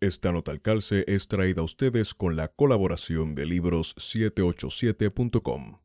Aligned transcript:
Esta 0.00 0.30
nota 0.30 0.50
al 0.50 0.60
calce 0.60 1.04
es 1.06 1.26
traída 1.26 1.62
a 1.62 1.64
ustedes 1.64 2.12
con 2.12 2.36
la 2.36 2.48
colaboración 2.48 3.34
de 3.34 3.46
libros787.com. 3.46 5.78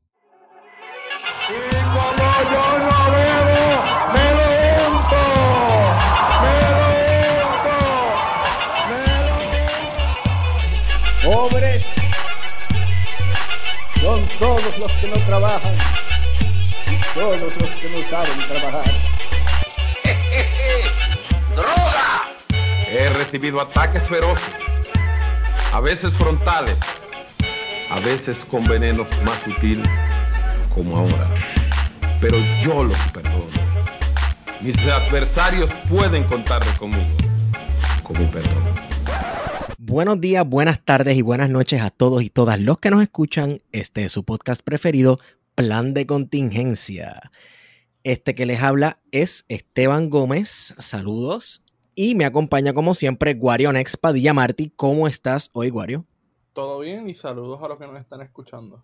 Y 1.47 1.71
como 1.71 2.33
yo 2.51 2.77
no 2.77 3.09
bebo, 3.09 3.83
me 4.11 4.31
lo 4.35 4.43
unto, 4.97 5.23
me 6.43 6.55
lo 6.67 6.75
unto, 7.47 7.79
me 8.89 9.01
lo 11.23 11.31
Pobres 11.49 11.85
son 14.01 14.19
todos 14.39 14.77
los 14.77 14.91
que 14.91 15.07
no 15.07 15.15
trabajan 15.25 15.75
y 16.85 16.97
todos 17.17 17.39
los 17.39 17.53
que 17.53 17.89
no 17.89 18.09
saben 18.09 18.37
trabajar. 18.49 18.91
He 22.93 23.07
recibido 23.07 23.61
ataques 23.61 24.03
feroces, 24.03 24.53
a 25.71 25.79
veces 25.79 26.13
frontales, 26.13 26.75
a 27.89 28.01
veces 28.01 28.43
con 28.43 28.67
venenos 28.67 29.07
más 29.23 29.41
sutiles, 29.43 29.87
como 30.75 30.97
ahora. 30.97 31.25
Pero 32.19 32.37
yo 32.61 32.83
los 32.83 32.97
perdono. 33.13 33.45
Mis 34.59 34.77
adversarios 34.79 35.71
pueden 35.89 36.25
contar 36.25 36.61
conmigo, 36.77 37.07
con 38.03 38.19
mi 38.19 38.25
perdón. 38.25 38.61
Buenos 39.77 40.19
días, 40.19 40.45
buenas 40.45 40.83
tardes 40.83 41.15
y 41.15 41.21
buenas 41.21 41.49
noches 41.49 41.79
a 41.79 41.91
todos 41.91 42.21
y 42.23 42.29
todas 42.29 42.59
los 42.59 42.77
que 42.79 42.91
nos 42.91 43.01
escuchan. 43.01 43.61
Este 43.71 44.03
es 44.03 44.11
su 44.11 44.25
podcast 44.25 44.63
preferido, 44.63 45.17
Plan 45.55 45.93
de 45.93 46.05
Contingencia. 46.05 47.31
Este 48.03 48.35
que 48.35 48.45
les 48.45 48.61
habla 48.61 48.99
es 49.11 49.45
Esteban 49.47 50.09
Gómez. 50.09 50.73
Saludos 50.77 51.63
y 52.01 52.15
me 52.15 52.25
acompaña 52.25 52.73
como 52.73 52.95
siempre 52.95 53.35
Guarionex 53.35 53.95
Padilla 53.95 54.33
Martí. 54.33 54.73
¿Cómo 54.75 55.07
estás 55.07 55.51
hoy, 55.53 55.69
Guario? 55.69 56.03
Todo 56.51 56.79
bien 56.79 57.07
y 57.07 57.13
saludos 57.13 57.61
a 57.61 57.67
los 57.67 57.77
que 57.77 57.85
nos 57.85 57.99
están 57.99 58.21
escuchando. 58.21 58.83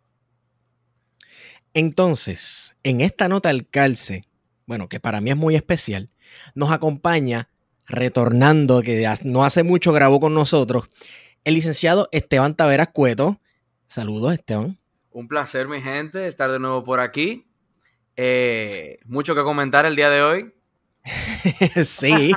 Entonces, 1.73 2.77
en 2.83 3.02
esta 3.02 3.27
nota 3.27 3.50
al 3.50 3.67
calce, 3.67 4.25
bueno, 4.67 4.88
que 4.88 5.00
para 5.00 5.19
mí 5.19 5.31
es 5.31 5.36
muy 5.36 5.55
especial, 5.55 6.11
nos 6.53 6.72
acompaña, 6.72 7.50
retornando, 7.88 8.83
que 8.83 9.09
no 9.23 9.44
hace 9.44 9.64
mucho 9.64 9.94
grabó 9.94 10.20
con 10.20 10.36
nosotros, 10.36 10.88
el 11.44 11.55
licenciado 11.55 12.09
Esteban 12.11 12.55
Taveras 12.55 12.89
Cueto. 12.89 13.42
Saludos, 13.88 14.33
Esteban. 14.33 14.77
Un 15.09 15.27
placer, 15.27 15.67
mi 15.67 15.81
gente, 15.81 16.27
estar 16.27 16.52
de 16.52 16.59
nuevo 16.59 16.83
por 16.83 16.99
aquí. 16.99 17.47
Eh, 18.16 18.99
mucho 19.05 19.33
que 19.33 19.42
comentar 19.42 19.88
el 19.88 19.95
día 19.95 20.11
de 20.11 20.22
hoy. 20.22 20.53
sí. 21.86 22.31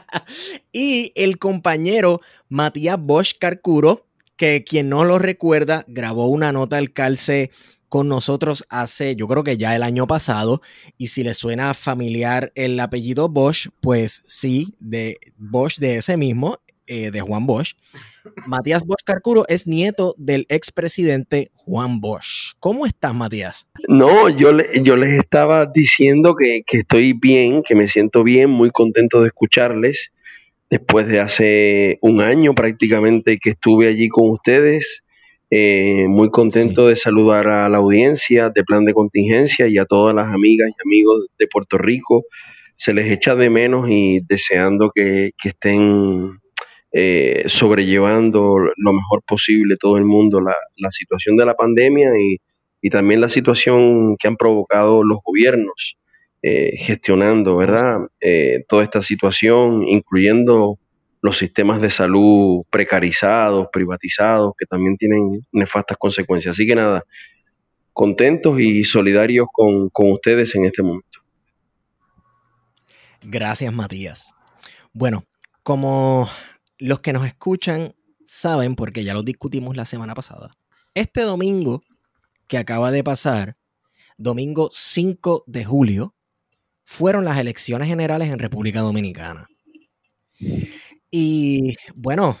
y 0.72 1.12
el 1.14 1.38
compañero 1.38 2.20
Matías 2.48 2.98
Bosch 3.00 3.38
Carcuro, 3.38 4.06
que 4.36 4.64
quien 4.64 4.88
no 4.88 5.04
lo 5.04 5.18
recuerda, 5.18 5.84
grabó 5.88 6.26
una 6.26 6.52
nota 6.52 6.78
al 6.78 6.92
calce 6.92 7.50
con 7.88 8.08
nosotros 8.08 8.64
hace, 8.70 9.14
yo 9.14 9.28
creo 9.28 9.44
que 9.44 9.56
ya 9.56 9.76
el 9.76 9.84
año 9.84 10.08
pasado, 10.08 10.60
y 10.98 11.06
si 11.06 11.22
le 11.22 11.32
suena 11.32 11.74
familiar 11.74 12.50
el 12.56 12.80
apellido 12.80 13.28
Bosch, 13.28 13.68
pues 13.80 14.24
sí, 14.26 14.74
de 14.80 15.18
Bosch 15.36 15.78
de 15.78 15.98
ese 15.98 16.16
mismo, 16.16 16.58
eh, 16.86 17.10
de 17.10 17.20
Juan 17.20 17.46
Bosch. 17.46 17.74
Matías 18.46 18.84
Bosch 18.84 19.02
Carcuro 19.04 19.44
es 19.48 19.66
nieto 19.66 20.14
del 20.18 20.46
expresidente 20.48 21.50
Juan 21.54 22.00
Bosch. 22.00 22.54
¿Cómo 22.58 22.86
estás, 22.86 23.14
Matías? 23.14 23.66
No, 23.88 24.28
yo, 24.28 24.50
yo 24.82 24.96
les 24.96 25.18
estaba 25.18 25.66
diciendo 25.66 26.34
que, 26.34 26.62
estoy 26.66 27.12
bien, 27.12 27.62
que 27.62 27.74
me 27.74 27.88
siento 27.88 28.24
bien, 28.24 28.50
muy 28.50 28.70
contento 28.70 29.20
de 29.20 29.28
escucharles. 29.28 30.12
Después 30.70 31.06
de 31.06 31.20
hace 31.20 31.98
un 32.00 32.20
año 32.20 32.54
prácticamente 32.54 33.38
que 33.38 33.50
estuve 33.50 33.88
allí 33.88 34.08
con 34.08 34.30
ustedes, 34.30 35.04
eh, 35.50 36.06
muy 36.08 36.30
contento 36.30 36.88
de 36.88 36.96
saludar 36.96 37.46
a 37.48 37.68
la 37.68 37.78
audiencia 37.78 38.50
de 38.50 38.64
Plan 38.64 38.84
de 38.84 38.94
Contingencia 38.94 39.68
y 39.68 39.78
a 39.78 39.84
todas 39.84 40.14
las 40.14 40.32
amigas 40.32 40.68
y 40.70 40.82
amigos 40.86 41.26
de 41.38 41.46
Puerto 41.46 41.78
Rico. 41.78 42.24
Se 42.76 42.92
les 42.92 43.10
echa 43.10 43.36
de 43.36 43.50
menos 43.50 43.88
y 43.88 44.20
deseando 44.26 44.90
que, 44.92 45.30
que 45.40 45.50
estén 45.50 46.40
eh, 46.96 47.42
sobrellevando 47.48 48.56
lo 48.76 48.92
mejor 48.92 49.24
posible 49.26 49.74
todo 49.76 49.98
el 49.98 50.04
mundo 50.04 50.40
la, 50.40 50.90
situación 50.90 51.36
de 51.36 51.44
la 51.44 51.54
pandemia 51.54 52.10
y, 52.16 52.38
también 52.88 53.20
la 53.20 53.28
situación 53.28 54.16
que 54.16 54.28
han 54.28 54.36
provocado 54.36 55.02
los 55.02 55.18
gobiernos 55.24 55.96
eh, 56.42 56.76
gestionando, 56.76 57.56
¿verdad? 57.56 58.02
Eh, 58.20 58.64
toda 58.68 58.84
esta 58.84 59.02
situación, 59.02 59.88
incluyendo 59.88 60.78
los 61.20 61.38
sistemas 61.38 61.80
de 61.80 61.90
salud 61.90 62.62
precarizados, 62.70 63.68
privatizados, 63.72 64.52
que 64.56 64.66
también 64.66 64.96
tienen 64.96 65.40
nefastas 65.50 65.96
consecuencias. 65.96 66.54
Así 66.54 66.66
que 66.66 66.76
nada, 66.76 67.02
contentos 67.92 68.60
y 68.60 68.84
solidarios 68.84 69.48
con, 69.50 69.88
con 69.88 70.12
ustedes 70.12 70.54
en 70.54 70.66
este 70.66 70.82
momento. 70.82 71.20
Gracias, 73.22 73.72
Matías. 73.72 74.32
Bueno, 74.92 75.24
como 75.62 76.28
los 76.78 77.00
que 77.00 77.12
nos 77.12 77.26
escuchan 77.26 77.94
saben, 78.24 78.74
porque 78.74 79.04
ya 79.04 79.14
lo 79.14 79.22
discutimos 79.22 79.76
la 79.76 79.84
semana 79.84 80.14
pasada, 80.14 80.56
este 80.94 81.22
domingo 81.22 81.82
que 82.46 82.58
acaba 82.58 82.90
de 82.90 83.04
pasar, 83.04 83.56
domingo 84.16 84.70
5 84.72 85.44
de 85.46 85.64
julio, 85.64 86.14
fueron 86.84 87.24
las 87.24 87.38
elecciones 87.38 87.88
generales 87.88 88.28
en 88.28 88.38
República 88.38 88.80
Dominicana. 88.80 89.48
Y 91.10 91.76
bueno, 91.94 92.38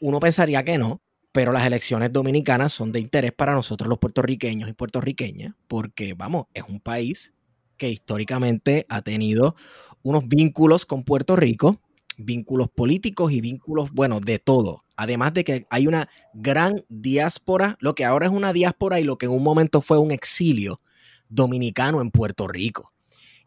uno 0.00 0.20
pensaría 0.20 0.64
que 0.64 0.78
no, 0.78 1.00
pero 1.32 1.52
las 1.52 1.66
elecciones 1.66 2.12
dominicanas 2.12 2.72
son 2.72 2.92
de 2.92 3.00
interés 3.00 3.32
para 3.32 3.54
nosotros 3.54 3.88
los 3.88 3.98
puertorriqueños 3.98 4.68
y 4.68 4.72
puertorriqueñas, 4.72 5.54
porque 5.66 6.14
vamos, 6.14 6.46
es 6.54 6.64
un 6.68 6.80
país 6.80 7.34
que 7.76 7.88
históricamente 7.88 8.86
ha 8.88 9.02
tenido 9.02 9.54
unos 10.02 10.26
vínculos 10.26 10.84
con 10.84 11.04
Puerto 11.04 11.36
Rico 11.36 11.80
vínculos 12.18 12.68
políticos 12.68 13.32
y 13.32 13.40
vínculos, 13.40 13.90
bueno, 13.92 14.20
de 14.20 14.38
todo. 14.38 14.84
Además 14.96 15.32
de 15.32 15.44
que 15.44 15.66
hay 15.70 15.86
una 15.86 16.08
gran 16.34 16.84
diáspora, 16.88 17.78
lo 17.80 17.94
que 17.94 18.04
ahora 18.04 18.26
es 18.26 18.32
una 18.32 18.52
diáspora 18.52 19.00
y 19.00 19.04
lo 19.04 19.16
que 19.16 19.26
en 19.26 19.32
un 19.32 19.42
momento 19.42 19.80
fue 19.80 19.98
un 19.98 20.10
exilio 20.10 20.80
dominicano 21.28 22.00
en 22.00 22.10
Puerto 22.10 22.48
Rico. 22.48 22.92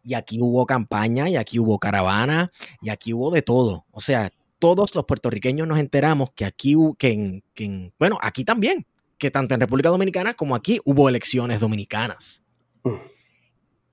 Y 0.04 0.16
aquí 0.16 0.40
hubo 0.42 0.66
campaña, 0.66 1.30
y 1.30 1.36
aquí 1.36 1.60
hubo 1.60 1.78
caravana, 1.78 2.52
y 2.82 2.90
aquí 2.90 3.14
hubo 3.14 3.30
de 3.30 3.44
todo. 3.44 3.86
O 3.92 4.02
sea, 4.02 4.32
todos 4.58 4.96
los 4.96 5.06
puertorriqueños 5.06 5.68
nos 5.68 5.78
enteramos 5.78 6.32
que 6.32 6.46
aquí, 6.46 6.76
que 6.98 7.44
que 7.54 7.92
bueno, 8.00 8.18
aquí 8.22 8.44
también, 8.44 8.88
que 9.18 9.30
tanto 9.30 9.54
en 9.54 9.62
República 9.62 9.90
Dominicana 9.90 10.34
como 10.34 10.56
aquí 10.56 10.80
hubo 10.86 11.08
elecciones 11.10 11.60
dominicanas. 11.60 12.42
Mm. 12.84 12.96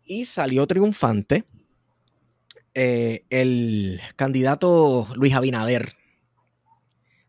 Y 0.05 0.25
salió 0.25 0.67
triunfante 0.67 1.45
eh, 2.75 3.25
el 3.31 4.01
candidato 4.17 5.09
Luis 5.15 5.35
Abinader 5.35 5.95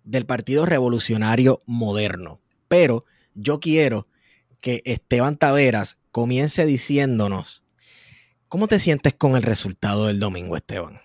del 0.03 0.25
Partido 0.25 0.65
Revolucionario 0.65 1.59
Moderno. 1.65 2.39
Pero 2.67 3.05
yo 3.33 3.59
quiero 3.59 4.07
que 4.61 4.81
Esteban 4.85 5.37
Taveras 5.37 5.99
comience 6.11 6.65
diciéndonos, 6.65 7.63
¿cómo 8.47 8.67
te 8.67 8.79
sientes 8.79 9.13
con 9.13 9.35
el 9.35 9.43
resultado 9.43 10.07
del 10.07 10.19
domingo, 10.19 10.55
Esteban? 10.55 10.99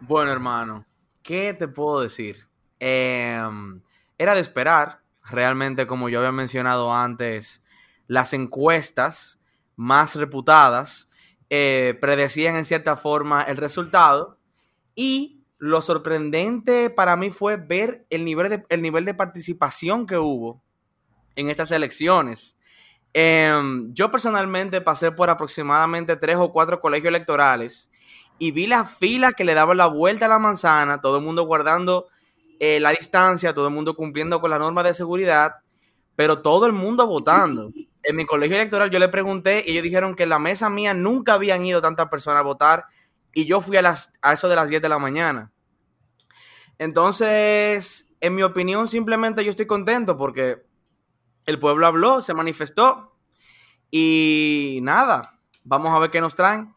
Bueno, 0.00 0.32
hermano, 0.32 0.86
¿qué 1.22 1.54
te 1.54 1.68
puedo 1.68 2.00
decir? 2.00 2.48
Em, 2.78 3.82
era 4.18 4.34
de 4.34 4.40
esperar, 4.40 5.02
realmente, 5.30 5.86
como 5.86 6.08
yo 6.08 6.18
había 6.18 6.32
mencionado 6.32 6.92
antes, 6.92 7.62
las 8.06 8.32
encuestas 8.32 9.38
más 9.76 10.16
reputadas 10.16 11.09
eh, 11.50 11.98
predecían 12.00 12.56
en 12.56 12.64
cierta 12.64 12.96
forma 12.96 13.42
el 13.42 13.56
resultado. 13.56 14.38
Y 14.94 15.42
lo 15.58 15.82
sorprendente 15.82 16.88
para 16.88 17.16
mí 17.16 17.30
fue 17.30 17.56
ver 17.56 18.06
el 18.08 18.24
nivel 18.24 18.48
de, 18.48 18.64
el 18.70 18.80
nivel 18.80 19.04
de 19.04 19.14
participación 19.14 20.06
que 20.06 20.16
hubo 20.16 20.62
en 21.36 21.50
estas 21.50 21.70
elecciones. 21.72 22.56
Em, 23.12 23.92
yo 23.92 24.10
personalmente 24.10 24.80
pasé 24.80 25.10
por 25.10 25.30
aproximadamente 25.30 26.16
tres 26.16 26.36
o 26.36 26.52
cuatro 26.52 26.80
colegios 26.80 27.08
electorales 27.08 27.90
y 28.38 28.52
vi 28.52 28.68
la 28.68 28.84
fila 28.84 29.32
que 29.32 29.44
le 29.44 29.54
daba 29.54 29.74
la 29.74 29.86
vuelta 29.86 30.26
a 30.26 30.28
la 30.28 30.38
manzana, 30.38 31.00
todo 31.00 31.16
el 31.16 31.24
mundo 31.24 31.42
guardando 31.44 32.06
eh, 32.60 32.78
la 32.78 32.90
distancia, 32.90 33.52
todo 33.52 33.66
el 33.66 33.74
mundo 33.74 33.96
cumpliendo 33.96 34.40
con 34.40 34.50
la 34.50 34.58
norma 34.58 34.82
de 34.82 34.94
seguridad, 34.94 35.56
pero 36.14 36.40
todo 36.40 36.66
el 36.66 36.72
mundo 36.72 37.06
votando 37.06 37.72
en 38.02 38.16
mi 38.16 38.26
colegio 38.26 38.56
electoral 38.56 38.90
yo 38.90 38.98
le 38.98 39.08
pregunté 39.08 39.62
y 39.66 39.72
ellos 39.72 39.82
dijeron 39.82 40.14
que 40.14 40.24
en 40.24 40.30
la 40.30 40.38
mesa 40.38 40.70
mía 40.70 40.94
nunca 40.94 41.34
habían 41.34 41.64
ido 41.64 41.80
tantas 41.80 42.08
personas 42.08 42.40
a 42.40 42.44
votar 42.44 42.84
y 43.32 43.44
yo 43.44 43.60
fui 43.60 43.76
a, 43.76 43.82
las, 43.82 44.12
a 44.22 44.32
eso 44.32 44.48
de 44.48 44.56
las 44.56 44.68
10 44.68 44.82
de 44.82 44.88
la 44.88 44.98
mañana. 44.98 45.52
Entonces, 46.78 48.10
en 48.20 48.34
mi 48.34 48.42
opinión, 48.42 48.88
simplemente 48.88 49.44
yo 49.44 49.50
estoy 49.50 49.66
contento 49.66 50.16
porque 50.16 50.62
el 51.46 51.58
pueblo 51.58 51.86
habló, 51.86 52.22
se 52.22 52.34
manifestó 52.34 53.14
y 53.90 54.80
nada, 54.82 55.38
vamos 55.64 55.92
a 55.94 55.98
ver 55.98 56.10
qué 56.10 56.20
nos 56.20 56.34
traen. 56.34 56.74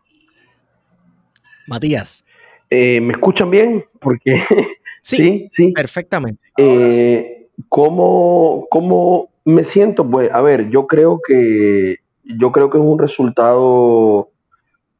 Matías. 1.67 2.25
Eh, 2.69 2.99
¿Me 3.01 3.13
escuchan 3.13 3.49
bien? 3.49 3.85
Porque 3.99 4.43
Sí, 5.03 5.47
sí. 5.49 5.71
perfectamente. 5.73 6.41
Eh, 6.57 7.49
¿cómo, 7.67 8.67
cómo 8.69 9.32
me 9.45 9.63
siento? 9.63 10.09
Pues, 10.09 10.31
a 10.31 10.41
ver, 10.41 10.69
yo 10.69 10.87
creo 10.87 11.19
que 11.25 11.97
yo 12.23 12.51
creo 12.51 12.69
que 12.69 12.77
es 12.77 12.83
un 12.83 12.99
resultado 12.99 14.29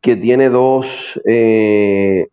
que 0.01 0.16
tiene 0.18 0.50
dos, 0.50 1.19
eh, 1.25 2.28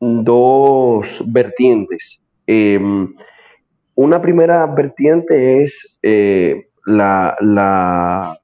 dos 0.00 1.22
vertientes. 1.26 2.20
Em, 2.46 3.14
una 3.96 4.22
primera 4.22 4.64
vertiente 4.66 5.64
es 5.64 5.98
eh, 6.02 6.68
la, 6.86 7.36
la, 7.40 8.38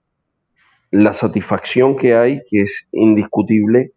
la 0.90 1.12
satisfacción 1.12 1.96
que 1.96 2.16
hay, 2.16 2.40
que 2.50 2.62
es 2.62 2.88
indiscutible, 2.90 3.92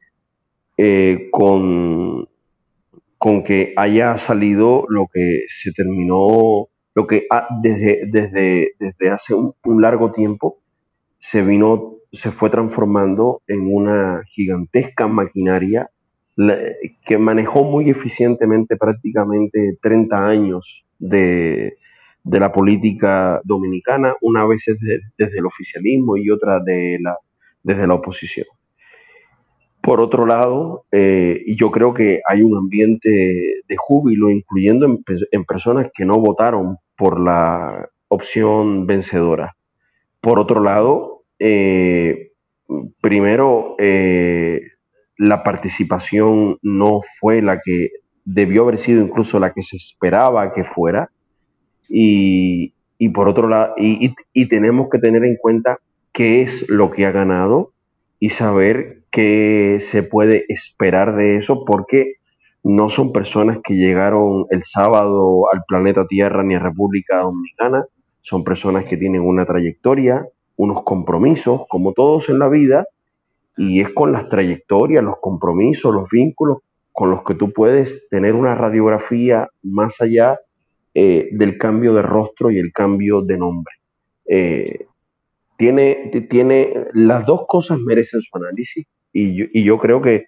eh, 0.78 1.30
con, 1.32 2.30
con 3.18 3.44
que 3.44 3.74
haya 3.76 4.16
salido 4.18 4.86
lo 4.90 5.08
que 5.12 5.46
se 5.48 5.72
terminó, 5.74 6.68
lo 6.98 7.06
que 7.06 7.28
ah, 7.30 7.48
desde, 7.62 8.08
desde, 8.12 8.72
desde 8.80 9.12
hace 9.12 9.36
un, 9.36 9.54
largo 9.84 10.12
tiempo 10.12 10.58
se 11.20 11.44
vino, 11.44 11.98
se 12.12 12.32
fue 12.32 12.50
transformando 12.50 13.44
en 13.46 13.72
una 13.72 14.24
gigantesca 14.26 15.08
maquinaria 15.08 15.92
que 17.06 17.18
manejó 17.20 17.64
muy 17.64 17.92
eficientemente 17.92 18.78
prácticamente 18.78 19.78
30 19.80 20.28
años 20.28 20.86
de, 20.98 21.74
de 22.24 22.40
la 22.40 22.52
política 22.52 23.42
dominicana, 23.44 24.16
una 24.22 24.48
vez 24.48 24.64
desde, 24.66 25.02
desde 25.20 25.38
el 25.38 25.46
oficialismo 25.46 26.18
y 26.18 26.32
otra 26.32 26.60
de 26.60 26.98
la, 27.00 27.16
desde 27.62 27.86
la 27.86 27.94
oposición. 27.94 28.48
Por 29.88 30.02
otro 30.02 30.26
lado, 30.26 30.84
eh, 30.92 31.46
yo 31.56 31.72
creo 31.72 31.94
que 31.94 32.20
hay 32.28 32.42
un 32.42 32.58
ambiente 32.58 33.10
de 33.66 33.76
júbilo, 33.78 34.30
incluyendo 34.30 34.86
en, 34.86 35.02
pe- 35.02 35.16
en 35.32 35.46
personas 35.46 35.90
que 35.94 36.04
no 36.04 36.20
votaron 36.20 36.76
por 36.98 37.22
la 37.22 37.88
opción 38.10 38.86
vencedora. 38.86 39.56
Por 40.20 40.40
otro 40.40 40.62
lado, 40.62 41.24
eh, 41.40 42.32
primero, 43.00 43.76
eh, 43.80 44.60
la 45.18 45.42
participación 45.44 46.58
no 46.62 47.00
fue 47.22 47.42
la 47.42 47.62
que 47.64 47.92
debió 48.26 48.64
haber 48.64 48.80
sido 48.80 49.02
incluso 49.02 49.40
la 49.40 49.54
que 49.54 49.62
se 49.62 49.78
esperaba 49.78 50.52
que 50.52 50.66
fuera. 50.66 51.12
Y, 51.88 52.74
por 53.14 53.30
otro 53.30 53.48
lado, 53.48 53.76
y 53.78 54.48
tenemos 54.50 54.90
que 54.92 55.00
tener 55.00 55.24
en 55.24 55.38
cuenta 55.38 55.80
qué 56.12 56.42
es 56.42 56.68
lo 56.68 56.92
que 56.92 57.06
ha 57.06 57.12
ganado 57.12 57.72
y 58.20 58.30
saber 58.30 59.04
qué 59.12 59.78
se 59.80 60.04
puede 60.04 60.46
esperar 60.50 61.16
de 61.16 61.38
eso, 61.38 61.66
porque 61.66 62.16
no 62.64 62.90
son 62.90 63.14
personas 63.14 63.60
que 63.64 63.76
llegaron 63.76 64.46
el 64.50 64.64
sábado 64.64 65.52
al 65.54 65.62
planeta 65.68 66.06
Tierra 66.08 66.44
ni 66.44 66.56
a 66.56 66.60
República 66.60 67.22
Dominicana, 67.22 67.86
son 68.22 68.44
personas 68.44 68.86
que 68.86 68.98
tienen 68.98 69.22
una 69.22 69.46
trayectoria, 69.46 70.26
unos 70.58 70.84
compromisos, 70.84 71.62
como 71.70 71.94
todos 71.94 72.30
en 72.30 72.40
la 72.40 72.50
vida, 72.50 72.86
y 73.56 73.80
es 73.80 73.94
con 73.94 74.12
las 74.12 74.28
trayectorias, 74.28 75.04
los 75.04 75.18
compromisos, 75.22 75.94
los 75.94 76.10
vínculos 76.10 76.60
con 76.92 77.12
los 77.12 77.24
que 77.24 77.36
tú 77.36 77.54
puedes 77.54 78.10
tener 78.10 78.34
una 78.34 78.56
radiografía 78.56 79.50
más 79.62 80.02
allá 80.02 80.40
eh, 80.94 81.30
del 81.32 81.58
cambio 81.58 81.94
de 81.94 82.02
rostro 82.02 82.50
y 82.50 82.58
el 82.58 82.72
cambio 82.72 83.22
de 83.22 83.38
nombre. 83.38 83.76
Eh, 84.26 84.88
tiene, 85.58 86.12
tiene, 86.30 86.74
las 86.94 87.26
dos 87.26 87.44
cosas 87.48 87.80
merecen 87.80 88.22
su 88.22 88.38
análisis 88.38 88.86
y 89.14 89.36
yo, 89.38 89.46
y 89.54 89.64
yo 89.64 89.80
creo 89.80 90.02
que, 90.02 90.26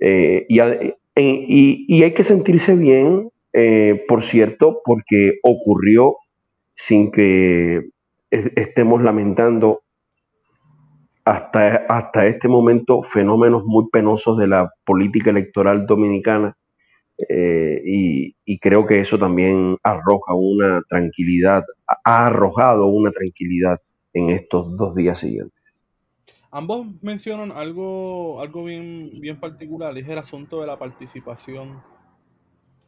eh, 0.00 0.46
y, 0.48 0.60
eh, 0.60 0.96
y- 1.16 1.86
y 1.88 2.02
hay 2.04 2.12
que 2.14 2.24
sentirse 2.24 2.74
bien, 2.76 3.30
eh, 3.52 4.04
por 4.08 4.22
cierto, 4.22 4.80
porque 4.84 5.38
ocurrió 5.42 6.16
sin 6.74 7.10
que 7.12 7.78
es- 8.30 8.52
estemos 8.56 9.02
lamentando 9.02 9.82
hasta, 11.24 11.76
hasta 11.88 12.26
este 12.26 12.48
momento 12.48 13.00
fenómenos 13.02 13.64
muy 13.64 13.86
penosos 13.90 14.38
de 14.38 14.46
la 14.48 14.70
política 14.84 15.30
electoral 15.30 15.86
dominicana 15.86 16.54
eh, 17.28 17.82
y, 17.86 18.36
y 18.44 18.58
creo 18.60 18.86
que 18.86 19.00
eso 19.00 19.18
también 19.18 19.78
arroja 19.84 20.34
una 20.34 20.82
tranquilidad, 20.88 21.64
ha 22.04 22.26
arrojado 22.26 22.86
una 22.88 23.10
tranquilidad 23.12 23.78
en 24.14 24.30
estos 24.30 24.76
dos 24.76 24.94
días 24.94 25.18
siguientes. 25.18 25.84
Ambos 26.50 26.86
mencionan 27.02 27.50
algo, 27.50 28.40
algo 28.40 28.64
bien, 28.64 29.10
bien 29.20 29.40
particular, 29.40 29.98
es 29.98 30.08
el 30.08 30.18
asunto 30.18 30.60
de 30.60 30.68
la 30.68 30.78
participación. 30.78 31.82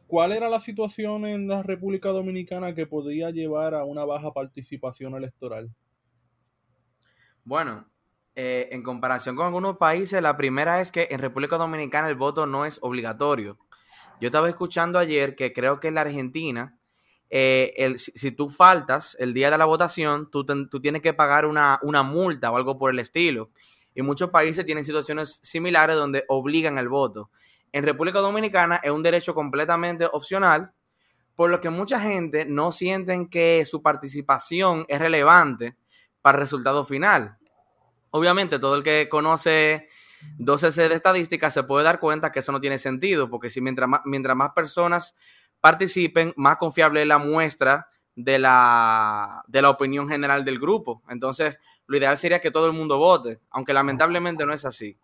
¿Cuál 0.07 0.31
era 0.31 0.49
la 0.49 0.61
situación 0.61 1.25
en 1.25 1.49
la 1.49 1.63
República 1.63 2.09
Dominicana 2.09 2.73
que 2.73 2.87
podía 2.87 3.29
llevar 3.29 3.75
a 3.75 3.83
una 3.83 4.05
baja 4.05 4.31
participación 4.31 5.15
electoral? 5.15 5.69
Bueno, 7.43 7.85
eh, 8.35 8.69
en 8.71 8.83
comparación 8.83 9.35
con 9.35 9.47
algunos 9.47 9.77
países, 9.77 10.21
la 10.21 10.37
primera 10.37 10.79
es 10.79 10.93
que 10.93 11.09
en 11.11 11.19
República 11.19 11.57
Dominicana 11.57 12.07
el 12.07 12.15
voto 12.15 12.45
no 12.45 12.65
es 12.65 12.79
obligatorio. 12.81 13.57
Yo 14.21 14.27
estaba 14.27 14.47
escuchando 14.47 14.97
ayer 14.97 15.35
que 15.35 15.51
creo 15.51 15.81
que 15.81 15.89
en 15.89 15.95
la 15.95 16.01
Argentina, 16.01 16.76
eh, 17.29 17.93
si, 17.97 18.31
tú 18.31 18.49
faltas 18.49 19.17
el 19.19 19.33
día 19.33 19.51
de 19.51 19.57
la 19.57 19.65
votación, 19.65 20.29
tú, 20.31 20.45
tienes 20.81 21.01
que 21.01 21.13
pagar 21.13 21.45
una, 21.45 21.79
multa 22.03 22.51
o 22.51 22.57
algo 22.57 22.77
por 22.77 22.91
el 22.91 22.99
estilo. 22.99 23.49
Y 23.93 24.01
muchos 24.01 24.29
países 24.29 24.65
tienen 24.65 24.85
situaciones 24.85 25.39
similares 25.43 25.95
donde 25.95 26.23
obligan 26.27 26.77
el 26.77 26.87
voto. 26.87 27.29
En 27.71 27.83
República 27.83 28.19
Dominicana 28.19 28.79
es 28.83 28.91
un 28.91 29.03
derecho 29.03 29.33
completamente 29.33 30.05
opcional, 30.11 30.71
por 31.35 31.49
lo 31.49 31.59
que 31.59 31.69
mucha 31.69 31.99
gente 31.99 32.45
no 32.45 32.71
sienten 32.71 33.27
que 33.27 33.65
su 33.65 33.81
participación 33.81 34.85
es 34.87 34.99
relevante 34.99 35.75
para 36.21 36.37
el 36.37 36.43
resultado 36.43 36.85
final. 36.85 37.37
Obviamente, 38.11 38.57
todo 38.57 38.75
el 38.75 38.83
que 38.83 39.09
conoce 39.09 39.87
12C 40.39 40.87
de 40.87 40.95
estadística 40.95 41.51
se 41.51 41.63
puede 41.63 41.83
dar 41.83 41.99
cuenta 41.99 42.31
que 42.31 42.39
eso 42.39 42.51
no 42.51 42.59
tiene 42.59 42.79
sentido, 42.79 43.29
porque 43.29 43.49
si 43.49 43.61
mientras 43.61 44.35
más 44.35 44.51
personas 44.55 45.15
participen, 45.61 46.33
más 46.37 46.57
confiable 46.57 47.05
la 47.05 47.17
muestra 47.17 47.87
de 48.15 48.39
la, 48.39 49.43
de 49.47 49.61
la 49.61 49.69
opinión 49.69 50.09
general 50.09 50.43
del 50.45 50.59
grupo. 50.59 51.03
Entonces, 51.09 51.57
lo 51.85 51.97
ideal 51.97 52.17
sería 52.17 52.39
que 52.41 52.51
todo 52.51 52.67
el 52.67 52.73
mundo 52.73 52.97
vote, 52.97 53.39
aunque 53.51 53.73
lamentablemente 53.73 54.45
no 54.45 54.53
es 54.53 54.65
así. 54.65 54.97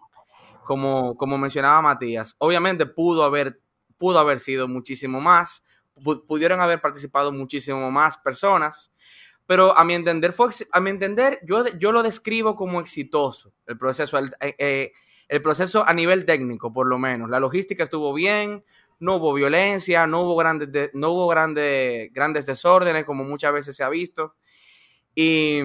Como, 0.63 1.17
como 1.17 1.37
mencionaba 1.37 1.81
Matías, 1.81 2.35
obviamente 2.37 2.85
pudo 2.85 3.23
haber, 3.25 3.59
pudo 3.97 4.19
haber 4.19 4.39
sido 4.39 4.67
muchísimo 4.69 5.19
más, 5.19 5.63
pu- 5.95 6.25
pudieron 6.25 6.61
haber 6.61 6.79
participado 6.79 7.33
muchísimo 7.33 7.91
más 7.91 8.17
personas, 8.17 8.93
pero 9.45 9.77
a 9.77 9.83
mi 9.83 9.93
entender 9.93 10.31
fue 10.31 10.49
a 10.71 10.79
mi 10.79 10.89
entender 10.89 11.39
yo, 11.43 11.65
yo 11.77 11.91
lo 11.91 12.01
describo 12.01 12.55
como 12.55 12.79
exitoso 12.79 13.53
el 13.67 13.77
proceso 13.77 14.17
el, 14.17 14.29
eh, 14.39 14.55
eh, 14.57 14.91
el 15.27 15.41
proceso 15.41 15.85
a 15.85 15.93
nivel 15.93 16.23
técnico 16.25 16.71
por 16.71 16.87
lo 16.87 16.97
menos 16.97 17.29
la 17.29 17.41
logística 17.41 17.83
estuvo 17.83 18.13
bien 18.13 18.63
no 19.03 19.15
hubo 19.17 19.33
violencia 19.33 20.07
no 20.07 20.21
hubo 20.21 20.35
grandes 20.35 20.71
de- 20.71 20.89
no 20.93 21.11
hubo 21.11 21.27
grandes 21.27 22.11
grandes 22.13 22.45
desórdenes 22.45 23.03
como 23.05 23.23
muchas 23.23 23.51
veces 23.53 23.75
se 23.75 23.83
ha 23.83 23.89
visto. 23.89 24.35
Y 25.15 25.61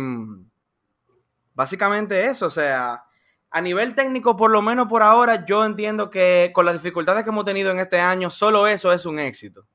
básicamente 1.55 2.27
eso 2.27 2.47
o 2.47 2.51
sea 2.51 3.05
a 3.51 3.61
nivel 3.61 3.95
técnico 3.95 4.37
por 4.37 4.51
lo 4.51 4.61
menos 4.63 4.89
por 4.89 5.03
ahora 5.03 5.45
yo 5.47 5.65
entiendo 5.65 6.11
que 6.11 6.51
con 6.55 6.67
las 6.67 6.75
dificultades 6.75 7.25
que 7.25 7.31
hemos 7.31 7.45
tenido 7.45 7.71
en 7.71 7.79
este 7.79 7.99
año 8.01 8.31
solo 8.31 8.67
eso 8.67 8.93
es 8.93 9.07
un 9.07 9.19
éxito. 9.19 9.67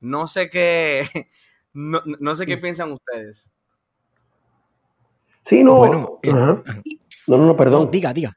No 0.00 0.26
sé 0.26 0.48
qué 0.50 1.08
no, 1.72 2.02
no 2.20 2.34
sé 2.34 2.46
qué 2.46 2.58
piensan 2.58 2.92
ustedes. 2.92 3.50
Sí, 5.44 5.64
no, 5.64 5.76
Bueno, 5.76 6.18
eh, 6.22 6.30
no, 6.32 6.62
no, 7.26 7.36
No, 7.38 7.56
perdón. 7.56 7.90
diga, 7.90 8.12
diga. 8.12 8.36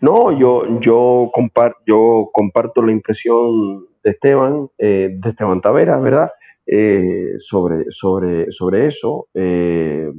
No, 0.00 0.36
yo, 0.36 0.78
yo, 0.80 1.30
compar- 1.32 1.76
yo 1.86 2.28
comparto 2.32 2.82
la 2.82 2.92
impresión 2.92 3.86
de 4.02 4.10
Esteban, 4.10 4.68
eh, 4.78 5.10
de 5.12 5.28
Esteban 5.28 5.60
Tavera, 5.60 5.98
¿verdad? 5.98 6.30
Eh, 6.66 7.34
sobre, 7.38 7.84
sobre, 7.90 8.50
sobre 8.52 8.86
eso. 8.86 9.28
Eh, 9.34 10.10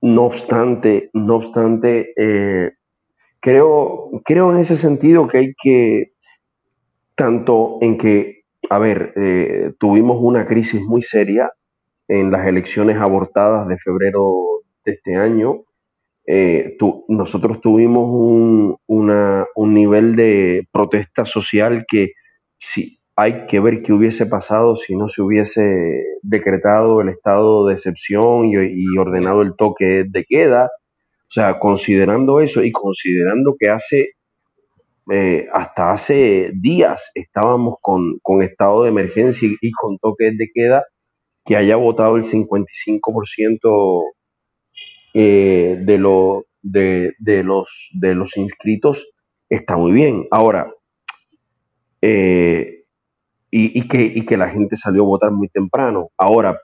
no 0.00 0.24
obstante, 0.24 1.10
no 1.12 1.36
obstante, 1.36 2.12
creo, 3.40 4.10
creo 4.24 4.52
en 4.52 4.58
ese 4.58 4.76
sentido 4.76 5.26
que 5.26 5.38
hay 5.38 5.54
que, 5.60 6.12
tanto 7.16 7.78
en 7.80 7.98
que, 7.98 8.42
a 8.70 8.78
ver, 8.78 9.12
tuvimos 9.80 10.18
una 10.20 10.46
crisis 10.46 10.80
muy 10.82 11.02
seria 11.02 11.50
en 12.06 12.30
las 12.30 12.46
elecciones 12.46 12.96
abortadas 12.96 13.66
de 13.66 13.76
febrero 13.76 14.62
de 14.84 14.92
este 14.92 15.16
año. 15.16 15.64
Nosotros 17.08 17.60
tuvimos 17.60 18.04
un, 18.08 18.76
un 18.86 19.74
nivel 19.74 20.14
de 20.14 20.68
protesta 20.70 21.24
social 21.24 21.86
que 21.90 22.12
si 22.58 22.98
hay 23.16 23.46
que 23.46 23.58
ver 23.58 23.82
qué 23.82 23.92
hubiese 23.92 24.26
pasado 24.26 24.76
si 24.76 24.94
no 24.94 25.08
se 25.08 25.22
hubiese 25.22 26.04
decretado 26.22 27.00
el 27.00 27.08
estado 27.08 27.66
de 27.66 27.74
excepción 27.74 28.44
y, 28.46 28.96
ordenado 28.96 29.42
el 29.42 29.56
toque 29.56 30.04
de 30.08 30.24
queda. 30.24 30.66
O 30.66 31.30
sea, 31.30 31.58
considerando 31.58 32.40
eso 32.40 32.62
y 32.62 32.70
considerando 32.70 33.56
que 33.58 33.70
hace 33.70 34.10
eh, 35.10 35.46
hasta 35.52 35.92
hace 35.92 36.50
días 36.54 37.10
estábamos 37.14 37.76
con, 37.80 38.18
con 38.22 38.42
estado 38.42 38.84
de 38.84 38.90
emergencia 38.90 39.48
y, 39.48 39.56
y 39.60 39.72
con 39.72 39.98
toques 39.98 40.36
de 40.36 40.48
queda, 40.54 40.84
que 41.44 41.56
haya 41.56 41.76
votado 41.76 42.16
el 42.16 42.22
55% 42.22 44.02
eh, 45.14 45.78
de, 45.80 45.98
lo, 45.98 46.44
de, 46.62 47.14
de 47.18 47.42
los, 47.42 47.90
de 47.94 48.14
los 48.14 48.36
inscritos, 48.36 49.08
está 49.48 49.76
muy 49.76 49.92
bien. 49.92 50.26
Ahora, 50.30 50.70
eh, 52.00 52.84
y, 53.50 53.88
que, 53.88 54.36
la 54.36 54.48
gente 54.48 54.76
salió 54.76 55.02
a 55.02 55.06
votar 55.06 55.30
muy 55.30 55.48
temprano. 55.48 56.10
Ahora, 56.18 56.60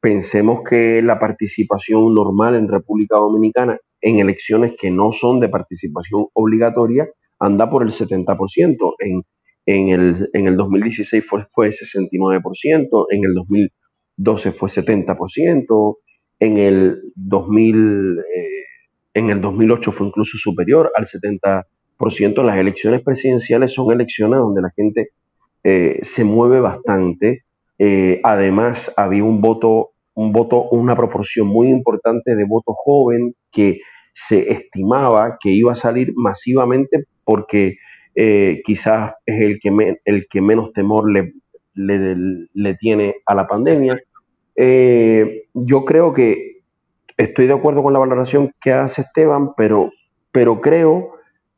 pensemos 0.00 0.60
que 0.68 1.00
la 1.02 1.18
participación 1.18 2.14
normal 2.14 2.56
en 2.56 2.68
República 2.68 3.16
Dominicana 3.16 3.78
en 4.00 4.18
elecciones 4.18 4.76
que 4.78 4.90
no 4.90 5.12
son 5.12 5.40
de 5.40 5.48
participación 5.48 6.26
obligatoria 6.34 7.08
anda 7.38 7.70
por 7.70 7.82
el 7.82 7.90
70%. 7.90 8.94
En, 9.68 9.88
el, 9.88 10.30
en 10.32 10.46
el 10.46 10.56
2016 10.56 11.24
fue, 11.26 11.46
fue 11.50 11.70
69%, 11.70 13.06
en 13.10 13.24
el 13.24 13.34
2012 13.34 14.52
fue 14.52 14.68
70%, 14.68 15.96
en 16.38 16.58
el, 16.58 17.12
2000, 17.16 18.18
eh, 18.18 18.64
en 19.14 19.30
el 19.30 19.40
2008 19.40 19.90
fue 19.90 20.06
incluso 20.06 20.38
superior 20.38 20.92
al 20.94 21.06
70%. 21.06 21.64
Las 21.98 22.58
elecciones 22.58 23.02
presidenciales 23.02 23.72
son 23.72 23.90
elecciones 23.90 24.38
donde 24.38 24.62
la 24.62 24.70
gente 24.70 25.10
eh, 25.64 25.98
se 26.02 26.24
mueve 26.24 26.60
bastante. 26.60 27.44
Eh, 27.78 28.20
además, 28.22 28.92
había 28.96 29.24
un 29.24 29.40
voto, 29.40 29.90
un 30.14 30.32
voto, 30.32 30.68
una 30.70 30.94
proporción 30.94 31.46
muy 31.46 31.68
importante 31.68 32.36
de 32.36 32.44
voto 32.44 32.72
joven 32.74 33.34
que 33.50 33.80
se 34.12 34.52
estimaba 34.52 35.38
que 35.40 35.50
iba 35.50 35.72
a 35.72 35.74
salir 35.74 36.12
masivamente 36.14 37.04
porque 37.24 37.76
eh, 38.14 38.62
quizás 38.64 39.14
es 39.26 39.40
el 39.40 39.58
que, 39.58 39.96
el 40.04 40.26
que 40.28 40.40
menos 40.40 40.72
temor 40.72 41.10
le, 41.10 41.34
le, 41.74 42.74
tiene 42.76 43.16
a 43.26 43.34
la 43.34 43.46
pandemia. 43.46 44.00
Yo 45.54 45.84
creo 45.84 46.14
que 46.14 46.60
estoy 47.16 47.46
de 47.46 47.54
acuerdo 47.54 47.82
con 47.82 47.92
la 47.92 47.98
valoración 47.98 48.52
que 48.60 48.72
hace 48.72 49.02
Esteban, 49.02 49.54
pero, 49.56 49.90
pero 50.32 50.60
creo, 50.60 51.15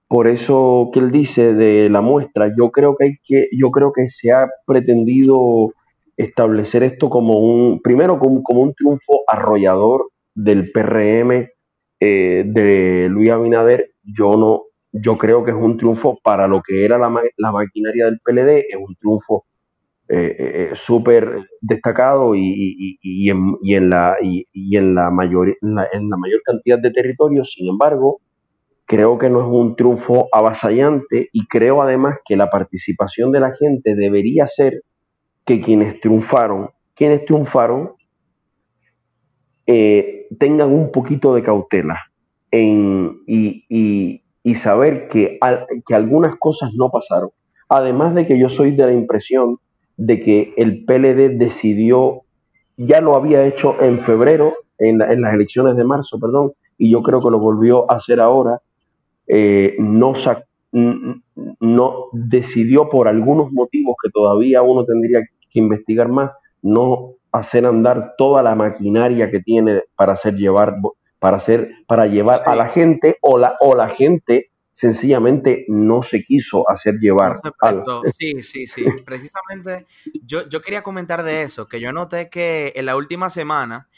por 0.09 0.27
eso 0.29 0.91
que 0.93 1.01
él 1.01 1.11
dice 1.11 1.55
de 1.55 1.89
la 1.91 2.01
muestra, 2.01 2.51
yo 2.59 2.71
creo 2.71 2.97
que 2.97 3.05
hay 3.05 3.13
que, 3.23 3.49
yo 3.59 3.71
creo 3.71 3.93
que 3.93 4.09
se 4.09 4.33
ha 4.33 4.49
pretendido 4.67 5.73
establecer 6.17 6.83
esto 6.83 7.11
como 7.11 7.39
un, 7.39 7.81
primero 7.83 8.19
como, 8.19 8.43
como 8.43 8.63
un 8.63 8.75
triunfo 8.75 9.21
arrollador 9.29 10.09
del 10.35 10.71
PRM 10.73 11.51
eh, 12.01 12.45
de 12.47 13.09
Luis 13.11 13.31
Abinader. 13.31 13.91
Yo 14.03 14.37
no, 14.37 14.63
yo 14.93 15.17
creo 15.19 15.45
que 15.45 15.51
es 15.53 15.57
un 15.57 15.77
triunfo 15.77 16.19
para 16.23 16.49
lo 16.49 16.63
que 16.63 16.85
era 16.85 16.99
la, 16.99 17.13
la 17.37 17.53
maquinaria 17.53 18.07
del 18.07 18.19
PLD, 18.25 18.61
es 18.71 18.77
un 18.77 18.95
triunfo 18.97 19.45
eh, 20.09 20.37
eh, 20.39 20.71
súper 20.75 21.47
destacado 21.61 22.35
y, 22.35 22.97
y- 23.03 23.31
en, 23.31 23.57
y 23.63 23.75
en 23.75 23.91
la, 23.91 24.17
y 24.23 24.77
en, 24.77 24.95
la 24.95 25.11
mayor, 25.11 25.49
en, 25.61 25.75
la, 25.75 25.87
en 25.93 26.09
la 26.09 26.17
mayor 26.17 26.41
cantidad 26.45 26.79
de 26.79 26.91
territorios. 26.91 27.53
Sin 27.53 27.69
embargo, 27.69 28.21
creo 28.89 29.19
que 29.19 29.31
no 29.31 29.43
es 29.43 29.49
un 29.49 29.77
triunfo 29.77 30.29
avasallante 30.33 31.31
y 31.33 31.47
creo 31.49 31.83
además 31.83 32.19
que 32.27 32.37
la 32.37 32.51
participación 32.51 33.33
de 33.33 33.41
la 33.41 33.53
gente 33.55 33.95
debería 33.97 34.49
ser 34.49 34.83
que 35.47 35.61
quienes 35.61 36.01
triunfaron, 36.01 36.71
quienes 36.95 37.25
triunfaron, 37.27 37.93
eh, 39.67 40.27
tengan 40.39 40.73
un 40.73 40.91
poquito 40.93 41.35
de 41.35 41.43
cautela 41.43 41.99
en, 42.51 43.19
y, 43.27 43.65
y- 43.69 44.23
saber 44.55 45.09
que, 45.09 45.37
al- 45.43 45.67
que 45.87 45.95
algunas 45.95 46.37
cosas 46.37 46.71
no 46.75 46.91
pasaron. 46.91 47.29
Además 47.69 48.15
de 48.15 48.25
que 48.27 48.39
yo 48.39 48.49
soy 48.49 48.71
de 48.75 48.87
la 48.87 48.93
impresión 48.93 49.59
de 49.99 50.21
que 50.21 50.55
el 50.57 50.87
PLD 50.87 51.29
decidió, 51.37 52.23
ya 52.79 53.03
lo 53.03 53.15
había 53.15 53.45
hecho 53.45 53.77
en 53.83 53.99
febrero, 53.99 54.55
en, 54.79 54.99
la- 54.99 55.13
en 55.13 55.21
las 55.21 55.35
elecciones 55.35 55.77
de 55.77 55.85
marzo, 55.85 56.19
perdón, 56.19 56.53
y 56.79 56.91
yo 56.91 57.03
creo 57.03 57.21
que 57.21 57.29
lo 57.31 57.39
volvió 57.39 57.91
a 57.93 57.97
hacer 57.97 58.21
ahora, 58.21 58.63
eh, 59.29 59.77
no, 59.79 60.15
no 61.61 62.05
decidió 62.13 62.89
por 62.89 63.09
algunos 63.09 63.53
motivos 63.53 63.97
que 64.03 64.11
todavía 64.11 64.63
uno 64.63 64.85
tendría 64.85 65.21
que 65.51 65.59
investigar 65.59 66.09
más, 66.09 66.33
no 66.63 67.15
hacer 67.33 67.67
andar 67.67 68.15
toda 68.17 68.43
la 68.43 68.55
maquinaria 68.55 69.31
que 69.31 69.41
tiene 69.41 69.83
para 69.95 70.13
hacer 70.13 70.35
llevar 70.35 70.77
para 71.19 71.37
hacer 71.37 71.71
para 71.87 72.07
llevar 72.07 72.37
Sí. 72.37 72.43
a 72.47 72.55
la 72.55 72.69
gente 72.69 73.17
o 73.21 73.39
la 73.39 73.55
o 73.61 73.75
la 73.75 73.89
gente 73.89 74.51
sencillamente 74.73 75.65
no 75.69 76.03
se 76.03 76.23
quiso 76.23 76.69
hacer 76.71 76.95
llevar 77.01 77.35
No. 77.85 78.03
Sí, 78.07 78.41
sí, 78.43 78.67
sí. 78.67 78.85
Precisamente 79.05 79.87
yo, 80.25 80.49
yo 80.49 80.61
quería 80.63 80.83
comentar 80.83 81.23
de 81.25 81.43
eso, 81.43 81.67
que 81.67 81.81
yo 81.81 81.93
noté 81.93 82.31
que 82.31 82.73
en 82.77 82.87
la 82.87 82.97
última 82.97 83.29
semana, 83.29 83.89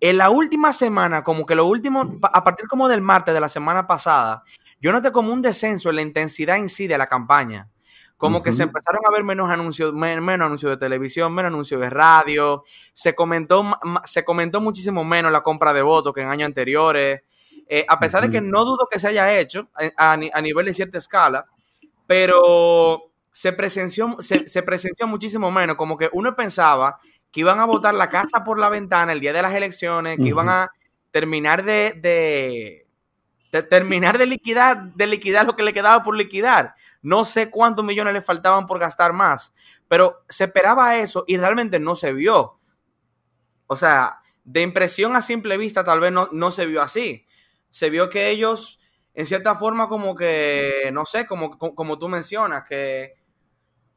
en 0.00 0.16
la 0.18 0.30
última 0.30 0.72
semana, 0.72 1.22
como 1.22 1.44
que 1.46 1.54
lo 1.54 1.66
último, 1.66 2.18
a 2.22 2.42
partir 2.44 2.66
como 2.68 2.88
del 2.88 3.02
martes 3.02 3.34
de 3.34 3.40
la 3.40 3.48
semana 3.48 3.86
pasada, 3.86 4.42
yo 4.80 4.92
noté 4.92 5.12
como 5.12 5.32
un 5.32 5.42
descenso 5.42 5.90
en 5.90 5.96
la 5.96 6.02
intensidad 6.02 6.56
en 6.56 6.68
sí 6.68 6.86
de 6.86 6.96
la 6.98 7.06
campaña. 7.06 7.68
Como 8.16 8.42
que 8.42 8.52
se 8.52 8.62
empezaron 8.64 9.00
a 9.06 9.10
ver 9.12 9.24
menos 9.24 9.48
anuncios, 9.50 9.94
men- 9.94 10.22
menos 10.22 10.44
anuncios 10.46 10.70
de 10.70 10.76
televisión, 10.76 11.32
menos 11.34 11.48
anuncios 11.50 11.80
de 11.80 11.88
radio. 11.88 12.64
Se 12.92 13.14
comentó, 13.14 13.64
se 14.04 14.24
comentó 14.24 14.60
muchísimo 14.60 15.04
menos 15.04 15.32
la 15.32 15.42
compra 15.42 15.72
de 15.72 15.80
votos 15.80 16.12
que 16.12 16.20
en 16.20 16.28
años 16.28 16.46
anteriores. 16.46 17.22
Eh, 17.66 17.86
a 17.88 17.98
pesar 17.98 18.20
de 18.22 18.30
que 18.30 18.40
no 18.42 18.64
dudo 18.66 18.88
que 18.90 18.98
se 18.98 19.08
haya 19.08 19.38
hecho 19.38 19.68
a, 19.96 20.12
a 20.12 20.16
ni- 20.18 20.30
a 20.34 20.42
nivel 20.42 20.66
de 20.66 20.74
cierta 20.74 20.98
escala, 20.98 21.46
pero 22.06 23.10
se 23.32 23.52
presenció, 23.52 24.16
se, 24.20 24.48
se 24.48 24.62
presenció 24.62 25.06
muchísimo 25.06 25.50
menos. 25.50 25.76
Como 25.76 25.96
que 25.96 26.10
uno 26.12 26.34
pensaba 26.36 26.98
que 27.30 27.40
iban 27.40 27.60
a 27.60 27.64
botar 27.66 27.94
la 27.94 28.08
casa 28.10 28.44
por 28.44 28.58
la 28.58 28.68
ventana 28.68 29.12
el 29.12 29.20
día 29.20 29.32
de 29.32 29.42
las 29.42 29.54
elecciones, 29.54 30.18
que 30.20 30.28
iban 30.30 30.48
a 30.48 30.70
terminar 31.10 31.64
de, 31.64 31.94
de, 32.00 32.86
de 33.52 33.62
terminar 33.64 34.18
de 34.18 34.26
liquidar, 34.26 34.94
de 34.94 35.06
liquidar 35.06 35.46
lo 35.46 35.56
que 35.56 35.62
le 35.62 35.72
quedaba 35.72 36.02
por 36.02 36.16
liquidar. 36.16 36.74
No 37.02 37.24
sé 37.24 37.50
cuántos 37.50 37.84
millones 37.84 38.14
le 38.14 38.22
faltaban 38.22 38.66
por 38.66 38.78
gastar 38.78 39.12
más, 39.12 39.52
pero 39.88 40.24
se 40.28 40.44
esperaba 40.44 40.96
eso 40.98 41.24
y 41.26 41.36
realmente 41.36 41.80
no 41.80 41.96
se 41.96 42.12
vio. 42.12 42.58
O 43.66 43.76
sea, 43.76 44.18
de 44.44 44.62
impresión 44.62 45.14
a 45.16 45.22
simple 45.22 45.56
vista 45.56 45.84
tal 45.84 46.00
vez 46.00 46.12
no, 46.12 46.28
no 46.32 46.50
se 46.50 46.66
vio 46.66 46.82
así. 46.82 47.26
Se 47.70 47.88
vio 47.90 48.10
que 48.10 48.30
ellos, 48.30 48.80
en 49.14 49.26
cierta 49.26 49.54
forma, 49.54 49.88
como 49.88 50.14
que, 50.16 50.90
no 50.92 51.06
sé, 51.06 51.26
como, 51.26 51.56
como, 51.56 51.74
como 51.74 51.98
tú 51.98 52.08
mencionas, 52.08 52.64
que 52.68 53.14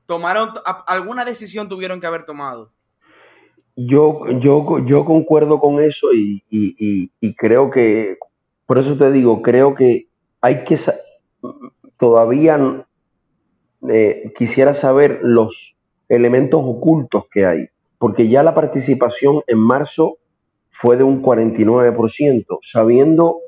tomaron, 0.05 0.53
a- 0.65 0.83
alguna 0.87 1.25
decisión 1.25 1.69
tuvieron 1.69 1.99
que 1.99 2.07
haber 2.07 2.25
tomado. 2.25 2.73
Yo, 3.75 4.21
yo, 4.39 4.79
yo 4.85 5.03
concuerdo 5.05 5.59
con 5.59 5.79
eso 5.81 6.13
y, 6.13 6.43
y- 6.49 7.09
y- 7.19 7.35
creo 7.35 7.71
que, 7.71 8.17
por 8.67 8.77
eso 8.77 8.97
te 8.97 9.11
digo, 9.11 9.41
creo 9.41 9.73
que 9.73 10.07
hay 10.41 10.63
que, 10.63 10.75
todavía 11.97 12.57
eh, 13.89 14.31
quisiera 14.37 14.73
saber 14.73 15.19
los 15.23 15.75
elementos 16.09 16.61
ocultos 16.63 17.25
que 17.31 17.45
hay, 17.45 17.67
porque 17.97 18.27
ya 18.29 18.43
la 18.43 18.55
participación 18.55 19.41
en 19.47 19.59
marzo 19.59 20.17
fue 20.69 20.97
de 20.97 21.03
un 21.03 21.21
49%, 21.21 22.57
sabiendo 22.61 23.39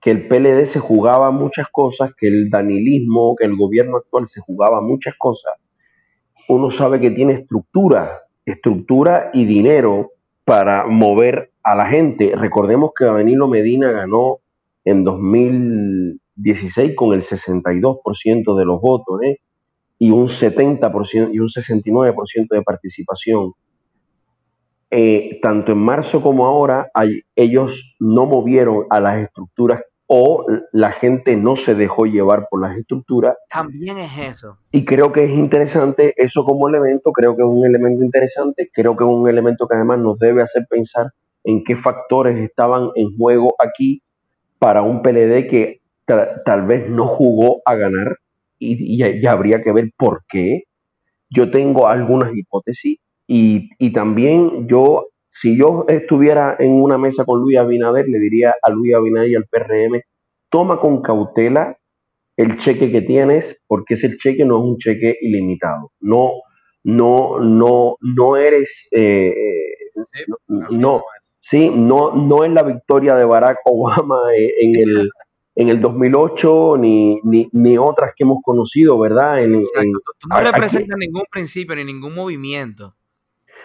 que 0.00 0.10
el 0.10 0.28
PLD 0.28 0.66
se 0.66 0.80
jugaba 0.80 1.30
muchas 1.30 1.66
cosas, 1.70 2.12
que 2.16 2.26
el 2.28 2.50
danilismo, 2.50 3.36
que 3.36 3.44
el 3.46 3.56
gobierno 3.56 3.98
actual 3.98 4.26
se 4.26 4.40
jugaba 4.40 4.80
muchas 4.80 5.14
cosas, 5.18 5.54
uno 6.48 6.70
sabe 6.70 7.00
que 7.00 7.10
tiene 7.10 7.34
estructura, 7.34 8.22
estructura 8.44 9.30
y 9.32 9.44
dinero 9.44 10.12
para 10.44 10.86
mover 10.86 11.52
a 11.62 11.74
la 11.74 11.86
gente. 11.86 12.34
Recordemos 12.36 12.92
que 12.96 13.04
Danilo 13.04 13.48
Medina 13.48 13.90
ganó 13.92 14.38
en 14.84 15.04
2016 15.04 16.94
con 16.96 17.14
el 17.14 17.20
62% 17.20 18.56
de 18.56 18.64
los 18.64 18.80
votos 18.80 19.22
¿eh? 19.22 19.38
y 19.98 20.10
un 20.10 20.26
70% 20.26 21.30
y 21.32 21.38
un 21.38 21.46
69% 21.46 22.48
de 22.50 22.62
participación. 22.62 23.52
Eh, 24.90 25.38
tanto 25.40 25.72
en 25.72 25.78
marzo 25.78 26.20
como 26.20 26.44
ahora, 26.44 26.90
ellos 27.34 27.96
no 27.98 28.26
movieron 28.26 28.84
a 28.90 29.00
las 29.00 29.22
estructuras 29.22 29.82
o 30.06 30.44
la 30.72 30.90
gente 30.92 31.36
no 31.36 31.56
se 31.56 31.74
dejó 31.74 32.06
llevar 32.06 32.46
por 32.50 32.60
las 32.60 32.76
estructuras 32.76 33.36
También 33.48 33.98
es 33.98 34.18
eso. 34.18 34.58
y 34.70 34.84
creo 34.84 35.12
que 35.12 35.24
es 35.24 35.30
interesante 35.30 36.12
eso 36.16 36.44
como 36.44 36.68
elemento, 36.68 37.12
creo 37.12 37.34
que 37.36 37.42
es 37.42 37.48
un 37.48 37.64
elemento 37.64 38.04
interesante, 38.04 38.68
creo 38.72 38.96
que 38.96 39.04
es 39.04 39.10
un 39.10 39.28
elemento 39.28 39.66
que 39.66 39.76
además 39.76 40.00
nos 40.00 40.18
debe 40.18 40.42
hacer 40.42 40.66
pensar 40.68 41.06
en 41.44 41.64
qué 41.64 41.76
factores 41.76 42.38
estaban 42.38 42.90
en 42.94 43.16
juego 43.16 43.54
aquí 43.58 44.02
para 44.58 44.82
un 44.82 45.02
PLD 45.02 45.46
que 45.48 45.80
ta- 46.04 46.42
tal 46.44 46.66
vez 46.66 46.88
no 46.88 47.06
jugó 47.08 47.62
a 47.64 47.74
ganar 47.74 48.18
y, 48.58 49.02
y- 49.02 49.18
y 49.20 49.26
habría 49.26 49.62
que 49.62 49.72
ver 49.72 49.90
por 49.96 50.22
qué. 50.28 50.64
Yo 51.30 51.50
tengo 51.50 51.88
algunas 51.88 52.32
hipótesis 52.36 52.98
y, 53.26 53.68
y 53.78 53.92
también 53.92 54.68
yo, 54.68 55.06
si 55.34 55.56
yo 55.56 55.86
estuviera 55.88 56.56
en 56.58 56.72
una 56.72 56.98
mesa 56.98 57.24
con 57.24 57.40
Luis 57.40 57.56
Abinader, 57.56 58.06
le 58.06 58.18
diría 58.18 58.54
a 58.62 58.70
Luis 58.70 58.94
Abinader 58.94 59.30
y 59.30 59.34
al 59.34 59.46
PRM, 59.46 60.02
toma 60.50 60.78
con 60.78 61.00
cautela 61.00 61.78
el 62.36 62.56
cheque 62.56 62.90
que 62.90 63.00
tienes, 63.00 63.56
porque 63.66 63.94
ese 63.94 64.14
cheque 64.18 64.44
no 64.44 64.58
es 64.58 64.64
un 64.64 64.76
cheque 64.76 65.16
ilimitado. 65.22 65.90
No, 66.00 66.32
no, 66.84 67.38
no, 67.40 67.96
no 68.00 68.36
eres, 68.36 68.86
eh, 68.90 69.34
Sí, 70.12 70.24
no, 70.78 71.02
sí, 71.40 71.70
no, 71.74 72.14
no 72.14 72.44
es 72.44 72.52
la 72.52 72.62
victoria 72.62 73.14
de 73.14 73.24
Barack 73.24 73.58
Obama 73.64 74.18
eh, 74.36 74.52
en 74.60 74.76
el, 74.76 75.10
en 75.54 75.68
el 75.70 75.80
2008 75.80 76.76
ni, 76.78 77.20
ni, 77.24 77.48
ni 77.52 77.78
otras 77.78 78.12
que 78.16 78.24
hemos 78.24 78.38
conocido, 78.42 78.98
¿verdad? 78.98 79.42
En, 79.42 79.54
en- 79.54 79.62
no 79.92 80.00
a- 80.30 80.38
aquí- 80.40 80.50
representas 80.52 80.98
ningún 80.98 81.24
principio 81.30 81.74
ni 81.76 81.84
ningún 81.84 82.14
movimiento. 82.14 82.94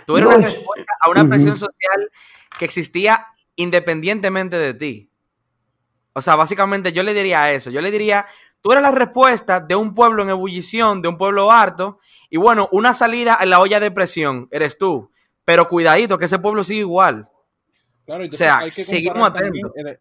Tú 0.08 0.16
eres 0.16 0.30
No, 0.30 0.38
una 0.38 0.48
es- 0.48 0.54
respuesta 0.54 0.94
a 1.02 1.10
una 1.10 1.28
presión 1.28 1.58
social 1.58 2.12
que 2.58 2.64
existía 2.64 3.28
independientemente 3.58 4.58
de 4.58 4.74
ti. 4.74 5.12
O 6.14 6.22
sea, 6.22 6.36
básicamente 6.38 6.94
yo 6.94 7.04
le 7.04 7.14
diría 7.14 7.52
eso. 7.52 7.70
Yo 7.70 7.82
le 7.82 7.92
diría, 7.92 8.26
tú 8.62 8.72
eres 8.72 8.82
la 8.84 8.92
respuesta 8.92 9.60
de 9.60 9.76
un 9.76 9.94
pueblo 9.94 10.24
en 10.24 10.30
ebullición, 10.30 11.02
de 11.02 11.10
un 11.10 11.18
pueblo 11.18 11.52
harto, 11.52 12.00
y 12.30 12.38
bueno, 12.38 12.70
una 12.72 12.94
salida 12.94 13.38
en 13.42 13.50
la 13.50 13.60
olla 13.60 13.82
de 13.82 13.92
presión 13.92 14.48
eres 14.50 14.78
tú. 14.78 15.12
Pero 15.44 15.68
cuidadito, 15.68 16.18
que 16.18 16.26
ese 16.26 16.40
pueblo 16.40 16.64
sigue 16.64 16.80
igual. 16.80 17.28
Claro, 18.06 18.24
O 18.26 18.32
sea, 18.32 18.60
entonces 18.62 18.64
hay 18.64 18.72
que 18.72 18.84
seguimos 18.90 19.30
atentos. 19.30 19.72
El, 19.76 19.88
el- 19.88 20.00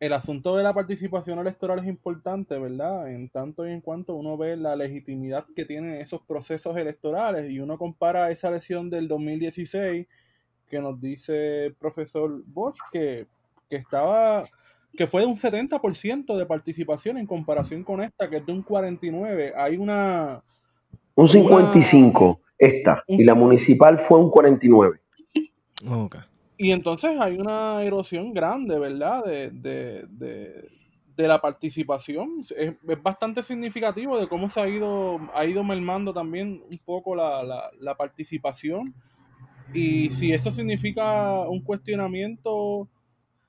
el 0.00 0.12
asunto 0.12 0.56
de 0.56 0.62
la 0.62 0.74
participación 0.74 1.38
electoral 1.38 1.78
es 1.78 1.86
importante, 1.86 2.58
¿verdad? 2.58 3.10
En 3.10 3.28
tanto 3.28 3.66
y 3.66 3.72
en 3.72 3.80
cuanto 3.80 4.14
uno 4.14 4.36
ve 4.36 4.56
la 4.56 4.76
legitimidad 4.76 5.46
que 5.54 5.64
tienen 5.64 5.94
esos 5.94 6.20
procesos 6.22 6.76
electorales 6.76 7.50
y 7.50 7.60
uno 7.60 7.78
compara 7.78 8.30
esa 8.30 8.48
elección 8.48 8.90
del 8.90 9.08
2016 9.08 10.06
que 10.68 10.80
nos 10.80 11.00
dice 11.00 11.66
el 11.66 11.74
profesor 11.74 12.42
Bosch 12.46 12.78
que, 12.92 13.26
que 13.68 13.76
estaba 13.76 14.44
que 14.96 15.06
fue 15.06 15.22
de 15.22 15.26
un 15.26 15.36
70% 15.36 16.36
de 16.36 16.46
participación 16.46 17.18
en 17.18 17.26
comparación 17.26 17.82
con 17.82 18.00
esta 18.00 18.30
que 18.30 18.36
es 18.36 18.46
de 18.46 18.52
un 18.52 18.62
49. 18.62 19.52
Hay 19.56 19.76
una 19.76 20.42
un 21.16 21.28
55 21.28 22.40
esta, 22.58 23.02
y 23.08 23.24
la 23.24 23.34
municipal 23.34 23.98
fue 23.98 24.18
un 24.18 24.30
49. 24.30 25.00
Ok. 25.88 26.16
Y 26.56 26.70
entonces 26.70 27.18
hay 27.18 27.36
una 27.36 27.82
erosión 27.82 28.32
grande, 28.32 28.78
¿verdad? 28.78 29.24
De, 29.24 29.50
de, 29.50 30.06
de, 30.08 30.68
de 31.16 31.28
la 31.28 31.40
participación. 31.40 32.44
Es, 32.56 32.74
es 32.86 33.02
bastante 33.02 33.42
significativo 33.42 34.18
de 34.18 34.28
cómo 34.28 34.48
se 34.48 34.60
ha 34.60 34.68
ido, 34.68 35.20
ha 35.34 35.44
ido 35.44 35.64
mermando 35.64 36.12
también 36.12 36.62
un 36.70 36.78
poco 36.84 37.14
la, 37.14 37.70
la, 37.78 37.96
participación. 37.96 38.94
Y 39.72 40.10
si 40.10 40.32
eso 40.32 40.50
significa 40.50 41.40
un 41.48 41.60
cuestionamiento 41.60 42.88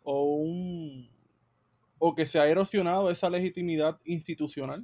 o 0.03 0.23
un 0.37 1.09
o 1.97 2.13
que 2.13 2.25
se 2.25 2.39
ha 2.39 2.47
erosionado 2.47 3.09
esa 3.09 3.29
legitimidad 3.29 3.99
institucional. 4.05 4.83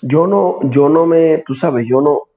Yo 0.00 0.26
no, 0.26 0.58
yo 0.70 0.88
no 0.88 1.04
me, 1.04 1.38
tú 1.38 1.54
sabes, 1.54 1.86
yo 1.88 2.00
no, 2.00 2.27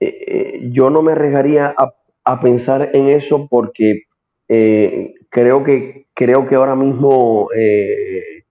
eh, 0.00 0.24
eh, 0.26 0.68
yo 0.70 0.90
no 0.90 1.02
me 1.02 1.12
arriesgaría 1.12 1.74
a, 1.76 1.94
pensar 2.40 2.90
en 2.92 3.08
eso 3.08 3.48
porque 3.48 4.02
eh, 4.48 5.14
creo 5.30 5.64
que 5.64 6.08
creo 6.14 6.44
que 6.44 6.56
ahora 6.56 6.76
mismo 6.76 7.48
en 7.52 8.42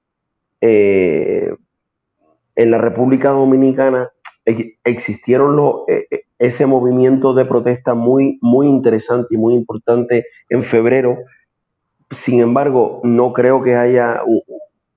la 2.72 2.80
República 2.80 3.30
Dominicana 3.30 4.10
ex- 4.46 4.80
existieron 4.84 5.84
ese 6.40 6.66
movimiento 6.66 7.36
de 7.36 7.46
protesta 7.46 7.94
muy 7.94 8.40
muy 8.42 8.68
interesante 8.68 9.36
y 9.36 9.38
muy 9.38 9.54
importante 9.54 10.26
en 10.50 10.64
febrero. 10.64 11.20
Sin 12.10 12.40
embargo, 12.40 13.00
no 13.04 13.32
creo 13.32 13.62
que 13.62 13.76
haya 13.76 14.22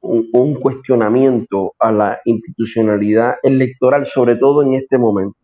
un 0.00 0.54
cuestionamiento 0.54 1.75
a 1.78 1.92
la 1.92 2.21
institucionalidad 2.25 3.35
electoral, 3.42 4.07
sobre 4.07 4.37
todo 4.37 4.62
en 4.62 4.73
este 4.73 4.97
momento 4.97 5.40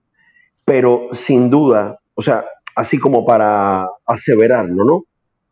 pero 0.66 1.11
sin 1.14 1.50
duda, 1.50 2.00
o 2.16 2.23
sea, 2.23 2.46
así 2.76 2.99
como 3.00 3.26
para 3.26 3.88
aseverarlo, 4.06 4.84
¿no? 4.86 5.04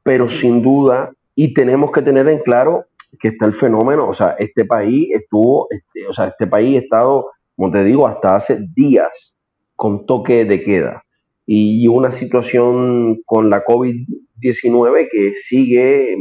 Pero 0.04 0.28
sin 0.30 0.62
duda, 0.62 1.12
y 1.36 1.54
tenemos 1.54 1.92
que 1.92 2.02
tener 2.02 2.28
en 2.28 2.40
claro 2.40 2.86
que 3.20 3.30
está 3.30 3.46
el 3.46 3.54
fenómeno, 3.54 4.08
o 4.08 4.14
sea, 4.14 4.36
este 4.38 4.66
país 4.66 5.08
estuvo, 5.12 5.68
este, 5.70 6.08
o 6.08 6.14
sea, 6.14 6.28
este 6.28 6.48
país 6.48 6.78
ha 6.78 6.80
estado, 6.84 7.30
como 7.56 7.72
te 7.72 7.84
digo, 7.84 8.08
hasta 8.08 8.36
hace 8.36 8.58
días 8.76 9.36
con 9.76 10.06
toque 10.06 10.46
de 10.46 10.62
queda 10.62 11.04
y 11.46 11.88
una 11.88 12.12
situación 12.12 13.22
con 13.26 13.50
la 13.50 13.64
COVID-19 13.64 15.08
que 15.10 15.34
sigue 15.36 16.16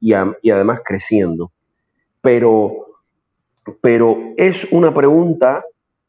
y, 0.00 0.14
a- 0.14 0.36
y 0.42 0.50
además 0.50 0.80
creciendo. 0.84 1.52
Pero 2.22 2.86
pero 3.80 4.18
es 4.36 4.70
una 4.72 4.92
pregunta 4.94 5.64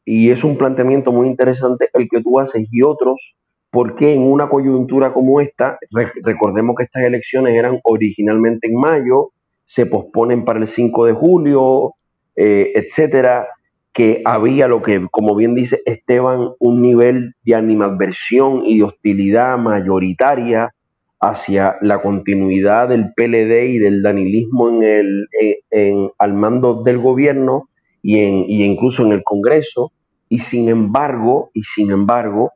y 0.06 0.30
es 0.30 0.44
un 0.44 0.56
planteamiento 0.58 1.12
muy 1.12 1.28
interesante 1.28 1.90
el 1.94 2.08
que 2.08 2.22
tú 2.22 2.40
haces 2.40 2.68
y 2.72 2.82
otros, 2.82 3.36
porque 3.70 4.14
en 4.14 4.22
una 4.22 4.48
coyuntura 4.48 5.12
como 5.12 5.40
esta, 5.42 5.78
re- 5.90 6.12
recordemos 6.24 6.76
que 6.76 6.84
estas 6.84 7.04
elecciones 7.04 7.54
eran 7.54 7.80
originalmente 7.84 8.68
en 8.68 8.76
mayo, 8.80 9.32
se 9.64 9.86
posponen 9.86 10.44
para 10.46 10.60
el 10.60 10.68
5 10.68 11.06
de 11.06 11.12
julio, 11.12 11.94
eh, 12.36 12.72
etcétera, 12.76 13.48
que 13.92 14.22
había 14.24 14.68
lo 14.68 14.82
que, 14.82 15.06
como 15.10 15.34
bien 15.34 15.54
dice 15.56 15.80
Esteban, 15.86 16.50
un 16.60 16.82
nivel 16.82 17.34
de 17.44 17.56
animadversión 17.56 18.62
y 18.64 18.78
de 18.78 18.84
hostilidad 18.84 19.58
mayoritaria 19.58 20.72
hacia 21.20 21.76
la 21.80 22.02
continuidad 22.02 22.88
del 22.90 23.12
PLD 23.14 23.66
y 23.70 23.78
del 23.78 24.02
danilismo 24.02 24.68
en 24.68 24.82
el, 24.82 25.28
en- 25.70 26.10
al 26.18 26.34
mando 26.34 26.82
del 26.82 26.98
gobierno 26.98 27.68
y, 28.06 28.20
en, 28.20 28.34
y 28.48 28.64
incluso 28.64 29.04
en 29.04 29.12
el 29.12 29.22
Congreso, 29.24 29.92
y 30.28 30.38
sin 30.40 30.68
embargo, 30.68 31.50
y 31.54 31.62
sin 31.64 31.90
embargo, 31.90 32.52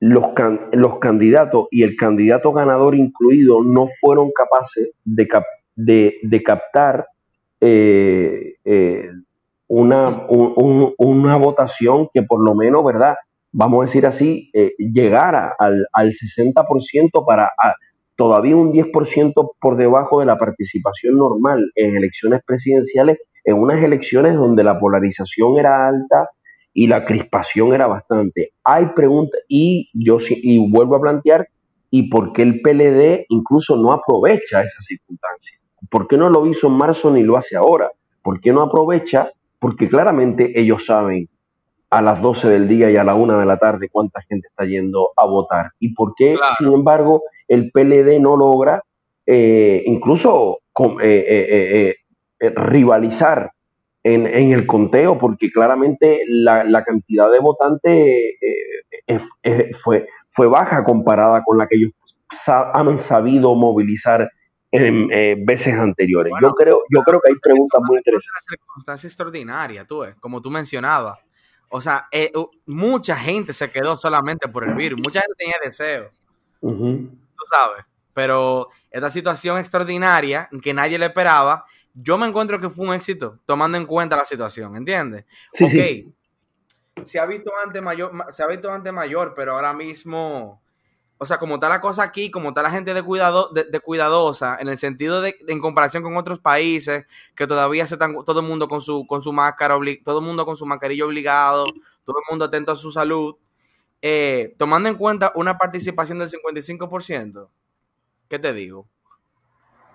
los, 0.00 0.28
can- 0.34 0.60
los 0.72 0.98
candidatos 0.98 1.66
y 1.70 1.82
el 1.82 1.96
candidato 1.96 2.52
ganador 2.52 2.94
incluido 2.94 3.62
no 3.62 3.88
fueron 4.00 4.30
capaces 4.32 4.92
de, 5.04 5.26
cap- 5.28 5.44
de, 5.76 6.18
captar 6.44 7.06
eh, 7.60 8.54
eh, 8.64 9.08
una, 9.68 10.26
un- 10.28 10.52
un- 10.56 10.94
una 10.98 11.36
votación 11.36 12.08
que 12.12 12.22
por 12.22 12.44
lo 12.46 12.54
menos, 12.54 12.84
¿verdad? 12.84 13.16
Vamos 13.52 13.80
a 13.80 13.86
decir 13.86 14.06
así, 14.06 14.50
eh, 14.52 14.74
llegara 14.78 15.54
al, 15.58 15.86
al 15.92 16.12
60% 16.12 17.24
para 17.26 17.46
a- 17.46 17.74
todavía 18.16 18.56
un 18.56 18.72
10% 18.72 19.52
por 19.60 19.76
debajo 19.76 20.20
de 20.20 20.26
la 20.26 20.36
participación 20.36 21.16
normal 21.16 21.70
en 21.74 21.96
elecciones 21.96 22.42
presidenciales, 22.46 23.18
en 23.44 23.56
unas 23.58 23.82
elecciones 23.82 24.34
donde 24.34 24.64
la 24.64 24.78
polarización 24.78 25.58
era 25.58 25.86
alta 25.88 26.28
y 26.72 26.86
la 26.88 27.04
crispación 27.04 27.72
era 27.74 27.86
bastante. 27.86 28.52
Hay 28.64 28.86
preguntas, 28.96 29.40
y 29.48 29.88
yo 29.94 30.18
y 30.28 30.58
vuelvo 30.70 30.96
a 30.96 31.00
plantear, 31.00 31.48
¿y 31.90 32.08
por 32.08 32.32
qué 32.32 32.42
el 32.42 32.60
PLD 32.62 33.26
incluso 33.28 33.76
no 33.76 33.92
aprovecha 33.92 34.62
esa 34.62 34.80
circunstancia? 34.82 35.58
¿Por 35.90 36.08
qué 36.08 36.16
no 36.16 36.30
lo 36.30 36.46
hizo 36.46 36.66
en 36.68 36.74
marzo 36.74 37.12
ni 37.12 37.22
lo 37.22 37.36
hace 37.36 37.56
ahora? 37.56 37.90
¿Por 38.22 38.40
qué 38.40 38.52
no 38.52 38.62
aprovecha? 38.62 39.30
Porque 39.60 39.88
claramente 39.88 40.58
ellos 40.58 40.86
saben 40.86 41.28
a 41.90 42.02
las 42.02 42.20
12 42.20 42.48
del 42.48 42.66
día 42.66 42.90
y 42.90 42.96
a 42.96 43.04
la 43.04 43.14
1 43.14 43.38
de 43.38 43.46
la 43.46 43.56
tarde 43.58 43.88
cuánta 43.92 44.20
gente 44.22 44.48
está 44.48 44.64
yendo 44.64 45.10
a 45.16 45.26
votar. 45.26 45.70
¿Y 45.78 45.94
por 45.94 46.14
qué, 46.16 46.34
Claro. 46.34 46.54
sin 46.58 46.72
embargo, 46.72 47.22
el 47.46 47.70
PLD 47.70 48.18
no 48.20 48.36
logra 48.36 48.82
eh, 49.26 49.82
incluso 49.86 50.58
con- 50.72 50.96
eh, 51.00 51.24
eh, 51.28 51.94
rivalizar 52.50 53.52
en, 54.02 54.26
en 54.26 54.52
el 54.52 54.66
conteo? 54.66 55.18
Porque 55.18 55.50
claramente 55.50 56.22
la, 56.28 56.64
la 56.64 56.84
cantidad 56.84 57.30
de 57.30 57.38
votantes 57.40 57.92
eh, 57.92 58.36
eh, 59.06 59.20
eh, 59.42 59.70
fue, 59.74 60.08
fue 60.28 60.46
baja 60.46 60.84
comparada 60.84 61.42
con 61.44 61.58
la 61.58 61.66
que 61.66 61.76
ellos 61.76 61.92
han 62.48 62.98
sabido 62.98 63.54
movilizar 63.54 64.30
en 64.70 65.08
eh, 65.12 65.36
veces 65.38 65.74
anteriores. 65.74 66.30
Bueno, 66.32 66.48
yo, 66.48 66.54
creo, 66.54 66.82
yo 66.92 67.02
creo 67.02 67.20
que 67.20 67.30
hay 67.30 67.36
preguntas 67.40 67.80
muy 67.84 67.98
interesantes. 67.98 68.44
una 68.48 68.56
circunstancia 68.56 69.06
extraordinaria, 69.06 69.86
tú 69.86 70.00
ves, 70.00 70.16
como 70.16 70.42
tú 70.42 70.50
mencionabas. 70.50 71.20
O 71.68 71.80
sea, 71.80 72.06
eh, 72.10 72.32
mucha 72.66 73.16
gente 73.16 73.52
se 73.52 73.70
quedó 73.70 73.96
solamente 73.96 74.48
por 74.48 74.64
el 74.64 74.74
virus, 74.74 75.00
mucha 75.04 75.20
gente 75.20 75.34
tenía 75.38 75.56
deseo, 75.64 76.10
tú 76.60 77.44
sabes. 77.48 77.84
Pero 78.12 78.68
esta 78.90 79.10
situación 79.10 79.58
extraordinaria 79.58 80.48
que 80.62 80.74
nadie 80.74 80.98
le 80.98 81.06
esperaba, 81.06 81.64
yo 81.94 82.18
me 82.18 82.26
encuentro 82.26 82.60
que 82.60 82.70
fue 82.70 82.86
un 82.86 82.94
éxito, 82.94 83.40
tomando 83.46 83.78
en 83.78 83.86
cuenta 83.86 84.16
la 84.16 84.24
situación, 84.24 84.76
¿entiendes? 84.76 85.24
Sí, 85.52 85.64
ok, 85.64 85.70
sí. 85.70 86.14
se 87.04 87.18
ha 87.18 87.26
visto 87.26 87.52
antes 87.64 87.82
mayor, 87.82 88.12
ma- 88.12 88.30
se 88.32 88.42
ha 88.42 88.46
visto 88.46 88.70
antes 88.72 88.92
mayor, 88.92 89.34
pero 89.36 89.52
ahora 89.52 89.72
mismo, 89.74 90.62
o 91.18 91.26
sea, 91.26 91.38
como 91.38 91.54
está 91.56 91.68
la 91.68 91.80
cosa 91.80 92.02
aquí, 92.04 92.30
como 92.30 92.50
está 92.50 92.62
la 92.62 92.70
gente 92.70 92.94
de, 92.94 93.02
cuidado, 93.02 93.50
de, 93.54 93.64
de 93.64 93.80
cuidadosa, 93.80 94.58
en 94.60 94.68
el 94.68 94.78
sentido 94.78 95.20
de, 95.22 95.36
en 95.48 95.60
comparación 95.60 96.02
con 96.02 96.16
otros 96.16 96.40
países, 96.40 97.06
que 97.36 97.46
todavía 97.46 97.86
se 97.86 97.94
están, 97.96 98.14
todo 98.24 98.40
el 98.40 98.46
mundo 98.46 98.68
con 98.68 98.80
su, 98.82 99.06
con 99.08 99.22
su 99.22 99.32
máscara, 99.32 99.76
obli- 99.76 100.02
todo 100.04 100.20
el 100.20 100.26
mundo 100.26 100.46
con 100.46 100.56
su 100.56 100.66
mascarilla 100.66 101.06
obligado, 101.06 101.66
todo 102.04 102.18
el 102.18 102.24
mundo 102.30 102.46
atento 102.46 102.72
a 102.72 102.76
su 102.76 102.90
salud, 102.92 103.36
eh, 104.02 104.54
tomando 104.58 104.88
en 104.88 104.96
cuenta 104.96 105.32
una 105.36 105.58
participación 105.58 106.18
del 106.20 106.28
55%, 106.28 107.50
¿qué 108.28 108.38
te 108.38 108.52
digo? 108.54 108.88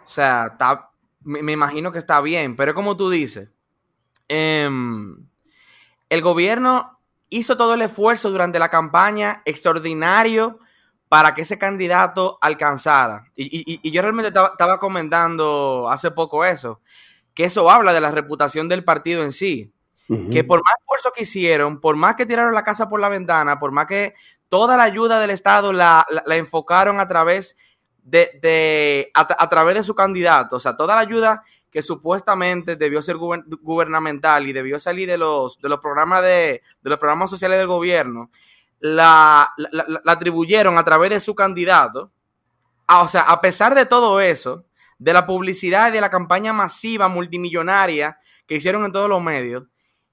O 0.03 0.07
sea, 0.11 0.47
está, 0.51 0.88
me, 1.21 1.41
me 1.43 1.51
imagino 1.53 1.91
que 1.91 1.99
está 1.99 2.21
bien, 2.21 2.55
pero 2.55 2.73
como 2.73 2.95
tú 2.97 3.09
dices, 3.09 3.49
em, 4.27 5.15
el 6.09 6.21
gobierno 6.21 6.97
hizo 7.29 7.57
todo 7.57 7.73
el 7.75 7.81
esfuerzo 7.81 8.31
durante 8.31 8.59
la 8.59 8.69
campaña 8.69 9.41
extraordinario 9.45 10.59
para 11.07 11.33
que 11.33 11.41
ese 11.41 11.57
candidato 11.57 12.37
alcanzara. 12.41 13.25
Y, 13.35 13.45
y- 13.73 13.79
y 13.81 13.91
yo 13.91 14.01
realmente 14.01 14.29
estaba, 14.29 14.49
estaba 14.49 14.79
comentando 14.79 15.87
hace 15.89 16.11
poco 16.11 16.45
eso, 16.45 16.81
que 17.33 17.45
eso 17.45 17.69
habla 17.69 17.93
de 17.93 18.01
la 18.01 18.11
reputación 18.11 18.67
del 18.69 18.83
partido 18.83 19.23
en 19.23 19.31
sí 19.31 19.71
que 20.31 20.43
por 20.43 20.57
más 20.63 20.73
esfuerzo 20.79 21.11
que 21.15 21.21
hicieron, 21.23 21.79
por 21.79 21.95
más 21.95 22.15
que 22.15 22.25
tiraron 22.25 22.55
la 22.55 22.63
casa 22.63 22.89
por 22.89 22.99
la 22.99 23.09
ventana, 23.09 23.59
por 23.59 23.71
más 23.71 23.85
que 23.85 24.15
toda 24.49 24.75
la 24.75 24.81
ayuda 24.83 25.19
del 25.19 25.29
Estado 25.29 25.71
la, 25.71 26.03
la- 26.09 26.23
la 26.25 26.35
enfocaron 26.35 26.99
a 26.99 27.07
través 27.07 27.55
de, 28.11 29.11
a, 29.13 29.43
a 29.43 29.49
través 29.49 29.75
de 29.75 29.83
su 29.83 29.93
candidato, 29.95 30.55
o 30.57 30.59
sea, 30.59 30.75
toda 30.75 30.95
la 30.95 31.01
ayuda 31.01 31.43
que 31.71 31.81
supuestamente 31.81 32.75
debió 32.75 33.01
ser 33.01 33.17
guber- 33.17 33.43
gubernamental 33.61 34.47
y 34.47 34.53
debió 34.53 34.79
salir 34.79 35.07
de 35.09 35.17
los, 35.17 35.59
de 35.59 35.69
los 35.69 35.79
programas 35.79 36.23
de, 36.23 36.61
los 36.81 36.97
programas 36.97 37.29
sociales 37.29 37.59
del 37.59 37.67
gobierno, 37.67 38.31
la, 38.79 39.51
la- 39.57 40.01
atribuyeron 40.05 40.77
a 40.77 40.83
través 40.83 41.09
de 41.11 41.19
su 41.19 41.35
candidato. 41.35 42.11
Ah, 42.87 43.03
o 43.03 43.07
sea, 43.07 43.21
a 43.21 43.39
pesar 43.41 43.75
de 43.75 43.85
todo 43.85 44.19
eso, 44.19 44.65
de 44.97 45.13
la 45.13 45.25
publicidad 45.25 45.89
y 45.89 45.91
de 45.91 46.01
la 46.01 46.09
campaña 46.09 46.53
masiva 46.53 47.07
multimillonaria 47.07 48.17
que 48.47 48.55
hicieron 48.55 48.83
en 48.85 48.91
todos 48.91 49.07
los 49.09 49.21
medios, 49.21 49.63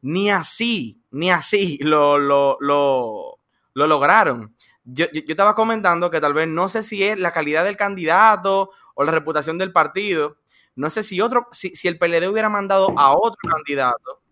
ni 0.03 0.31
así, 0.31 1.01
ni 1.11 1.31
así 1.31 1.79
lo, 1.83 2.19
lo, 2.19 2.59
lo 2.61 3.87
lograron. 3.87 4.55
Yo, 4.89 5.07
estaba 5.13 5.57
comentando 5.57 6.11
que 6.11 6.21
tal 6.21 6.33
vez 6.33 6.47
no 6.47 6.69
sé 6.69 6.85
si 6.85 7.03
es 7.03 7.19
la 7.19 7.33
calidad 7.33 7.65
del 7.65 7.77
candidato 7.77 8.71
o 8.95 9.05
la 9.05 9.11
reputación 9.11 9.59
del 9.59 9.73
partido. 9.73 10.39
No 10.77 10.91
sé 10.91 11.03
si 11.03 11.21
otro, 11.21 11.49
si, 11.51 11.73
el 11.89 11.99
PLD 11.99 12.29
hubiera 12.29 12.49
mandado 12.49 12.97
a 12.97 13.17
otro 13.17 13.51
candidato, 13.51 14.23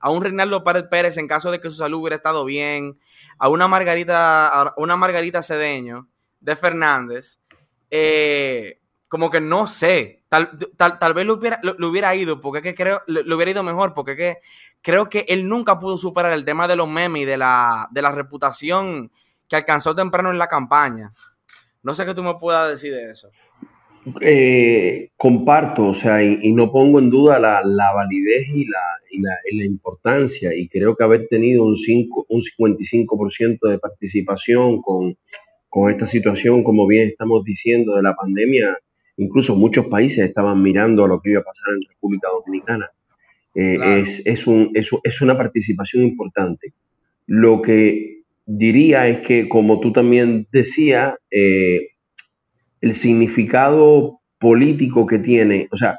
a 0.00 0.10
un 0.10 0.22
Reinaldo 0.22 0.64
Párez 0.64 0.84
Pérez 0.90 1.16
en 1.16 1.28
caso 1.28 1.52
de 1.52 1.60
que 1.60 1.68
su 1.70 1.76
salud 1.76 2.00
hubiera 2.00 2.16
estado 2.16 2.44
bien, 2.44 2.98
a 3.38 3.48
una 3.48 3.68
Margarita, 3.68 4.48
a 4.48 4.74
una 4.78 4.96
Margarita 4.96 5.42
Cedeño 5.42 6.08
de 6.40 6.56
Fernández, 6.56 7.38
eh, 7.88 8.80
como 9.06 9.30
que 9.30 9.40
no 9.40 9.68
sé, 9.68 10.24
tal, 10.28 10.58
tal, 10.76 10.98
tal 10.98 11.14
vez 11.14 11.24
lo 11.24 11.34
hubiera, 11.34 11.60
hubiera 11.78 12.14
ido, 12.16 12.40
porque 12.40 12.58
es 12.58 12.64
que 12.64 12.74
creo, 12.74 13.02
lo 13.06 13.36
hubiera 13.36 13.52
ido 13.52 13.62
mejor, 13.62 13.94
porque 13.94 14.12
es 14.12 14.16
que 14.16 14.38
creo 14.80 15.08
que 15.08 15.24
él 15.28 15.48
nunca 15.48 15.78
pudo 15.78 15.98
superar 15.98 16.32
el 16.32 16.44
tema 16.44 16.66
de 16.66 16.76
los 16.76 16.88
memes 16.88 17.22
y 17.22 17.24
de 17.26 17.36
la, 17.36 17.88
de 17.92 18.02
la 18.02 18.10
reputación 18.10 19.12
que 19.52 19.56
alcanzó 19.56 19.94
temprano 19.94 20.30
en 20.30 20.38
la 20.38 20.48
campaña. 20.48 21.12
No 21.82 21.94
sé 21.94 22.06
qué 22.06 22.14
tú 22.14 22.22
me 22.22 22.36
puedas 22.36 22.70
decir 22.70 22.90
de 22.94 23.10
eso. 23.10 23.28
Eh, 24.22 25.10
comparto, 25.14 25.88
o 25.88 25.92
sea, 25.94 26.24
y, 26.24 26.38
y 26.40 26.54
no 26.54 26.72
pongo 26.72 26.98
en 26.98 27.10
duda 27.10 27.38
la, 27.38 27.60
la 27.62 27.92
validez 27.92 28.48
y 28.48 28.64
la, 28.64 28.80
y, 29.10 29.20
la, 29.20 29.36
y 29.50 29.58
la 29.58 29.66
importancia, 29.66 30.56
y 30.56 30.68
creo 30.68 30.96
que 30.96 31.04
haber 31.04 31.28
tenido 31.28 31.66
un, 31.66 31.76
cinco, 31.76 32.24
un 32.30 32.40
55% 32.40 33.68
de 33.68 33.78
participación 33.78 34.80
con, 34.80 35.18
con 35.68 35.90
esta 35.90 36.06
situación, 36.06 36.64
como 36.64 36.86
bien 36.86 37.08
estamos 37.08 37.44
diciendo, 37.44 37.94
de 37.94 38.02
la 38.02 38.16
pandemia, 38.16 38.78
incluso 39.18 39.54
muchos 39.54 39.86
países 39.86 40.26
estaban 40.26 40.62
mirando 40.62 41.04
a 41.04 41.08
lo 41.08 41.20
que 41.20 41.32
iba 41.32 41.40
a 41.40 41.44
pasar 41.44 41.74
en 41.74 41.86
República 41.90 42.28
Dominicana. 42.30 42.90
Eh, 43.54 43.76
Claro. 43.76 43.96
es, 43.96 44.26
es, 44.26 44.46
un, 44.46 44.70
es, 44.72 44.88
es 45.04 45.20
una 45.20 45.36
participación 45.36 46.04
importante. 46.04 46.72
Lo 47.26 47.60
que 47.60 48.21
diría 48.46 49.08
es 49.08 49.20
que, 49.20 49.48
como 49.48 49.80
tú 49.80 49.92
también 49.92 50.46
decías, 50.52 51.14
eh, 51.30 51.88
el 52.80 52.94
significado 52.94 54.20
político 54.38 55.06
que 55.06 55.18
tiene, 55.18 55.68
o 55.70 55.76
sea, 55.76 55.98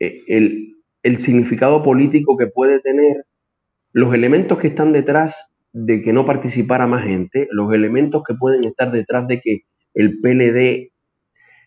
eh, 0.00 0.22
el, 0.26 0.76
el 1.02 1.18
significado 1.18 1.82
político 1.82 2.36
que 2.36 2.46
puede 2.46 2.80
tener, 2.80 3.24
los 3.92 4.12
elementos 4.14 4.58
que 4.58 4.68
están 4.68 4.92
detrás 4.92 5.48
de 5.72 6.02
que 6.02 6.12
no 6.12 6.24
participara 6.24 6.86
más 6.86 7.04
gente, 7.04 7.46
los 7.50 7.72
elementos 7.72 8.22
que 8.26 8.34
pueden 8.34 8.64
estar 8.64 8.90
detrás 8.90 9.26
de 9.28 9.40
que 9.40 9.60
el 9.94 10.20
PLD, 10.20 10.92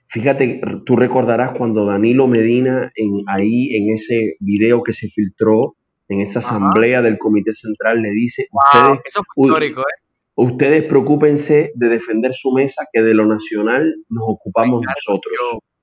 fíjate, 0.07 0.61
tú 0.85 0.95
recordarás 0.95 1.51
cuando 1.51 1.85
Danilo 1.85 2.27
Medina 2.27 2.91
en, 2.95 3.23
ahí 3.27 3.75
en 3.75 3.93
ese 3.93 4.35
video 4.39 4.81
que 4.81 4.93
se 4.93 5.07
filtró, 5.07 5.75
en 6.09 6.21
esa 6.21 6.39
Ajá. 6.39 6.55
asamblea 6.55 7.01
del 7.01 7.17
Comité 7.17 7.53
Central, 7.53 8.01
le 8.01 8.11
dice, 8.11 8.47
Wow, 8.51 8.93
ustedes, 8.93 9.05
eso 9.05 9.21
fue 9.35 9.47
histórico, 9.47 9.81
¿eh? 9.81 10.06
Ustedes 10.37 10.83
preocúpense 10.85 11.71
de 11.75 11.89
defender 11.89 12.33
su 12.33 12.51
mesa, 12.51 12.85
que 12.93 13.01
de 13.01 13.13
lo 13.13 13.25
nacional 13.25 13.93
nos 14.09 14.23
ocupamos 14.27 14.81
Ay, 14.87 14.93
nosotros. 14.95 15.33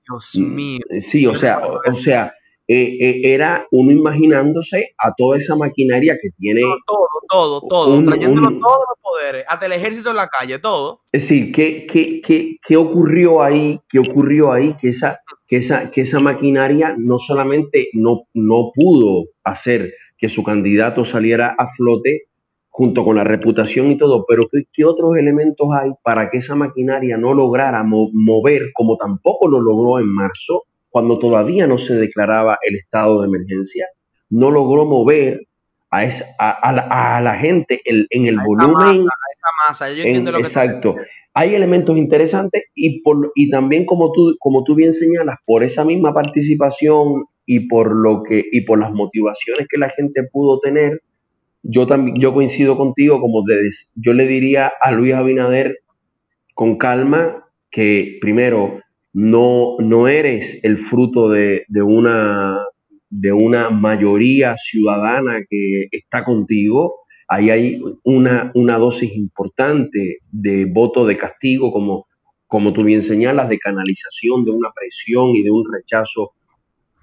Dios, 0.07 0.31
Dios 0.33 0.45
Mm, 0.47 0.55
mío. 0.55 0.79
Sí, 0.99 1.25
o 1.27 1.35
sea, 1.35 1.59
o, 1.65 1.79
o 1.89 1.93
sea, 1.93 2.33
eh, 2.67 2.97
eh, 2.99 3.21
era 3.33 3.67
uno 3.71 3.91
imaginándose 3.91 4.95
a 4.97 5.13
toda 5.15 5.37
esa 5.37 5.55
maquinaria 5.55 6.17
que 6.19 6.29
tiene, 6.39 6.61
No, 6.61 6.75
todo, 6.87 7.07
todo, 7.29 7.61
todo, 7.67 7.95
Un- 7.97 8.05
trayéndolo 8.05 8.47
un- 8.47 8.59
todos 8.59 8.79
los 8.89 8.97
poderes, 9.01 9.45
hasta 9.47 9.65
el 9.67 9.73
ejército 9.73 10.09
en 10.11 10.15
la 10.15 10.27
calle, 10.27 10.57
todo. 10.59 11.01
es 11.11 11.21
decir, 11.23 11.51
¿qué, 11.51 11.85
qué, 11.85 12.21
qué, 12.21 12.57
qué 12.65 12.77
ocurrió 12.77 13.43
ahí? 13.43 13.79
¿Qué 13.89 13.99
ocurrió 13.99 14.51
ahí? 14.51 14.73
Que 14.81 14.89
esa, 14.89 15.19
que 15.47 15.57
esa, 15.57 15.91
que 15.91 16.01
esa 16.01 16.19
maquinaria 16.19 16.95
no 16.97 17.19
solamente 17.19 17.89
no, 17.93 18.23
no 18.33 18.71
pudo 18.73 19.25
hacer 19.43 19.93
que 20.17 20.27
su 20.29 20.43
candidato 20.43 21.03
saliera 21.03 21.55
a 21.57 21.67
flote 21.67 22.23
junto 22.77 23.05
con 23.05 23.15
la 23.15 23.23
reputación 23.23 23.89
y 23.89 23.97
todo, 23.97 24.25
pero 24.27 24.43
¿qué, 24.51 24.63
qué 24.73 24.83
otros 24.83 25.15
elementos 25.17 25.67
hay 25.73 25.91
para 26.03 26.29
que 26.29 26.39
esa 26.39 26.55
maquinaria 26.55 27.17
no 27.17 27.33
lograra 27.33 27.83
mo- 27.83 28.09
mover, 28.11 28.63
como 28.73 28.97
tampoco 28.97 29.47
lo 29.47 29.61
logró 29.61 29.97
en 29.99 30.13
marzo, 30.13 30.63
cuando 30.89 31.17
todavía 31.17 31.67
no 31.67 31.77
se 31.77 31.95
declaraba 31.95 32.57
el 32.67 32.75
estado 32.75 33.21
de 33.21 33.27
emergencia? 33.29 33.85
No 34.29 34.51
logró 34.51 34.83
mover 34.85 35.47
a, 35.89 36.03
esa- 36.03 36.25
a, 36.37 36.51
a 36.51 36.71
la, 36.73 37.15
a 37.17 37.21
la 37.21 37.35
gente 37.35 37.79
en 37.85 38.25
el 38.27 38.37
volumen 38.45 38.73
masa, 38.75 38.89
a 38.91 39.31
esa 39.31 39.69
masa, 39.69 39.91
yo 39.93 40.03
en- 40.03 40.25
lo 40.25 40.33
que 40.33 40.39
exacto. 40.39 40.95
Hay 41.33 41.55
elementos 41.55 41.97
interesantes 41.97 42.63
y, 42.75 43.01
por, 43.03 43.31
y 43.35 43.49
también 43.49 43.85
como 43.85 44.11
tú, 44.11 44.35
como 44.39 44.63
tú 44.65 44.75
bien 44.75 44.91
señalas, 44.91 45.37
por 45.45 45.63
esa 45.63 45.85
misma 45.85 46.13
participación 46.13 47.23
y 47.45 47.67
por 47.69 47.95
lo 47.95 48.21
que 48.23 48.43
y 48.51 48.61
por 48.61 48.79
las 48.79 48.91
motivaciones 48.91 49.65
que 49.69 49.77
la 49.77 49.89
gente 49.89 50.23
pudo 50.31 50.59
tener, 50.59 51.01
yo 51.65 51.87
también 51.87 52.17
yo 52.19 52.33
coincido 52.33 52.77
contigo 52.77 53.21
como 53.21 53.43
des- 53.43 53.91
yo 53.95 54.13
le 54.13 54.27
diría 54.27 54.71
a 54.81 54.91
Luis 54.91 55.13
Abinader 55.15 55.79
con 56.53 56.77
calma 56.77 57.45
que 57.71 58.17
primero 58.21 58.79
no, 59.13 59.77
no 59.79 60.07
eres 60.07 60.63
el 60.63 60.77
fruto 60.77 61.29
de, 61.29 61.65
de 61.67 61.81
una 61.81 62.59
de 63.09 63.31
una 63.33 63.69
mayoría 63.69 64.55
ciudadana 64.57 65.39
que 65.49 65.85
está 65.91 66.25
contigo, 66.25 66.95
ahí 67.29 67.49
hay 67.49 67.81
una, 68.03 68.51
una 68.55 68.77
dosis 68.77 69.15
importante 69.15 70.17
de 70.31 70.65
voto 70.65 71.05
de 71.05 71.17
castigo, 71.17 71.71
como, 71.71 72.07
como 72.47 72.73
tú 72.73 72.83
bien 72.83 73.01
señalas, 73.01 73.49
de 73.49 73.59
canalización, 73.59 74.45
de 74.45 74.51
una 74.51 74.69
presión 74.75 75.29
y 75.31 75.43
de 75.43 75.51
un 75.51 75.63
rechazo 75.73 76.33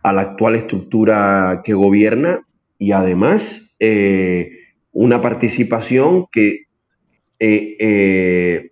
a 0.03 0.13
la 0.13 0.23
actual 0.23 0.57
estructura 0.57 1.63
que 1.65 1.75
gobierna. 1.75 2.47
Y 2.79 2.93
además 2.93 3.72
eh, 3.85 4.49
una 4.93 5.21
participación 5.21 6.27
que 6.31 6.67
eh, 7.41 7.77
eh, 7.81 8.71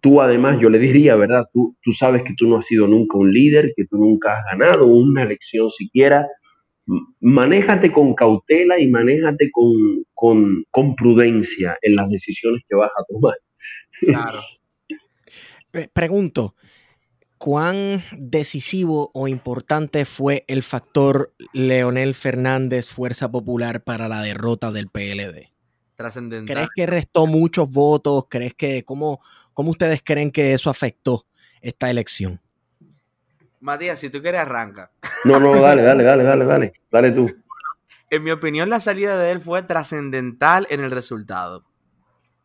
tú 0.00 0.20
además, 0.20 0.58
yo 0.60 0.68
le 0.68 0.80
diría, 0.80 1.14
¿verdad? 1.14 1.46
Tú, 1.52 1.76
tú 1.80 1.92
sabes 1.92 2.24
que 2.24 2.34
tú 2.36 2.48
no 2.48 2.56
has 2.56 2.66
sido 2.66 2.88
nunca 2.88 3.18
un 3.18 3.30
líder, 3.30 3.72
que 3.76 3.84
tú 3.84 3.98
nunca 3.98 4.36
has 4.36 4.58
ganado 4.58 4.86
una 4.86 5.22
elección 5.22 5.70
siquiera, 5.70 6.26
manéjate 7.20 7.92
con 7.92 8.14
cautela 8.14 8.80
y 8.80 8.88
manéjate 8.88 9.48
con, 9.52 10.04
con, 10.12 10.64
con, 10.72 10.96
prudencia 10.96 11.78
en 11.80 11.94
las 11.94 12.10
decisiones 12.10 12.62
que 12.68 12.74
vas 12.74 12.90
a 12.98 13.04
tomar. 13.04 13.36
Claro. 14.00 14.40
Pregunto, 15.92 16.56
¿cuán 17.38 18.02
decisivo 18.12 19.10
o 19.14 19.28
importante 19.28 20.04
fue 20.04 20.44
el 20.48 20.62
factor 20.62 21.32
Leonel 21.52 22.14
Fernández 22.14 22.88
Fuerza 22.88 23.30
Popular 23.30 23.82
para 23.82 24.08
la 24.08 24.22
derrota 24.22 24.72
del 24.72 24.88
PLD? 24.88 25.52
Trascendental. 25.96 26.54
¿Crees 26.54 26.68
que 26.74 26.86
restó 26.86 27.26
muchos 27.26 27.70
votos? 27.70 28.26
¿Crees 28.28 28.54
que 28.54 28.84
cómo, 28.84 29.20
cómo 29.54 29.70
ustedes 29.70 30.02
creen 30.04 30.30
que 30.30 30.52
eso 30.52 30.70
afectó 30.70 31.26
esta 31.60 31.90
elección? 31.90 32.40
Matías, 33.60 33.98
si 33.98 34.10
tú 34.10 34.20
quieres 34.20 34.40
arranca. 34.40 34.90
No, 35.24 35.40
no, 35.40 35.52
dale, 35.60 35.82
dale, 35.82 36.04
dale, 36.04 36.24
dale, 36.24 36.44
dale, 36.44 36.72
dale 36.90 37.12
tú. 37.12 37.26
En 38.10 38.22
mi 38.22 38.30
opinión, 38.30 38.70
la 38.70 38.80
salida 38.80 39.18
de 39.18 39.32
él 39.32 39.40
fue 39.40 39.62
trascendental 39.62 40.66
en 40.70 40.80
el 40.80 40.90
resultado. 40.90 41.64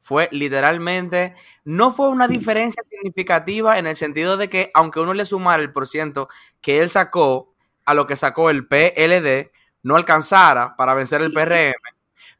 Fue 0.04 0.28
literalmente, 0.34 1.34
no 1.64 1.94
fue 1.94 2.10
una 2.10 2.28
diferencia 2.28 2.84
significativa 2.90 3.80
en 3.80 3.88
el 3.88 3.96
sentido 3.96 4.36
de 4.36 4.50
que, 4.50 4.70
aunque 4.74 5.00
uno 5.00 5.14
le 5.14 5.26
sumara 5.26 5.64
el 5.64 5.72
porciento 5.72 6.28
que 6.60 6.82
él 6.82 6.90
sacó 6.90 7.56
a 7.86 7.94
lo 7.94 8.06
que 8.06 8.18
sacó 8.18 8.50
el 8.50 8.68
PLD, 8.68 9.52
no 9.82 9.96
alcanzara 9.96 10.76
para 10.76 10.94
vencer 10.94 11.22
el 11.22 11.32
PRM, 11.32 11.74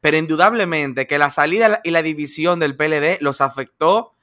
pero 0.02 0.18
indudablemente 0.18 1.08
que 1.08 1.18
la 1.18 1.30
salida 1.30 1.80
y 1.86 1.92
la 1.92 2.04
división 2.04 2.60
del 2.60 2.76
PLD 2.76 3.20
los 3.22 3.40
afectó, 3.40 4.14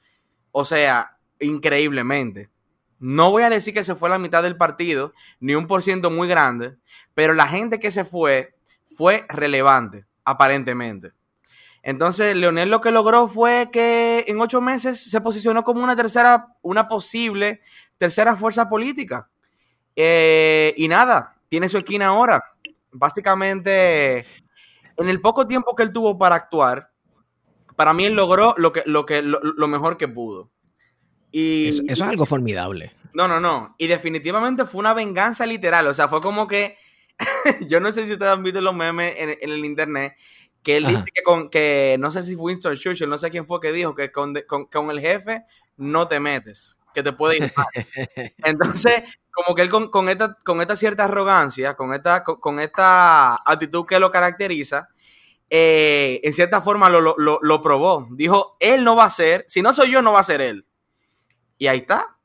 o 0.51 0.63
sea, 0.63 1.17
increíblemente. 1.39 2.51
No 2.99 3.31
voy 3.31 3.41
a 3.41 3.49
decir 3.49 3.73
que 3.73 3.83
se 3.83 3.95
fue 3.95 4.09
la 4.11 4.19
mitad 4.19 4.43
del 4.43 4.55
partido, 4.55 5.13
ni 5.39 5.55
un 5.55 5.65
por 5.65 5.81
ciento 5.81 6.11
muy 6.11 6.27
grande, 6.27 6.77
pero 7.15 7.33
la 7.33 7.47
gente 7.47 7.79
que 7.79 7.89
se 7.89 8.05
fue 8.05 8.53
fue 8.95 9.25
relevante, 9.29 10.05
aparentemente. 10.23 11.13
Entonces, 11.83 12.35
Leonel 12.35 12.69
lo 12.69 12.81
que 12.81 12.91
logró 12.91 13.27
fue 13.27 13.69
que 13.71 14.25
en 14.27 14.39
ocho 14.39 14.61
meses 14.61 14.99
se 14.99 15.21
posicionó 15.21 15.63
como 15.63 15.83
una 15.83 15.95
tercera, 15.95 16.55
una 16.61 16.87
posible 16.87 17.61
tercera 17.97 18.35
fuerza 18.35 18.69
política. 18.69 19.29
Eh, 19.95 20.73
y 20.77 20.87
nada, 20.87 21.35
tiene 21.49 21.69
su 21.69 21.77
esquina 21.77 22.07
ahora. 22.07 22.43
Básicamente, 22.91 24.25
en 24.97 25.09
el 25.09 25.21
poco 25.21 25.47
tiempo 25.47 25.75
que 25.75 25.83
él 25.83 25.91
tuvo 25.91 26.17
para 26.17 26.35
actuar, 26.35 26.91
para 27.75 27.93
mí 27.93 28.05
él 28.05 28.13
logró 28.13 28.53
lo, 28.57 28.71
que, 28.71 28.83
lo, 28.85 29.05
que, 29.05 29.21
lo, 29.21 29.67
mejor 29.67 29.97
que 29.97 30.07
pudo. 30.07 30.51
Y, 31.31 31.69
eso, 31.69 31.83
es 31.87 32.01
algo 32.01 32.25
formidable. 32.25 32.93
No, 33.13 33.27
no, 33.27 33.39
no. 33.39 33.75
Y 33.77 33.87
definitivamente 33.87 34.65
fue 34.65 34.79
una 34.79 34.93
venganza 34.93 35.45
literal. 35.45 35.87
O 35.87 35.93
sea, 35.93 36.07
fue 36.07 36.21
como 36.21 36.47
que. 36.47 36.77
yo 37.67 37.79
no 37.79 37.91
sé 37.91 38.05
si 38.05 38.13
ustedes 38.13 38.31
han 38.31 38.43
visto 38.43 38.61
los 38.61 38.75
memes 38.75 39.13
en, 39.17 39.37
el 39.41 39.65
internet. 39.65 40.15
Que 40.63 40.77
él 40.77 40.85
dice 40.85 41.05
que 41.13 41.23
con. 41.23 41.49
que 41.49 41.97
No 41.99 42.11
sé 42.11 42.21
si 42.21 42.35
fue 42.35 42.45
Winston 42.45 42.75
Churchill, 42.75 43.09
no 43.09 43.17
sé 43.17 43.29
quién 43.31 43.45
fue 43.45 43.59
que 43.59 43.71
dijo 43.71 43.95
que 43.95 44.11
con, 44.11 44.35
con 44.47 44.91
el 44.91 44.99
jefe 44.99 45.45
no 45.77 46.07
te 46.07 46.19
metes. 46.19 46.77
Que 46.93 47.01
te 47.01 47.13
puede 47.13 47.37
ir 47.37 47.53
mal. 47.55 47.67
Entonces, 48.43 49.03
como 49.31 49.55
que 49.55 49.61
él 49.61 49.69
con, 49.69 50.09
esta, 50.09 50.37
con 50.43 50.61
esta 50.61 50.75
cierta 50.75 51.05
arrogancia, 51.05 51.75
con 51.75 51.93
esta, 51.93 52.23
con, 52.23 52.59
esta 52.59 53.35
actitud 53.35 53.85
que 53.85 53.99
lo 53.99 54.11
caracteriza, 54.11 54.89
eh, 55.49 56.19
en 56.23 56.33
cierta 56.33 56.61
forma 56.61 56.89
lo, 56.89 57.61
probó. 57.61 58.07
Dijo, 58.11 58.57
él 58.59 58.83
no 58.83 58.95
va 58.95 59.05
a 59.05 59.09
ser, 59.09 59.45
si 59.47 59.61
no 59.61 59.73
soy 59.73 59.91
yo, 59.91 60.01
no 60.01 60.13
va 60.13 60.19
a 60.19 60.23
ser 60.23 60.41
él. 60.41 60.65
Y 61.57 61.67
ahí 61.67 61.79
está. 61.79 62.17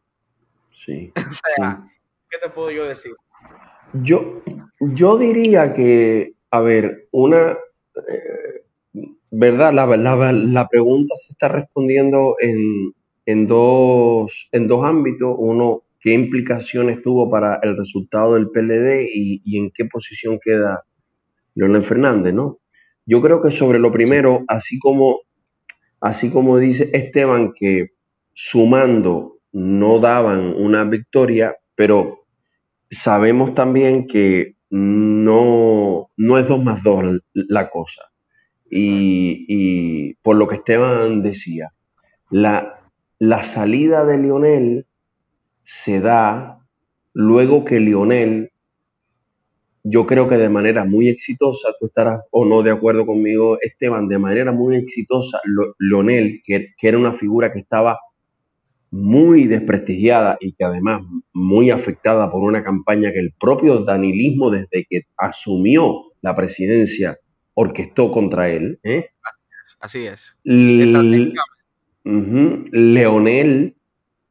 Sí. 0.70 1.12
o 1.16 1.33
sea, 1.33 1.87
¿qué 2.29 2.38
te 2.38 2.51
puedo 2.51 2.70
yo 2.70 2.85
decir? 2.85 3.14
Yo, 3.92 4.42
yo 4.81 5.16
diría 5.16 5.72
que, 5.72 6.35
a 6.51 6.61
ver, 6.61 7.09
una, 7.12 7.57
eh, 8.09 8.62
¿verdad? 9.30 9.72
La, 9.72 9.87
la, 9.96 10.32
la, 10.32 10.68
pregunta 10.68 11.14
se 11.14 11.32
está 11.32 11.48
respondiendo 11.48 12.37
en, 12.40 12.92
en, 13.26 13.46
dos, 13.46 14.48
en 14.52 14.68
dos 14.68 14.85
ámbitos. 14.85 15.35
Uno, 15.38 15.82
qué 16.00 16.12
implicaciones 16.12 17.02
tuvo 17.02 17.30
para 17.30 17.59
el 17.62 17.76
resultado 17.76 18.35
del 18.35 18.50
PLD 18.50 19.06
y, 19.12 19.59
en 19.59 19.70
qué 19.70 19.85
posición 19.87 20.38
queda 20.42 20.85
Leonel 21.54 21.82
Fernández, 21.82 22.35
¿no? 22.35 22.59
Yo 23.06 23.20
creo 23.22 23.42
que 23.42 23.50
sobre 23.50 23.78
lo 23.78 23.92
primero, 23.92 24.44
así 24.48 24.78
como, 24.78 25.20
así 26.00 26.30
como 26.30 26.59
dice 26.59 26.90
Esteban, 26.92 27.52
que 27.52 27.92
sumando 28.32 29.38
no 29.52 29.98
daban 30.00 30.54
una 30.56 30.85
victoria, 30.85 31.56
pero 31.74 32.26
sabemos 32.90 33.54
también 33.54 34.06
que 34.06 34.55
no, 34.70 36.11
no 36.16 36.38
es 36.38 36.48
dos 36.48 36.62
más 36.62 36.83
dos 36.83 37.05
la 37.35 37.70
cosa. 37.70 38.02
Y, 38.68 39.44
y, 39.48 40.14
por 40.22 40.37
lo 40.37 40.48
que 40.48 40.57
Esteban 40.57 41.22
decía, 41.22 41.72
la, 42.31 42.90
la 43.18 43.44
salida 43.44 44.05
de 44.05 44.18
Lionel 44.18 44.87
se 45.62 46.00
da 46.00 46.61
luego 47.12 47.64
que 47.64 47.81
Lionel, 47.81 48.50
yo 49.83 50.07
creo 50.07 50.29
que 50.29 50.37
de 50.37 50.48
manera 50.48 50.85
muy 50.85 51.09
exitosa, 51.09 51.68
tú 51.79 51.87
estarás 51.87 52.22
o 52.31 52.44
no 52.44 52.62
de 52.62 52.72
acuerdo 52.72 53.07
conmigo, 53.07 53.59
Esteban, 53.61 54.09
de 54.09 54.18
manera 54.18 54.52
muy 54.52 54.76
exitosa, 54.76 55.40
Lionel, 55.79 56.42
que, 56.44 56.74
era 56.83 56.98
una 56.98 57.12
figura 57.12 57.52
que 57.52 57.61
estaba 57.61 57.98
muy 58.90 59.44
desprestigiada 59.44 60.37
y 60.40 60.53
que 60.53 60.64
además 60.64 61.03
muy 61.33 61.70
afectada 61.70 62.31
por 62.31 62.42
una 62.42 62.62
campaña 62.62 63.12
que 63.12 63.18
el 63.20 63.33
propio 63.38 63.85
danilismo 63.85 64.51
desde 64.51 64.87
que 64.88 65.03
asumió 65.16 66.12
la 66.22 66.35
presidencia 66.35 67.18
orquestó 67.55 68.11
contra 68.11 68.49
él. 68.51 68.79
¿eh? 68.83 69.11
Así 69.81 70.07
es. 70.07 70.38
Leonel 70.44 71.35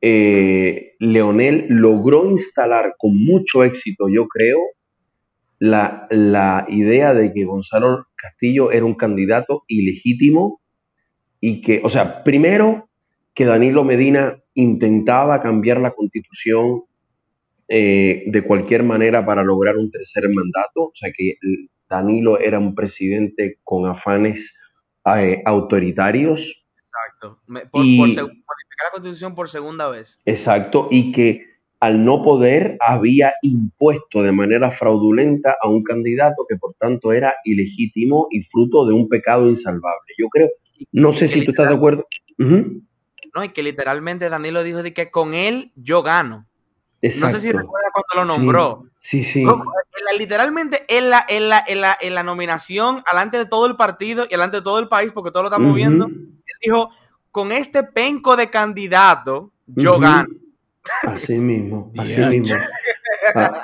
eh, 0.08 0.94
Leonel 1.00 1.66
logró 1.68 2.30
instalar 2.30 2.94
con 2.98 3.18
mucho 3.18 3.64
éxito, 3.64 4.08
yo 4.08 4.28
creo, 4.28 4.60
la, 5.58 6.66
idea 6.70 7.14
de 7.16 7.34
que 7.34 7.46
Gonzalo 7.46 8.06
Castillo 8.16 8.72
era 8.72 8.86
un 8.86 8.94
candidato 8.94 9.64
ilegítimo 9.68 10.62
y 11.40 11.62
que, 11.62 11.82
o 11.84 11.90
sea, 11.90 12.24
primero 12.24 12.88
que 13.34 13.46
Danilo 13.46 13.84
Medina 13.84 14.44
intentaba 14.56 15.42
cambiar 15.42 15.80
la 15.80 15.92
constitución 15.92 16.84
eh, 17.68 18.24
de 18.28 18.42
cualquier 18.44 18.84
manera 18.84 19.26
para 19.26 19.44
lograr 19.44 19.78
un 19.78 19.92
tercer 19.92 20.24
mandato, 20.34 20.86
o 20.86 20.92
sea 20.94 21.12
que 21.16 21.38
Danilo 21.90 22.40
era 22.40 22.60
un 22.60 22.76
presidente 22.76 23.60
con 23.64 23.86
afanes 23.86 24.58
eh, 25.06 25.42
autoritarios, 25.46 26.66
Exacto. 26.96 27.40
Por, 27.72 27.86
modificar 27.86 28.26
la 28.26 28.92
constitución 28.92 29.36
por 29.36 29.50
segunda 29.50 29.90
vez. 29.90 30.22
Exacto. 30.26 30.88
Y 30.92 31.12
que 31.12 31.46
al 31.80 32.06
no 32.06 32.22
poder 32.22 32.78
había 32.80 33.34
impuesto 33.42 34.24
de 34.24 34.32
manera 34.32 34.72
fraudulenta 34.72 35.56
a 35.62 35.68
un 35.68 35.84
candidato 35.84 36.46
que 36.48 36.56
por 36.56 36.74
tanto 36.80 37.12
era 37.12 37.36
ilegítimo 37.44 38.28
y 38.32 38.42
fruto 38.44 38.86
de 38.86 38.94
un 38.94 39.10
pecado 39.10 39.48
insalvable. 39.48 40.14
Yo 40.18 40.30
creo, 40.30 40.50
no 40.92 41.12
sé 41.12 41.28
si 41.28 41.44
tú 41.44 41.52
estás 41.52 41.68
de 41.70 41.76
acuerdo. 41.76 42.08
No, 43.34 43.44
y 43.44 43.50
que 43.50 43.64
literalmente 43.64 44.30
Danilo 44.30 44.64
dijo 44.64 44.84
de 44.84 44.94
que 44.94 45.12
con 45.12 45.34
él 45.34 45.72
yo 45.76 46.04
gano. 46.04 46.46
Exacto. 47.02 47.28
No 47.28 47.32
sé 47.34 47.40
si 47.40 47.52
recuerda 47.52 47.90
cuando 47.94 48.34
lo 48.34 48.38
nombró. 48.38 48.86
Sí, 49.00 49.22
sí. 49.22 49.46
literalmente 50.18 50.86
en 50.88 51.10
la, 51.10 51.26
en, 51.28 51.50
la, 51.50 51.64
en, 51.68 51.82
la, 51.82 51.98
en 52.00 52.16
la 52.16 52.24
nominación, 52.24 53.04
alante 53.06 53.38
de 53.38 53.46
todo 53.46 53.68
el 53.68 53.76
partido 53.76 54.26
y 54.30 54.34
alante 54.34 54.58
de 54.58 54.64
todo 54.64 54.80
el 54.80 54.88
país, 54.88 55.12
porque 55.12 55.32
todo 55.32 55.44
lo 55.44 55.50
estamos 55.50 55.76
viendo, 55.76 56.10
dijo, 56.64 56.90
con 57.30 57.52
este 57.52 57.84
penco 57.84 58.36
de 58.36 58.50
candidato, 58.50 59.52
yo 59.68 60.00
gano. 60.00 60.30
Así 61.04 61.38
mismo, 61.38 61.92
así 61.98 62.22
mismo. 62.22 62.56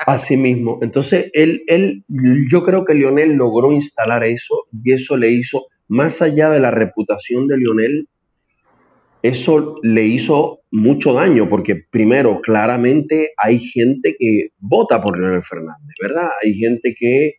así 0.05 0.37
mismo. 0.37 0.79
Entonces, 0.81 1.31
él, 1.33 1.63
él, 1.67 2.03
yo 2.49 2.63
creo 2.63 2.85
que 2.85 2.93
Lionel 2.93 3.33
logró 3.33 3.71
instalar 3.71 4.23
eso 4.23 4.65
y 4.71 4.93
eso 4.93 5.17
le 5.17 5.31
hizo, 5.31 5.67
más 5.87 6.21
allá 6.21 6.49
de 6.49 6.59
la 6.59 6.71
reputación 6.71 7.47
de 7.47 7.57
Lionel, 7.57 8.07
eso 9.23 9.79
le 9.83 10.05
hizo 10.05 10.61
mucho 10.71 11.13
daño, 11.13 11.49
porque 11.49 11.75
primero, 11.75 12.41
claramente 12.41 13.31
hay 13.37 13.59
gente 13.59 14.15
que 14.17 14.49
vota 14.59 15.01
por 15.01 15.19
Leonel 15.19 15.43
Fernández, 15.43 15.95
¿verdad? 16.01 16.29
Hay 16.43 16.55
gente 16.55 16.95
que 16.97 17.35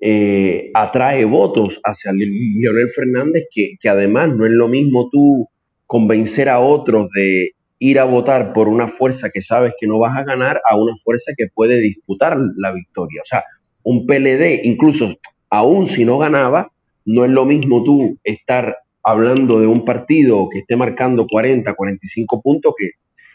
eh, 0.00 0.70
atrae 0.74 1.24
votos 1.24 1.80
hacia 1.84 2.12
Leonel 2.12 2.90
Fernández, 2.90 3.44
que, 3.50 3.76
que, 3.80 3.88
además 3.88 4.28
no 4.34 4.44
es 4.44 4.52
lo 4.52 4.68
mismo 4.68 5.08
tú 5.10 5.48
convencer 5.86 6.48
a 6.48 6.60
otros 6.60 7.08
de 7.14 7.52
ir 7.78 7.98
a 7.98 8.04
votar 8.04 8.52
por 8.52 8.68
una 8.68 8.88
fuerza 8.88 9.30
que 9.30 9.42
sabes 9.42 9.74
que 9.78 9.86
no 9.86 9.98
vas 9.98 10.16
a 10.16 10.24
ganar 10.24 10.60
a 10.68 10.76
una 10.76 10.94
fuerza 11.02 11.32
que 11.36 11.46
puede 11.52 11.80
disputar 11.80 12.36
la 12.56 12.72
victoria. 12.72 13.22
O 13.22 13.26
sea, 13.26 13.44
un 13.82 14.06
PLD, 14.06 14.64
incluso 14.64 15.14
aún 15.50 15.86
si 15.86 16.04
no 16.04 16.18
ganaba, 16.18 16.72
no 17.04 17.24
es 17.24 17.30
lo 17.30 17.44
mismo 17.44 17.84
tú 17.84 18.18
estar 18.24 18.76
hablando 19.04 19.60
de 19.60 19.66
un 19.66 19.84
partido 19.84 20.48
que 20.50 20.60
esté 20.60 20.76
marcando 20.76 21.26
40, 21.26 21.74
45 21.74 22.40
puntos 22.42 22.74
que... 22.76 22.90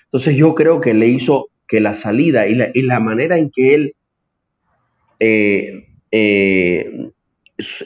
Entonces 0.05 0.35
yo 0.35 0.55
creo 0.55 0.81
que 0.81 0.93
le 0.93 1.07
hizo 1.07 1.49
que 1.67 1.79
la 1.79 1.93
salida 1.93 2.47
y 2.47 2.55
la, 2.55 2.71
y 2.73 2.81
la 2.81 2.99
manera 2.99 3.37
en 3.37 3.51
que 3.51 3.75
él 3.75 3.95
eh, 5.19 5.85
eh, 6.11 7.11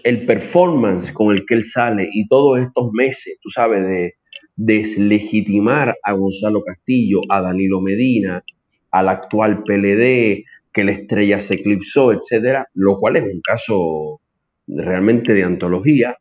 el 0.04 0.26
performance 0.26 1.12
con 1.12 1.34
el 1.34 1.46
que 1.46 1.56
él 1.56 1.63
sale 1.63 2.08
y 2.12 2.28
todos 2.28 2.60
estos 2.60 2.91
meses, 2.91 3.39
tú 3.41 3.50
sabes, 3.50 3.84
de 3.84 4.13
deslegitimar 4.56 5.98
a 6.04 6.13
Gonzalo 6.13 6.63
Castillo, 6.63 7.22
a 7.30 7.41
Danilo 7.41 7.82
Medina, 7.82 8.43
al 8.91 9.10
actual 9.10 9.63
PLD, 9.63 10.46
que 10.72 10.84
la 10.84 10.91
estrella 10.91 11.39
se 11.39 11.56
eclipsó, 11.56 12.13
etcétera, 12.13 12.67
lo 12.74 13.00
cual 13.00 13.15
es 13.15 13.24
un 13.24 13.41
caso 13.41 14.22
realmente 14.67 15.34
de 15.34 15.43
antología, 15.43 16.17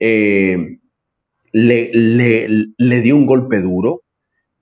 eh, 0.00 0.78
le, 1.56 2.48
le, 2.76 3.00
dio 3.00 3.16
un 3.16 3.24
golpe 3.24 3.62
duro, 3.62 4.02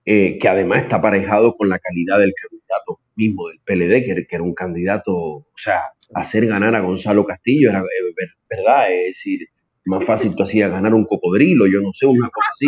eh, 0.04 0.38
que 0.38 0.48
además 0.48 0.82
está 0.82 0.96
aparejado 0.96 1.56
con 1.56 1.68
la 1.68 1.80
calidad 1.80 2.20
del 2.20 2.32
candidato 2.32 3.00
mismo 3.16 3.48
del 3.48 3.58
PLD, 3.64 4.04
que, 4.04 4.26
que 4.26 4.36
era 4.36 4.44
un 4.44 4.54
candidato, 4.54 5.12
o 5.12 5.46
sea, 5.56 5.80
hacer 6.14 6.46
ganar 6.46 6.74
a 6.76 6.80
Gonzalo 6.80 7.24
Castillo 7.24 7.70
era 7.70 7.80
eh, 7.80 8.26
verdad, 8.48 8.92
es 8.92 9.06
decir, 9.08 9.48
más 9.86 10.04
fácil 10.04 10.36
tú 10.36 10.44
hacías 10.44 10.70
ganar 10.70 10.94
un 10.94 11.04
cocodrilo, 11.04 11.66
yo 11.66 11.80
no 11.80 11.92
sé, 11.92 12.06
una 12.06 12.30
cosa 12.30 12.50
así. 12.52 12.66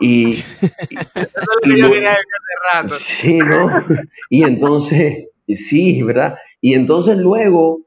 Y, 0.00 0.30
Eso 0.34 0.46
es 1.62 1.68
lo 1.68 1.74
que 1.74 1.80
yo 1.80 1.92
quería 1.92 2.10
decir 2.10 2.24
hace 2.40 2.76
rato. 2.76 2.94
Sí, 2.98 3.38
¿no? 3.38 3.84
Y 4.30 4.42
entonces, 4.42 5.28
sí, 5.46 6.02
¿verdad? 6.02 6.34
Y 6.60 6.74
entonces 6.74 7.16
luego, 7.18 7.82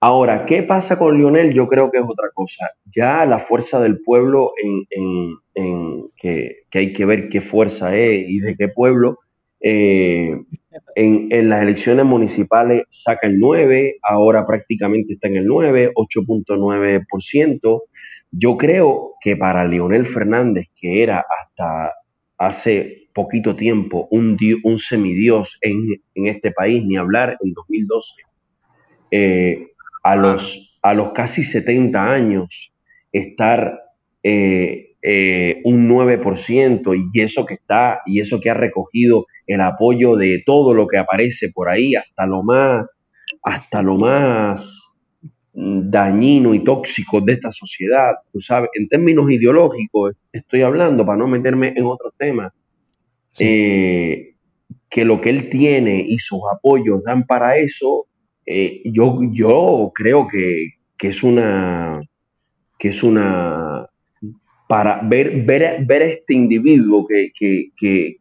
ahora, 0.00 0.46
¿qué 0.46 0.62
pasa 0.62 0.98
con 0.98 1.16
Lionel? 1.16 1.52
Yo 1.52 1.68
creo 1.68 1.90
que 1.90 1.98
es 1.98 2.04
otra 2.04 2.30
cosa. 2.34 2.70
Ya 2.94 3.24
la 3.26 3.38
fuerza 3.38 3.80
del 3.80 4.00
pueblo, 4.00 4.52
en, 4.60 5.38
que, 6.16 6.64
hay 6.72 6.92
que 6.92 7.04
ver 7.04 7.28
qué 7.28 7.40
fuerza 7.40 7.96
es 7.96 8.24
y 8.28 8.40
de 8.40 8.56
qué 8.56 8.68
pueblo, 8.68 9.18
Eh, 9.60 10.36
en, 10.94 11.48
las 11.48 11.62
elecciones 11.62 12.04
municipales 12.04 12.82
saca 12.88 13.26
el 13.26 13.38
9, 13.38 13.96
ahora 14.02 14.46
prácticamente 14.46 15.14
está 15.14 15.28
en 15.28 15.36
el 15.36 15.46
9, 15.46 15.92
8.9%. 15.94 17.82
Yo 18.30 18.56
creo 18.56 19.14
que 19.20 19.36
para 19.36 19.66
Leonel 19.66 20.04
Fernández, 20.06 20.66
que 20.76 21.02
era 21.02 21.24
hasta 21.40 21.92
hace 22.38 23.08
poquito 23.14 23.56
tiempo 23.56 24.08
un, 24.10 24.36
semidios 24.76 25.58
en, 25.62 26.02
este 26.14 26.52
país, 26.52 26.84
ni 26.84 26.96
hablar 26.96 27.36
en 27.42 27.52
2012, 27.52 28.14
eh, 29.10 29.68
a, 30.06 30.14
los, 30.14 30.78
a 30.82 30.94
los 30.94 31.10
casi 31.10 31.42
70 31.42 32.12
años, 32.12 32.72
estar 33.10 33.80
eh, 34.22 34.94
eh, 35.02 35.60
un 35.64 35.88
9% 35.88 37.10
y 37.12 37.20
eso 37.20 37.44
que 37.44 37.54
está 37.54 38.02
y 38.06 38.20
eso 38.20 38.40
que 38.40 38.50
ha 38.50 38.54
recogido 38.54 39.26
el 39.48 39.60
apoyo 39.60 40.14
de 40.14 40.42
todo 40.46 40.74
lo 40.74 40.86
que 40.86 40.98
aparece 40.98 41.50
por 41.52 41.68
ahí, 41.68 41.96
hasta 41.96 42.24
lo 42.26 42.44
más, 42.44 42.86
hasta 43.42 43.82
lo 43.82 43.96
más 43.96 44.84
dañino 45.52 46.54
y 46.54 46.62
tóxico 46.62 47.20
de 47.20 47.32
esta 47.32 47.50
sociedad, 47.50 48.12
tú 48.32 48.38
sabes, 48.38 48.70
en 48.74 48.88
términos 48.88 49.28
ideológicos 49.30 50.14
estoy 50.30 50.62
hablando 50.62 51.04
para 51.04 51.18
no 51.18 51.26
meterme 51.26 51.72
en 51.74 51.86
otros 51.86 52.12
temas, 52.16 52.52
eh, 53.40 54.34
que 54.88 55.04
lo 55.04 55.20
que 55.20 55.30
él 55.30 55.48
tiene 55.48 56.04
y 56.06 56.18
sus 56.18 56.42
apoyos 56.52 57.02
dan 57.02 57.26
para 57.26 57.56
eso, 57.56 58.06
eh, 58.46 58.82
yo, 58.84 59.18
yo 59.32 59.90
creo 59.94 60.28
que, 60.28 60.70
que, 60.96 61.08
es 61.08 61.22
una 61.22 62.00
que 62.78 62.88
es 62.88 63.02
una 63.02 63.86
para 64.68 65.00
ver, 65.02 65.44
ver, 65.44 65.84
ver 65.84 66.02
a 66.02 66.06
este 66.06 66.34
individuo 66.34 67.06
que, 67.06 67.30
que, 67.34 67.70
que, 67.76 68.16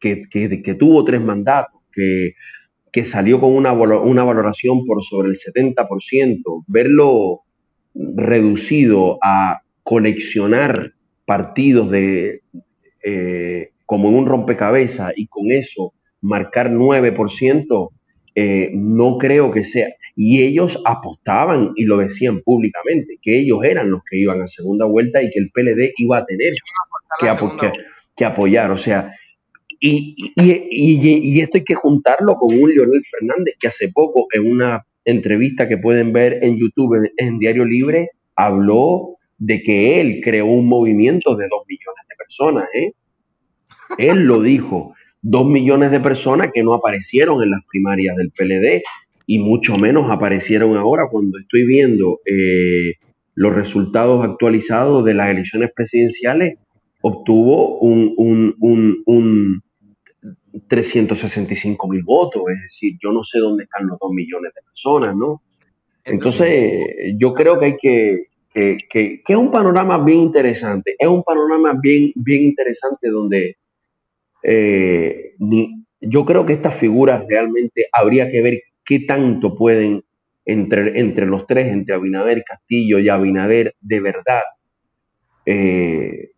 que, 0.00 0.62
que 0.62 0.74
tuvo 0.74 1.04
tres 1.04 1.20
mandatos, 1.20 1.80
que, 1.92 2.32
que 2.92 3.04
salió 3.04 3.40
con 3.40 3.54
una, 3.54 3.72
una 3.72 4.24
valoración 4.24 4.84
por 4.84 5.02
sobre 5.02 5.28
el 5.28 5.36
70%, 5.36 6.64
verlo 6.66 7.42
reducido 7.94 9.18
a 9.22 9.60
coleccionar 9.82 10.92
partidos 11.24 11.90
de, 11.90 12.42
eh, 13.04 13.70
como 13.84 14.08
en 14.08 14.14
un 14.14 14.26
rompecabezas 14.26 15.12
y 15.16 15.26
con 15.26 15.50
eso 15.50 15.92
marcar 16.20 16.70
9%, 16.70 17.90
eh, 18.38 18.70
no 18.74 19.16
creo 19.16 19.50
que 19.50 19.64
sea. 19.64 19.88
Y 20.14 20.42
ellos 20.42 20.82
apostaban 20.84 21.72
y 21.74 21.84
lo 21.84 21.96
decían 21.96 22.42
públicamente, 22.42 23.18
que 23.20 23.38
ellos 23.38 23.64
eran 23.64 23.90
los 23.90 24.02
que 24.04 24.18
iban 24.18 24.42
a 24.42 24.46
segunda 24.46 24.84
vuelta 24.84 25.22
y 25.22 25.30
que 25.30 25.38
el 25.38 25.50
PLD 25.50 25.94
iba 25.96 26.18
a 26.18 26.26
tener 26.26 26.52
que, 27.18 27.72
que, 28.14 28.24
apoyar. 28.26 28.70
O 28.70 28.76
sea, 28.76 29.10
y, 29.80 30.14
y, 30.36 31.40
esto 31.40 31.56
hay 31.56 31.64
que 31.64 31.74
juntarlo 31.74 32.34
con 32.34 32.58
un 32.58 32.70
Leonel 32.70 33.02
Fernández 33.10 33.54
que 33.58 33.68
hace 33.68 33.88
poco 33.88 34.26
en 34.30 34.50
una 34.50 34.86
entrevista 35.06 35.66
que 35.66 35.78
pueden 35.78 36.12
ver 36.12 36.40
en 36.42 36.58
YouTube 36.58 37.10
en, 37.16 37.38
Diario 37.38 37.64
Libre 37.64 38.10
habló 38.34 39.16
de 39.38 39.62
que 39.62 40.00
él 40.02 40.20
creó 40.22 40.44
un 40.46 40.68
movimiento 40.68 41.36
de 41.36 41.48
dos 41.48 41.62
millones 41.66 42.04
de 42.06 42.16
personas. 42.16 42.68
¿eh? 42.74 42.92
Él 43.96 44.24
lo 44.24 44.42
dijo 44.42 44.94
dos 45.22 45.46
millones 45.46 45.90
de 45.90 46.00
personas 46.00 46.50
que 46.52 46.62
no 46.62 46.74
aparecieron 46.74 47.42
en 47.42 47.50
las 47.50 47.60
primarias 47.70 48.16
del 48.16 48.30
PLD 48.30 48.82
y 49.26 49.38
mucho 49.38 49.76
menos 49.76 50.10
aparecieron 50.10 50.76
ahora 50.76 51.08
cuando 51.10 51.38
estoy 51.38 51.66
viendo 51.66 52.20
eh, 52.24 52.94
los 53.34 53.54
resultados 53.54 54.24
actualizados 54.24 55.04
de 55.04 55.14
las 55.14 55.30
elecciones 55.30 55.70
presidenciales, 55.74 56.58
obtuvo 57.02 57.78
un, 57.78 58.14
un, 58.16 59.62
365 60.68 61.88
mil 61.88 62.02
votos, 62.02 62.42
es 62.48 62.62
decir, 62.62 62.98
yo 63.02 63.12
no 63.12 63.22
sé 63.22 63.38
dónde 63.40 63.64
están 63.64 63.86
los 63.86 63.98
dos 63.98 64.10
millones 64.10 64.52
de 64.54 64.62
personas, 64.62 65.14
¿no? 65.14 65.42
Entonces, 66.02 66.82
yo 67.18 67.34
creo 67.34 67.58
que 67.58 67.66
hay 67.66 67.76
que, 67.76 68.28
que, 68.52 68.78
que, 68.88 69.22
que, 69.22 69.32
es 69.32 69.38
un 69.38 69.50
panorama 69.50 70.02
bien 70.02 70.20
interesante, 70.20 70.94
es 70.98 71.08
un 71.08 71.22
panorama 71.22 71.78
bien, 71.80 72.12
bien 72.14 72.42
interesante 72.42 73.10
donde 73.10 73.56
eh, 74.48 75.34
yo 76.00 76.24
creo 76.24 76.46
que 76.46 76.52
estas 76.52 76.74
figuras 76.74 77.24
realmente 77.28 77.86
habría 77.92 78.28
que 78.28 78.42
ver 78.42 78.60
qué 78.84 79.00
tanto 79.00 79.56
pueden 79.56 80.04
entre, 80.44 81.00
entre 81.00 81.26
los 81.26 81.48
tres, 81.48 81.66
entre 81.72 81.96
Abinader, 81.96 82.44
Castillo 82.44 83.00
y 83.00 83.08
Abinader, 83.08 83.74
de 83.80 84.00
verdad. 84.00 84.42
Eh, 85.46 86.30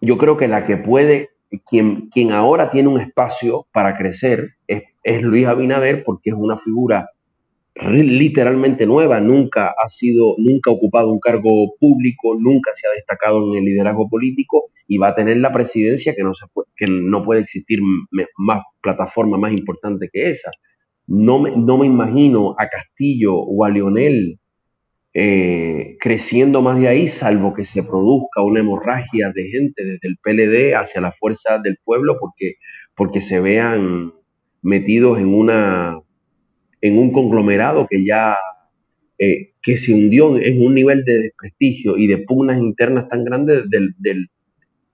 yo 0.00 0.18
creo 0.18 0.36
que 0.36 0.48
la 0.48 0.64
que 0.64 0.76
puede, 0.76 1.28
quien, 1.68 2.08
quien 2.08 2.32
ahora 2.32 2.68
tiene 2.68 2.88
un 2.88 3.00
espacio 3.00 3.68
para 3.72 3.94
crecer 3.94 4.54
es, 4.66 4.82
es 5.04 5.22
Luis 5.22 5.46
Abinader 5.46 6.02
porque 6.02 6.30
es 6.30 6.36
una 6.36 6.56
figura 6.56 7.10
literalmente 7.74 8.86
nueva, 8.86 9.20
nunca 9.20 9.74
ha 9.82 9.88
sido, 9.88 10.34
nunca 10.38 10.70
ha 10.70 10.74
ocupado 10.74 11.10
un 11.10 11.20
cargo 11.20 11.74
público, 11.78 12.36
nunca 12.38 12.72
se 12.74 12.86
ha 12.86 12.90
destacado 12.92 13.52
en 13.52 13.58
el 13.58 13.64
liderazgo 13.64 14.08
político 14.08 14.70
y 14.86 14.98
va 14.98 15.08
a 15.08 15.14
tener 15.14 15.36
la 15.38 15.52
presidencia 15.52 16.14
que 16.14 16.22
no, 16.22 16.34
se 16.34 16.46
puede, 16.52 16.68
que 16.76 16.86
no 16.88 17.24
puede 17.24 17.40
existir 17.40 17.80
más 18.36 18.62
plataforma 18.80 19.38
más 19.38 19.52
importante 19.52 20.08
que 20.12 20.30
esa. 20.30 20.50
No 21.06 21.38
me, 21.38 21.56
no 21.56 21.78
me 21.78 21.86
imagino 21.86 22.54
a 22.58 22.68
Castillo 22.68 23.34
o 23.34 23.64
a 23.64 23.70
Lionel 23.70 24.38
eh, 25.12 25.96
creciendo 25.98 26.62
más 26.62 26.78
de 26.78 26.88
ahí, 26.88 27.08
salvo 27.08 27.52
que 27.52 27.64
se 27.64 27.82
produzca 27.82 28.42
una 28.42 28.60
hemorragia 28.60 29.32
de 29.34 29.48
gente 29.48 29.84
desde 29.84 30.08
el 30.08 30.18
PLD 30.18 30.76
hacia 30.76 31.00
la 31.00 31.10
fuerza 31.10 31.58
del 31.58 31.78
pueblo 31.84 32.16
porque, 32.20 32.54
porque 32.94 33.20
se 33.20 33.40
vean 33.40 34.12
metidos 34.62 35.18
en 35.18 35.34
una 35.34 36.00
en 36.80 36.98
un 36.98 37.12
conglomerado 37.12 37.86
que 37.88 38.04
ya 38.04 38.36
eh, 39.18 39.52
que 39.60 39.76
se 39.76 39.92
hundió 39.92 40.36
en 40.38 40.64
un 40.64 40.74
nivel 40.74 41.04
de 41.04 41.18
desprestigio 41.18 41.98
y 41.98 42.06
de 42.06 42.18
pugnas 42.18 42.58
internas 42.58 43.06
tan 43.08 43.22
grandes 43.24 43.68
del, 43.68 43.94
del 43.98 44.30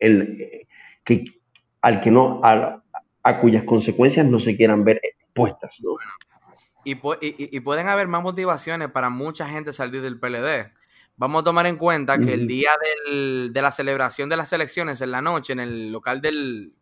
el, 0.01 0.67
que, 1.05 1.25
al 1.81 2.01
que 2.01 2.11
no 2.11 2.41
a, 2.43 2.83
cuyas 3.41 3.65
consecuencias 3.65 4.27
no 4.27 4.41
se 4.41 4.57
quieran 4.57 4.85
ver 4.85 5.01
expuestas 5.03 5.81
¿no? 5.83 5.93
y, 6.85 6.95
y, 6.95 7.57
y, 7.57 7.61
pueden 7.61 7.89
haber 7.89 8.09
más 8.09 8.23
motivaciones 8.23 8.91
para 8.91 9.11
mucha 9.11 9.49
gente 9.49 9.73
salir 9.73 10.03
del 10.03 10.19
PLD 10.19 10.73
vamos 11.17 11.43
a 11.43 11.45
tomar 11.45 11.67
en 11.67 11.77
cuenta 11.77 12.19
que 12.19 12.35
el 12.35 12.49
día 12.49 12.71
del, 13.07 13.53
de 13.53 13.63
la 13.63 13.71
celebración 13.71 14.29
de 14.29 14.37
las 14.37 14.53
elecciones 14.53 15.01
en 15.01 15.13
la 15.13 15.23
noche 15.23 15.53
en 15.53 15.61
el 15.61 15.93
local 15.93 16.21
del, 16.21 16.75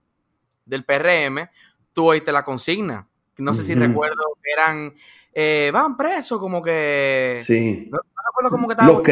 del 0.64 0.84
PRM 0.84 1.48
tú 1.92 2.06
oíste 2.06 2.32
la 2.32 2.44
consigna 2.44 3.06
no 3.38 3.54
sé 3.54 3.62
si 3.62 3.74
recuerdo 3.74 4.22
que 4.42 4.52
eran, 4.52 4.94
eh, 5.32 5.70
van 5.72 5.96
presos, 5.96 6.38
como 6.38 6.62
que... 6.62 7.40
Sí. 7.42 7.90
los, 7.90 9.02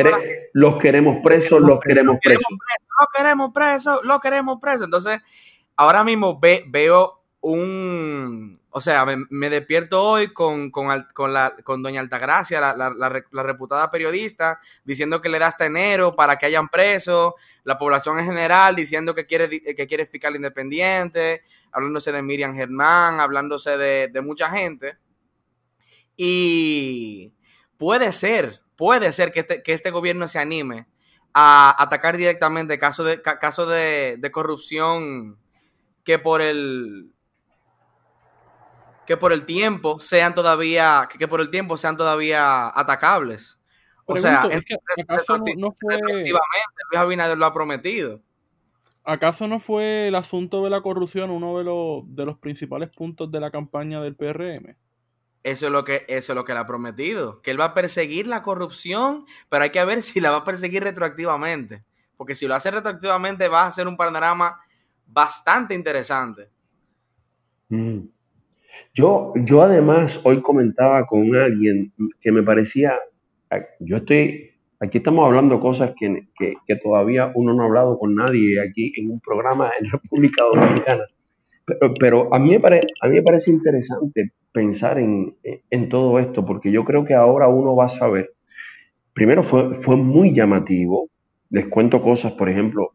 los, 0.53 0.77
queremos 0.79 1.19
presos, 1.23 1.61
los 1.61 1.81
queremos 1.81 2.19
presos. 2.23 2.47
Los 3.01 3.09
queremos 3.17 3.53
presos, 3.53 4.01
los 4.05 4.21
queremos 4.21 4.61
presos. 4.61 4.85
Entonces, 4.85 5.21
ahora 5.77 6.05
mismo 6.05 6.41
veo 6.41 7.23
un... 7.41 8.61
O 8.75 8.81
sea, 8.81 9.05
me, 9.05 9.51
despierto 9.51 10.03
hoy 10.03 10.33
con, 10.33 10.71
con, 10.71 10.89
la, 10.89 11.57
con 11.63 11.83
doña 11.83 12.01
Altagracia, 12.01 12.59
la, 12.59 12.75
la, 12.75 13.43
reputada 13.43 13.91
periodista, 13.91 14.61
diciendo 14.83 15.21
que 15.21 15.29
le 15.29 15.39
da 15.39 15.49
hasta 15.49 15.67
enero 15.67 16.17
para 16.17 16.37
que 16.37 16.47
hayan 16.47 16.71
presos, 16.71 17.35
la 17.65 17.77
población 17.77 18.19
en 18.19 18.25
general 18.25 18.75
diciendo 18.75 19.15
que 19.15 19.27
quiere, 19.27 19.51
que 19.51 19.87
quiere 19.87 20.07
fiscal 20.07 20.37
independiente, 20.37 21.43
hablándose 21.73 22.13
de 22.13 22.23
Miriam 22.23 22.55
Germán, 22.55 23.21
hablándose 23.21 23.77
de, 23.77 24.23
mucha 24.23 24.51
gente. 24.51 24.99
Y 26.17 27.35
puede 27.79 28.13
ser, 28.13 28.61
puede 28.77 29.13
ser 29.13 29.33
que 29.33 29.41
este, 29.41 29.63
que 29.63 29.73
este 29.73 29.91
gobierno 29.91 30.29
se 30.29 30.39
anime 30.39 30.87
a 31.35 31.75
atacar 31.83 32.17
directamente 32.17 32.79
casos 32.79 33.07
de, 33.07 33.23
caso 33.23 33.67
de, 33.67 34.31
corrupción 34.33 35.39
que 36.05 36.19
por 36.19 36.43
el 36.43 37.13
que 39.07 39.17
por 39.17 39.33
el 39.33 39.47
tiempo 39.47 39.99
sean 39.99 40.35
todavía 40.35 41.09
que 41.19 41.27
por 41.27 41.41
el 41.41 41.51
tiempo 41.51 41.77
sean 41.77 41.97
todavía 41.97 42.69
atacables. 42.79 43.59
O 44.05 44.19
sea, 44.19 44.43
no, 45.57 45.75
fue 45.81 45.99
Luis 45.99 46.35
Abinader 46.95 47.39
lo 47.39 47.47
ha 47.47 47.55
prometido. 47.55 48.21
¿Acaso 49.05 49.49
no 49.49 49.59
fue 49.59 50.09
el 50.09 50.15
asunto 50.15 50.63
de 50.63 50.71
la 50.71 50.81
corrupción 50.81 51.31
uno 51.31 51.59
de 51.59 51.65
los, 51.65 52.15
de 52.15 52.25
los 52.25 52.39
principales 52.39 52.91
puntos 52.91 53.31
de 53.31 53.41
la 53.41 53.51
campaña 53.51 54.01
del 54.01 54.15
PRM? 54.15 54.77
Eso 55.43 55.67
es 55.67 55.73
lo 55.73 55.85
que 55.85 56.05
eso 56.07 56.33
es 56.33 56.37
lo 56.37 56.45
que 56.45 56.53
le 56.53 56.61
ha 56.61 56.67
prometido, 56.67 57.43
que 57.43 57.51
él 57.51 57.61
va 57.61 57.67
a 57.67 57.75
perseguir 57.75 58.29
la 58.29 58.43
corrupción, 58.43 59.25
pero 59.49 59.65
hay 59.65 59.71
que 59.71 59.85
ver 59.85 60.03
si 60.03 60.21
la 60.21 60.31
va 60.31 60.39
a 60.39 60.45
perseguir 60.45 60.85
retroactivamente, 60.85 61.85
porque 62.17 62.35
si 62.35 62.47
lo 62.47 62.55
hace 62.55 62.71
retroactivamente 62.71 63.49
va 63.49 63.67
a 63.67 63.73
ser 63.73 63.89
un 63.89 63.97
panorama 63.97 64.61
bastante 65.07 65.75
interesante. 65.75 66.49
Mm. 67.69 68.03
Yo, 68.95 69.33
yo 69.37 69.63
además 69.63 70.21
hoy 70.23 70.41
comentaba 70.41 71.05
con 71.05 71.35
alguien 71.35 71.93
que 72.21 72.33
me 72.33 72.43
parecía, 72.43 72.99
yo 73.81 73.99
estoy 73.99 74.52
Aquí 74.85 74.99
estamos 74.99 75.25
hablando 75.25 75.61
cosas 75.61 75.93
que, 75.97 76.27
que, 76.37 76.77
todavía 76.77 77.31
uno 77.37 77.55
no 77.55 77.63
ha 77.63 77.67
hablado 77.67 77.99
con 78.01 78.17
nadie 78.17 78.61
aquí 78.61 78.93
en 78.97 79.13
un 79.13 79.21
programa 79.21 79.71
en 79.79 79.89
República 79.89 80.43
Dominicana. 80.53 81.05
Pero, 81.65 81.95
pero 82.01 82.35
a, 82.35 82.39
mí 82.41 82.51
me 82.51 82.59
pare- 82.59 82.81
a 83.01 83.07
mí 83.09 83.15
me 83.15 83.23
parece 83.23 83.53
interesante 83.53 84.33
pensar 84.51 84.99
en, 84.99 85.37
en 85.71 85.89
todo 85.89 86.19
esto, 86.19 86.45
porque 86.45 86.73
yo 86.73 86.85
creo 86.85 87.05
que 87.05 87.15
ahora 87.15 87.47
uno 87.47 87.77
va 87.77 87.85
a 87.85 87.89
saber. 87.89 88.33
Primero 89.13 89.45
fue, 89.45 89.73
fue 89.73 89.95
muy 89.97 90.35
llamativo. 90.35 91.09
Les 91.49 91.69
cuento 91.69 92.01
cosas, 92.01 92.33
por 92.33 92.49
ejemplo, 92.49 92.91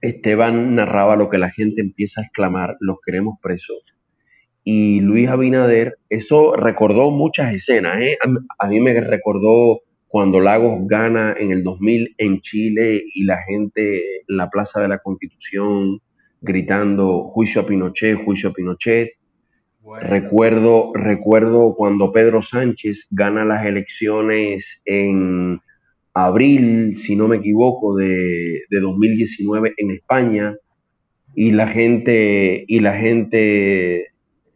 Esteban 0.00 0.76
narraba 0.76 1.16
lo 1.16 1.28
que 1.28 1.38
la 1.38 1.50
gente 1.50 1.80
empieza 1.80 2.20
a 2.20 2.24
exclamar, 2.24 2.76
los 2.78 2.98
queremos 3.04 3.38
presos. 3.42 3.82
Y 4.62 5.00
Luis 5.00 5.28
Abinader, 5.28 5.96
eso 6.08 6.54
recordó 6.54 7.10
muchas 7.10 7.52
escenas. 7.52 8.00
¿eh? 8.02 8.18
A, 8.24 8.66
a 8.66 8.68
mí 8.68 8.78
me 8.80 8.98
recordó 9.00 9.80
cuando 10.10 10.40
Lagos 10.40 10.88
gana 10.88 11.36
en 11.38 11.52
el 11.52 11.62
2000 11.62 12.16
en 12.18 12.40
Chile 12.40 13.00
y 13.14 13.22
la 13.22 13.38
gente 13.44 14.22
en 14.28 14.36
la 14.36 14.50
Plaza 14.50 14.80
de 14.80 14.88
la 14.88 14.98
Constitución 14.98 16.00
gritando 16.40 17.28
juicio 17.28 17.60
a 17.60 17.66
Pinochet, 17.66 18.16
juicio 18.16 18.48
a 18.48 18.52
Pinochet. 18.52 19.10
Bueno, 19.80 20.08
Recuerdo, 20.08 20.90
recuerdo 20.94 21.76
cuando 21.76 22.10
Pedro 22.10 22.42
Sánchez 22.42 23.06
gana 23.12 23.44
las 23.44 23.64
elecciones 23.64 24.82
en 24.84 25.60
abril, 26.12 26.96
si 26.96 27.14
no 27.14 27.28
me 27.28 27.36
equivoco, 27.36 27.96
de, 27.96 28.62
de 28.68 28.80
2019 28.80 29.74
en 29.76 29.92
España 29.92 30.56
y 31.36 31.52
la 31.52 31.68
gente, 31.68 32.64
y 32.66 32.80
la 32.80 32.94
gente 32.94 34.08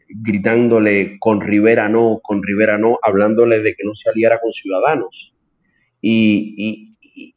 gritándole 0.08 1.16
con 1.20 1.40
Rivera 1.40 1.88
no, 1.88 2.18
con 2.20 2.42
Rivera 2.42 2.76
no, 2.76 2.98
hablándole 3.04 3.60
de 3.60 3.74
que 3.74 3.84
no 3.84 3.94
se 3.94 4.10
aliara 4.10 4.40
con 4.40 4.50
Ciudadanos. 4.50 5.33
Y, 6.06 6.54
y- 6.58 6.90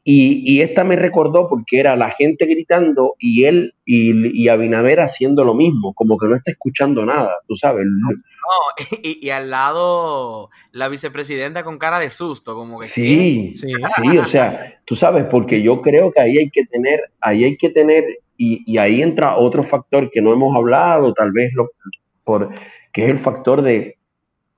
y- 0.03 0.41
y 0.55 0.61
esta 0.61 0.83
me 0.83 0.95
recordó 0.95 1.47
porque 1.47 1.79
era 1.79 1.95
la 1.95 2.09
gente 2.09 2.45
gritando 2.47 3.15
y 3.19 3.45
él 3.45 3.75
y, 3.85 4.43
y 4.43 4.49
Abinader 4.49 4.99
haciendo 4.99 5.45
lo 5.45 5.53
mismo, 5.53 5.93
como 5.93 6.17
que 6.17 6.27
no 6.27 6.35
está 6.35 6.51
escuchando 6.51 7.05
nada, 7.05 7.31
tú 7.47 7.55
sabes. 7.55 7.85
no, 7.85 8.09
y, 9.03 9.25
y 9.25 9.29
al 9.29 9.49
lado 9.49 10.49
la 10.71 10.89
vicepresidenta 10.89 11.63
con 11.63 11.77
cara 11.77 11.99
de 11.99 12.09
susto, 12.09 12.55
como 12.55 12.79
que 12.79 12.87
Sí, 12.87 13.51
Sí. 13.55 13.67
sí, 13.95 14.17
o 14.17 14.25
sea, 14.25 14.81
tú 14.85 14.95
sabes, 14.95 15.25
porque 15.29 15.61
yo 15.61 15.81
creo 15.81 16.11
que 16.11 16.21
ahí 16.21 16.37
hay 16.37 16.49
que 16.49 16.65
tener, 16.65 16.99
ahí 17.21 17.43
hay 17.45 17.55
que 17.55 17.69
tener, 17.69 18.03
y, 18.35 18.63
y 18.71 18.77
ahí 18.79 19.01
entra 19.01 19.37
otro 19.37 19.63
factor 19.63 20.09
que 20.09 20.21
no 20.21 20.33
hemos 20.33 20.55
hablado, 20.55 21.13
tal 21.13 21.31
vez, 21.31 21.51
lo, 21.53 21.69
por, 22.23 22.49
que 22.91 23.03
es 23.05 23.09
el 23.11 23.17
factor 23.17 23.61
de 23.61 23.96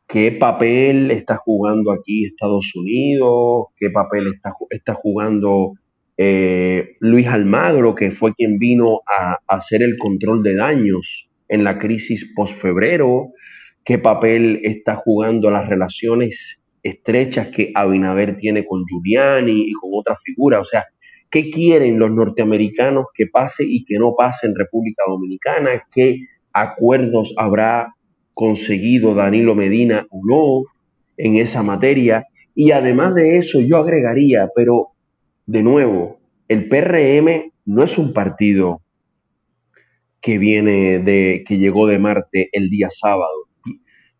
qué 0.10 0.32
papel 0.32 1.12
está 1.12 1.38
jugando 1.38 1.91
aquí 1.91 2.26
Estados 2.26 2.76
Unidos, 2.76 3.68
qué 3.78 3.91
papel 3.91 4.34
está, 4.34 4.51
está 4.72 4.95
jugando 4.95 5.74
eh, 6.18 6.95
Luis 6.99 7.28
Almagro, 7.28 7.93
que 7.93 8.10
fue 8.10 8.34
quien 8.34 8.57
vino 8.57 9.01
a, 9.05 9.34
a 9.34 9.55
hacer 9.55 9.84
el 9.84 9.97
control 9.97 10.41
de 10.41 10.55
daños 10.55 11.30
en 11.47 11.64
la 11.64 11.78
crisis 11.78 12.34
post-febrero, 12.36 13.34
qué 13.86 13.99
papel 13.99 14.62
está 14.64 14.95
jugando 14.95 15.51
las 15.51 15.70
relaciones 15.70 16.60
estrechas 16.82 17.49
que 17.49 17.72
Abinader 17.76 18.36
tiene 18.36 18.66
con 18.66 18.86
Giuliani 18.86 19.66
y 19.68 19.74
con 19.74 19.91
otras 19.93 20.20
figuras. 20.24 20.62
O 20.62 20.66
sea, 20.66 20.86
¿qué 21.30 21.51
quieren 21.51 21.99
los 21.99 22.10
norteamericanos 22.10 23.05
que 23.14 23.28
pase 23.28 23.64
y 23.68 23.86
que 23.86 23.99
no 23.99 24.16
pase 24.18 24.47
en 24.47 24.55
República 24.55 25.03
Dominicana? 25.07 25.84
¿Qué 25.93 26.26
acuerdos 26.51 27.36
habrá 27.38 27.93
conseguido 28.40 29.16
Danilo 29.16 29.54
Medina 29.54 30.08
o 30.10 30.22
no 30.24 30.72
en 31.18 31.36
esa 31.36 31.62
materia? 31.62 32.26
Y 32.56 32.72
además 32.72 33.14
de 33.14 33.38
eso, 33.38 33.60
yo 33.60 33.76
agregaría, 33.76 34.48
pero 34.56 34.92
de 35.46 35.62
nuevo, 35.62 36.22
el 36.48 36.70
PRM 36.70 37.52
no 37.66 37.84
es 37.84 37.98
un 37.98 38.14
partido 38.14 38.82
que 40.22 40.38
viene 40.38 41.00
de, 41.00 41.44
que 41.46 41.58
llegó 41.58 41.86
de 41.86 42.00
Marte 42.00 42.48
el 42.54 42.70
día 42.70 42.88
sábado. 42.90 43.50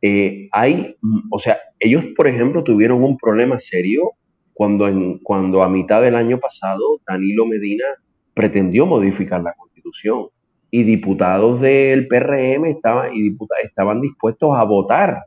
Eh, 0.02 0.50
hay, 0.52 0.98
o 1.32 1.40
sea, 1.40 1.58
ellos, 1.80 2.04
por 2.14 2.28
ejemplo, 2.28 2.62
tuvieron 2.66 3.02
un 3.02 3.16
problema 3.16 3.58
serio 3.58 4.12
cuando, 4.54 4.90
en, 4.90 5.20
cuando 5.20 5.64
a 5.64 5.70
mitad 5.70 6.02
del 6.02 6.16
año 6.16 6.42
pasado 6.42 7.00
Danilo 7.08 7.46
Medina 7.46 7.86
pretendió 8.34 8.86
modificar 8.86 9.42
la 9.42 9.54
constitución 9.54 10.28
y 10.72 10.84
diputados 10.84 11.60
del 11.62 12.08
PRM 12.08 12.66
estaban, 12.66 13.12
y 13.14 13.36
estaban 13.64 14.02
dispuestos 14.02 14.56
a 14.56 14.64
votar 14.64 15.26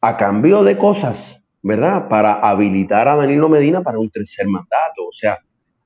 a 0.00 0.16
cambio 0.16 0.62
de 0.62 0.76
cosas, 0.76 1.46
¿verdad? 1.62 2.08
Para 2.08 2.34
habilitar 2.34 3.08
a 3.08 3.16
Danilo 3.16 3.48
Medina 3.48 3.82
para 3.82 3.98
un 3.98 4.10
tercer 4.10 4.46
mandato. 4.46 5.06
O 5.08 5.12
sea, 5.12 5.38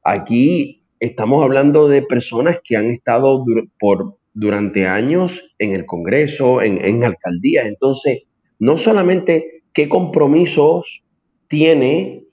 aquí 0.02 0.82
estamos 0.98 1.44
hablando 1.44 1.88
de 1.88 2.02
personas 2.02 2.58
que 2.64 2.76
han 2.76 2.86
estado 2.86 3.44
por, 3.78 4.16
durante 4.34 4.86
años 4.86 5.54
en 5.58 5.72
el 5.72 5.86
Congreso, 5.86 6.62
en, 6.62 6.84
en 6.84 7.04
alcaldías. 7.04 7.66
Entonces, 7.66 8.24
no 8.58 8.76
solamente 8.76 9.62
qué 9.72 9.88
compromisos 9.88 11.04
tiene 11.46 12.24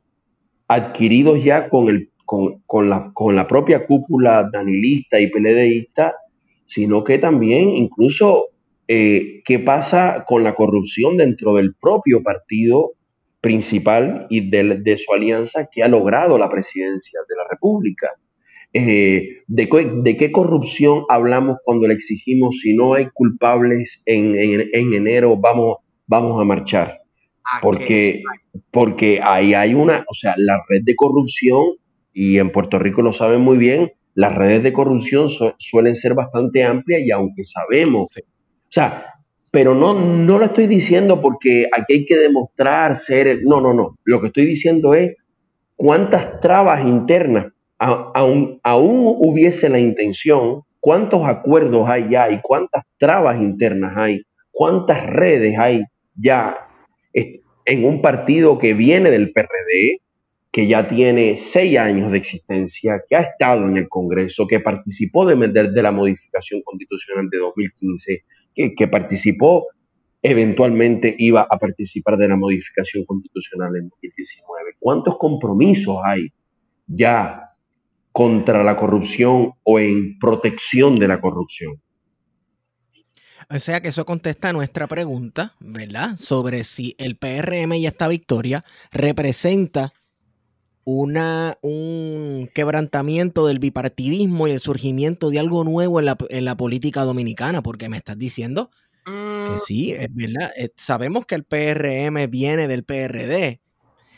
adquiridos 0.67 1.43
ya 1.43 1.69
con, 1.69 1.89
el, 1.89 2.09
con, 2.25 2.61
con 2.65 2.89
la, 2.89 3.11
con 3.13 3.35
la 3.35 3.47
propia 3.47 3.85
cúpula 3.85 4.49
danilista 4.51 5.19
y 5.19 5.29
peledeísta, 5.29 6.15
sino 6.65 7.03
que 7.03 7.17
también 7.19 7.69
incluso 7.69 8.47
eh, 8.87 9.41
qué 9.45 9.59
pasa 9.59 10.23
con 10.27 10.43
la 10.43 10.55
corrupción 10.55 11.17
dentro 11.17 11.53
del 11.55 11.75
propio 11.75 12.21
partido 12.23 12.91
principal 13.41 14.25
y 14.29 14.49
del- 14.49 14.83
de, 14.83 14.97
su 14.97 15.13
alianza 15.13 15.67
que 15.71 15.83
ha 15.83 15.87
logrado 15.87 16.37
la 16.37 16.49
presidencia 16.49 17.19
de 17.29 17.35
la 17.35 17.43
República. 17.49 18.09
Eh, 18.73 19.43
de, 19.47 19.69
qué- 19.69 19.89
de 20.03 20.17
qué 20.17 20.31
corrupción 20.31 21.03
hablamos 21.09 21.57
cuando 21.63 21.87
le 21.87 21.93
exigimos 21.93 22.59
si 22.59 22.75
no 22.75 22.93
hay 22.95 23.07
culpables 23.13 24.01
en, 24.05 24.35
en- 24.37 24.69
en 24.73 24.93
enero 24.93 25.37
vamos, 25.37 25.77
vamos 26.07 26.41
a 26.41 26.43
marchar? 26.43 26.99
¿a 27.43 27.59
qué? 27.59 27.61
Porque, 27.61 28.23
porque 28.71 29.19
ahí 29.23 29.53
hay 29.53 29.73
una, 29.75 30.03
o 30.09 30.13
sea, 30.13 30.33
la 30.37 30.59
red 30.67 30.81
de 30.83 30.95
corrupción, 30.95 31.63
y 32.15 32.39
en 32.39 32.49
Puerto 32.49 32.79
Rico 32.79 33.01
lo 33.03 33.11
saben 33.13 33.41
muy 33.41 33.57
bien, 33.57 33.91
las 34.15 34.33
redes 34.33 34.63
de 34.63 34.71
corrupción 34.73 35.27
su- 35.29 35.53
suelen 35.57 35.93
ser 35.93 36.13
bastante 36.15 36.63
amplias 36.63 37.01
y 37.03 37.11
aunque 37.11 37.43
sabemos, 37.43 38.07
Sí. 38.13 38.21
o 38.21 38.71
sea, 38.71 39.05
pero 39.51 39.75
no, 39.75 39.93
no 39.93 40.37
lo 40.39 40.45
estoy 40.45 40.67
diciendo 40.67 41.21
porque 41.21 41.67
aquí 41.77 41.93
hay 41.93 42.05
que 42.05 42.17
demostrar 42.17 42.95
ser, 42.95 43.27
el- 43.27 43.43
no, 43.43 43.59
no, 43.61 43.73
no, 43.73 43.97
lo 44.05 44.21
que 44.21 44.27
estoy 44.27 44.45
diciendo 44.45 44.93
es 44.95 45.15
cuántas 45.75 46.39
trabas 46.39 46.85
internas, 46.85 47.47
aún, 47.77 48.59
aún 48.63 49.15
hubiese 49.19 49.67
la 49.67 49.79
intención, 49.79 50.61
cuántos 50.79 51.25
acuerdos 51.27 51.89
hay 51.89 52.07
ya 52.09 52.29
y 52.31 52.39
cuántas 52.41 52.85
trabas 52.97 53.41
internas 53.41 53.93
hay, 53.97 54.21
cuántas 54.51 55.05
redes 55.05 55.57
hay 55.59 55.83
ya 56.15 56.55
en 57.67 57.83
un 57.83 58.01
partido 58.01 58.57
que 58.59 58.73
viene 58.73 59.09
del 59.09 59.33
PRD, 59.33 59.99
que 60.55 60.67
ya 60.67 60.87
tiene 60.87 61.35
seis 61.35 61.77
años 61.77 62.13
de 62.13 62.17
existencia, 62.17 63.01
que 63.09 63.17
ha 63.17 63.23
estado 63.23 63.65
en 63.65 63.75
el 63.75 63.89
Congreso, 63.89 64.47
que 64.47 64.61
participó 64.61 65.25
de, 65.25 65.35
de- 65.49 65.81
la 65.83 65.91
modificación 65.91 66.61
constitucional 66.61 67.27
de 67.29 67.39
2015, 67.39 68.23
que, 68.55 68.73
que 68.73 68.87
participó, 68.87 69.67
eventualmente 70.21 71.13
iba 71.19 71.41
a 71.41 71.59
participar 71.59 72.15
de 72.15 72.29
la 72.29 72.37
modificación 72.37 73.03
constitucional 73.03 73.75
en 73.75 73.89
2019. 73.89 74.77
¿Cuántos 74.79 75.17
compromisos 75.17 75.97
hay 76.05 76.29
ya 76.87 77.49
contra 78.13 78.63
la 78.63 78.77
corrupción 78.77 79.51
o 79.61 79.77
en 79.77 80.17
protección 80.19 80.95
de 80.95 81.09
la 81.09 81.19
corrupción? 81.19 81.81
O 83.49 83.59
sea 83.59 83.81
que 83.81 83.89
eso 83.89 84.05
contesta 84.05 84.47
a 84.47 84.53
nuestra 84.53 84.87
pregunta, 84.87 85.53
¿verdad? 85.59 86.15
Sobre 86.15 86.63
si 86.63 86.95
el 86.97 87.17
PRM 87.17 87.73
y 87.73 87.87
esta 87.87 88.07
victoria 88.07 88.63
representa 88.93 89.91
una, 90.85 91.57
un 91.61 92.49
quebrantamiento 92.53 93.47
del 93.47 93.59
bipartidismo 93.59 94.47
y 94.47 94.51
el 94.51 94.59
surgimiento 94.61 95.29
de 95.31 95.39
algo 95.39 95.63
nuevo 95.63 95.99
en 95.99 96.05
la, 96.05 96.17
en 96.29 96.45
la 96.45 96.57
política 96.57 97.03
dominicana, 97.03 97.63
porque 97.63 97.89
me 97.89 97.97
estás 97.97 98.17
diciendo 98.17 98.71
que 99.43 99.57
Mm, 99.57 99.59
sí, 99.59 99.91
es 99.93 100.07
verdad. 100.13 100.51
eh, 100.57 100.69
Sabemos 100.77 101.25
que 101.25 101.35
el 101.35 101.43
PRM 101.45 102.27
viene 102.27 102.67
del 102.67 102.83
PRD 102.85 103.61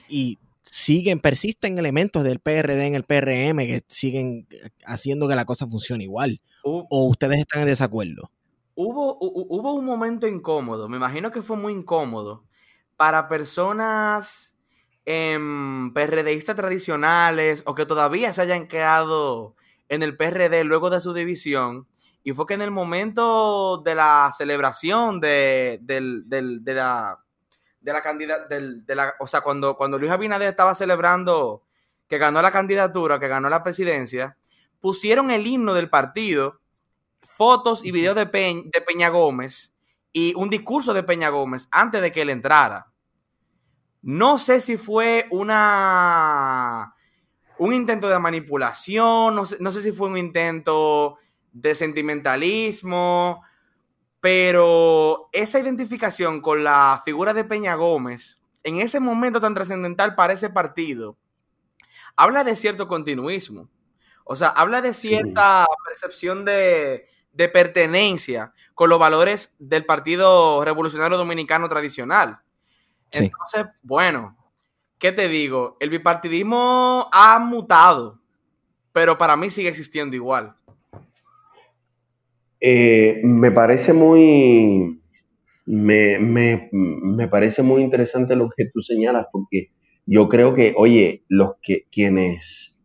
y 0.07 0.39
siguen, 0.63 1.19
persisten 1.19 1.77
elementos 1.79 2.23
del 2.23 2.39
PRD 2.39 2.87
en 2.87 2.95
el 2.95 3.03
PRM 3.05 3.67
que 3.67 3.83
siguen 3.87 4.47
eh, 4.51 4.69
haciendo 4.85 5.27
que 5.27 5.35
la 5.35 5.45
cosa 5.45 5.67
funcione 5.67 6.03
igual. 6.05 6.41
¿O 6.89 7.07
ustedes 7.07 7.39
están 7.39 7.61
en 7.61 7.67
desacuerdo? 7.67 8.31
Hubo, 8.75 9.17
hu- 9.19 9.33
hu- 9.33 9.47
hubo 9.49 9.73
un 9.73 9.85
momento 9.85 10.27
incómodo, 10.27 10.87
me 10.87 10.97
imagino 10.97 11.31
que 11.31 11.41
fue 11.41 11.57
muy 11.57 11.73
incómodo 11.73 12.45
para 12.95 13.27
personas 13.27 14.56
em, 15.09 15.93
PRDistas 15.93 16.57
tradicionales 16.57 17.63
o 17.65 17.73
que 17.73 17.85
todavía 17.85 18.33
se 18.33 18.41
hayan 18.41 18.67
quedado 18.67 19.55
en 19.87 20.03
el 20.03 20.17
PRD 20.17 20.65
luego 20.65 20.89
de 20.89 20.99
su 20.99 21.13
división. 21.13 21.87
Y 22.23 22.33
fue 22.33 22.45
que 22.45 22.55
en 22.55 22.61
el 22.61 22.71
momento 22.71 23.77
de 23.77 23.95
la 23.95 24.33
celebración 24.37 25.21
de, 25.21 25.79
la 25.81 27.23
de 27.79 27.93
la 27.93 28.01
de 28.49 29.13
o 29.19 29.27
sea, 29.27 29.39
cuando, 29.39 29.77
cuando 29.77 29.97
Luis 29.97 30.11
Abinader 30.11 30.49
estaba 30.49 30.75
celebrando 30.75 31.63
que 32.09 32.17
ganó 32.17 32.41
la 32.41 32.51
candidatura, 32.51 33.17
que 33.17 33.29
ganó 33.29 33.49
la 33.49 33.63
presidencia, 33.63 34.35
pusieron 34.81 35.31
el 35.31 35.47
himno 35.47 35.73
del 35.73 35.89
partido 35.89 36.59
fotos 37.21 37.85
y 37.85 37.91
videos 37.91 38.15
de, 38.15 38.25
de 38.25 38.81
Peña 38.85 39.07
Gómez 39.07 39.73
y 40.11 40.33
un 40.35 40.49
discurso 40.49 40.93
de 40.93 41.03
Peña 41.03 41.29
Gómez 41.29 41.69
antes 41.71 42.01
de 42.01 42.11
que 42.11 42.23
él 42.23 42.29
entrara. 42.29 42.91
No 44.01 44.37
sé 44.37 44.61
si 44.61 44.77
fue 44.77 45.27
una 45.31 46.93
un 47.59 47.73
intento 47.73 48.07
de 48.07 48.19
manipulación, 48.19 49.35
no 49.35 49.45
sé, 49.45 49.57
no 49.59 49.71
sé 49.71 49.81
si 49.81 49.91
fue 49.91 50.09
un 50.09 50.17
intento 50.17 51.17
de 51.51 51.73
sentimentalismo, 51.73 53.41
pero 54.19 55.29
esa 55.31 55.59
identificación 55.59 56.41
con 56.41 56.63
la 56.63 57.01
figura 57.03 57.33
de 57.33 57.43
Peña 57.43 57.75
Gómez 57.75 58.39
en 58.63 58.79
ese 58.81 58.99
momento 58.99 59.39
tan 59.39 59.55
trascendental 59.55 60.13
para 60.15 60.33
ese 60.33 60.49
partido, 60.49 61.17
habla 62.15 62.43
de 62.43 62.55
cierto 62.55 62.87
continuismo. 62.87 63.69
O 64.25 64.35
sea, 64.35 64.49
habla 64.49 64.81
de 64.81 64.93
cierta 64.93 65.65
percepción 65.85 66.43
de, 66.43 67.07
de, 67.31 67.47
pertenencia 67.47 68.51
con 68.73 68.89
los 68.89 68.99
valores 68.99 69.55
del 69.57 69.85
Partido 69.85 70.65
Revolucionario 70.65 71.17
Dominicano 71.17 71.69
tradicional. 71.69 72.41
Entonces, 73.11 73.65
bueno, 73.83 74.35
¿qué 74.99 75.11
te 75.11 75.27
digo? 75.27 75.77
El 75.79 75.89
bipartidismo 75.89 77.09
ha 77.11 77.39
mutado, 77.39 78.19
pero 78.91 79.17
para 79.17 79.35
mí 79.37 79.49
sigue 79.49 79.69
existiendo 79.69 80.15
igual. 80.15 80.55
Eh, 82.59 83.21
me 83.23 83.51
parece 83.51 83.93
muy, 83.93 84.99
me, 85.65 86.17
me, 86.17 86.69
me, 86.71 87.27
parece 87.27 87.61
muy 87.61 87.81
interesante 87.83 88.35
lo 88.35 88.49
que 88.49 88.65
tú 88.65 88.81
señalas, 88.81 89.27
porque 89.31 89.69
yo 90.05 90.27
creo 90.27 90.55
que, 90.55 90.73
oye, 90.75 91.23
los 91.27 91.51
que 91.61 91.85
quienes, 91.91 92.79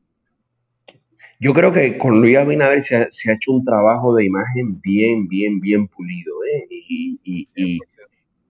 yo 1.40 1.54
creo 1.54 1.72
que 1.72 1.96
con 1.96 2.20
Luis 2.20 2.36
Abinader 2.36 2.82
se 2.82 2.96
ha, 2.96 3.06
se 3.08 3.30
ha 3.30 3.34
hecho 3.34 3.52
un 3.52 3.64
trabajo 3.64 4.14
de 4.14 4.26
imagen 4.26 4.80
bien, 4.82 5.26
bien, 5.28 5.60
bien 5.60 5.88
pulido, 5.88 6.34
¿eh? 6.44 6.66
y, 6.68 7.20
y, 7.24 7.48
y, 7.54 7.78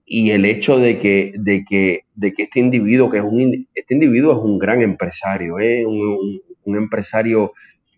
y, 0.05 0.31
el 0.31 0.45
hecho 0.45 0.77
de 0.77 0.99
que, 0.99 1.33
de 1.35 1.63
que, 1.63 2.01
de 2.15 2.33
que 2.33 2.43
este 2.43 2.59
individuo, 2.59 3.09
que 3.09 3.17
es 3.17 3.23
un, 3.23 3.67
este 3.73 3.93
individuo 3.93 4.33
es 4.33 4.39
un 4.39 4.59
gran 4.59 4.81
empresario, 4.81 5.59
¿eh? 5.59 5.85
un, 5.85 6.41
un, 6.65 6.77
empresario 6.77 7.53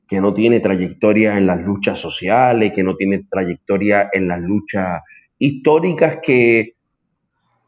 que 0.07 0.21
no 0.21 0.33
tiene 0.33 0.59
trayectoria 0.59 1.37
en 1.37 1.47
las 1.47 1.61
luchas 1.61 1.99
sociales, 1.99 2.71
que 2.73 2.83
no 2.83 2.95
tiene 2.95 3.25
trayectoria 3.29 4.09
en 4.13 4.27
las 4.27 4.39
luchas 4.41 5.01
históricas 5.39 6.19
que, 6.21 6.75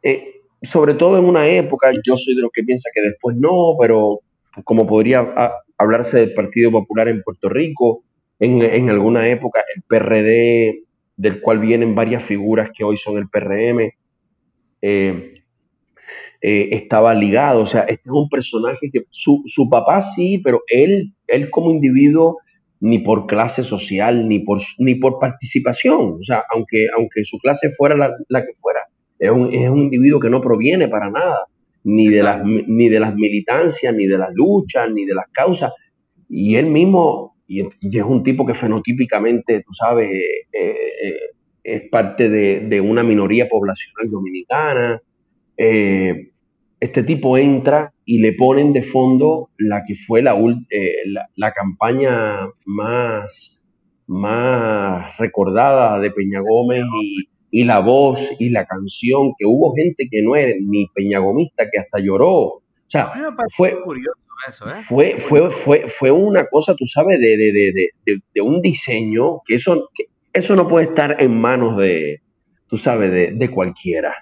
eh, 0.03 0.23
sobre 0.61 0.93
todo 0.93 1.17
en 1.17 1.25
una 1.25 1.47
época, 1.47 1.91
yo 2.05 2.15
soy 2.15 2.35
de 2.35 2.41
los 2.41 2.51
que 2.51 2.63
piensa 2.63 2.89
que 2.93 3.01
después 3.01 3.35
no, 3.37 3.75
pero 3.79 4.21
como 4.63 4.87
podría 4.87 5.33
hablarse 5.77 6.17
del 6.19 6.33
Partido 6.33 6.71
Popular 6.71 7.07
en 7.07 7.21
Puerto 7.23 7.49
Rico, 7.49 8.03
en, 8.39 8.61
en, 8.61 8.89
alguna 8.89 9.27
época 9.27 9.63
el 9.75 9.83
PRD, 9.83 10.83
del 11.15 11.41
cual 11.41 11.59
vienen 11.59 11.95
varias 11.95 12.23
figuras 12.23 12.71
que 12.71 12.83
hoy 12.83 12.97
son 12.97 13.17
el 13.17 13.29
PRM, 13.29 13.91
eh, 14.81 15.33
eh, 16.41 16.69
estaba 16.71 17.13
ligado. 17.13 17.61
O 17.61 17.65
sea, 17.65 17.81
este 17.81 18.03
es 18.05 18.11
un 18.11 18.29
personaje 18.29 18.89
que 18.91 19.01
su, 19.09 19.41
su 19.45 19.69
papá 19.69 20.01
sí, 20.01 20.39
pero 20.43 20.61
él, 20.67 21.13
él 21.27 21.49
como 21.49 21.71
individuo 21.71 22.37
ni 22.79 22.99
por 22.99 23.25
clase 23.25 23.63
social, 23.63 24.27
ni 24.27 24.39
por, 24.39 24.61
ni 24.77 24.95
por 24.95 25.19
participación. 25.19 26.17
O 26.19 26.23
sea, 26.23 26.43
aunque, 26.53 26.87
aunque 26.95 27.23
su 27.23 27.39
clase 27.39 27.69
fuera 27.71 27.95
la, 27.95 28.11
la 28.29 28.41
que 28.45 28.53
fuera, 28.61 28.81
es 29.17 29.31
un, 29.31 29.53
es 29.53 29.69
un, 29.69 29.83
individuo 29.83 30.19
que 30.19 30.29
no 30.29 30.41
proviene 30.41 30.87
para 30.87 31.09
nada, 31.09 31.39
ni 31.83 32.07
de, 32.07 32.21
las, 32.21 32.43
ni 32.43 32.89
de 32.89 32.99
las 32.99 33.15
militancias, 33.15 33.95
ni 33.95 34.05
de 34.05 34.17
las 34.17 34.29
luchas, 34.33 34.91
ni 34.91 35.05
de 35.05 35.15
las 35.15 35.25
causas. 35.31 35.73
Y 36.29 36.55
él 36.55 36.67
mismo, 36.67 37.35
y, 37.47 37.63
y 37.81 37.97
es 37.97 38.03
un 38.03 38.21
tipo 38.21 38.45
que 38.45 38.53
fenotípicamente, 38.53 39.63
tú 39.65 39.73
sabes, 39.73 40.11
eh, 40.11 40.45
eh, 40.53 41.19
es 41.67 41.89
parte 41.89 42.29
de, 42.29 42.61
de, 42.61 42.79
una 42.79 43.03
minoría 43.03 43.49
poblacional 43.49 44.09
dominicana. 44.09 45.01
Eh, 45.57 46.31
este 46.79 47.03
tipo 47.03 47.37
entra 47.37 47.91
y 48.05 48.19
le 48.19 48.31
ponen 48.31 48.71
de 48.71 48.83
fondo 48.83 49.49
la 49.57 49.83
que 49.85 49.95
fue 49.95 50.21
la, 50.21 50.39
eh, 50.69 50.95
la, 51.07 51.27
la, 51.35 51.51
campaña 51.51 52.47
más, 52.63 53.61
más 54.07 55.17
recordada 55.17 55.99
de 55.99 56.11
Peña 56.11 56.39
Gómez 56.39 56.85
y, 57.03 57.27
y, 57.51 57.63
la 57.65 57.79
voz 57.79 58.31
y 58.39 58.47
la 58.47 58.65
canción, 58.65 59.33
que 59.37 59.45
hubo 59.45 59.75
gente 59.75 60.07
que 60.09 60.21
no 60.21 60.37
era 60.37 60.53
ni 60.61 60.87
peñagomista 60.95 61.65
que 61.69 61.79
hasta 61.79 61.99
lloró. 61.99 62.31
O 62.31 62.63
sea, 62.87 63.11
fue, 63.57 63.75
eso, 64.47 64.69
¿eh? 64.69 64.81
fue, 64.87 65.17
fue, 65.17 65.49
fue, 65.49 65.87
fue, 65.89 66.11
una 66.11 66.45
cosa, 66.45 66.75
tú 66.75 66.85
sabes, 66.85 67.19
de, 67.19 67.35
de, 67.35 67.51
de, 67.51 68.21
de, 68.33 68.41
un 68.41 68.61
diseño 68.61 69.41
que 69.45 69.55
eso, 69.55 69.89
que 69.93 70.05
eso 70.37 70.55
no 70.55 70.67
puede 70.67 70.87
estar 70.87 71.17
en 71.19 71.39
manos 71.39 71.77
de, 71.77 72.21
tú 72.67 72.77
sabes, 72.77 73.37
de 73.37 73.49
cualquiera. 73.49 74.13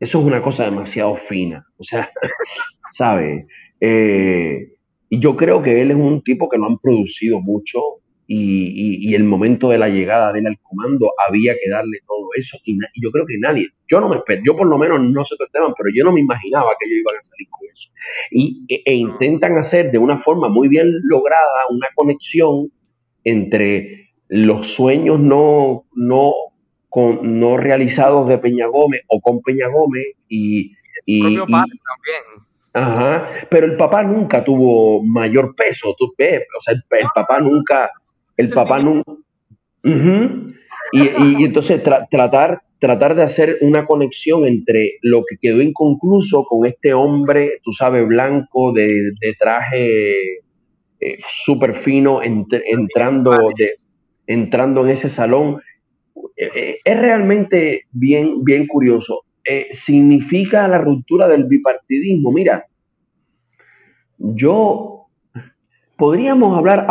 Eso 0.00 0.20
es 0.20 0.24
una 0.24 0.40
cosa 0.40 0.64
demasiado 0.64 1.16
fina. 1.16 1.66
O 1.76 1.84
sea, 1.84 2.10
¿sabe? 2.90 3.46
Eh, 3.80 4.72
y 5.08 5.18
yo 5.18 5.36
creo 5.36 5.62
que 5.62 5.80
él 5.80 5.90
es 5.90 5.96
un 5.96 6.22
tipo 6.22 6.48
que 6.48 6.58
no 6.58 6.66
han 6.66 6.78
producido 6.78 7.40
mucho 7.40 7.80
y, 8.26 8.36
y, 8.36 9.08
y, 9.08 9.14
el 9.14 9.24
momento 9.24 9.70
de 9.70 9.78
la 9.78 9.88
llegada 9.88 10.34
de 10.34 10.40
él 10.40 10.46
al 10.46 10.58
comando 10.62 11.12
había 11.26 11.54
que 11.54 11.70
darle 11.70 12.00
todo 12.06 12.28
eso. 12.36 12.58
Y, 12.62 12.74
y 12.74 13.02
yo 13.02 13.10
creo 13.10 13.24
que 13.24 13.38
nadie, 13.38 13.68
yo 13.90 14.00
no 14.00 14.08
me 14.10 14.16
espero, 14.16 14.42
yo 14.44 14.54
por 14.54 14.66
lo 14.66 14.76
menos 14.76 15.00
no 15.00 15.24
sé 15.24 15.34
todo 15.38 15.48
tema, 15.50 15.72
pero 15.74 15.88
yo 15.94 16.04
no 16.04 16.12
me 16.12 16.20
imaginaba 16.20 16.68
que 16.78 16.86
ellos 16.86 17.00
iban 17.00 17.16
a 17.16 17.20
salir 17.22 17.48
con 17.48 17.68
eso. 17.72 17.90
Y, 18.30 18.66
e, 18.68 18.82
e 18.84 18.94
intentan 18.94 19.56
hacer 19.56 19.90
de 19.90 19.96
una 19.96 20.18
forma 20.18 20.50
muy 20.50 20.68
bien 20.68 20.88
lograda 21.04 21.68
una 21.70 21.88
conexión 21.94 22.70
entre 23.24 24.07
los 24.28 24.68
sueños 24.68 25.18
no, 25.18 25.84
no 25.94 26.32
con, 26.88 27.40
no 27.40 27.56
realizados 27.56 28.28
de 28.28 28.38
Peña 28.38 28.66
Gómez 28.66 29.02
o 29.08 29.20
con 29.20 29.40
Peña 29.40 29.68
Gómez 29.68 30.06
y... 30.28 30.72
y, 31.04 31.26
el 31.26 31.34
propio 31.34 31.46
padre 31.46 31.72
y, 31.74 31.78
también. 31.78 32.48
Ajá, 32.74 33.28
pero 33.50 33.66
el 33.66 33.76
papá 33.76 34.02
nunca 34.02 34.44
tuvo 34.44 35.02
mayor 35.02 35.54
peso, 35.56 35.94
tú 35.98 36.14
ves, 36.16 36.42
o 36.56 36.60
sea, 36.60 36.74
el, 36.74 36.82
el 36.98 37.06
papá 37.14 37.40
nunca, 37.40 37.90
el 38.36 38.50
papá 38.50 38.78
nunca... 38.78 39.12
Uh 39.84 39.90
-huh. 39.90 40.54
y, 40.92 41.00
y, 41.00 41.44
entonces 41.44 41.82
tra 41.82 42.06
tratar, 42.10 42.62
tratar 42.78 43.14
de 43.14 43.22
hacer 43.22 43.58
una 43.62 43.86
conexión 43.86 44.44
entre 44.44 44.98
lo 45.02 45.24
que 45.24 45.36
quedó 45.40 45.62
inconcluso 45.62 46.44
con 46.44 46.66
este 46.66 46.92
hombre, 46.92 47.60
tú 47.62 47.72
sabes, 47.72 48.06
blanco, 48.06 48.72
de, 48.72 49.12
de 49.20 49.34
traje 49.38 50.40
eh, 51.00 51.16
súper 51.28 51.74
fino, 51.74 52.22
ent 52.22 52.52
entrando, 52.52 53.30
de, 53.56 53.76
entrando 54.28 54.84
en 54.84 54.90
ese 54.90 55.08
salón 55.08 55.60
eh, 56.36 56.78
es 56.84 57.00
realmente 57.00 57.86
bien, 57.90 58.44
bien 58.44 58.66
curioso. 58.68 59.22
Eh, 59.44 59.68
significa 59.72 60.68
la 60.68 60.78
ruptura 60.78 61.26
del 61.26 61.44
bipartidismo. 61.44 62.30
Mira, 62.30 62.66
yo 64.18 65.06
podríamos 65.96 66.56
hablar 66.56 66.86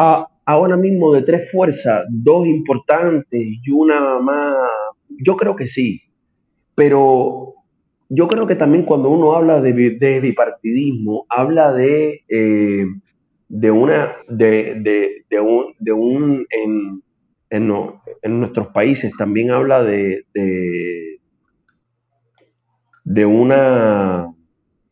ahora 0.46 0.76
mismo 0.76 1.14
de 1.14 1.22
tres 1.22 1.52
fuerzas, 1.52 2.06
dos 2.10 2.48
importantes 2.48 3.40
y 3.40 3.72
una 3.72 4.20
más. 4.20 4.56
Yo 5.24 5.38
creo 5.38 5.56
que 5.56 5.68
sí, 5.68 6.02
pero 6.74 7.54
yo 8.10 8.28
creo 8.28 8.48
que 8.48 8.56
también 8.56 8.84
cuando 8.86 9.10
uno 9.10 9.34
habla 9.34 9.62
de, 9.62 9.72
bipartidismo, 10.20 11.26
habla 11.30 11.74
de, 11.74 12.24
eh, 12.28 12.86
de 13.50 13.72
una, 13.72 14.16
de, 14.28 14.76
de, 14.82 15.26
de, 15.30 15.40
un, 15.40 15.74
de 15.80 15.92
un 15.92 16.46
en, 16.50 17.04
en, 17.50 17.68
nuestros 18.39 18.68
países 18.68 19.12
también 19.18 19.52
habla 19.52 19.84
de, 19.84 20.24
de, 23.04 23.26
una 23.26 24.34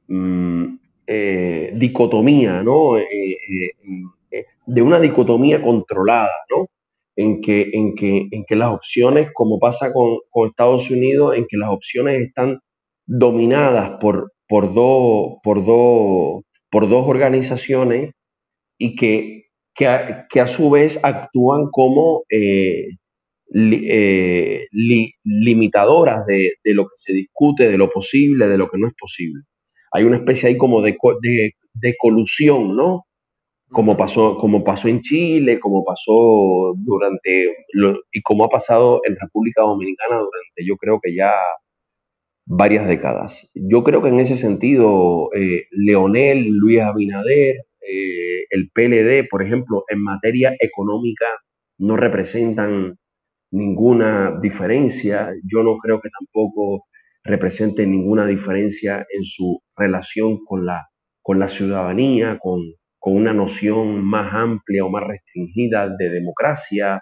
mm, 0.08 0.78
eh, 1.08 1.72
dicotomía, 1.76 2.64
¿no? 2.64 2.98
Eh, 2.98 3.06
eh, 4.32 4.46
de 4.66 4.82
una 4.82 5.00
dicotomía 5.00 5.62
controlada, 5.62 6.32
¿no? 6.50 6.68
En 7.16 7.42
que, 7.42 7.70
en 7.74 7.96
que, 7.96 8.28
en 8.32 8.46
que 8.46 8.56
las 8.56 8.74
opciones, 8.74 9.32
como 9.34 9.60
pasa 9.60 9.94
con, 9.94 10.20
con, 10.30 10.50
Estados 10.50 10.90
Unidos, 10.90 11.38
en 11.38 11.46
que 11.48 11.58
las 11.58 11.70
opciones 11.70 12.22
están 12.22 12.60
dominadas 13.06 13.92
por, 14.02 14.34
por, 14.48 14.74
do, 14.74 15.40
por, 15.44 15.66
do, 15.66 16.44
por 16.70 16.90
dos 16.90 17.08
organizaciones 17.08 18.12
y 18.78 18.96
que 18.96 19.45
que 19.76 19.88
a, 19.88 20.28
que 20.30 20.40
a 20.40 20.48
su 20.48 20.70
vez 20.70 21.00
actúan 21.04 21.70
como 21.70 22.24
eh, 22.30 22.88
li, 23.50 23.88
eh, 23.90 24.68
li, 24.72 25.12
limitadoras 25.24 26.26
de, 26.26 26.54
de, 26.64 26.74
lo 26.74 26.86
que 26.86 26.96
se 26.96 27.14
discute, 27.14 27.70
de 27.70 27.78
lo 27.78 27.90
posible, 27.90 28.48
de 28.48 28.58
lo 28.58 28.70
que 28.70 28.78
no 28.78 28.88
es 28.88 28.94
posible. 28.98 29.42
Hay 29.92 30.04
una 30.06 30.18
especie 30.18 30.50
ahí 30.50 30.58
como 30.58 30.82
de, 30.82 30.98
de, 31.22 31.52
de 31.74 31.96
colusión, 31.98 32.76
¿no? 32.76 33.04
Como 33.70 33.98
pasó, 33.98 34.38
como 34.38 34.64
pasó 34.64 34.88
en 34.88 35.02
Chile, 35.02 35.60
como 35.60 35.84
pasó 35.84 36.74
durante, 36.78 37.54
lo, 37.74 37.94
y 38.12 38.22
como 38.22 38.46
ha 38.46 38.50
pasado 38.50 39.02
en 39.06 39.18
República 39.20 39.64
Dominicana 39.64 40.16
durante, 40.18 40.66
yo 40.66 40.78
creo 40.78 41.00
que 41.02 41.16
ya 41.16 41.34
varias 42.46 42.88
décadas. 42.88 43.50
Yo 43.56 43.84
creo 43.84 44.02
que 44.02 44.10
en 44.10 44.20
ese 44.20 44.36
sentido, 44.36 45.30
eh, 45.34 45.64
Leonel, 45.72 46.48
Luis 46.48 46.82
Abinader, 46.82 47.66
eh, 47.88 48.46
el 48.50 48.70
PLD, 48.74 49.28
por 49.30 49.44
ejemplo, 49.44 49.84
en 49.90 50.02
materia 50.02 50.56
económica 50.60 51.26
no 51.78 51.98
representan 51.98 52.98
ninguna 53.52 54.40
diferencia. 54.42 55.34
Yo 55.44 55.64
no 55.64 55.78
creo 55.78 56.02
que 56.02 56.10
tampoco 56.10 56.86
represente 57.24 57.86
ninguna 57.88 58.26
diferencia 58.26 59.06
en 59.10 59.24
su 59.24 59.62
relación 59.76 60.44
con 60.46 60.66
la, 60.66 61.48
ciudadanía, 61.48 62.38
con, 62.40 62.62
con 63.00 63.16
una 63.16 63.34
noción 63.34 64.04
más 64.06 64.34
amplia 64.34 64.86
o 64.86 64.90
más 64.90 65.04
restringida 65.08 65.90
de 65.90 66.10
democracia. 66.10 67.02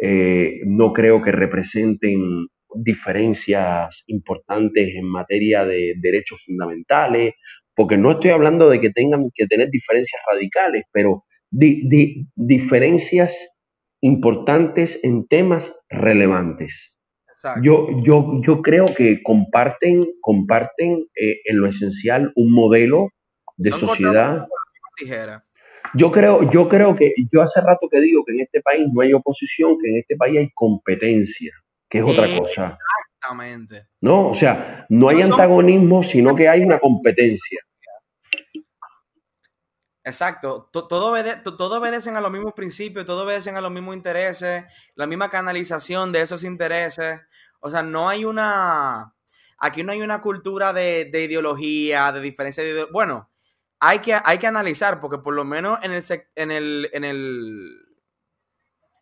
Eh, 0.00 0.60
no 0.66 0.92
creo 0.92 1.22
que 1.22 1.32
representen 1.32 2.48
diferencias 2.74 4.04
importantes 4.06 4.94
en 4.94 5.06
materia 5.06 5.64
de 5.64 5.94
derechos 6.00 6.44
fundamentales, 6.44 7.34
porque 7.78 7.96
no 7.96 8.10
estoy 8.10 8.32
hablando 8.32 8.68
de 8.68 8.80
que 8.80 8.90
tengan 8.90 9.30
que 9.32 9.46
tener 9.46 9.70
diferencias 9.70 10.20
radicales, 10.28 10.82
pero 10.90 11.24
diferencias 12.34 13.56
importantes 14.00 14.98
en 15.04 15.28
temas 15.28 15.76
relevantes. 15.88 16.96
Yo, 17.62 17.86
yo, 18.02 18.40
yo 18.44 18.62
creo 18.62 18.86
que 18.86 19.22
comparten, 19.22 20.04
comparten 20.20 21.06
eh, 21.14 21.36
en 21.44 21.60
lo 21.60 21.68
esencial 21.68 22.32
un 22.34 22.52
modelo 22.52 23.10
de 23.56 23.70
sociedad. 23.70 24.48
Yo 25.94 26.10
creo, 26.10 26.50
yo 26.50 26.68
creo 26.68 26.96
que, 26.96 27.14
yo 27.32 27.42
hace 27.42 27.60
rato 27.60 27.88
que 27.88 28.00
digo 28.00 28.24
que 28.24 28.32
en 28.32 28.40
este 28.40 28.60
país 28.60 28.88
no 28.92 29.02
hay 29.02 29.12
oposición, 29.12 29.78
que 29.78 29.88
en 29.88 29.98
este 29.98 30.16
país 30.16 30.36
hay 30.36 30.50
competencia, 30.52 31.52
que 31.88 31.98
es 31.98 32.04
otra 32.04 32.26
cosa. 32.36 32.76
Exactamente. 33.18 33.88
No, 34.00 34.28
o 34.28 34.34
sea, 34.34 34.86
no 34.88 35.08
hay 35.08 35.22
antagonismo, 35.22 36.02
sino 36.02 36.34
que 36.34 36.48
hay 36.48 36.62
una 36.62 36.78
competencia. 36.80 37.60
Exacto, 40.04 40.70
todo, 40.72 41.10
obedecen 41.78 42.16
a 42.16 42.20
los 42.22 42.30
mismos 42.30 42.54
principios, 42.54 43.04
todo 43.04 43.24
obedecen 43.24 43.56
a 43.56 43.60
los 43.60 43.70
mismos 43.70 43.94
intereses, 43.94 44.64
la 44.94 45.06
misma 45.06 45.28
canalización 45.28 46.12
de 46.12 46.22
esos 46.22 46.44
intereses. 46.44 47.20
O 47.60 47.68
sea, 47.68 47.82
no 47.82 48.08
hay 48.08 48.24
una, 48.24 49.14
aquí 49.58 49.82
no 49.82 49.92
hay 49.92 50.00
una 50.00 50.22
cultura 50.22 50.72
de, 50.72 51.10
ideología, 51.12 52.10
de 52.12 52.22
diferencia 52.22 52.64
de 52.64 52.86
Bueno, 52.90 53.30
hay 53.80 53.98
que, 53.98 54.16
hay 54.24 54.38
que 54.38 54.46
analizar, 54.46 54.98
porque 54.98 55.18
por 55.18 55.34
lo 55.34 55.44
menos 55.44 55.78
en 55.82 55.92
el, 55.92 56.02
en 56.36 56.50
el, 56.52 56.90
en 56.94 57.04
el, 57.04 57.87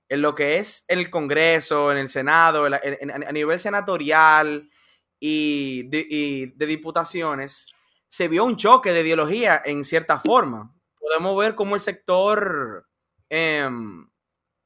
en 0.09 0.23
lo 0.23 0.35
que 0.35 0.59
es 0.59 0.85
el 0.89 1.11
Congreso, 1.11 1.93
en 1.93 1.99
el 1.99 2.09
Senado, 2.09 2.67
a 2.67 3.33
nivel 3.33 3.59
senatorial 3.59 4.71
y 5.19 5.85
de 5.89 6.67
diputaciones, 6.67 7.67
se 8.09 8.29
vio 8.29 8.45
un 8.45 8.57
choque 8.57 8.93
de 8.93 9.01
ideología 9.01 9.61
en 9.65 9.85
cierta 9.85 10.19
forma 10.19 10.73
podemos 11.07 11.37
ver 11.37 11.55
cómo 11.55 11.77
el 11.77 11.81
sector 11.81 12.89
em, 13.29 14.09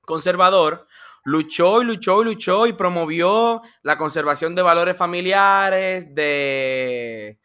conservador 0.01 0.87
luchó 1.23 1.83
y 1.83 1.85
luchó 1.85 2.23
y 2.23 2.25
luchó 2.25 2.67
y 2.67 2.73
promovió 2.73 3.61
la 3.83 3.99
conservación 3.99 4.55
de 4.55 4.63
valores 4.63 4.97
familiares, 4.97 6.15
de, 6.15 7.39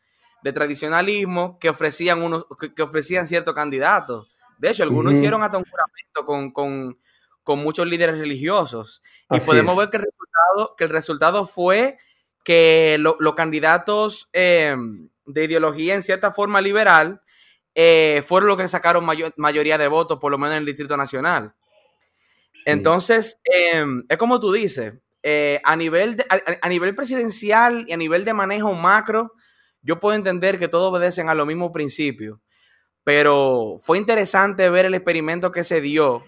tradicionalismo 0.54 1.58
que 1.60 1.70
ofrecían 1.70 2.22
unos, 2.22 2.46
que, 2.76 2.82
ofrecían 2.84 3.28
ciertos 3.28 3.54
candidatos. 3.54 4.32
De 4.60 4.70
hecho, 4.70 4.84
algunos 4.84 5.14
hicieron 5.14 5.44
hasta 5.44 5.58
un 5.58 5.66
juramento 5.66 6.54
con, 6.54 6.98
muchos 7.46 7.88
líderes 7.88 8.18
religiosos. 8.18 9.02
y 9.30 9.40
podemos 9.40 9.78
ver 9.78 9.90
que 9.90 9.98
el 9.98 10.04
resultado, 10.04 10.76
que 10.78 10.84
el 10.84 10.90
resultado 10.90 11.46
fue 11.46 11.98
que 12.44 12.98
los 13.00 13.36
candidatos 13.36 14.30
em, 14.34 15.10
de 15.26 15.46
ideología 15.46 15.96
en 15.96 16.04
cierta 16.04 16.32
forma 16.32 16.62
liberal 16.62 17.22
eh, 17.74 18.24
fueron 18.28 18.48
los 18.48 18.58
que 18.58 18.68
sacaron 18.68 19.06
mayoría 19.38 19.78
de 19.78 19.88
votos, 19.88 20.20
por 20.20 20.32
lo 20.32 20.38
menos 20.38 20.54
en 20.54 20.60
el 20.60 20.66
Distrito 20.66 20.96
Nacional. 20.96 21.54
Entonces, 22.66 23.38
em, 23.44 24.06
es 24.08 24.18
como 24.18 24.40
tú 24.40 24.52
dices, 24.52 24.94
eh, 25.22 25.60
a, 25.64 25.76
nivel 25.76 26.24
a, 26.62 26.70
nivel 26.70 26.96
presidencial 26.96 27.86
y 27.88 27.94
a 27.94 27.98
nivel 27.98 28.26
de 28.26 28.34
manejo 28.34 28.74
macro, 28.74 29.34
yo 29.82 30.00
puedo 30.00 30.16
entender 30.16 30.58
que 30.58 30.68
todos 30.68 30.92
obedecen 30.92 31.30
a 31.30 31.36
los 31.36 31.48
mismos 31.48 31.72
principios, 31.72 32.40
pero 33.04 33.80
fue 33.82 33.98
interesante 33.98 34.70
ver 34.70 34.86
el 34.86 34.94
experimento 34.94 35.52
que 35.52 35.64
se 35.64 35.82
dio 35.82 36.24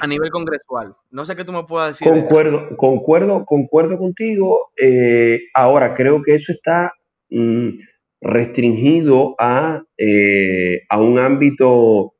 a 0.00 0.06
nivel 0.06 0.30
congresual. 0.30 0.94
No 1.10 1.24
sé 1.24 1.36
qué 1.36 1.44
tú 1.44 1.52
me 1.52 1.64
puedas 1.64 1.98
decir. 1.98 2.08
Concuerdo, 2.08 2.76
concuerdo, 2.76 3.44
concuerdo 3.44 3.98
contigo. 3.98 4.70
Eh, 4.76 5.40
ahora, 5.54 5.94
creo 5.94 6.22
que 6.22 6.34
eso 6.34 6.52
está... 6.52 6.92
Mm, 7.30 7.78
restringido 8.20 9.34
a, 9.38 9.82
eh, 9.96 10.82
a 10.88 11.00
un 11.00 11.18
ámbito 11.18 12.14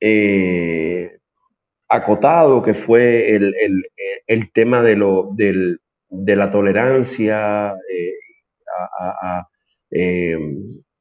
eh, 0.00 1.18
acotado 1.88 2.62
que 2.62 2.74
fue 2.74 3.34
el, 3.34 3.54
tema 4.52 4.82
de, 4.82 4.96
lo, 4.96 5.30
de 5.34 6.36
la 6.36 6.50
tolerancia 6.50 7.74
eh, 9.90 10.36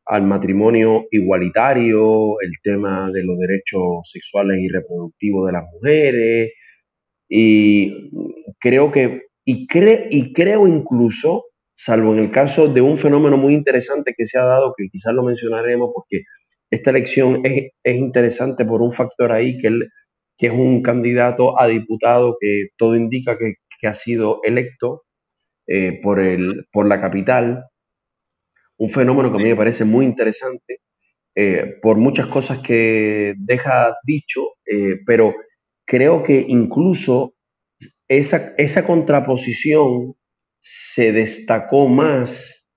al 0.10 0.24
matrimonio 0.24 1.06
igualitario, 1.12 2.40
el 2.42 2.52
tema 2.64 3.12
de 3.12 3.24
los 3.24 3.38
derechos 3.38 4.10
sexuales 4.12 4.60
y 4.60 4.70
reproductivos 4.70 5.48
de 5.48 5.54
las 5.54 5.64
mujeres. 5.74 6.54
Y 7.30 8.12
creo 8.60 8.92
que, 8.92 9.24
y, 9.46 9.68
y 10.10 10.34
creo 10.34 10.68
incluso 10.68 11.46
salvo 11.78 12.14
en 12.14 12.20
el 12.20 12.32
caso 12.32 12.68
de 12.68 12.82
un 12.82 12.98
fenómeno 12.98 13.38
muy 13.38 13.54
interesante 13.54 14.14
que 14.18 14.26
se 14.26 14.40
ha 14.40 14.44
dado, 14.44 14.74
que 14.76 14.88
quizás 14.92 15.14
lo 15.14 15.24
mencionaremos 15.24 15.92
porque 15.94 16.24
esta 16.72 16.90
elección 16.90 17.42
es, 17.46 17.72
interesante 17.86 18.66
por 18.66 18.82
un 18.82 18.92
factor 18.92 19.32
ahí, 19.32 19.58
que, 19.58 19.70
que 20.38 20.48
es 20.48 20.54
un 20.54 20.82
candidato 20.82 21.60
a 21.60 21.68
diputado 21.68 22.38
que 22.40 22.70
todo 22.78 22.96
indica 22.96 23.38
que, 23.38 23.56
ha 23.88 23.94
sido 23.94 24.40
electo 24.44 25.04
eh, 25.68 26.00
por, 26.02 26.20
el, 26.20 26.66
por 26.72 26.88
la 26.88 27.00
capital. 27.00 27.66
Un 28.78 28.90
fenómeno 28.90 29.30
que 29.30 29.38
a 29.38 29.40
mí 29.40 29.50
me 29.50 29.56
parece 29.56 29.86
muy 29.86 30.06
interesante 30.06 30.82
eh, 31.36 31.76
por 31.82 31.98
muchas 31.98 32.28
cosas 32.28 32.60
que 32.60 33.36
deja 33.38 33.96
dicho, 34.04 34.42
eh, 34.66 34.98
pero 35.06 35.36
creo 35.86 36.24
que 36.24 36.46
incluso 36.48 37.36
esa, 38.08 38.54
esa 38.58 38.86
contraposición 38.86 40.16
se 40.60 41.12
destacó 41.12 41.88
más 41.88 42.68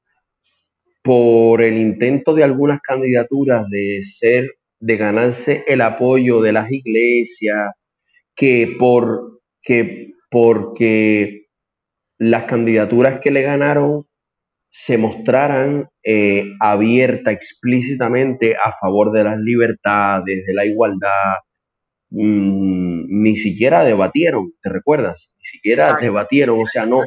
por 1.03 1.63
el 1.63 1.79
intento 1.79 2.35
de 2.35 2.45
algunas 2.45 2.81
candidaturas 2.83 3.67
de 3.71 4.01
ser, 4.03 4.51
de 4.79 4.97
ganarse 4.97 5.65
el 5.67 5.81
apoyo 5.81 6.43
de 6.43 6.53
las 6.53 6.71
iglesias, 6.71 7.71
que 8.37 8.77
por 8.79 9.41
que 9.63 10.13
porque 10.31 11.47
las 12.19 12.45
candidaturas 12.45 13.19
que 13.21 13.31
le 13.31 13.43
ganaron 13.43 14.07
se 14.71 14.97
mostraran 14.97 15.89
eh, 16.03 16.45
abiertas 16.61 17.35
explícitamente 17.35 18.55
a 18.57 18.73
favor 18.73 19.13
de 19.13 19.25
las 19.25 19.39
libertades, 19.39 20.47
de 20.47 20.55
la 20.55 20.65
igualdad, 20.65 21.35
Mm, 22.13 23.23
ni 23.23 23.37
siquiera 23.37 23.85
debatieron, 23.85 24.53
¿te 24.61 24.69
recuerdas? 24.69 25.33
Ni 25.39 25.45
siquiera 25.45 25.97
debatieron, 26.01 26.61
o 26.61 26.67
sea, 26.67 26.85
no, 26.85 27.03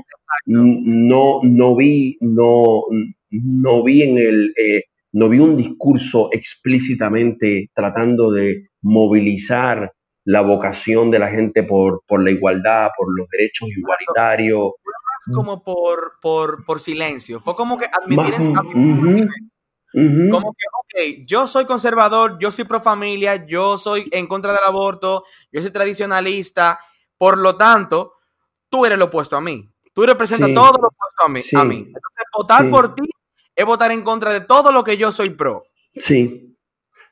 no, 0.46 1.42
no 1.44 1.76
vi, 1.76 2.18
no, 2.22 2.84
no 3.30 3.84
vi 3.84 4.04
en 4.04 4.18
el, 4.18 4.54
eh, 4.58 4.84
no 5.12 5.28
vi 5.28 5.40
un 5.40 5.58
discurso 5.58 6.30
explícitamente 6.32 7.70
tratando 7.76 8.32
de 8.32 8.70
movilizar 8.82 9.92
la 10.26 10.40
vocación 10.40 11.12
de 11.12 11.20
la 11.20 11.30
gente 11.30 11.64
por, 11.64 12.02
por 12.08 12.24
la 12.24 12.32
igualdad, 12.32 12.92
por 12.98 13.08
los 13.14 13.28
derechos 13.30 13.70
igualitarios. 13.76 14.72
Como 15.32 15.64
por, 15.64 16.14
por, 16.22 16.66
por 16.66 16.82
silencio, 16.82 17.40
fue 17.40 17.56
como 17.56 17.78
que 17.78 17.86
admitir, 17.86 18.36
admitir 18.36 19.30
como 19.94 20.54
que, 20.54 20.66
ok, 21.20 21.26
yo 21.28 21.46
soy 21.46 21.66
conservador, 21.66 22.38
yo 22.40 22.50
soy 22.50 22.66
pro 22.66 22.82
familia, 22.82 23.46
yo 23.46 23.78
soy 23.78 24.10
en 24.12 24.26
contra 24.26 24.52
del 24.52 24.64
aborto, 24.66 25.24
yo 25.52 25.62
soy 25.62 25.70
tradicionalista, 25.70 26.80
por 27.18 27.38
lo 27.38 27.56
tanto, 27.56 28.14
tú 28.70 28.86
eres 28.86 28.98
lo 28.98 29.06
opuesto 29.06 29.38
a 29.38 29.42
mí. 29.42 29.70
Tú 29.94 30.04
representas 30.04 30.52
todo 30.54 30.72
lo 30.82 30.88
opuesto 30.88 31.24
a 31.24 31.30
mí, 31.30 31.42
a 31.56 31.64
mí. 31.64 31.76
Entonces, 31.76 32.26
votar 32.36 32.70
por 32.70 32.96
ti 32.96 33.08
es 33.56 33.66
votar 33.66 33.92
en 33.92 34.02
contra 34.02 34.34
de 34.34 34.42
todo 34.42 34.72
lo 34.72 34.84
que 34.84 34.98
yo 34.98 35.12
soy 35.12 35.30
pro. 35.30 35.64
Sí, 35.96 36.53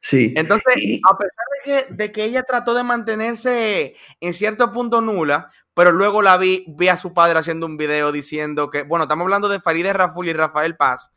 sí. 0.01 0.33
Entonces, 0.35 0.99
a 1.09 1.17
pesar 1.17 1.45
de 1.55 1.63
que, 1.63 1.93
de 1.93 2.11
que 2.11 2.23
ella 2.25 2.43
trató 2.43 2.73
de 2.73 2.83
mantenerse 2.83 3.95
en 4.19 4.33
cierto 4.33 4.71
punto 4.71 5.01
nula, 5.01 5.49
pero 5.73 5.91
luego 5.91 6.21
la 6.21 6.37
vi, 6.37 6.65
vi 6.67 6.89
a 6.89 6.97
su 6.97 7.13
padre 7.13 7.39
haciendo 7.39 7.65
un 7.65 7.77
video 7.77 8.11
diciendo 8.11 8.69
que, 8.69 8.83
bueno, 8.83 9.03
estamos 9.03 9.23
hablando 9.23 9.47
de 9.47 9.59
Farideh 9.59 9.93
Raful 9.93 10.27
y 10.27 10.33
Rafael 10.33 10.75
Paz, 10.75 11.11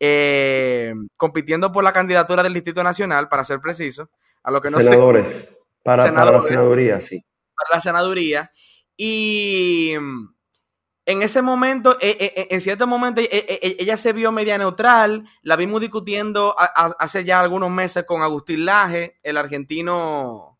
eh, 0.00 0.94
compitiendo 1.16 1.70
por 1.70 1.84
la 1.84 1.92
candidatura 1.92 2.42
del 2.42 2.54
Distrito 2.54 2.82
Nacional, 2.82 3.28
para 3.28 3.44
ser 3.44 3.60
preciso, 3.60 4.10
a 4.42 4.50
lo 4.50 4.60
que 4.60 4.70
no 4.70 4.80
Senadores, 4.80 5.56
para, 5.82 6.10
la 6.10 6.40
senaduría, 6.40 7.00
sí. 7.00 7.24
Para 7.54 7.76
la 7.76 7.80
senaduría. 7.80 8.50
Y 8.96 9.94
en 11.06 11.22
ese 11.22 11.42
momento, 11.42 11.96
eh, 12.00 12.16
eh, 12.20 12.48
en 12.50 12.60
cierto 12.60 12.86
momento, 12.86 13.20
ella 13.30 13.96
se 13.96 14.12
vio 14.12 14.32
media 14.32 14.58
neutral. 14.58 15.24
La 15.42 15.56
vimos 15.56 15.80
discutiendo 15.80 16.54
hace 16.56 17.24
ya 17.24 17.40
algunos 17.40 17.70
meses 17.70 18.04
con 18.04 18.22
Agustín 18.22 18.64
Laje, 18.64 19.18
el 19.22 19.36
argentino 19.36 20.50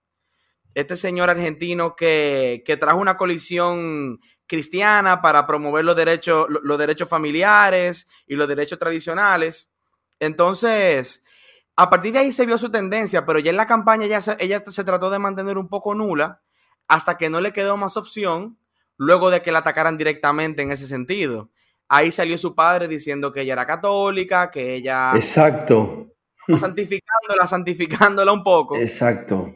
este 0.74 0.96
señor 0.96 1.30
argentino 1.30 1.96
que, 1.96 2.62
que 2.64 2.76
trajo 2.76 2.98
una 2.98 3.16
colisión 3.16 4.20
cristiana 4.46 5.20
para 5.20 5.46
promover 5.46 5.84
los 5.84 5.96
derechos, 5.96 6.46
los 6.48 6.78
derechos 6.78 7.08
familiares 7.08 8.06
y 8.26 8.36
los 8.36 8.48
derechos 8.48 8.78
tradicionales. 8.78 9.70
Entonces, 10.20 11.24
a 11.76 11.90
partir 11.90 12.12
de 12.12 12.20
ahí 12.20 12.32
se 12.32 12.46
vio 12.46 12.58
su 12.58 12.70
tendencia, 12.70 13.24
pero 13.26 13.38
ya 13.38 13.50
en 13.50 13.56
la 13.56 13.66
campaña 13.66 14.06
ella 14.06 14.60
se 14.60 14.84
trató 14.84 15.10
de 15.10 15.18
mantener 15.18 15.58
un 15.58 15.68
poco 15.68 15.94
nula 15.94 16.42
hasta 16.88 17.16
que 17.16 17.30
no 17.30 17.40
le 17.40 17.52
quedó 17.52 17.76
más 17.76 17.96
opción 17.96 18.58
luego 19.00 19.30
de 19.30 19.40
que 19.40 19.50
la 19.50 19.60
atacaran 19.60 19.96
directamente 19.96 20.60
en 20.60 20.72
ese 20.72 20.86
sentido. 20.86 21.50
Ahí 21.88 22.12
salió 22.12 22.36
su 22.36 22.54
padre 22.54 22.86
diciendo 22.86 23.32
que 23.32 23.40
ella 23.40 23.54
era 23.54 23.64
católica, 23.64 24.50
que 24.50 24.74
ella... 24.74 25.12
Exacto. 25.14 26.12
Santificándola, 26.54 27.46
santificándola 27.46 28.30
un 28.30 28.44
poco. 28.44 28.76
Exacto. 28.76 29.54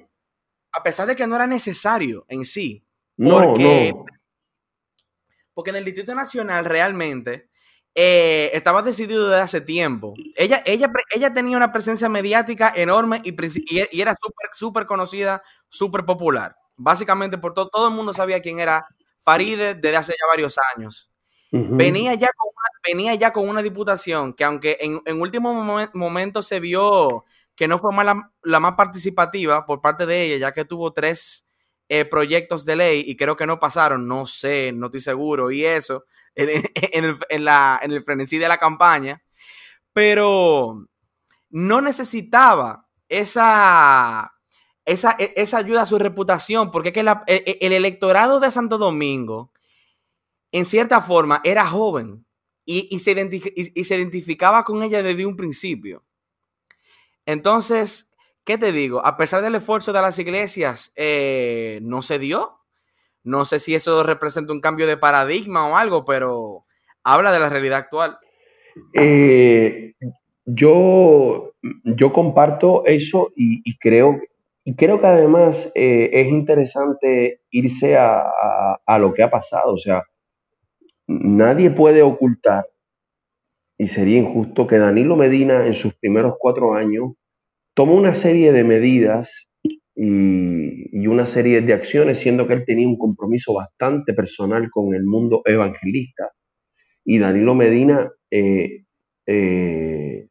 A 0.73 0.83
pesar 0.83 1.07
de 1.07 1.15
que 1.15 1.27
no 1.27 1.37
era 1.37 1.47
necesario 1.47 2.25
en 2.29 2.47
sí. 2.47 2.87
Porque, 3.19 3.93
no, 3.95 4.07
Porque 5.53 5.71
en 5.71 5.77
el 5.77 5.85
Distrito 5.85 6.15
Nacional 6.15 6.65
realmente 6.65 7.51
eh, 7.95 8.51
estaba 8.55 8.81
decidido 8.81 9.29
desde 9.29 9.43
hace 9.43 9.61
tiempo. 9.61 10.15
Ella, 10.37 10.63
ella, 10.65 10.91
ella 11.15 11.35
tenía 11.35 11.59
una 11.59 11.71
presencia 11.71 12.09
mediática 12.09 12.73
enorme 12.75 13.21
y, 13.23 13.35
y 13.93 14.01
era 14.01 14.17
súper, 14.19 14.49
súper 14.55 14.87
conocida, 14.87 15.43
súper 15.69 16.07
popular. 16.07 16.57
Básicamente 16.77 17.37
por 17.37 17.53
todo, 17.53 17.69
todo 17.69 17.89
el 17.89 17.95
mundo 17.95 18.15
sabía 18.15 18.41
quién 18.41 18.59
era 18.59 18.87
Faride 19.25 19.75
desde 19.75 19.97
hace 19.97 20.13
ya 20.13 20.27
varios 20.29 20.57
años. 20.77 21.11
venía, 21.51 22.15
ya 22.15 22.29
con 22.37 22.49
una, 22.49 22.69
venía 22.87 23.15
ya 23.15 23.33
con 23.33 23.49
una 23.49 23.63
diputación 23.63 24.35
que 24.35 24.45
aunque 24.45 24.77
en, 24.81 25.01
en 25.07 25.21
último 25.21 25.55
momento 25.95 26.43
se 26.43 26.61
vio 26.61 27.25
que 27.57 27.69
no 27.69 27.79
fue 27.79 27.93
la, 28.05 28.31
la, 28.43 28.61
más 28.61 28.75
participativa 28.75 29.65
por 29.65 29.81
parte 29.81 30.07
de 30.07 30.25
ella, 30.25 30.49
ya 30.49 30.53
que 30.53 30.65
tuvo 30.65 30.93
tres 30.93 31.47
eh, 31.89 32.05
proyectos 32.05 32.65
de 32.65 32.77
ley 32.77 33.05
y 33.07 33.17
creo 33.17 33.37
que 33.37 33.47
no 33.47 33.61
pasaron, 33.61 34.09
no 34.09 34.27
sé, 34.27 34.73
no 34.73 34.87
estoy 34.87 35.01
seguro, 35.01 35.51
y 35.51 35.65
eso, 35.65 36.05
en, 36.35 36.49
el, 37.05 37.19
en, 37.29 37.45
la, 37.45 37.81
en 37.83 37.93
el 37.93 38.03
frenesí 38.03 38.39
de 38.39 38.49
la 38.49 38.59
campaña, 38.59 39.23
pero 39.93 40.89
no 41.51 41.81
necesitaba 41.81 42.89
esa, 43.09 44.34
esa, 44.85 45.17
e, 45.19 45.33
esa 45.37 45.59
ayuda 45.59 45.83
a 45.83 45.87
su 45.87 45.99
reputación, 45.99 46.71
porque 46.71 46.89
es 46.91 46.95
que 46.95 47.01
e, 47.01 47.15
e, 47.27 47.59
el 47.61 47.73
electorado 47.73 48.41
de 48.41 48.51
Santo 48.51 48.79
Domingo, 48.79 49.51
en 50.53 50.65
cierta 50.67 51.01
forma, 51.01 51.41
era 51.45 51.67
joven 51.67 52.25
y, 52.65 52.89
y, 52.91 53.01
se 53.01 53.13
y, 53.75 53.85
se 53.85 53.97
identificaba 53.97 54.65
con 54.65 54.83
ella 54.83 55.03
desde 55.03 55.27
un 55.27 55.37
principio. 55.37 56.05
Entonces, 57.27 58.11
¿qué 58.45 58.59
te 58.59 58.73
digo? 58.73 59.05
A 59.05 59.17
pesar 59.17 59.43
del 59.43 59.55
esfuerzo 59.55 59.93
de 59.93 60.03
las 60.03 60.19
iglesias, 60.19 60.93
eh, 60.97 61.81
no 61.83 62.03
se 62.03 62.19
dio. 62.19 62.61
No 63.23 63.47
sé 63.47 63.59
si 63.59 63.75
eso 63.75 64.03
representa 64.03 64.53
un 64.53 64.61
cambio 64.61 64.87
de 64.87 64.99
paradigma 64.99 65.67
o 65.67 65.77
algo, 65.77 66.05
pero 66.05 66.67
habla 67.03 67.33
de 67.33 67.41
la 67.41 67.49
realidad 67.49 67.79
actual. 67.79 68.19
Eh, 68.93 69.95
yo, 70.45 71.55
yo 71.85 72.13
comparto 72.13 72.85
eso 72.85 73.33
y, 73.35 73.77
creo, 73.79 74.21
y 74.65 74.75
creo 74.77 75.01
que 75.01 75.07
además 75.07 75.71
eh, 75.75 76.11
es 76.13 76.29
interesante 76.29 77.43
irse 77.51 77.97
a, 77.97 78.25
a, 78.87 78.99
lo 78.99 79.13
que 79.13 79.23
ha 79.23 79.31
pasado. 79.31 79.75
O 79.75 79.79
sea, 79.79 80.05
nadie 81.07 81.71
puede 81.71 82.03
ocultar, 82.03 82.67
y 83.79 83.87
sería 83.87 84.19
injusto, 84.19 84.67
que 84.67 84.79
Danilo 84.79 85.17
Medina 85.17 85.67
en 85.67 85.75
sus 85.75 85.95
primeros 85.95 86.35
cuatro 86.39 86.75
años 86.75 87.13
tomó 87.75 87.95
una 87.95 88.15
serie 88.15 88.53
de 88.53 88.65
medidas 88.65 89.49
y, 89.95 91.07
una 91.07 91.27
serie 91.27 91.61
de 91.61 91.73
acciones, 91.73 92.19
siendo 92.19 92.49
que 92.49 92.55
él 92.55 92.65
tenía 92.65 92.89
un 92.89 92.99
compromiso 92.99 93.55
bastante 93.55 94.15
personal 94.15 94.71
con 94.71 94.95
el 94.95 95.05
mundo 95.05 95.43
evangelista. 95.45 96.33
Y 97.05 97.19
Danilo 97.19 97.55
Medina 97.55 98.11
eh, 98.31 98.85
eh, 99.27 100.29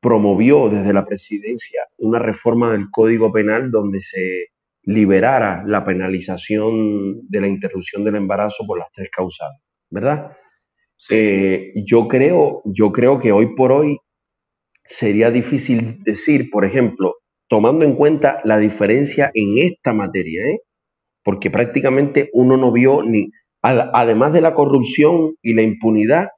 promovió 0.00 0.68
desde 0.68 0.92
la 0.92 1.04
presidencia 1.04 1.82
una 1.98 2.18
reforma 2.18 2.72
del 2.72 2.90
Código 2.90 3.32
Penal 3.32 3.70
donde 3.70 4.00
se 4.00 4.46
liberara 4.82 5.62
la 5.66 5.84
penalización 5.84 7.28
de 7.28 7.40
la 7.40 7.48
interrupción 7.48 8.02
del 8.04 8.16
embarazo 8.16 8.64
por 8.66 8.78
las 8.78 8.90
tres 8.92 9.10
causales, 9.10 9.60
¿verdad? 9.90 10.32
Eh, 11.10 11.72
yo, 11.86 12.08
creo, 12.08 12.62
yo 12.64 12.92
creo 12.92 13.18
que 13.18 13.32
hoy 13.32 13.54
por 13.54 13.72
hoy 13.72 13.98
sería 14.84 15.30
difícil 15.30 16.02
decir, 16.02 16.50
por 16.50 16.64
ejemplo, 16.64 17.16
tomando 17.48 17.84
en 17.84 17.94
cuenta 17.94 18.40
la 18.44 18.58
diferencia 18.58 19.30
en 19.34 19.58
esta 19.58 19.92
materia, 19.92 20.42
¿eh? 20.46 20.60
porque 21.22 21.50
prácticamente 21.50 22.30
uno 22.32 22.56
no 22.56 22.72
vio 22.72 23.02
ni, 23.02 23.30
además 23.62 24.32
de 24.32 24.40
la 24.40 24.54
corrupción 24.54 25.34
y 25.42 25.54
la 25.54 25.62
impunidad, 25.62 26.28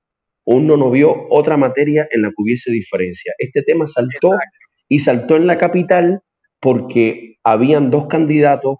uno 0.45 0.76
no 0.76 0.90
vio 0.90 1.26
otra 1.30 1.57
materia 1.57 2.09
en 2.11 2.22
la 2.22 2.28
que 2.28 2.34
hubiese 2.38 2.70
diferencia. 2.70 3.32
Este 3.38 3.62
tema 3.62 3.86
saltó 3.86 4.32
y 4.88 4.99
saltó 4.99 5.36
en 5.36 5.47
la 5.47 5.59
capital 5.59 6.22
porque 6.61 7.36
habían 7.45 7.90
dos 7.90 8.07
candidatos 8.07 8.78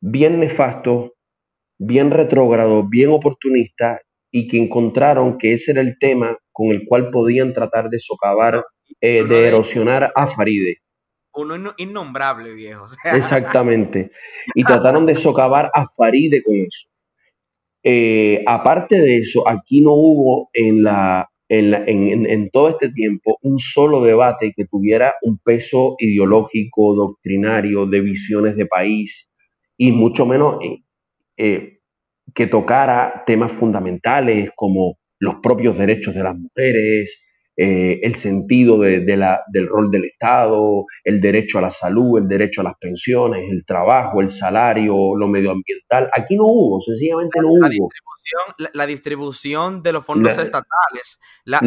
bien 0.00 0.40
nefastos, 0.40 1.12
bien 1.78 2.10
retrógrados, 2.10 2.88
bien 2.88 3.10
oportunistas 3.10 4.00
y 4.30 4.46
que 4.46 4.58
encontraron 4.58 5.38
que 5.38 5.52
ese 5.52 5.72
era 5.72 5.80
el 5.80 5.98
tema 5.98 6.36
con 6.52 6.68
el 6.68 6.84
cual 6.86 7.10
podían 7.10 7.52
tratar 7.52 7.88
de 7.88 7.98
socavar, 7.98 8.64
eh, 9.00 9.24
de 9.24 9.48
erosionar 9.48 10.12
a 10.14 10.26
Faride 10.26 10.78
uno 11.34 11.74
innombrable, 11.76 12.52
viejo. 12.52 12.86
Exactamente. 13.04 14.12
Y 14.54 14.64
trataron 14.64 15.06
de 15.06 15.14
socavar 15.14 15.70
a 15.72 15.84
Faride 15.86 16.42
con 16.42 16.56
eso. 16.56 16.88
Eh, 17.82 18.42
aparte 18.46 19.00
de 19.00 19.18
eso, 19.18 19.48
aquí 19.48 19.80
no 19.80 19.92
hubo 19.94 20.50
en, 20.52 20.82
la, 20.82 21.30
en, 21.48 22.50
todo 22.50 22.68
este 22.68 22.90
tiempo 22.90 23.38
un 23.42 23.58
solo 23.58 24.02
debate 24.02 24.52
que 24.54 24.66
tuviera 24.66 25.14
un 25.22 25.38
peso 25.38 25.96
ideológico, 25.98 26.94
doctrinario, 26.94 27.86
de 27.86 28.00
visiones 28.00 28.56
de 28.56 28.66
país, 28.66 29.30
y 29.76 29.92
mucho 29.92 30.26
menos 30.26 30.56
eh, 30.62 30.82
eh, 31.38 31.78
que 32.34 32.46
tocara 32.46 33.24
temas 33.26 33.52
fundamentales 33.52 34.50
como 34.54 34.98
los 35.18 35.36
propios 35.42 35.76
derechos 35.78 36.14
de 36.14 36.22
las 36.22 36.36
mujeres, 36.36 37.29
eh, 37.62 38.00
el 38.04 38.14
sentido 38.14 38.78
de, 38.78 39.16
la, 39.18 39.42
del 39.52 39.68
rol 39.68 39.90
del 39.90 40.06
Estado, 40.06 40.86
el 41.04 41.20
derecho 41.20 41.58
a 41.58 41.60
la 41.60 41.70
salud, 41.70 42.16
el 42.16 42.26
derecho 42.26 42.62
a 42.62 42.64
las 42.64 42.72
pensiones, 42.80 43.52
el 43.52 43.66
trabajo, 43.66 44.22
el 44.22 44.30
salario, 44.30 45.14
lo 45.14 45.28
medioambiental. 45.28 46.08
Aquí 46.16 46.36
no 46.36 46.44
hubo, 46.46 46.80
sencillamente 46.80 47.38
no 47.42 47.48
la 47.58 47.66
hubo. 47.66 47.90
Distribución, 47.90 48.70
la, 48.72 48.86
distribución 48.86 49.82
de 49.82 49.92
los 49.92 50.06
fondos 50.06 50.38
estatales, 50.38 51.20
la, 51.44 51.60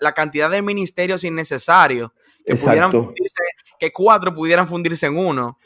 la, 0.00 0.12
cantidad 0.14 0.50
de 0.50 0.62
ministerios 0.62 1.22
innecesarios 1.22 2.10
que, 2.44 2.56
pudieran 2.56 2.90
fundirse, 2.90 3.42
que 3.78 3.92
cuatro 3.92 4.34
pudieran 4.34 4.66
fundirse 4.66 5.06
en 5.06 5.16
uno. 5.16 5.60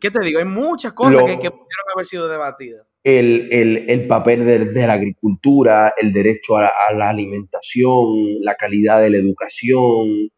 ¿Qué 0.00 0.10
te 0.10 0.18
digo? 0.24 0.40
Hay 0.40 0.46
muchas 0.46 0.94
cosas 0.94 1.18
que, 1.18 1.38
que 1.38 1.50
pudieron 1.52 1.86
haber 1.94 2.06
sido 2.06 2.26
debatidas 2.26 2.88
el, 3.04 4.06
papel 4.08 4.44
de, 4.44 4.86
la 4.86 4.92
agricultura, 4.92 5.94
el 5.96 6.12
derecho 6.12 6.56
a, 6.56 6.70
la 6.94 7.08
alimentación, 7.08 8.40
la 8.40 8.54
calidad 8.54 9.00
de 9.00 9.10
la 9.10 9.16
educación. 9.18 10.30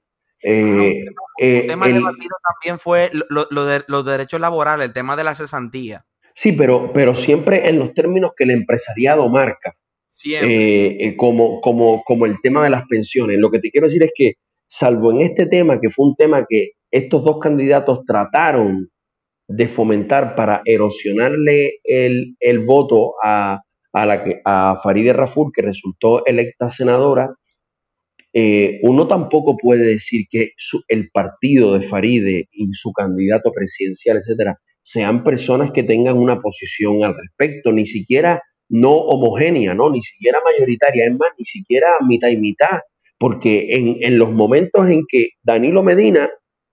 Eh, 0.43 1.05
eh, 1.41 1.65
tema 1.67 1.87
debatido 1.87 2.37
también 2.53 2.79
fue 2.79 3.11
lo, 3.13 3.67
de, 3.67 3.83
los 3.87 4.05
derechos 4.05 4.41
laborales, 4.41 4.87
el 4.87 4.93
tema 4.93 5.17
de 5.17 5.25
la 5.25 5.35
cesantía. 5.35 6.05
Sí, 6.35 6.53
pero, 6.53 6.93
pero 6.93 7.15
siempre 7.15 7.69
en 7.69 7.79
los 7.79 7.95
términos 7.95 8.33
que 8.37 8.45
el 8.45 8.51
empresariado 8.51 9.29
marca. 9.29 9.75
Eh, 10.27 11.15
como, 11.17 11.61
como, 11.61 12.03
como 12.05 12.27
el 12.27 12.41
tema 12.41 12.63
de 12.63 12.71
las 12.71 12.85
pensiones. 12.87 13.37
Lo 13.39 13.51
que 13.51 13.59
te 13.59 13.71
quiero 13.71 13.87
decir 13.87 14.03
es 14.05 14.13
que, 14.15 14.35
salvo 14.67 15.11
en 15.13 15.21
este 15.21 15.47
tema, 15.47 15.81
que 15.81 15.91
fue 15.91 16.07
un 16.07 16.15
tema 16.15 16.47
que 16.49 16.71
estos 16.91 17.25
dos 17.25 17.39
candidatos 17.41 18.05
trataron 18.07 18.89
de 19.49 19.69
fomentar 19.69 20.35
para 20.35 20.63
erosionarle 20.65 21.75
el, 21.85 22.37
voto 22.65 23.15
a, 23.23 23.61
a, 23.93 24.07
la 24.07 24.23
que, 24.25 24.41
a 24.45 24.77
Farideh 24.83 25.13
Raful, 25.13 25.53
que 25.55 25.63
resultó 25.63 26.25
electa 26.27 26.71
senadora, 26.71 27.35
eh, 28.37 28.81
uno 28.83 29.07
tampoco 29.07 29.57
puede 29.57 29.85
decir 29.85 30.27
que 30.29 30.55
el 30.89 31.09
partido 31.11 31.79
de 31.79 31.87
Faride 31.87 32.49
y 32.51 32.73
su 32.73 32.93
candidato 32.93 33.53
presidencial, 33.53 34.17
etcétera, 34.17 34.59
sean 34.83 35.23
personas 35.23 35.71
que 35.71 35.85
tengan 35.85 36.19
una 36.19 36.41
posición 36.41 37.05
al 37.05 37.15
respecto, 37.17 37.73
ni 37.73 37.87
siquiera 37.87 38.43
no 38.69 38.91
homogénea, 38.91 39.75
¿no? 39.75 39.89
Ni 39.91 40.03
siquiera 40.03 40.41
mayoritaria, 40.45 41.07
es 41.07 41.13
más, 41.13 41.31
ni 41.39 41.45
siquiera 41.45 41.89
mitad 42.07 42.29
y 42.29 42.37
mitad, 42.37 42.81
porque 43.19 43.77
en, 43.77 43.99
en 44.01 44.19
los 44.19 44.33
momentos 44.33 44.89
en 44.91 45.03
que 45.09 45.29
Danilo 45.43 45.85
Medina, 45.85 46.29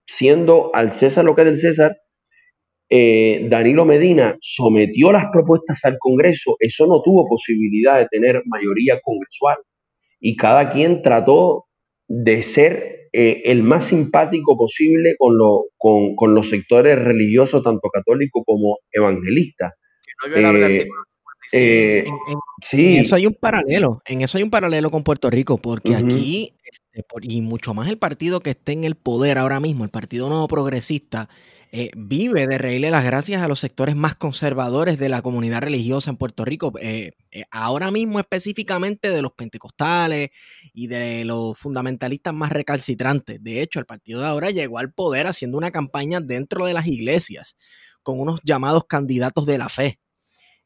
siendo 0.07 0.72
al 0.74 0.91
César 0.91 1.26
lo 1.26 1.36
que 1.36 1.41
es 1.41 1.47
del 1.47 1.57
César, 1.59 1.97
eh, 2.93 3.47
Danilo 3.49 3.85
Medina 3.85 4.35
sometió 4.41 5.11
las 5.13 5.27
propuestas 5.31 5.83
al 5.85 5.97
Congreso, 5.97 6.57
eso 6.59 6.85
no 6.87 7.01
tuvo 7.01 7.25
posibilidad 7.27 7.97
de 7.99 8.07
tener 8.11 8.41
mayoría 8.45 8.99
congresual. 9.01 9.55
Y 10.19 10.35
cada 10.35 10.69
quien 10.71 11.01
trató 11.01 11.65
de 12.07 12.43
ser 12.43 13.07
eh, 13.13 13.43
el 13.45 13.63
más 13.63 13.85
simpático 13.85 14.57
posible 14.57 15.15
con, 15.17 15.37
lo, 15.37 15.67
con, 15.77 16.15
con 16.15 16.33
los 16.35 16.49
sectores 16.49 16.99
religiosos, 16.99 17.63
tanto 17.63 17.89
católicos 17.89 18.43
como 18.45 18.79
evangelistas. 18.91 19.71
Eh, 20.35 20.41
artículo 20.65 21.03
55. 21.49 21.57
eh, 21.57 22.03
En, 22.05 22.13
en- 22.33 22.39
sí, 22.61 22.93
en 22.95 23.01
eso 23.01 23.15
hay 23.15 23.25
un 23.25 23.33
paralelo, 23.33 24.01
en 24.05 24.21
eso 24.21 24.37
hay 24.37 24.43
un 24.43 24.49
paralelo 24.51 24.91
con 24.91 25.03
Puerto 25.03 25.29
Rico, 25.29 25.57
porque 25.57 25.95
aquí, 25.95 26.53
este, 26.63 27.03
por- 27.03 27.23
y 27.25 27.41
mucho 27.41 27.73
más 27.73 27.89
el 27.89 27.97
partido 27.97 28.41
que 28.41 28.51
esté 28.51 28.73
en 28.73 28.83
el 28.83 28.95
poder 28.95 29.37
ahora 29.37 29.59
mismo, 29.61 29.83
el 29.85 29.89
Partido 29.89 30.27
Nuevo 30.29 30.47
Progresista, 30.47 31.29
eh, 31.74 31.91
vive 31.95 32.47
de 32.47 32.57
reírle 32.57 32.91
las 32.91 33.05
gracias 33.05 33.41
a 33.41 33.47
los 33.47 33.59
sectores 33.59 33.95
más 33.95 34.15
conservadores 34.15 34.97
de 34.99 35.07
la 35.09 35.22
comunidad 35.22 35.61
religiosa 35.61 36.09
en 36.09 36.17
Puerto 36.17 36.43
Rico. 36.43 36.74
Eh, 36.82 37.13
eh, 37.32 37.43
ahora 37.51 37.91
mismo 37.91 38.19
específicamente 38.19 39.09
de 39.09 39.22
los 39.22 39.32
pentecostales 39.34 40.32
y 40.74 40.88
de 40.88 41.24
los 41.26 41.57
fundamentalistas 41.57 42.34
más 42.34 42.51
recalcitrantes. 42.51 43.41
De 43.41 43.61
hecho, 43.61 43.80
el 43.80 43.86
partido 43.86 44.19
de 44.22 44.28
ahora 44.28 44.51
llegó 44.51 44.80
al 44.80 44.91
poder 44.93 45.28
haciendo 45.28 45.57
una 45.57 45.72
campaña 45.72 46.19
dentro 46.19 46.65
de 46.65 46.74
las 46.74 46.88
iglesias 46.88 47.55
con 48.03 48.19
unos 48.19 48.41
llamados 48.43 48.84
candidatos 48.88 49.45
de 49.45 49.57
la 49.57 49.69
fe. 49.69 49.99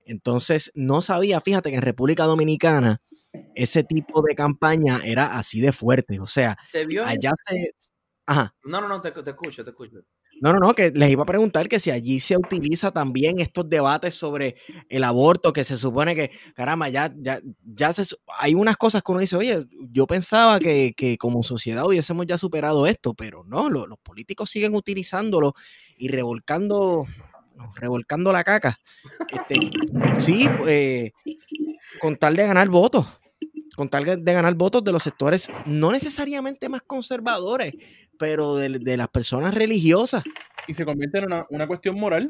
Entonces, 0.06 0.72
no 0.76 1.02
sabía, 1.02 1.42
fíjate 1.42 1.70
que 1.72 1.78
en 1.78 1.82
República 1.82 2.26
Dominicana 2.26 3.02
ese 3.56 3.84
tipo 3.84 4.22
de 4.22 4.36
campaña 4.36 5.02
era 5.06 5.38
así 5.38 5.62
de 5.62 5.72
fuerte. 5.74 6.20
O 6.20 6.28
sea, 6.28 6.58
Se 6.64 6.86
vio. 6.86 7.06
allá 7.06 7.32
se... 7.48 7.72
Ajá. 8.28 8.56
No, 8.64 8.82
no, 8.82 8.88
no, 8.88 9.02
te, 9.02 9.12
te 9.12 9.30
escucho, 9.32 9.64
te 9.64 9.72
escucho. 9.72 10.00
No, 10.42 10.52
no, 10.52 10.60
no, 10.60 10.74
que 10.74 10.92
les 10.92 11.10
iba 11.12 11.24
a 11.24 11.26
preguntar 11.26 11.70
que 11.70 11.80
si 11.80 11.92
allí 11.92 12.20
se 12.20 12.36
utiliza 12.38 12.92
también 12.92 13.40
estos 13.40 13.70
debates 13.70 14.16
sobre 14.16 14.56
el 14.90 15.04
aborto, 15.06 15.54
que 15.54 15.64
se 15.64 15.78
supone 15.78 16.14
que, 16.14 16.30
caramba, 16.56 16.90
ya, 16.90 17.14
ya, 17.18 17.40
ya 17.64 17.94
se, 17.94 18.04
hay 18.40 18.54
unas 18.54 18.76
cosas 18.78 19.02
que 19.02 19.12
uno 19.14 19.22
dice, 19.22 19.38
oye, 19.38 19.66
yo 19.92 20.06
pensaba 20.08 20.60
que, 20.60 20.94
que 20.96 21.18
como 21.18 21.42
sociedad 21.42 21.86
hubiésemos 21.86 22.26
ya 22.28 22.38
superado 22.38 22.86
esto, 22.86 23.14
pero 23.14 23.44
no, 23.46 23.70
lo- 23.70 23.88
los 23.88 23.98
políticos 24.00 24.50
siguen 24.50 24.76
utilizándolo 24.76 25.54
y 25.98 26.10
revolcando, 26.10 27.06
revolcando 27.76 28.32
la 28.34 28.44
caca. 28.44 28.80
Este, 29.30 29.56
sí, 30.18 30.48
eh, 30.68 31.12
con 32.00 32.16
tal 32.18 32.36
de 32.36 32.48
ganar 32.48 32.70
votos, 32.70 33.06
con 33.76 33.90
tal 33.90 34.24
de 34.24 34.34
ganar 34.34 34.56
votos 34.56 34.84
de 34.84 34.92
los 34.92 35.04
sectores 35.04 35.50
no 35.66 35.92
necesariamente 35.92 36.70
más 36.70 36.82
conservadores, 36.84 37.74
pero 38.18 38.56
de, 38.56 38.80
de 38.80 38.98
las 38.98 39.08
personas 39.10 39.54
religiosas. 39.56 40.24
Y 40.68 40.74
se 40.74 40.86
convierte 40.86 41.20
en 41.20 41.26
una, 41.26 41.46
una 41.50 41.68
cuestión 41.68 41.96
moral. 42.00 42.28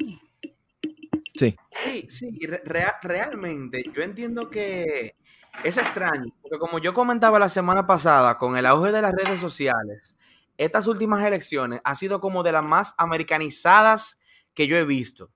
Sí. 1.34 1.56
Sí, 1.72 2.08
sí, 2.10 2.40
re- 2.48 2.62
rea- 2.66 2.98
realmente 3.02 3.84
yo 3.94 4.02
entiendo 4.02 4.50
que 4.50 5.16
es 5.64 5.78
extraño, 5.78 6.34
porque 6.42 6.58
como 6.60 6.80
yo 6.80 6.94
comentaba 6.94 7.40
la 7.40 7.50
semana 7.50 7.86
pasada, 7.88 8.38
con 8.38 8.58
el 8.58 8.66
auge 8.66 8.92
de 8.92 9.02
las 9.02 9.14
redes 9.14 9.40
sociales, 9.40 10.16
estas 10.58 10.88
últimas 10.88 11.26
elecciones 11.26 11.82
ha 11.84 11.96
sido 11.96 12.22
como 12.22 12.44
de 12.44 12.54
las 12.54 12.64
más 12.64 12.94
americanizadas 12.98 14.20
que 14.54 14.68
yo 14.68 14.78
he 14.78 14.86
visto. 14.86 15.30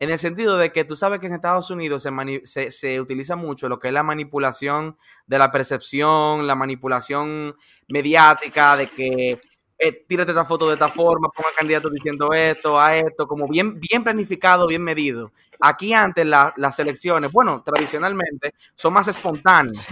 En 0.00 0.10
el 0.10 0.18
sentido 0.18 0.56
de 0.58 0.72
que 0.72 0.84
tú 0.84 0.96
sabes 0.96 1.20
que 1.20 1.26
en 1.26 1.34
Estados 1.34 1.70
Unidos 1.70 2.02
se, 2.02 2.10
se, 2.46 2.70
se 2.72 3.00
utiliza 3.00 3.36
mucho 3.36 3.68
lo 3.68 3.78
que 3.78 3.88
es 3.88 3.94
la 3.94 4.02
manipulación 4.02 4.96
de 5.26 5.38
la 5.38 5.52
percepción, 5.52 6.46
la 6.46 6.54
manipulación 6.56 7.54
mediática, 7.88 8.76
de 8.78 8.88
que 8.88 9.40
eh, 9.78 10.04
tírate 10.08 10.32
esta 10.32 10.44
foto 10.46 10.66
de 10.68 10.74
esta 10.74 10.88
forma, 10.88 11.28
ponga 11.28 11.50
candidato 11.56 11.90
diciendo 11.90 12.32
esto, 12.32 12.78
a 12.80 12.96
esto, 12.96 13.26
como 13.26 13.46
bien, 13.48 13.78
bien 13.80 14.02
planificado, 14.04 14.66
bien 14.66 14.82
medido. 14.82 15.32
Aquí 15.60 15.92
antes 15.92 16.26
la- 16.26 16.52
las 16.56 16.78
elecciones, 16.78 17.30
bueno, 17.32 17.62
tradicionalmente 17.62 18.54
son 18.74 18.92
más 18.94 19.08
espontáneas, 19.08 19.86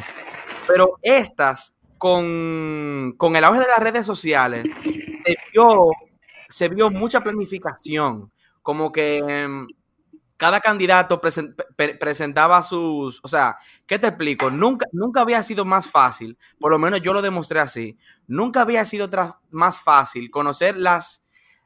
pero 0.67 0.99
estas 1.03 1.75
con, 1.99 3.15
con 3.17 3.37
el 3.37 3.45
auge 3.45 3.61
de 3.61 3.67
las 3.69 3.81
redes 3.81 4.07
sociales 4.07 4.67
se 5.25 5.37
vio, 5.53 5.91
se 6.49 6.69
vio 6.69 6.91
mucha 6.91 7.21
planificación, 7.23 8.31
como 8.63 8.93
que 8.93 9.19
em, 9.19 9.67
cada 10.39 10.61
candidato 10.61 11.21
presen- 11.21 11.55
pre- 11.77 11.97
presentaba 11.97 12.63
sus, 12.63 13.21
o 13.23 13.29
sea, 13.29 13.59
¿qué 13.87 13.99
te 13.99 14.07
explico? 14.07 14.51
Nunca, 14.51 14.87
nunca 14.93 15.21
había 15.21 15.43
sido 15.43 15.67
más 15.67 15.91
fácil, 15.91 16.39
por 16.59 16.71
lo 16.73 16.79
menos 16.79 17.03
yo 17.03 17.13
lo 17.13 17.21
demostré 17.21 17.61
así, 17.61 17.99
nunca 18.27 18.63
había 18.63 18.87
sido 18.87 19.11
más 19.51 19.79
fácil 19.79 20.31
conocer 20.31 20.79
las, 20.79 21.23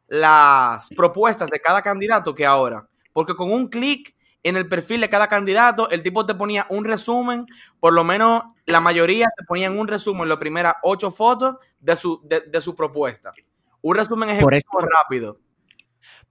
las 0.09 0.89
propuestas 0.97 1.49
de 1.51 1.61
cada 1.61 1.83
candidato 1.83 2.35
que 2.35 2.45
ahora, 2.47 2.89
porque 3.13 3.37
con 3.37 3.53
un 3.53 3.69
clic 3.69 4.15
en 4.43 4.57
el 4.57 4.67
perfil 4.69 5.01
de 5.01 5.09
cada 5.09 5.29
candidato, 5.29 5.89
el 5.91 6.03
tipo 6.03 6.27
te 6.27 6.35
ponía 6.35 6.67
un 6.69 6.85
resumen, 6.85 7.47
por 7.79 7.93
lo 7.93 8.03
menos 8.03 8.43
la 8.67 8.81
mayoría 8.81 9.29
te 9.37 9.45
ponían 9.45 9.79
un 9.79 9.87
resumen, 9.87 10.29
las 10.29 10.39
primeras 10.39 10.75
ocho 10.83 11.13
fotos 11.13 11.57
de 11.79 11.95
su, 11.95 12.21
de, 12.25 12.41
de 12.41 12.61
su 12.61 12.75
propuesta. 12.75 13.33
Un 13.83 13.95
resumen 13.97 14.29
Por 14.41 14.53
ejecutivo 14.55 14.89
rápido. 14.99 15.39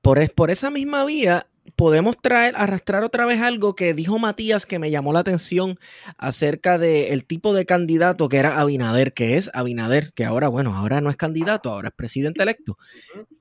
Por, 0.02 0.20
es- 0.20 0.30
por 0.30 0.52
esa 0.52 0.70
misma 0.70 1.06
vía, 1.06 1.48
podemos 1.76 2.18
traer, 2.18 2.54
arrastrar 2.58 3.04
otra 3.04 3.26
vez 3.26 3.42
algo 3.42 3.76
que 3.76 3.94
dijo 3.94 4.20
Matías 4.20 4.66
que 4.66 4.80
me 4.80 4.92
llamó 4.92 5.14
la 5.14 5.20
atención 5.20 5.78
acerca 6.18 6.78
del 6.78 7.26
tipo 7.26 7.54
de 7.54 7.66
candidato 7.66 8.30
que 8.30 8.38
era 8.38 8.60
Abinader, 8.60 9.14
que 9.14 9.38
es 9.38 9.50
Abinader, 9.54 10.12
que 10.14 10.26
ahora, 10.26 10.48
bueno, 10.48 10.76
ahora 10.76 11.02
no 11.02 11.10
es 11.10 11.18
candidato, 11.18 11.70
ahora 11.70 11.90
es 11.90 11.96
presidente 11.96 12.44
electo. 12.44 12.78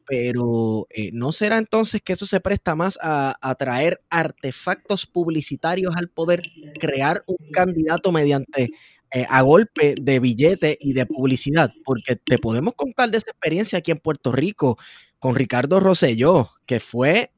Pero 0.07 0.87
eh, 0.91 1.11
¿no 1.13 1.33
será 1.33 1.59
entonces 1.59 2.03
que 2.03 2.13
eso 2.13 2.27
se 2.27 2.41
presta 2.41 2.75
más 2.75 2.99
a, 3.03 3.37
a 3.41 3.55
traer 3.55 4.01
artefactos 4.11 5.07
publicitarios 5.07 5.95
al 5.97 6.09
poder, 6.09 6.43
crear 6.79 7.23
un 7.27 7.51
candidato 7.53 8.11
mediante 8.11 8.71
eh, 9.13 9.27
a 9.29 9.43
golpe 9.43 9.95
de 10.01 10.21
billete 10.21 10.79
y 10.81 10.93
de 10.95 11.07
publicidad? 11.07 11.71
Porque 11.85 12.17
te 12.17 12.39
podemos 12.39 12.75
contar 12.75 13.11
de 13.11 13.19
esa 13.19 13.31
experiencia 13.31 13.79
aquí 13.79 13.93
en 13.93 13.99
Puerto 13.99 14.33
Rico 14.33 14.79
con 15.19 15.37
Ricardo 15.37 15.79
Rosselló, 15.79 16.51
que 16.67 16.81
fue 16.81 17.31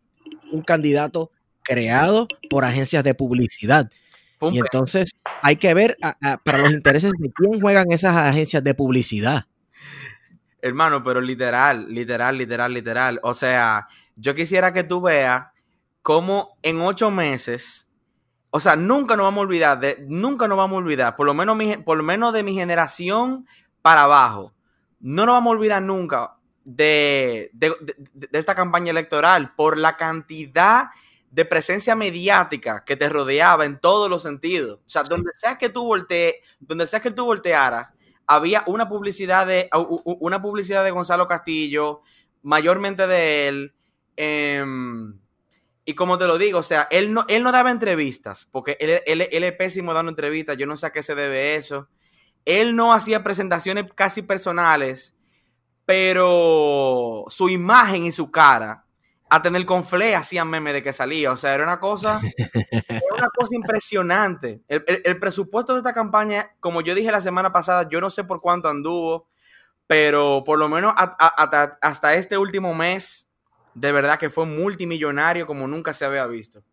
un 0.53 0.63
candidato 0.63 1.31
creado 1.63 2.29
por 2.51 2.65
agencias 2.65 3.03
de 3.05 3.15
publicidad. 3.15 3.91
Y 4.41 4.59
entonces 4.59 5.13
hay 5.43 5.57
que 5.57 5.73
ver 5.75 5.97
a- 6.03 6.17
a- 6.21 6.37
para 6.39 6.59
los 6.59 6.73
intereses 6.73 7.13
de 7.19 7.31
quién 7.33 7.61
juegan 7.61 7.93
esas 7.93 8.17
agencias 8.17 8.63
de 8.65 8.75
publicidad. 8.75 9.45
Hermano, 10.61 11.03
pero 11.03 11.21
literal, 11.21 11.87
literal, 11.89 12.39
literal, 12.39 12.73
literal. 12.73 13.21
O 13.23 13.35
sea, 13.35 13.87
yo 14.17 14.35
quisiera 14.35 14.73
que 14.73 14.85
tú 14.85 15.01
veas 15.01 15.47
cómo 16.03 16.57
en 16.63 16.81
ocho 16.81 17.11
meses, 17.11 17.91
o 18.51 18.61
sea, 18.61 18.77
nunca 18.77 19.17
nos 19.17 19.25
vamos 19.25 19.43
a 19.43 19.47
olvidar, 19.47 19.81
de, 19.81 20.05
nunca 20.09 20.47
nos 20.49 20.57
vamos 20.59 20.77
a 20.77 20.79
olvidar, 20.79 21.17
por 21.17 21.27
lo 21.27 21.35
menos, 21.35 21.57
mi, 21.57 21.77
por 21.79 21.97
lo 21.97 22.03
menos 22.05 22.33
de 22.33 22.43
mi 22.43 22.55
generación 22.55 23.47
para 23.81 24.03
abajo, 24.05 24.53
no 25.01 25.27
nos 25.27 25.35
vamos 25.35 25.53
a 25.53 25.57
olvidar 25.57 25.83
nunca 25.83 26.37
de, 26.65 27.51
de, 27.53 27.75
de- 27.81 28.29
de 28.29 28.39
esta 28.39 28.55
campaña 28.55 28.91
electoral 28.91 29.55
por 29.57 29.79
la 29.79 29.97
cantidad 29.97 30.87
de 31.31 31.45
presencia 31.45 31.97
mediática 31.97 32.85
que 32.85 32.97
te 32.97 33.09
rodeaba 33.09 33.65
en 33.65 33.79
todos 33.81 34.09
los 34.11 34.23
sentidos. 34.23 34.81
O 34.87 34.91
sea, 34.91 35.03
donde 35.03 35.31
sea 35.35 35.57
que 35.59 35.69
tú 35.71 35.85
voltees, 35.85 36.35
donde 36.61 36.87
sea 36.87 37.01
que 37.01 37.11
tú 37.11 37.25
voltearas, 37.25 37.95
había 38.27 38.63
una 38.67 38.89
publicidad 38.89 39.47
de 39.47 39.69
una 40.21 40.41
publicidad 40.43 40.85
de 40.85 40.91
Gonzalo 40.91 41.27
Castillo, 41.29 42.01
mayormente 42.43 43.07
de 43.07 43.49
él. 43.49 43.75
em, 44.17 45.19
y 45.85 45.95
como 45.95 46.19
te 46.19 46.27
lo 46.27 46.39
digo, 46.39 46.59
o 46.61 46.63
sea, 46.63 46.87
él 46.91 47.13
no, 47.13 47.25
él 47.29 47.43
no 47.43 47.51
daba 47.53 47.71
entrevistas, 47.71 48.49
porque 48.53 48.77
él, 48.81 49.01
él- 49.07 49.29
él 49.33 49.45
es 49.45 49.53
pésimo 49.55 49.93
dando 49.95 50.11
entrevistas, 50.11 50.57
yo 50.57 50.67
no 50.67 50.77
sé 50.77 50.87
a 50.87 50.93
qué 50.93 51.03
se 51.03 51.15
debe 51.15 51.57
eso. 51.57 51.89
Él 52.45 52.77
no 52.77 52.93
hacía 52.95 53.23
presentaciones 53.25 53.87
casi 53.95 54.23
personales, 54.23 55.17
pero 55.85 57.25
su 57.29 57.49
imagen 57.49 58.05
y 58.05 58.13
su 58.13 58.31
cara, 58.31 58.87
a 59.29 59.43
tener 59.43 59.65
con 59.67 59.85
Fle 59.85 60.15
hacían 60.15 60.49
meme 60.51 60.73
de 60.73 60.83
que 60.83 60.93
salía, 60.93 61.33
o 61.33 61.37
sea, 61.37 61.55
era 61.55 61.65
una 61.65 61.81
cosa, 61.81 62.21
era 63.01 63.15
una 63.19 63.29
cosa 63.35 63.55
impresionante. 63.57 64.63
El, 64.69 64.85
el- 65.05 65.21
presupuesto 65.21 65.73
de 65.75 65.79
esta 65.81 65.93
campaña, 65.95 66.51
como 66.61 66.83
yo 66.83 66.95
dije 66.95 67.11
la 67.13 67.21
semana 67.21 67.53
pasada, 67.53 67.89
yo 67.89 68.01
no 68.01 68.11
sé 68.11 68.25
por 68.25 68.41
cuánto 68.41 68.69
anduvo, 68.69 69.29
pero 69.87 70.43
por 70.45 70.59
lo 70.59 70.69
menos 70.69 70.95
a- 70.97 71.17
hasta 71.83 72.15
este 72.17 72.39
último 72.39 72.75
mes, 72.75 73.31
de 73.75 73.93
verdad 73.93 74.19
que 74.19 74.31
fue 74.31 74.47
multimillonario 74.47 75.47
como 75.47 75.67
nunca 75.69 75.93
se 75.95 76.05
había 76.05 76.27
visto. 76.27 76.65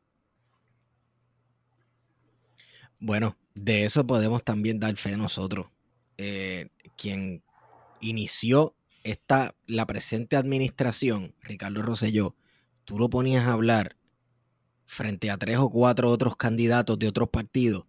Bueno, 3.00 3.38
de 3.54 3.86
eso 3.86 4.06
podemos 4.06 4.44
también 4.44 4.80
dar 4.80 4.96
fe 4.98 5.16
nosotros. 5.18 5.68
Eh, 6.18 6.70
quien 6.98 7.44
inició 8.02 8.76
esta, 9.10 9.56
la 9.66 9.86
presente 9.86 10.36
administración, 10.36 11.36
Ricardo 11.42 11.82
Rosselló, 11.82 12.36
tú 12.86 12.98
lo 12.98 13.10
ponías 13.10 13.46
a 13.46 13.54
hablar 13.54 13.96
frente 14.86 15.30
a 15.30 15.38
tres 15.38 15.58
o 15.58 15.70
cuatro 15.70 16.10
otros 16.10 16.36
candidatos 16.36 16.98
de 16.98 17.08
otros 17.08 17.30
partidos 17.30 17.86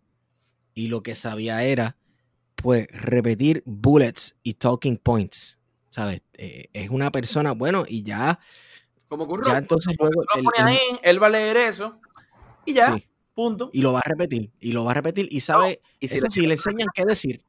y 0.75 0.89
lo 0.89 1.03
que 1.03 1.15
sabía 1.15 1.63
era, 1.65 1.97
pues, 2.57 2.87
repetir 2.91 3.63
bullets 3.67 4.37
y 4.43 4.55
talking 4.55 4.97
points, 4.99 5.59
¿sabes? 5.89 6.23
Eh, 6.35 6.69
es 6.73 6.91
una 6.91 7.11
persona, 7.11 7.53
bueno, 7.53 7.85
y 7.89 8.03
ya, 8.03 8.39
Como 9.09 9.25
ya 9.27 9.33
robot, 9.37 9.57
entonces 9.59 9.97
luego... 9.99 10.23
el- 10.35 10.45
él 11.03 11.23
va 11.23 11.27
a 11.27 11.31
leer 11.31 11.57
eso 11.57 12.01
y 12.65 12.75
ya, 12.75 12.95
sí, 12.95 13.09
punto. 13.35 13.71
y 13.73 13.81
lo 13.83 13.93
va 13.93 14.01
a 14.01 14.09
repetir, 14.09 14.53
y 14.61 14.73
lo 14.73 14.85
va 14.85 14.93
a 14.93 14.95
repetir, 14.95 15.29
y 15.31 15.41
sabe, 15.41 15.81
Y 15.99 16.09
si 16.09 16.19
eso 16.19 16.27
le- 16.43 16.53
enseñan 16.55 16.89
qué 16.95 17.05
decir. 17.05 17.45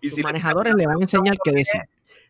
Y 0.00 0.08
Sus 0.08 0.14
si 0.16 0.20
le, 0.22 0.24
manejadores 0.24 0.74
le 0.76 0.86
van 0.86 0.96
a 0.96 1.02
enseñar 1.02 1.36
qué 1.44 1.52
decir. 1.52 1.82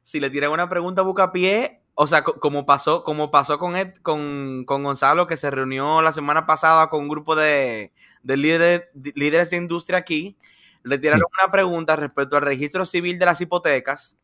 Si 0.08 0.20
le 0.20 0.30
tiran 0.30 0.50
una 0.52 0.70
pregunta 0.70 1.02
a 1.18 1.32
pie, 1.32 1.82
o 1.92 2.06
sea, 2.06 2.24
co- 2.24 2.40
como 2.40 2.64
pasó, 2.64 3.04
como 3.04 3.30
pasó 3.30 3.58
con, 3.58 3.76
Ed- 3.76 3.92
con, 4.00 4.64
con 4.64 4.82
Gonzalo, 4.82 5.26
que 5.26 5.36
se 5.36 5.50
reunió 5.50 6.00
la 6.00 6.12
semana 6.12 6.46
pasada 6.46 6.88
con 6.88 7.02
un 7.02 7.08
grupo 7.10 7.36
de, 7.36 7.92
de 8.22 8.36
líderes, 8.38 8.84
de 8.94 9.12
líderes 9.14 9.50
de 9.50 9.58
industria 9.58 9.98
aquí, 9.98 10.38
le 10.82 10.96
tiraron 10.96 11.26
una 11.38 11.52
pregunta 11.52 11.94
respecto 11.94 12.36
al 12.38 12.42
registro 12.42 12.86
civil 12.86 13.18
de 13.18 13.26
las 13.26 13.38
hipotecas. 13.42 14.16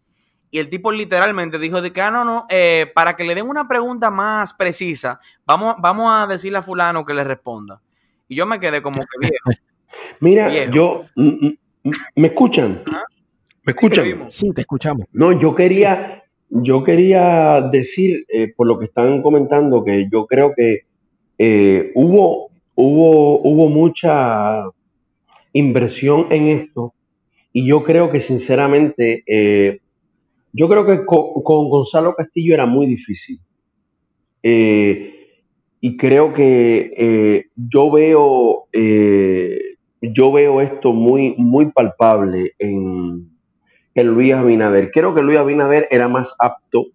Y 0.51 0.59
el 0.59 0.71
tipo 0.71 0.91
literalmente 0.91 1.59
dijo 1.59 1.83
de 1.83 1.93
que, 1.93 2.01
ah, 2.01 2.11
no, 2.11 2.25
no, 2.25 2.47
eh, 2.49 2.91
para 2.95 3.15
que 3.15 3.25
le 3.25 3.35
den 3.35 3.47
una 3.47 3.69
pregunta 3.69 4.11
más 4.11 4.55
precisa, 4.55 5.21
vamos, 5.45 5.75
vamos 5.81 6.11
a 6.11 6.27
decirle 6.27 6.57
a 6.57 6.63
fulano 6.63 7.05
que 7.05 7.13
le 7.13 7.25
responda. 7.25 7.83
Y 8.27 8.37
yo 8.37 8.47
me 8.47 8.59
quedé 8.59 8.81
como 8.81 9.01
que 9.01 9.19
viejo. 9.21 9.51
Mira, 10.21 10.49
Viejo. 10.49 10.73
yo, 10.73 11.05
mm, 11.17 11.29
mm, 11.29 11.59
mm, 11.83 11.91
¿me 12.17 12.29
escuchan? 12.29 12.83
¿Me 13.65 13.73
escuchan? 13.73 14.27
Sí, 14.31 14.51
te 14.55 14.61
escuchamos. 14.63 15.07
No, 15.13 15.33
yo 15.39 15.55
quería, 15.55 16.23
yo 16.51 16.85
quería 16.85 17.61
decir, 17.73 18.27
eh, 18.29 18.53
por 18.55 18.67
lo 18.67 18.79
que 18.79 18.87
están 18.87 19.23
comentando, 19.23 19.83
que 19.85 20.09
yo 20.13 20.27
creo 20.27 20.53
que 20.55 20.81
eh, 21.39 21.91
hubo, 21.95 22.51
hubo, 22.75 23.41
hubo 23.41 23.69
mucha 23.69 24.65
inversión 25.53 26.27
en 26.31 26.49
esto 26.49 26.95
y 27.53 27.67
yo 27.67 27.85
creo 27.85 28.11
que 28.11 28.21
sinceramente, 28.21 29.25
eh, 29.27 29.81
yo 30.53 30.69
creo 30.69 30.87
que 30.87 31.05
co- 31.05 31.43
con, 31.43 31.69
Gonzalo 31.71 32.15
Castillo 32.15 32.55
era 32.55 32.67
muy 32.67 32.87
difícil. 32.87 33.39
Eh, 34.43 35.11
y 35.81 35.97
creo 35.97 36.33
que 36.33 36.91
eh, 36.97 37.45
yo 37.57 37.91
veo, 37.91 38.67
eh, 38.73 39.59
yo 40.01 40.33
veo 40.33 40.61
esto 40.61 40.93
muy, 40.93 41.35
muy 41.39 41.71
palpable 41.73 42.53
en, 42.59 43.31
en 43.95 44.09
Luis 44.09 44.35
Abinader. 44.35 44.91
Creo 44.91 45.15
que 45.15 45.23
Luis 45.23 45.39
Abinader 45.39 45.87
era 45.91 46.09
más 46.09 46.35
apto 46.39 46.87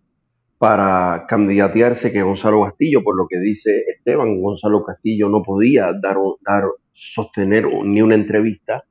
para 0.57 1.25
candidatearse 1.27 2.11
que 2.11 2.21
Gonzalo 2.21 2.63
Castillo, 2.65 3.01
por 3.01 3.17
lo 3.17 3.27
que 3.27 3.39
dice 3.39 3.83
Esteban. 3.87 4.41
Gonzalo 4.41 4.83
Castillo 4.83 5.29
no 5.29 5.41
podía 5.41 5.93
dar, 6.01 6.17
dar 6.41 6.65
sostener 6.91 7.65
ni 7.83 8.01
una 8.01 8.15
entrevista, 8.15 8.83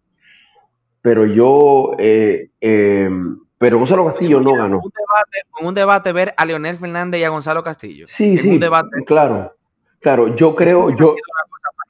pero 1.03 1.27
yo, 1.27 1.93
eh, 1.99 2.51
eh, 2.61 3.11
pero 3.59 3.79
Gonzalo 3.79 4.07
Castillo 4.07 4.41
no 4.41 4.53
ganó. 4.53 4.77
Un 4.79 4.91
debate, 4.91 5.39
en 5.61 5.67
un 5.67 5.75
debate 5.75 6.13
ver 6.13 6.35
a 6.39 6.45
Leonel 6.47 6.77
Fernández 6.79 7.21
y 7.21 7.25
a 7.25 7.29
Gonzalo 7.29 7.63
Castillo. 7.63 8.07
Sí, 8.09 8.33
en 8.33 8.39
sí, 8.39 8.49
un 8.49 8.61
debate 8.61 8.89
claro, 9.07 9.55
claro. 10.01 10.35
Yo 10.35 10.55
creo, 10.55 10.97
yo. 10.97 11.15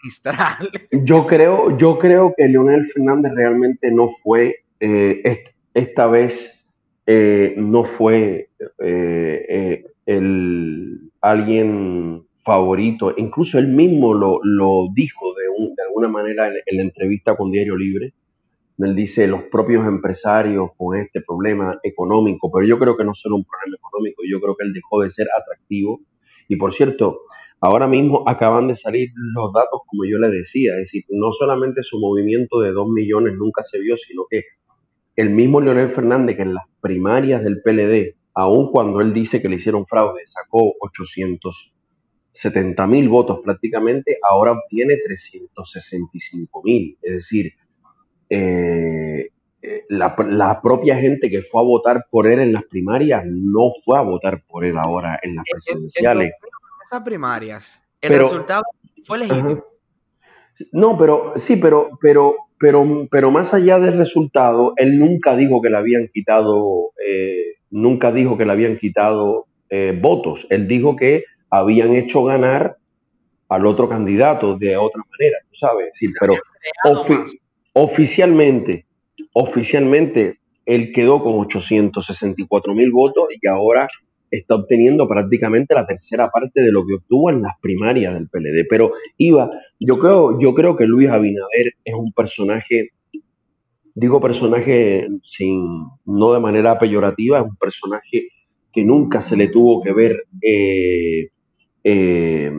Yo 0.92 1.26
creo, 1.26 1.76
yo 1.76 1.98
creo 1.98 2.32
que 2.36 2.46
Leonel 2.46 2.84
Fernández 2.84 3.32
realmente 3.34 3.90
no 3.90 4.06
fue, 4.06 4.64
eh, 4.78 5.44
esta 5.74 6.06
vez 6.06 6.66
eh, 7.06 7.54
no 7.56 7.84
fue 7.84 8.50
eh, 8.60 9.46
eh, 9.48 9.84
el, 10.06 11.10
alguien 11.20 12.26
favorito. 12.44 13.14
Incluso 13.16 13.58
él 13.58 13.68
mismo 13.68 14.14
lo, 14.14 14.40
lo 14.42 14.88
dijo 14.94 15.34
de, 15.34 15.44
de 15.76 15.82
alguna 15.82 16.08
manera 16.08 16.48
en, 16.48 16.54
en 16.66 16.76
la 16.76 16.82
entrevista 16.82 17.36
con 17.36 17.50
Diario 17.50 17.76
Libre. 17.76 18.12
Él 18.78 18.94
dice 18.94 19.26
los 19.26 19.42
propios 19.44 19.86
empresarios 19.86 20.70
con 20.76 20.96
este 20.96 21.20
problema 21.20 21.80
económico, 21.82 22.50
pero 22.52 22.66
yo 22.66 22.78
creo 22.78 22.96
que 22.96 23.04
no 23.04 23.12
solo 23.12 23.36
un 23.36 23.44
problema 23.44 23.76
económico, 23.76 24.22
yo 24.30 24.40
creo 24.40 24.56
que 24.56 24.64
él 24.64 24.72
dejó 24.72 25.02
de 25.02 25.10
ser 25.10 25.26
atractivo. 25.36 26.00
Y 26.46 26.56
por 26.56 26.72
cierto, 26.72 27.22
Ahora 27.60 27.88
mismo 27.88 28.22
acaban 28.28 28.68
de 28.68 28.76
salir 28.76 29.10
los 29.34 29.52
datos, 29.52 29.80
como 29.86 30.04
yo 30.04 30.18
le 30.18 30.28
decía, 30.28 30.72
es 30.74 30.92
decir, 30.92 31.04
no 31.08 31.32
solamente 31.32 31.82
su 31.82 31.98
movimiento 31.98 32.60
de 32.60 32.70
2 32.70 32.88
millones 32.90 33.34
nunca 33.36 33.62
se 33.62 33.80
vio, 33.80 33.96
sino 33.96 34.26
que 34.30 34.44
el 35.18 35.30
mismo 35.30 35.60
Leonel 35.60 35.88
Fernández, 35.88 36.36
que 36.36 36.42
en 36.42 36.54
las 36.54 36.64
primarias 36.80 37.42
del 37.42 37.60
PLD, 37.60 38.14
aun 38.34 38.70
cuando 38.70 39.00
él 39.00 39.12
dice 39.12 39.42
que 39.42 39.48
le 39.48 39.56
hicieron 39.56 39.84
fraude, 39.84 40.22
sacó 40.24 40.74
870 40.80 42.86
mil 42.86 43.08
votos 43.08 43.40
prácticamente, 43.42 44.18
ahora 44.22 44.52
obtiene 44.52 44.96
365 45.04 46.62
mil. 46.62 46.96
Es 47.02 47.12
decir, 47.14 47.52
eh, 48.30 49.30
eh, 49.60 49.84
la, 49.88 50.14
la 50.28 50.62
propia 50.62 50.96
gente 50.98 51.28
que 51.28 51.42
fue 51.42 51.62
a 51.62 51.64
votar 51.64 52.06
por 52.10 52.28
él 52.28 52.38
en 52.38 52.52
las 52.52 52.62
primarias 52.64 53.24
no 53.26 53.70
fue 53.84 53.98
a 53.98 54.02
votar 54.02 54.44
por 54.46 54.64
él 54.64 54.78
ahora 54.78 55.18
en 55.20 55.34
las 55.34 55.44
presidenciales. 55.50 56.30
Esas 56.84 57.02
primarias, 57.02 57.84
el 58.00 58.10
Pero- 58.10 58.22
resultado 58.22 58.62
fue 59.04 59.18
legítimo. 59.18 59.64
No, 60.72 60.96
pero 60.96 61.32
sí, 61.36 61.56
pero, 61.56 61.90
pero, 62.00 62.36
pero, 62.58 63.06
pero 63.10 63.30
más 63.30 63.54
allá 63.54 63.78
del 63.78 63.94
resultado, 63.96 64.72
él 64.76 64.98
nunca 64.98 65.36
dijo 65.36 65.60
que 65.62 65.70
le 65.70 65.76
habían 65.78 66.08
quitado, 66.12 66.90
eh, 67.06 67.54
nunca 67.70 68.12
dijo 68.12 68.36
que 68.36 68.44
le 68.46 68.52
habían 68.52 68.76
quitado 68.78 69.46
eh, 69.70 69.96
votos. 70.00 70.46
Él 70.50 70.66
dijo 70.68 70.96
que 70.96 71.24
habían 71.50 71.94
hecho 71.94 72.24
ganar 72.24 72.76
al 73.48 73.66
otro 73.66 73.88
candidato 73.88 74.58
de 74.58 74.76
otra 74.76 75.02
manera, 75.10 75.38
tú 75.48 75.54
sabes. 75.54 75.88
Sí, 75.92 76.08
pero 76.20 76.34
ofi- 76.84 77.38
oficialmente, 77.72 78.86
oficialmente, 79.32 80.38
él 80.66 80.92
quedó 80.92 81.22
con 81.22 81.34
864 81.40 82.74
mil 82.74 82.90
votos 82.92 83.26
y 83.40 83.46
ahora 83.48 83.88
está 84.30 84.54
obteniendo 84.56 85.08
prácticamente 85.08 85.74
la 85.74 85.86
tercera 85.86 86.30
parte 86.30 86.62
de 86.62 86.72
lo 86.72 86.86
que 86.86 86.94
obtuvo 86.94 87.30
en 87.30 87.42
las 87.42 87.54
primarias 87.60 88.14
del 88.14 88.28
PLD. 88.28 88.66
Pero 88.68 88.92
Iba, 89.16 89.50
yo 89.80 89.98
creo, 89.98 90.38
yo 90.40 90.54
creo 90.54 90.76
que 90.76 90.86
Luis 90.86 91.08
Abinader 91.08 91.74
es 91.84 91.94
un 91.94 92.12
personaje, 92.12 92.90
digo 93.94 94.20
personaje 94.20 95.08
sin, 95.22 95.86
no 96.04 96.32
de 96.32 96.40
manera 96.40 96.78
peyorativa, 96.78 97.38
es 97.38 97.44
un 97.44 97.56
personaje 97.56 98.28
que 98.72 98.84
nunca 98.84 99.20
se 99.20 99.36
le 99.36 99.48
tuvo 99.48 99.82
que 99.82 99.92
ver 99.92 100.24
eh, 100.42 101.28
eh, 101.84 102.52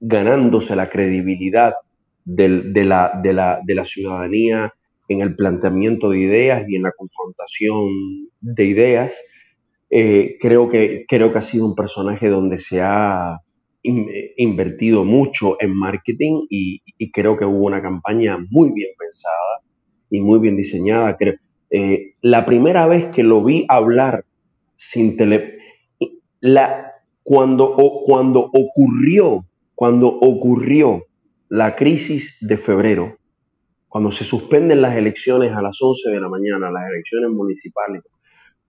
ganándose 0.00 0.76
la 0.76 0.88
credibilidad 0.88 1.74
de, 2.24 2.48
la, 2.84 3.20
de, 3.22 3.32
la, 3.32 3.60
de 3.64 3.74
la 3.74 3.84
ciudadanía 3.84 4.72
en 5.08 5.20
el 5.20 5.34
planteamiento 5.34 6.10
de 6.10 6.20
ideas 6.20 6.64
y 6.68 6.76
en 6.76 6.82
la 6.82 6.92
confrontación 6.92 7.88
de 8.40 8.64
ideas. 8.64 9.22
Eh, 9.94 10.38
creo, 10.40 10.70
que, 10.70 11.04
creo 11.06 11.32
que 11.32 11.38
ha 11.38 11.42
sido 11.42 11.66
un 11.66 11.74
personaje 11.74 12.30
donde 12.30 12.56
se 12.56 12.80
ha 12.80 13.38
in- 13.82 14.08
invertido 14.38 15.04
mucho 15.04 15.58
en 15.60 15.76
marketing 15.76 16.46
y, 16.48 16.80
creo 17.12 17.36
que 17.36 17.44
hubo 17.44 17.66
una 17.66 17.82
campaña 17.82 18.38
muy 18.50 18.72
bien 18.72 18.88
pensada 18.98 19.60
y 20.08 20.22
muy 20.22 20.38
bien 20.38 20.56
diseñada. 20.56 21.14
Eh, 21.68 22.14
la 22.22 22.46
primera 22.46 22.86
vez 22.86 23.14
que 23.14 23.22
lo 23.22 23.44
vi 23.44 23.66
hablar 23.68 24.24
sin 24.76 25.18
tele, 25.18 25.58
cuando, 27.22 27.76
cuando 28.06 28.50
ocurrió, 28.50 29.44
cuando 29.74 30.08
ocurrió 30.08 31.04
la 31.50 31.76
crisis 31.76 32.38
de 32.40 32.56
febrero, 32.56 33.18
cuando 33.88 34.10
se 34.10 34.24
suspenden 34.24 34.80
las 34.80 34.96
elecciones 34.96 35.52
a 35.52 35.60
las 35.60 35.76
11 35.82 36.08
de 36.08 36.18
la 36.18 36.30
mañana, 36.30 36.70
las 36.70 36.88
elecciones 36.90 37.28
municipales, 37.28 38.02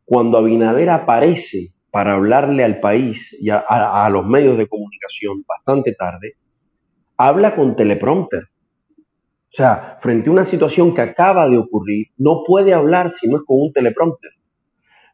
cuando 0.05 0.37
Abinader 0.37 0.89
aparece 0.89 1.69
para 1.91 2.13
hablarle 2.15 2.63
al 2.63 2.79
país 2.79 3.35
y 3.39 3.49
a, 3.49 3.57
a- 3.67 4.05
a 4.05 4.09
los 4.09 4.25
medios 4.25 4.57
de 4.57 4.67
comunicación 4.67 5.43
bastante 5.47 5.93
tarde, 5.93 6.33
habla 7.17 7.55
con 7.55 7.75
teleprompter. 7.75 8.43
O 8.43 9.55
sea, 9.55 9.97
frente 9.99 10.29
a 10.29 10.33
una 10.33 10.45
situación 10.45 10.93
que 10.95 11.01
acaba 11.01 11.47
de 11.47 11.57
ocurrir, 11.57 12.07
no 12.17 12.43
puede 12.45 12.73
hablar 12.73 13.09
si 13.11 13.29
no 13.29 13.37
es 13.37 13.43
con 13.43 13.61
un 13.61 13.71
teleprompter. 13.71 14.31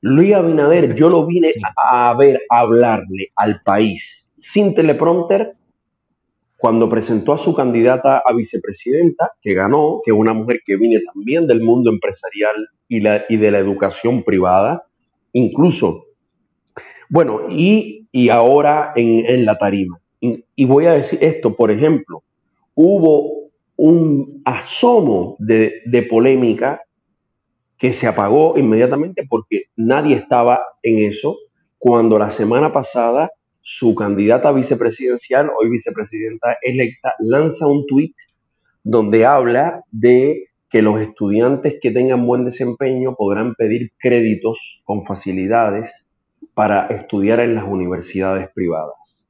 Luis 0.02 0.34
Abinader, 0.34 0.96
yo 0.96 1.10
lo 1.10 1.26
vine 1.26 1.52
a, 1.78 2.10
a 2.10 2.16
ver 2.18 2.42
hablarle 2.50 3.32
al 3.36 3.62
país 3.64 4.30
sin 4.38 4.74
teleprompter 4.76 5.56
cuando 6.60 6.90
presentó 6.90 7.32
a 7.32 7.38
su 7.38 7.56
candidata 7.56 8.22
a 8.26 8.34
vicepresidenta, 8.34 9.32
que 9.42 9.54
ganó, 9.54 10.02
que 10.04 10.12
es 10.12 10.18
una 10.18 10.34
mujer 10.34 10.60
que 10.66 10.76
viene 10.76 11.00
también 11.00 11.48
del 11.48 11.62
mundo 11.62 11.90
empresarial 11.90 12.68
y, 12.90 13.00
de 13.00 13.52
la 13.52 13.60
educación 13.60 14.24
privada, 14.24 14.84
incluso, 15.32 16.08
bueno, 17.10 17.44
y, 17.50 18.08
ahora 18.30 18.92
en, 18.98 19.46
la 19.46 19.58
tarima. 19.58 20.02
Y, 20.20 20.66
voy 20.66 20.88
a 20.88 20.92
decir 20.92 21.20
esto, 21.22 21.56
por 21.56 21.72
ejemplo, 21.72 22.24
hubo 22.76 23.52
un 23.78 24.42
asomo 24.44 25.38
de 25.40 26.08
polémica 26.10 26.82
que 27.78 27.94
se 27.94 28.06
apagó 28.06 28.58
inmediatamente 28.58 29.26
porque 29.28 29.64
nadie 29.78 30.18
estaba 30.18 30.60
en 30.84 31.00
eso 31.00 31.38
cuando 31.78 32.20
la 32.20 32.30
semana 32.30 32.74
pasada 32.74 33.32
su 33.62 33.96
candidata 33.96 34.52
vicepresidencial, 34.52 35.50
hoy 35.60 35.70
vicepresidenta 35.70 36.58
electa, 36.62 37.14
lanza 37.20 37.68
un 37.68 37.86
tuit 37.86 38.16
donde 38.84 39.26
habla 39.26 39.84
de 39.92 40.46
que 40.70 40.82
los 40.82 41.02
estudiantes 41.02 41.78
que 41.82 41.92
tengan 41.92 42.26
buen 42.26 42.46
desempeño 42.46 43.16
podrán 43.16 43.56
pedir 43.56 43.92
créditos 43.98 44.82
con 44.84 45.02
facilidades 45.02 46.06
para 46.54 46.88
estudiar 46.88 47.40
en 47.40 47.56
las 47.56 47.66
universidades 47.66 48.50
privadas. 48.54 49.26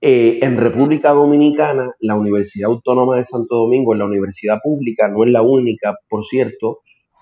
Eh, 0.00 0.38
en 0.42 0.56
República 0.56 1.10
Dominicana, 1.10 1.94
la 2.00 2.14
Universidad 2.14 2.70
Autónoma 2.70 3.16
de 3.16 3.24
Santo 3.24 3.56
Domingo 3.56 3.92
es 3.92 3.98
la 3.98 4.06
universidad 4.06 4.58
pública, 4.62 5.08
no 5.08 5.24
es 5.24 5.30
la 5.30 5.42
única, 5.42 5.94
por 6.08 6.24
cierto, 6.24 6.80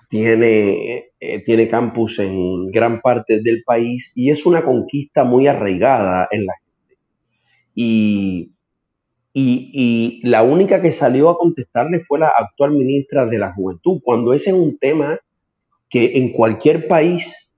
tiene, 0.09 1.11
eh, 1.19 1.39
tiene 1.45 1.67
campus 1.67 2.19
en 2.19 2.67
gran 2.67 2.99
parte 2.99 3.41
del 3.41 3.63
país 3.63 4.11
y 4.15 4.31
es 4.31 4.45
una 4.45 4.65
conquista 4.65 5.23
muy 5.23 5.47
arraigada 5.47 6.27
en 6.31 6.45
la 6.47 6.53
gente. 6.53 6.97
Y, 7.75 8.51
y, 9.31 10.19
la 10.27 10.41
única 10.43 10.81
que 10.81 10.91
salió 10.91 11.29
a 11.29 11.37
contestarle 11.37 11.99
fue 11.99 12.19
la 12.19 12.33
actual 12.35 12.71
ministra 12.71 13.25
de 13.27 13.37
la 13.37 13.53
Juventud, 13.53 14.01
cuando 14.03 14.33
ese 14.33 14.49
es 14.49 14.55
un 14.55 14.77
tema 14.79 15.19
que 15.87 16.17
en 16.17 16.33
cualquier 16.33 16.87
país 16.87 17.53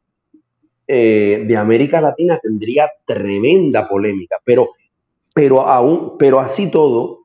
eh, 0.88 1.46
de 1.48 1.58
América 1.58 2.02
Latina 2.02 2.38
tendría 2.38 2.92
tremenda 3.06 3.88
polémica, 3.88 4.38
pero, 4.44 4.72
pero, 5.34 5.62
aún, 5.62 6.18
pero 6.20 6.42
así 6.42 6.70
todo, 6.70 7.21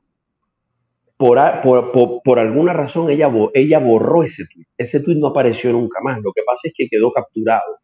por, 1.17 1.39
por- 1.61 1.91
por- 1.91 2.21
por 2.23 2.39
alguna 2.39 2.73
razón 2.73 3.09
ella, 3.09 3.29
ella 3.53 3.79
borró 3.79 4.23
ese 4.23 4.43
tweet. 4.53 4.65
Ese 4.77 4.99
tweet 5.01 5.17
no 5.17 5.27
apareció 5.27 5.71
nunca 5.71 5.99
más. 6.01 6.19
Lo 6.23 6.31
que 6.31 6.43
pasa 6.45 6.61
es 6.67 6.73
que 6.75 6.87
quedó 6.89 7.11
capturado. 7.11 7.79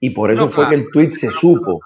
Y 0.00 0.10
por 0.10 0.30
eso 0.30 0.42
No, 0.46 0.48
fue 0.50 0.68
que 0.68 0.74
el 0.74 0.90
tweet 0.92 1.12
se 1.12 1.30
supo. 1.30 1.80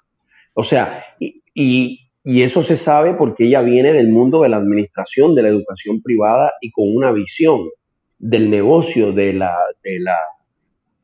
O 0.55 0.65
sea, 0.65 1.05
y, 1.21 1.43
y- 1.55 2.01
y 2.25 2.43
eso 2.43 2.63
se 2.63 2.77
sabe 2.77 3.15
porque 3.15 3.45
ella 3.45 3.63
viene 3.63 3.93
del 3.93 4.09
mundo 4.09 4.43
de 4.43 4.49
la 4.51 4.57
administración, 4.59 5.35
de 5.35 5.43
la 5.43 5.49
educación 5.49 6.03
privada 6.03 6.53
y 6.61 6.71
con 6.71 6.85
una 6.95 7.13
visión 7.13 7.69
del 8.19 8.51
negocio 8.51 9.13
de 9.13 9.33
la, 9.35 9.57
de 9.85 10.01
la, 10.01 10.17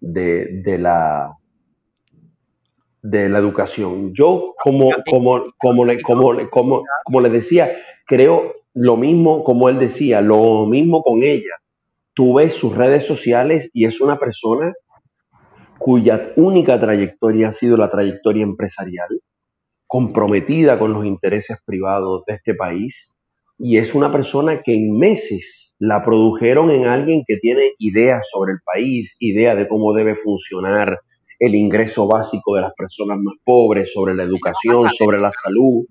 de, 0.01 0.47
de 0.62 0.78
la, 0.78 1.30
de 3.03 3.28
la 3.28 3.39
educación. 3.39 4.12
Yo, 4.14 4.55
como, 4.62 4.91
como, 5.09 5.45
como, 5.59 5.85
le, 5.85 6.01
como, 6.03 6.32
le- 6.32 6.49
como, 6.51 6.82
como 7.05 7.20
le 7.20 7.28
decía, 7.30 7.70
creo 8.07 8.53
lo 8.75 8.97
mismo 8.97 9.45
como 9.45 9.68
él 9.68 9.79
decía, 9.79 10.20
lo 10.20 10.66
mismo 10.66 11.03
con 11.03 11.22
ella. 11.22 11.57
Tú 12.12 12.35
ves 12.35 12.55
sus 12.55 12.77
redes 12.77 13.07
sociales 13.07 13.70
y 13.72 13.87
es 13.87 14.01
una 14.01 14.18
persona 14.18 14.72
cuya 15.79 16.33
única 16.37 16.79
trayectoria 16.79 17.49
ha 17.49 17.53
sido 17.53 17.77
la 17.77 17.91
trayectoria 17.91 18.43
empresarial, 18.43 19.20
comprometida 19.87 20.79
con 20.79 20.93
los 20.93 21.05
intereses 21.05 21.59
privados 21.64 22.25
de 22.27 22.35
este 22.35 22.55
país, 22.55 23.12
y 23.59 23.79
es 23.79 23.95
una 23.95 24.11
persona 24.11 24.62
que 24.62 24.75
en 24.75 24.97
meses 24.99 25.75
la 25.79 26.05
produjeron 26.05 26.70
en 26.70 26.87
alguien 26.87 27.22
que 27.27 27.37
tiene 27.37 27.72
ideas 27.79 28.29
sobre 28.31 28.53
el 28.55 28.59
país, 28.64 29.16
idea 29.20 29.55
de 29.55 29.68
cómo 29.68 29.93
debe 29.93 30.16
funcionar 30.16 31.01
el 31.39 31.55
ingreso 31.55 32.09
básico 32.09 32.55
de 32.57 32.62
las 32.62 32.72
personas 32.75 33.18
más 33.18 33.35
pobres, 33.45 33.93
sobre 33.93 34.14
la 34.14 34.25
educación, 34.25 34.89
sobre 34.89 35.18
la 35.18 35.31
salud. 35.31 35.85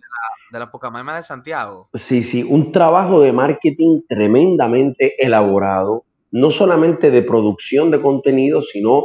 De 0.54 0.60
la 0.60 0.70
Pocamama 0.70 1.16
de 1.18 1.24
Santiago. 1.24 1.90
Sí, 1.96 2.22
sí, 2.22 2.44
un 2.48 2.72
trabajo 2.72 3.20
de 3.22 3.34
marketing 3.34 4.02
tremendamente 4.08 5.16
elaborado, 5.18 6.04
no 6.32 6.52
solamente 6.52 7.10
de 7.10 7.24
producción 7.24 7.90
de 7.90 8.00
contenido, 8.00 8.62
sino 8.62 9.04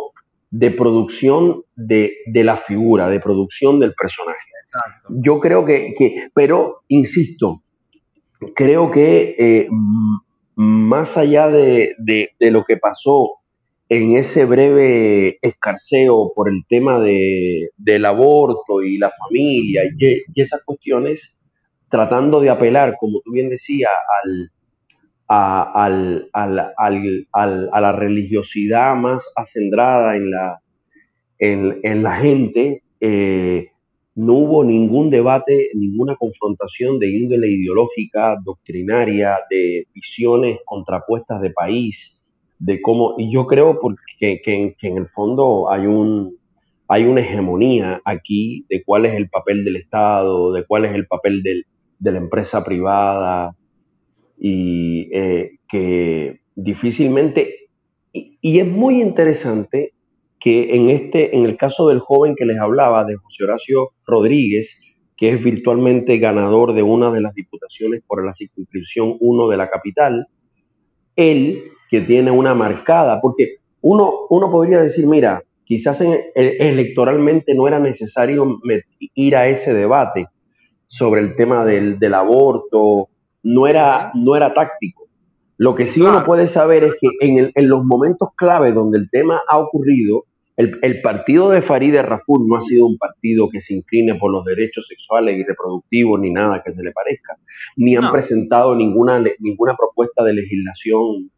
de 0.51 0.71
producción 0.71 1.63
de, 1.75 2.19
de 2.27 2.45
la 2.45 2.57
figura, 2.57 3.09
de 3.09 3.19
producción 3.21 3.81
del 3.81 3.95
personaje. 3.95 4.39
Exacto. 4.67 5.09
Yo 5.23 5.41
creo 5.41 5.65
que, 5.65 5.95
que- 5.97 6.29
pero 6.35 6.83
insisto, 6.89 7.63
creo 8.55 8.91
que 8.91 9.35
eh, 9.39 9.69
más 10.57 11.17
allá 11.17 11.49
de, 11.49 11.95
de- 11.99 12.31
de 12.39 12.51
lo 12.51 12.65
que 12.65 12.77
pasó 12.77 13.37
en 13.89 14.17
ese 14.19 14.45
breve 14.45 15.39
escarceo 15.41 16.33
por 16.35 16.51
el 16.51 16.65
tema 16.69 17.01
de, 17.01 17.71
del 17.79 18.05
aborto 18.05 18.83
y 18.83 18.99
la 18.99 19.11
familia 19.11 19.83
y, 19.87 20.23
y 20.35 20.41
esas 20.43 20.63
cuestiones, 20.63 21.35
tratando 21.91 22.41
de 22.41 22.51
apelar, 22.51 22.97
como 22.99 23.21
tú 23.25 23.33
bien 23.33 23.49
decías, 23.51 23.91
al, 24.25 24.51
a, 25.29 25.85
al- 25.85 26.31
al- 26.33 27.29
al- 27.33 27.71
a 27.73 27.81
la 27.81 27.93
religiosidad 27.93 28.97
más 28.97 29.31
acendrada 29.37 30.17
en 30.17 30.31
la, 30.31 30.61
en, 31.39 31.79
en 31.83 32.03
la 32.03 32.17
gente, 32.17 32.83
eh, 33.01 33.69
no 34.15 34.35
hubo 34.35 34.65
ningún 34.65 35.11
debate, 35.11 35.71
ninguna 35.75 36.17
confrontación 36.17 36.99
de 36.99 37.11
índole 37.11 37.49
ideológica, 37.49 38.37
doctrinaria, 38.45 39.39
de 39.51 39.87
visiones 39.95 40.61
contrapuestas 40.65 41.41
de 41.41 41.51
país, 41.51 42.25
de 42.59 42.81
cómo, 42.83 43.15
y 43.19 43.33
yo 43.33 43.47
creo 43.47 43.79
porque, 43.81 44.41
que, 44.43 44.75
que 44.77 44.89
en 44.89 44.99
el 44.99 45.07
fondo 45.07 45.71
hay 45.71 45.87
un, 45.87 46.37
hay 46.89 47.05
una 47.05 47.21
hegemonía 47.21 48.01
aquí 48.05 48.65
de 48.69 48.83
cuál 48.85 49.07
es 49.07 49.15
el 49.15 49.29
papel 49.31 49.65
del 49.65 49.77
Estado, 49.77 50.53
de 50.53 50.65
cuál 50.67 50.87
es 50.87 50.95
el 50.95 51.07
papel 51.07 51.43
del- 51.43 51.65
de 51.99 52.13
la 52.13 52.19
empresa 52.19 52.65
privada, 52.65 53.55
y 54.39 55.09
eh, 55.13 55.59
que 55.69 56.41
difícilmente, 56.55 57.69
y, 58.13 58.59
es 58.59 58.67
muy 58.67 59.01
interesante 59.03 59.93
que 60.39 60.75
en 60.77 60.91
este, 60.91 61.37
en 61.37 61.45
el 61.45 61.57
caso 61.57 61.89
del 61.89 61.99
joven 61.99 62.35
que 62.37 62.47
les 62.47 62.59
hablaba, 62.59 63.05
de 63.05 63.17
José 63.17 63.45
Horacio 63.45 63.91
Rodríguez, 64.07 64.81
que 65.17 65.31
es 65.31 65.43
virtualmente 65.43 66.19
ganador 66.19 66.73
de 66.75 66.83
una 66.85 67.11
de 67.11 67.21
las 67.21 67.35
diputaciones 67.35 68.03
por 68.07 68.25
la 68.25 68.33
circunscripción 68.33 69.17
1 69.19 69.49
de 69.49 69.57
la 69.57 69.69
capital, 69.69 70.27
él 71.17 71.65
que 71.91 72.01
tiene 72.03 72.31
una 72.31 72.55
marcada, 72.55 73.21
porque 73.21 73.57
uno, 73.81 74.13
uno 74.31 74.51
podría 74.51 74.81
decir, 74.81 75.07
mira, 75.07 75.43
quizás 75.65 76.01
en- 76.01 76.21
e- 76.35 76.57
electoralmente 76.61 77.55
no 77.55 77.67
era 77.67 77.81
necesario 77.81 78.61
ir 79.15 79.37
a 79.37 79.49
ese 79.49 79.75
debate 79.75 80.27
sobre 80.91 81.21
el 81.21 81.37
tema 81.37 81.65
del, 81.65 81.99
del 81.99 82.15
aborto, 82.15 83.09
no 83.43 83.67
era, 83.67 84.11
no 84.15 84.35
era 84.35 84.53
táctico. 84.55 85.07
Lo 85.59 85.75
que 85.75 85.87
sí 85.87 86.01
uno 86.01 86.25
puede 86.25 86.47
saber 86.47 86.83
es 86.85 86.95
que 87.01 87.09
en, 87.21 87.37
el- 87.39 87.53
en 87.55 87.69
los 87.69 87.85
momentos 87.85 88.31
clave 88.37 88.73
donde 88.73 88.99
el 88.99 89.11
tema 89.11 89.41
ha 89.49 89.59
ocurrido, 89.59 90.25
el, 90.57 90.79
el 90.83 91.01
partido 91.03 91.51
de 91.51 91.63
Farideh 91.63 92.03
Raful 92.03 92.49
no 92.49 92.57
ha 92.57 92.63
sido 92.63 92.87
un 92.87 92.97
partido 92.97 93.49
que 93.51 93.61
se 93.61 93.75
incline 93.75 94.15
por 94.17 94.33
los 94.33 94.45
derechos 94.45 94.87
sexuales 94.89 95.37
y 95.39 95.45
reproductivos 95.45 96.19
ni 96.21 96.31
nada 96.33 96.63
que 96.65 96.73
se 96.73 96.83
le 96.83 96.91
parezca, 96.91 97.37
ni 97.77 97.95
han 97.95 98.05
No. 98.05 98.13
presentado 98.13 98.75
ninguna, 98.75 99.23
ninguna 99.41 99.77
propuesta 99.77 100.25
de 100.25 100.33
legislación 100.35 101.31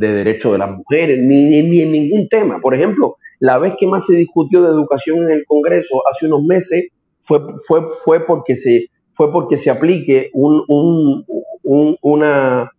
de 0.00 0.12
derechos 0.12 0.50
de 0.52 0.58
las 0.58 0.70
mujeres, 0.70 1.20
ni, 1.20 1.44
ni, 1.44 1.62
ni 1.62 1.82
en 1.82 1.92
ningún 1.92 2.28
tema. 2.28 2.60
Por 2.60 2.74
ejemplo, 2.74 3.18
la 3.38 3.58
vez 3.58 3.74
que 3.78 3.86
más 3.86 4.04
se 4.06 4.16
discutió 4.16 4.62
de 4.62 4.68
educación 4.70 5.18
en 5.24 5.30
el 5.30 5.44
Congreso 5.46 6.02
hace 6.10 6.26
unos 6.26 6.42
meses 6.42 6.86
fue, 7.20 7.40
fue, 7.66 7.82
fue, 8.04 8.20
porque, 8.26 8.56
se, 8.56 8.86
fue 9.12 9.32
porque 9.32 9.56
se 9.56 9.70
aplique 9.70 10.30
un, 10.32 10.62
un- 10.68 11.24
un- 11.62 11.96
una, 12.02 12.70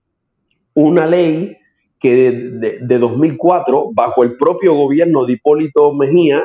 una 0.74 1.06
ley 1.06 1.58
que 2.00 2.16
de, 2.16 2.32
de- 2.60 2.78
de 2.82 2.98
2004, 3.00 3.92
bajo 3.94 4.24
el 4.24 4.36
propio 4.36 4.74
gobierno 4.74 5.26
de 5.26 5.34
Hipólito 5.34 5.94
Mejía, 5.94 6.44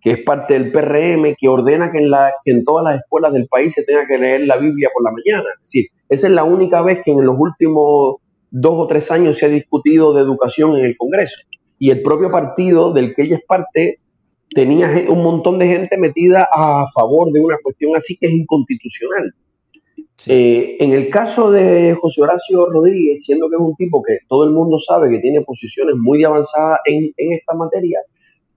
que 0.00 0.12
es 0.12 0.18
parte 0.22 0.54
del 0.54 0.70
PRM, 0.72 1.34
que 1.38 1.48
ordena 1.48 1.90
que 1.90 1.98
en, 1.98 2.10
la, 2.10 2.32
que 2.44 2.50
en 2.52 2.64
todas 2.64 2.84
las 2.84 3.00
escuelas 3.00 3.32
del 3.32 3.46
país 3.48 3.72
se 3.72 3.84
tenga 3.84 4.06
que 4.06 4.18
leer 4.18 4.42
la 4.46 4.56
Biblia 4.58 4.90
por 4.92 5.02
la 5.02 5.10
mañana. 5.12 5.48
Es 5.54 5.60
decir, 5.60 5.86
esa 6.08 6.26
es 6.26 6.32
la 6.32 6.44
única 6.44 6.82
vez 6.82 7.00
que 7.04 7.10
en 7.12 7.24
los 7.24 7.36
últimos 7.38 8.16
dos 8.50 8.74
o 8.76 8.86
tres 8.86 9.10
años 9.10 9.38
se 9.38 9.46
ha 9.46 9.48
discutido 9.48 10.12
de 10.14 10.20
educación 10.22 10.76
en 10.76 10.84
el 10.84 10.96
Congreso. 10.96 11.36
Y 11.78 11.90
el 11.90 12.02
propio 12.02 12.30
partido 12.30 12.92
del 12.92 13.14
que 13.14 13.22
ella 13.22 13.36
es 13.36 13.44
parte 13.46 13.98
tenía 14.54 14.88
ge- 14.88 15.08
un 15.08 15.22
montón 15.22 15.58
de 15.58 15.66
gente 15.66 15.98
metida 15.98 16.48
a 16.52 16.86
favor 16.94 17.30
de 17.32 17.40
una 17.40 17.56
cuestión 17.62 17.94
así 17.96 18.16
que 18.16 18.26
es 18.26 18.32
inconstitucional. 18.32 19.34
Sí. 20.16 20.30
Eh, 20.32 20.76
en 20.80 20.92
el 20.92 21.08
caso 21.10 21.50
de 21.50 21.96
José 22.00 22.22
Horacio 22.22 22.66
Rodríguez, 22.66 23.24
siendo 23.24 23.48
que 23.48 23.56
es 23.56 23.60
un 23.60 23.74
tipo 23.74 24.02
que 24.02 24.18
todo 24.28 24.44
el 24.44 24.50
mundo 24.52 24.78
sabe 24.78 25.10
que 25.10 25.18
tiene 25.18 25.42
posiciones 25.42 25.96
muy 25.96 26.22
avanzadas 26.24 26.78
en, 26.84 27.12
en 27.16 27.32
esta 27.32 27.54
materia, 27.54 27.98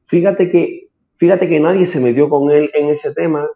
fíjate 0.05 0.49
que, 0.51 0.87
fíjate 1.17 1.47
que 1.47 1.59
nadie 1.59 1.85
se 1.87 1.99
metió 1.99 2.29
con 2.29 2.51
él 2.51 2.69
en 2.75 2.89
ese 2.89 3.13
tema 3.13 3.49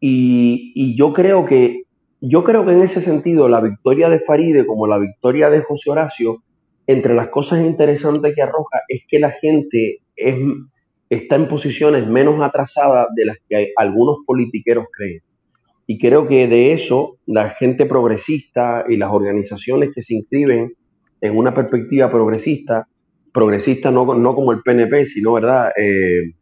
y, 0.00 0.72
y 0.74 0.96
yo 0.96 1.12
creo 1.12 1.44
que 1.44 1.82
yo 2.20 2.44
creo 2.44 2.64
que 2.64 2.72
en 2.72 2.82
ese 2.82 3.00
sentido 3.00 3.48
la 3.48 3.60
victoria 3.60 4.08
de 4.08 4.20
Faride 4.20 4.64
como 4.64 4.86
la 4.86 4.98
victoria 5.00 5.50
de 5.50 5.62
José 5.62 5.90
Horacio, 5.90 6.44
entre 6.86 7.14
las 7.14 7.28
cosas 7.28 7.60
interesantes 7.64 8.32
que 8.34 8.42
arroja 8.42 8.82
es 8.88 9.02
que 9.08 9.18
la 9.18 9.30
gente 9.32 9.98
es, 10.14 10.36
está 11.14 11.36
en 11.36 11.48
posiciones 11.48 12.06
menos 12.06 12.40
atrasadas 12.42 13.06
de 13.14 13.26
las 13.26 13.36
que 13.48 13.72
algunos 13.76 14.18
politiqueros 14.26 14.86
creen. 14.92 15.20
Y 15.86 15.98
creo 15.98 16.26
que 16.26 16.46
de 16.48 16.72
eso 16.72 17.18
la 17.26 17.50
gente 17.50 17.86
progresista 17.86 18.84
y 18.88 18.96
las 18.96 19.10
organizaciones 19.12 19.90
que 19.94 20.00
se 20.00 20.14
inscriben 20.14 20.72
en 21.20 21.36
una 21.36 21.52
perspectiva 21.54 22.10
progresista, 22.10 22.86
progresista 23.32 23.90
no, 23.90 24.14
no 24.14 24.34
como 24.34 24.52
el 24.52 24.62
PNP, 24.62 25.04
sino, 25.04 25.32
¿verdad? 25.34 25.70
Eh, 25.76 26.32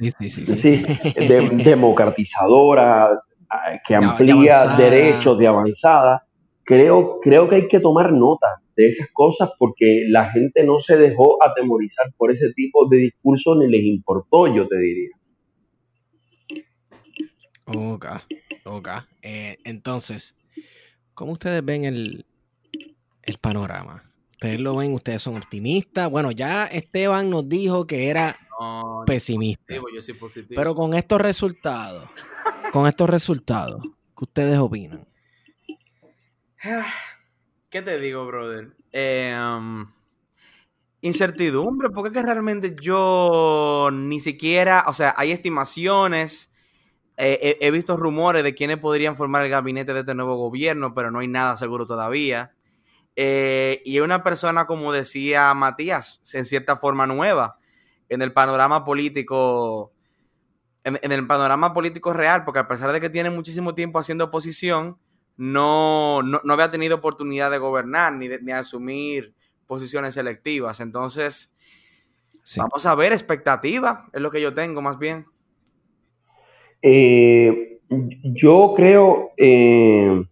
Sí, 0.00 0.10
sí, 0.18 0.28
sí. 0.28 0.46
sí. 0.56 0.76
sí, 0.76 1.14
de- 1.28 1.50
democratizadora, 1.64 3.10
ah, 3.48 3.78
que 3.86 3.94
de 3.96 4.04
amplía 4.04 4.66
derechos 4.76 5.38
de 5.38 5.46
avanzada. 5.46 6.24
Creo, 6.64 7.20
creo 7.20 7.48
que 7.48 7.54
hay 7.56 7.68
que 7.68 7.78
tomar 7.80 8.12
nota 8.12 8.60
de 8.76 8.86
esas 8.88 9.10
cosas 9.12 9.50
porque 9.58 10.04
la 10.08 10.30
gente 10.32 10.64
no 10.64 10.78
se 10.78 10.96
dejó 10.96 11.42
atemorizar 11.42 12.12
por 12.16 12.30
ese 12.30 12.52
tipo 12.54 12.88
de 12.88 12.96
discursos 12.98 13.56
ni 13.58 13.68
les 13.68 13.82
importó, 13.84 14.52
yo 14.54 14.66
te 14.66 14.76
diría. 14.78 15.10
Ok, 17.66 18.06
ok. 18.64 18.88
Eh, 19.22 19.56
entonces, 19.64 20.34
¿cómo 21.14 21.32
ustedes 21.32 21.64
ven 21.64 21.84
el, 21.84 22.26
el 23.22 23.38
panorama? 23.38 24.10
ustedes 24.32 24.60
lo 24.60 24.76
ven, 24.76 24.92
ustedes 24.92 25.22
son 25.22 25.36
optimistas. 25.36 26.10
Bueno, 26.10 26.30
ya 26.30 26.66
Esteban 26.66 27.30
nos 27.30 27.48
dijo 27.48 27.86
que 27.86 28.08
era 28.10 28.36
No, 28.60 29.04
pesimista. 29.06 29.62
positivo, 29.76 29.86
yo 29.94 30.02
soy 30.02 30.14
positivo. 30.14 30.52
Pero 30.54 30.74
con 30.74 30.92
estos 30.92 31.18
resultados, 31.20 32.10
con 32.70 32.86
estos 32.86 33.08
resultados, 33.08 33.80
¿qué 33.82 34.24
ustedes 34.24 34.58
opinan? 34.58 35.06
¿Qué 37.74 37.82
te 37.82 37.98
digo, 37.98 38.24
brother? 38.24 38.70
Eh, 38.92 39.36
um, 39.36 39.90
incertidumbre, 41.00 41.90
porque 41.90 42.10
es 42.10 42.14
que 42.14 42.22
realmente 42.22 42.76
yo 42.80 43.90
ni 43.92 44.20
siquiera, 44.20 44.84
o 44.86 44.92
sea, 44.92 45.12
hay 45.16 45.32
estimaciones, 45.32 46.52
eh, 47.16 47.58
he, 47.60 47.66
he 47.66 47.70
visto 47.72 47.96
rumores 47.96 48.44
de 48.44 48.54
quiénes 48.54 48.78
podrían 48.78 49.16
formar 49.16 49.42
el 49.42 49.50
gabinete 49.50 49.92
de 49.92 50.00
este 50.00 50.14
nuevo 50.14 50.36
gobierno, 50.36 50.94
pero 50.94 51.10
no 51.10 51.18
hay 51.18 51.26
nada 51.26 51.56
seguro 51.56 51.84
todavía. 51.84 52.54
Eh, 53.16 53.82
y 53.84 53.98
una 53.98 54.22
persona, 54.22 54.68
como 54.68 54.92
decía 54.92 55.52
Matías, 55.52 56.20
en 56.32 56.44
cierta 56.44 56.76
forma 56.76 57.08
nueva 57.08 57.58
en 58.08 58.22
el 58.22 58.32
panorama 58.32 58.84
político, 58.84 59.92
en, 60.84 61.00
en 61.02 61.10
el 61.10 61.26
panorama 61.26 61.74
político 61.74 62.12
real, 62.12 62.44
porque 62.44 62.60
a 62.60 62.68
pesar 62.68 62.92
de 62.92 63.00
que 63.00 63.10
tiene 63.10 63.30
muchísimo 63.30 63.74
tiempo 63.74 63.98
haciendo 63.98 64.26
oposición, 64.26 64.96
no, 65.36 66.22
no, 66.22 66.40
no 66.44 66.52
había 66.52 66.70
tenido 66.70 66.96
oportunidad 66.96 67.50
de 67.50 67.58
gobernar 67.58 68.12
ni 68.14 68.28
de, 68.28 68.40
ni 68.40 68.52
asumir 68.52 69.34
posiciones 69.66 70.14
selectivas. 70.14 70.80
Entonces, 70.80 71.50
Sí. 72.42 72.60
vamos 72.60 72.84
a 72.84 72.94
ver, 72.94 73.12
expectativa, 73.12 74.06
es 74.12 74.20
lo 74.20 74.30
que 74.30 74.40
yo 74.40 74.52
tengo 74.52 74.82
más 74.82 74.98
bien. 74.98 75.24
Eh, 76.82 77.78
yo 78.22 78.74
creo 78.76 79.30
eh, 79.38 80.22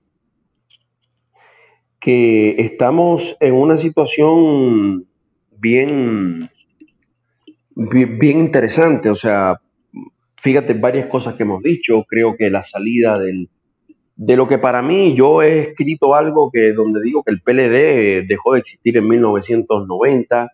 que 1.99 2.57
estamos 2.59 3.37
en 3.41 3.55
una 3.55 3.79
situación 3.79 5.07
bien, 5.53 6.51
bi- 7.70 8.05
bien 8.05 8.39
interesante. 8.39 9.09
O 9.09 9.15
sea, 9.15 9.61
fíjate 10.37 10.74
varias 10.74 11.07
cosas 11.07 11.35
que 11.35 11.45
hemos 11.45 11.62
dicho. 11.62 12.05
Creo 12.07 12.37
que 12.37 12.51
la 12.51 12.62
salida 12.62 13.19
del, 13.19 13.49
de 14.17 14.37
lo 14.37 14.47
que 14.49 14.59
para 14.59 14.83
mí, 14.83 15.15
yo 15.17 15.43
he 15.43 15.61
escrito 15.71 16.15
algo 16.15 16.51
que 16.53 16.73
donde 16.73 17.01
digo 17.03 17.23
que 17.25 17.33
el 17.33 17.41
PLD 17.43 18.27
dejó 18.29 18.53
de 18.55 18.61
existir 18.61 18.97
en 18.97 19.09
1990, 19.09 20.51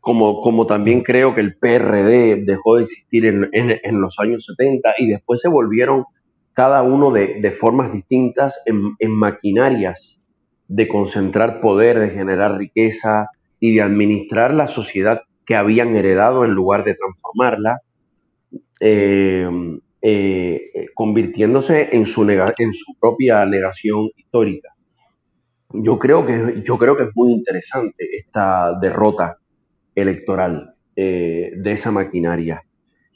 como, 0.00 0.40
como 0.40 0.64
también 0.64 1.02
creo 1.02 1.34
que 1.34 1.40
el 1.42 1.56
PRD 1.56 2.44
dejó 2.44 2.76
de 2.76 2.82
existir 2.84 3.26
en, 3.26 3.48
en- 3.52 3.78
en 3.82 4.00
los 4.00 4.18
años 4.18 4.44
70 4.46 4.94
y 4.98 5.08
después 5.08 5.40
se 5.40 5.48
volvieron 5.48 6.04
cada 6.54 6.82
uno 6.82 7.10
de, 7.10 7.40
de 7.40 7.50
formas 7.50 7.92
distintas 7.92 8.60
en, 8.66 8.94
en 8.98 9.10
maquinarias 9.12 10.20
de 10.68 10.88
concentrar 10.88 11.60
poder, 11.60 11.98
de 11.98 12.10
generar 12.10 12.56
riqueza 12.56 13.28
y 13.60 13.74
de 13.74 13.82
administrar 13.82 14.54
la 14.54 14.66
sociedad 14.66 15.22
que 15.46 15.54
habían 15.56 15.94
heredado 15.96 16.44
en 16.44 16.52
lugar 16.52 16.84
de 16.84 16.94
transformarla. 16.94 17.80
Eh, 18.80 19.48
eh, 20.04 20.88
convirtiéndose 20.94 21.90
en 21.92 22.04
su, 22.06 22.28
en 22.28 22.72
su 22.72 22.94
propia 22.98 23.46
negación 23.46 24.10
histórica. 24.16 24.74
Yo 25.72 25.98
creo 25.98 26.24
que, 26.24 26.62
yo 26.64 26.76
creo 26.76 26.96
que 26.96 27.04
es 27.04 27.10
muy 27.14 27.32
interesante 27.32 28.18
esta 28.18 28.78
derrota 28.80 29.38
electoral 29.94 30.74
eh, 30.96 31.52
de 31.56 31.72
esa 31.72 31.90
maquinaria. 31.90 32.62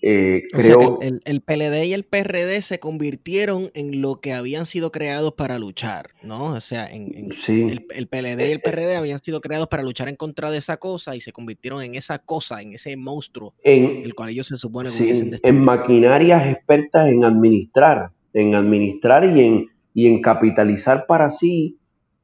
Eh, 0.09 0.43
O 0.55 0.61
sea, 0.61 0.77
creo, 0.77 0.99
el, 1.01 1.15
el- 1.15 1.21
el 1.25 1.41
PLD 1.41 1.87
y 1.87 1.93
el 1.93 2.05
PRD 2.05 2.63
se 2.63 2.79
convirtieron 2.79 3.71
en 3.75 4.01
lo 4.01 4.21
que 4.21 4.33
habían 4.35 4.65
sido 4.65 4.93
creados 4.93 5.33
para 5.33 5.59
luchar, 5.59 6.11
¿no? 6.23 6.45
O 6.55 6.61
sea, 6.61 6.87
en, 6.87 7.13
en- 7.17 7.33
sí, 7.33 7.63
el, 7.69 7.87
el 7.93 8.07
PLD 8.07 8.49
y 8.49 8.53
el 8.53 8.61
PRD 8.61 8.97
habían 8.97 9.19
sido 9.19 9.41
creados 9.41 9.67
para 9.67 9.83
luchar 9.83 10.09
en 10.09 10.15
contra 10.15 10.51
de 10.53 10.59
esa 10.59 10.77
cosa 10.77 11.17
y 11.17 11.21
se 11.21 11.33
convirtieron 11.33 11.83
en 11.83 11.97
esa 11.97 12.21
cosa, 12.21 12.63
en 12.63 12.75
ese 12.75 12.97
monstruo, 12.97 13.55
en, 13.65 14.05
el 14.05 14.15
cual 14.15 14.29
ellos 14.29 14.47
se 14.47 14.57
supone 14.57 14.91
que 14.91 14.95
Sí, 14.95 15.31
en 15.43 15.61
maquinarias 15.61 16.47
expertas 16.53 17.09
en 17.09 17.25
administrar, 17.25 18.11
en 18.33 18.55
administrar 18.55 19.25
y 19.25 19.45
en, 19.45 19.67
y 19.93 20.07
en 20.07 20.23
capitalizar 20.23 21.07
para 21.07 21.31
sí 21.31 21.79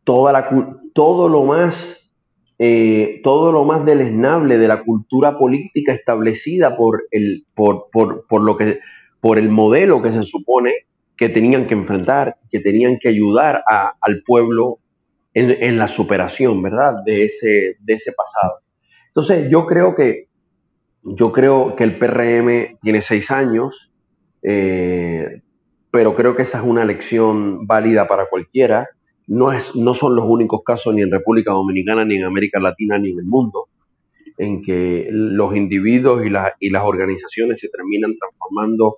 toda 0.05 0.33
la, 0.33 0.79
todo 0.95 1.29
lo 1.29 1.43
más 1.45 2.02
eh, 2.65 3.21
todo 3.25 3.51
lo 3.51 3.65
más 3.65 3.85
deleznable 3.85 4.57
de 4.57 4.69
la 4.69 4.85
cultura 4.85 5.37
política 5.37 5.93
establecida 5.93 6.77
por 6.77 7.09
el, 7.11 7.45
por, 7.57 7.89
por, 7.91 8.25
por 8.29 8.41
lo 8.41 8.57
que, 8.57 8.79
por 9.21 9.41
el 9.41 9.49
modelo 9.49 10.01
que 10.01 10.13
se 10.13 10.23
supone 10.23 10.73
que 11.17 11.29
tenían 11.29 11.67
que 11.67 11.75
enfrentar, 11.75 12.37
que 12.53 12.61
tenían 12.61 13.01
que 13.01 13.09
ayudar 13.09 13.65
al 13.67 14.23
pueblo 14.25 14.79
en, 15.35 15.77
la 15.77 15.89
superación, 15.89 16.63
¿verdad? 16.63 17.03
De 17.05 17.25
ese, 17.25 17.79
de 17.81 17.95
ese 17.95 18.13
pasado. 18.13 18.61
Entonces, 19.09 19.51
yo 19.51 19.67
creo 19.67 19.97
que 19.97 20.29
yo 21.03 21.33
creo 21.33 21.75
que 21.75 21.83
el 21.83 21.99
PRM 21.99 22.79
tiene 22.81 23.03
seis 23.03 23.33
años, 23.33 23.93
eh, 24.41 25.43
pero 25.91 26.15
creo 26.15 26.37
que 26.37 26.43
esa 26.43 26.59
es 26.59 26.65
una 26.65 26.85
elección 26.85 27.67
válida 27.67 28.07
para 28.07 28.27
cualquiera. 28.27 28.89
No, 29.33 29.51
es, 29.51 29.75
no 29.75 29.95
son 29.95 30.15
los 30.15 30.27
únicos 30.29 30.61
casos 30.63 30.95
ni 30.95 31.01
en 31.03 31.11
República 31.11 31.53
Dominicana, 31.53 32.05
ni 32.05 32.17
en 32.17 32.25
América 32.25 32.61
Latina, 32.61 32.99
ni 32.99 33.13
en 33.13 33.19
el 33.19 33.25
mundo, 33.25 33.69
en 34.37 34.61
que 34.61 35.09
los 35.11 35.57
individuos 35.57 36.27
y, 36.27 36.31
y 36.61 36.71
las 36.71 36.85
organizaciones 36.85 37.61
se 37.61 37.71
terminan 37.71 38.15
transformando 38.19 38.97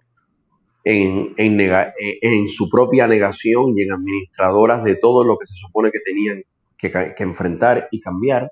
en, 0.85 2.49
su 2.49 2.69
propia 2.69 3.07
negación 3.07 3.79
y 3.79 3.83
en 3.83 3.93
administradoras 3.93 4.85
de 4.85 4.97
todo 4.97 5.25
lo 5.25 5.39
que 5.39 5.47
se 5.47 5.55
supone 5.55 5.91
que 5.91 6.01
tenían 6.01 6.43
que, 6.77 7.15
enfrentar 7.23 7.89
y 7.91 8.01
cambiar. 8.01 8.51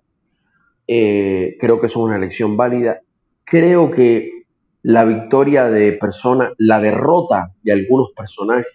Eh, 0.86 1.56
creo 1.58 1.78
que 1.78 1.86
es 1.86 1.96
una 1.96 2.16
elección 2.16 2.56
válida. 2.56 3.00
Creo 3.44 3.90
que 3.90 4.44
la 4.82 5.04
victoria 5.04 5.68
de 5.68 5.92
personas, 5.92 6.52
la 6.58 6.80
derrota 6.80 7.52
de 7.62 7.72
algunos 7.72 8.12
personajes, 8.16 8.72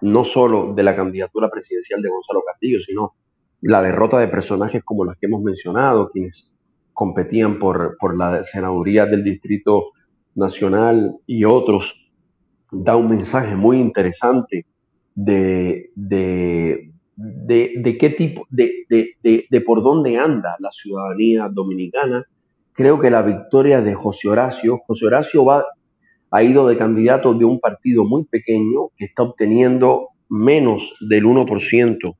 no 0.00 0.24
solo 0.24 0.74
de 0.74 0.82
la 0.82 0.94
candidatura 0.94 1.48
presidencial 1.50 2.02
de 2.02 2.10
Gonzalo 2.10 2.42
Castillo, 2.46 2.78
sino 2.78 3.14
la 3.62 3.80
derrota 3.80 4.18
de 4.18 4.28
personajes 4.28 4.82
como 4.84 5.04
los 5.04 5.16
que 5.16 5.26
hemos 5.26 5.42
mencionado, 5.42 6.10
quienes 6.10 6.52
competían 6.92 7.58
por, 7.58 7.96
por 7.98 8.16
la 8.16 8.42
senaduría 8.42 9.06
del 9.06 9.24
Distrito 9.24 9.92
Nacional 10.34 11.16
y 11.26 11.44
otros, 11.44 12.10
da 12.70 12.96
un 12.96 13.08
mensaje 13.08 13.54
muy 13.54 13.78
interesante 13.78 14.66
de, 15.14 15.90
de, 15.94 16.92
de, 17.16 17.72
de 17.76 17.98
qué 17.98 18.10
tipo, 18.10 18.46
de, 18.50 19.60
por 19.64 19.82
dónde 19.82 20.18
anda 20.18 20.56
la 20.58 20.70
ciudadanía 20.70 21.48
dominicana. 21.50 22.26
Creo 22.72 22.98
que 22.98 23.10
la 23.10 23.22
victoria 23.22 23.80
de 23.80 23.94
José 23.94 24.28
Horacio, 24.28 24.78
José 24.86 25.06
Horacio 25.06 25.44
va, 25.44 25.64
ha 26.32 26.42
ido 26.42 26.66
de 26.66 26.76
candidato 26.76 27.34
de 27.34 27.44
un 27.44 27.60
partido 27.60 28.04
muy 28.04 28.24
pequeño 28.24 28.88
que 28.96 29.04
está 29.04 29.22
obteniendo 29.22 30.08
menos 30.28 30.94
del 31.08 31.24
1%, 31.24 32.16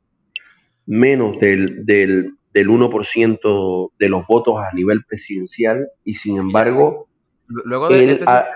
menos 0.87 1.39
del, 1.41 1.85
del, 1.87 2.33
del 2.53 2.69
1% 2.69 3.91
de 3.99 4.09
los 4.09 4.27
votos 4.27 4.57
a 4.61 4.75
nivel 4.75 5.05
presidencial 5.05 5.89
y 6.05 6.15
sin 6.15 6.37
embargo 6.39 7.09
Luego 7.49 7.89
de 7.89 8.05
Él 8.05 8.11
este 8.11 8.25
ha- 8.29 8.47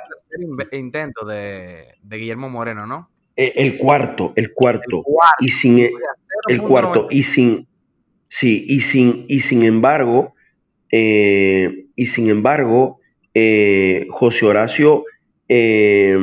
intento 0.72 1.24
de, 1.26 1.84
de 2.02 2.16
Guillermo 2.18 2.48
Moreno, 2.50 2.86
¿no? 2.86 3.10
eh, 3.36 3.52
el 3.56 3.76
cuarto, 3.78 4.32
el 4.36 4.52
cuarto, 4.54 4.98
El 4.98 5.02
cuarto. 5.02 5.36
y 5.40 5.48
sin 5.48 5.78
e- 5.78 5.92
el 6.48 6.60
0.90. 6.60 6.68
cuarto 6.68 7.08
y 7.10 7.22
sin 7.22 7.66
sí 8.28 8.64
y 8.68 8.80
sin 8.80 9.24
y 9.28 9.40
sin 9.40 9.62
embargo 9.62 10.34
eh, 10.92 11.86
y 11.94 12.06
sin 12.06 12.28
embargo 12.30 13.00
eh, 13.34 14.06
José 14.10 14.46
Horacio 14.46 15.04
eh, 15.48 16.18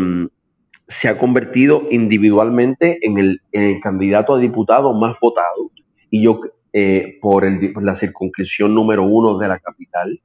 se 0.88 1.08
ha 1.08 1.18
convertido 1.18 1.88
individualmente 1.90 3.00
en 3.02 3.18
el, 3.18 3.42
candidato 3.82 4.36
a 4.36 4.40
diputado 4.40 4.94
más 4.94 5.18
votado. 5.20 5.72
Y 6.10 6.24
yo 6.24 6.40
eh, 6.72 7.18
por, 7.22 7.46
el, 7.46 7.74
la 7.82 7.96
circunscripción 7.96 8.74
número 8.74 9.04
uno 9.04 9.38
de 9.38 9.48
la 9.48 9.60
capital 9.60 10.22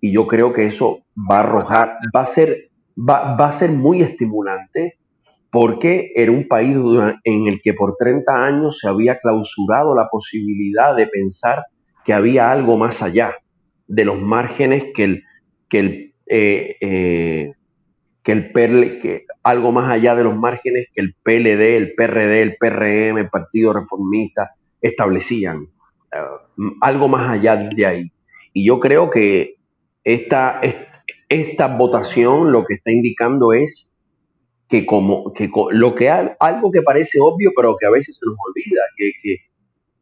y 0.00 0.12
yo 0.12 0.26
creo 0.26 0.52
que 0.52 0.66
eso 0.66 1.00
va 1.30 1.38
a 1.38 1.40
arrojar 1.40 1.96
va 2.14 2.20
a 2.20 2.24
ser 2.24 2.70
va, 2.96 3.36
va 3.36 3.48
a 3.48 3.52
ser 3.52 3.70
muy 3.70 4.00
estimulante 4.00 4.98
porque 5.50 6.12
era 6.14 6.30
un 6.30 6.46
país 6.46 6.76
en 7.24 7.46
el 7.48 7.60
que 7.62 7.74
por 7.74 7.96
30 7.96 8.44
años 8.44 8.78
se 8.78 8.88
había 8.88 9.18
clausurado 9.18 9.94
la 9.94 10.08
posibilidad 10.08 10.94
de 10.94 11.06
pensar 11.06 11.64
que 12.04 12.12
había 12.12 12.50
algo 12.50 12.76
más 12.76 13.02
allá 13.02 13.34
de 13.86 14.04
los 14.04 14.20
márgenes 14.20 14.86
que 14.94 15.04
el, 15.04 15.22
que 15.68 16.12
eh, 16.26 16.76
eh, 16.80 17.52
que 18.22 18.32
el 18.32 18.52
PL 18.52 18.98
que 18.98 19.24
algo 19.42 19.72
más 19.72 19.90
allá 19.90 20.14
de 20.14 20.24
los 20.24 20.36
márgenes 20.36 20.88
que 20.94 21.00
el 21.00 21.14
PLD, 21.22 21.76
el 21.76 21.94
PRD, 21.94 22.42
el 22.42 22.56
PRM, 22.56 23.18
el 23.18 23.28
Partido 23.30 23.72
Reformista 23.72 24.50
establecían. 24.80 25.62
Eh, 26.12 26.18
algo 26.80 27.08
más 27.08 27.30
allá 27.30 27.56
de 27.56 27.86
ahí. 27.86 28.12
Y 28.52 28.66
yo 28.66 28.80
creo 28.80 29.10
que 29.10 29.56
esta, 30.04 30.60
es- 30.62 30.76
esta 31.28 31.68
votación 31.68 32.52
lo 32.52 32.64
que 32.64 32.74
está 32.74 32.90
indicando 32.92 33.52
es 33.52 33.94
que 34.68 34.84
como 34.86 35.32
que 35.32 35.50
lo 35.72 35.94
que 35.94 36.10
al- 36.10 36.36
algo 36.40 36.70
que 36.70 36.82
parece 36.82 37.18
obvio 37.20 37.52
pero 37.56 37.76
que 37.76 37.86
a 37.86 37.90
veces 37.90 38.16
se 38.16 38.26
nos 38.26 38.36
olvida 38.46 38.82
que, 38.96 39.12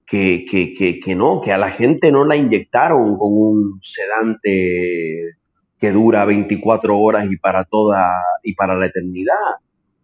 que, 0.06 0.44
que, 0.50 0.74
que, 0.74 1.00
que 1.00 1.14
no, 1.14 1.40
que 1.40 1.52
a 1.52 1.58
la 1.58 1.70
gente 1.70 2.12
no 2.12 2.24
la 2.24 2.36
inyectaron 2.36 3.16
con 3.18 3.32
un 3.32 3.78
sedante 3.82 5.32
que 5.78 5.92
dura 5.92 6.24
24 6.24 6.98
horas 6.98 7.30
y 7.30 7.36
para 7.36 7.64
toda 7.64 8.14
y 8.42 8.54
para 8.54 8.74
la 8.76 8.86
eternidad, 8.86 9.34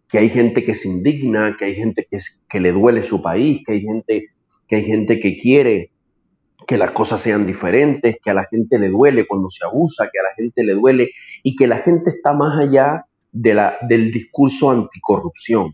que 0.07 0.19
hay 0.19 0.29
gente 0.29 0.63
que 0.63 0.73
se 0.73 0.87
indigna, 0.87 1.55
que 1.57 1.65
hay 1.65 1.75
gente 1.75 2.07
que, 2.09 2.17
que 2.47 2.59
le 2.59 2.71
duele 2.71 3.03
su 3.03 3.21
país, 3.21 3.61
que 3.65 3.73
hay 3.73 3.81
gente 3.81 4.27
que 4.67 4.77
hay 4.77 4.83
gente 4.83 5.19
que 5.19 5.37
quiere 5.37 5.91
que 6.65 6.77
las 6.77 6.91
cosas 6.91 7.21
sean 7.21 7.45
diferentes, 7.45 8.17
que 8.23 8.29
a 8.29 8.33
la 8.33 8.45
gente 8.45 8.79
le 8.79 8.89
duele 8.89 9.27
cuando 9.27 9.49
se 9.49 9.65
abusa, 9.65 10.09
que 10.11 10.19
a 10.19 10.23
la 10.23 10.35
gente 10.35 10.63
le 10.63 10.73
duele 10.73 11.11
y 11.43 11.55
que 11.55 11.67
la 11.67 11.77
gente 11.77 12.09
está 12.09 12.33
más 12.33 12.57
allá 12.59 13.05
de 13.31 13.53
la, 13.53 13.77
del 13.81 14.11
discurso 14.11 14.71
anticorrupción. 14.71 15.73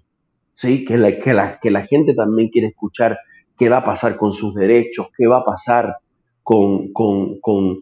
¿sí? 0.53 0.83
Que, 0.85 0.97
la, 0.97 1.17
que, 1.17 1.33
la, 1.33 1.59
que 1.59 1.71
la 1.71 1.85
gente 1.85 2.13
también 2.13 2.49
quiere 2.49 2.69
escuchar 2.69 3.17
qué 3.57 3.69
va 3.69 3.77
a 3.77 3.83
pasar 3.83 4.17
con 4.17 4.31
sus 4.31 4.55
derechos, 4.55 5.07
qué 5.17 5.27
va 5.27 5.39
a 5.39 5.45
pasar 5.45 5.97
con, 6.43 6.91
con, 6.93 7.39
con, 7.39 7.81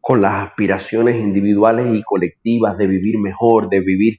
con 0.00 0.20
las 0.20 0.48
aspiraciones 0.48 1.16
individuales 1.16 1.86
y 1.94 2.02
colectivas 2.02 2.76
de 2.78 2.86
vivir 2.86 3.18
mejor, 3.18 3.68
de 3.68 3.80
vivir, 3.80 4.18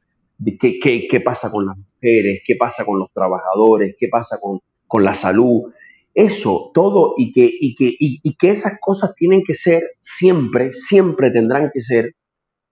qué, 0.59 0.79
qué, 0.79 1.07
qué, 1.09 1.21
pasa 1.21 1.51
con 1.51 1.65
las 1.65 1.77
mujeres, 1.77 2.41
qué 2.45 2.55
pasa 2.55 2.85
con 2.85 2.99
los 2.99 3.11
trabajadores, 3.13 3.95
qué 3.97 4.07
pasa 4.07 4.39
con, 4.41 4.59
con 4.87 5.03
la 5.03 5.13
salud. 5.13 5.71
Eso, 6.13 6.71
todo, 6.73 7.13
y 7.17 7.31
que, 7.31 7.49
y, 7.49 7.75
que, 7.75 7.95
y, 7.97 8.35
que 8.35 8.49
esas 8.49 8.73
cosas 8.81 9.15
tienen 9.15 9.43
que 9.45 9.53
ser 9.53 9.91
siempre, 9.99 10.73
siempre 10.73 11.31
tendrán 11.31 11.71
que 11.73 11.79
ser 11.81 12.15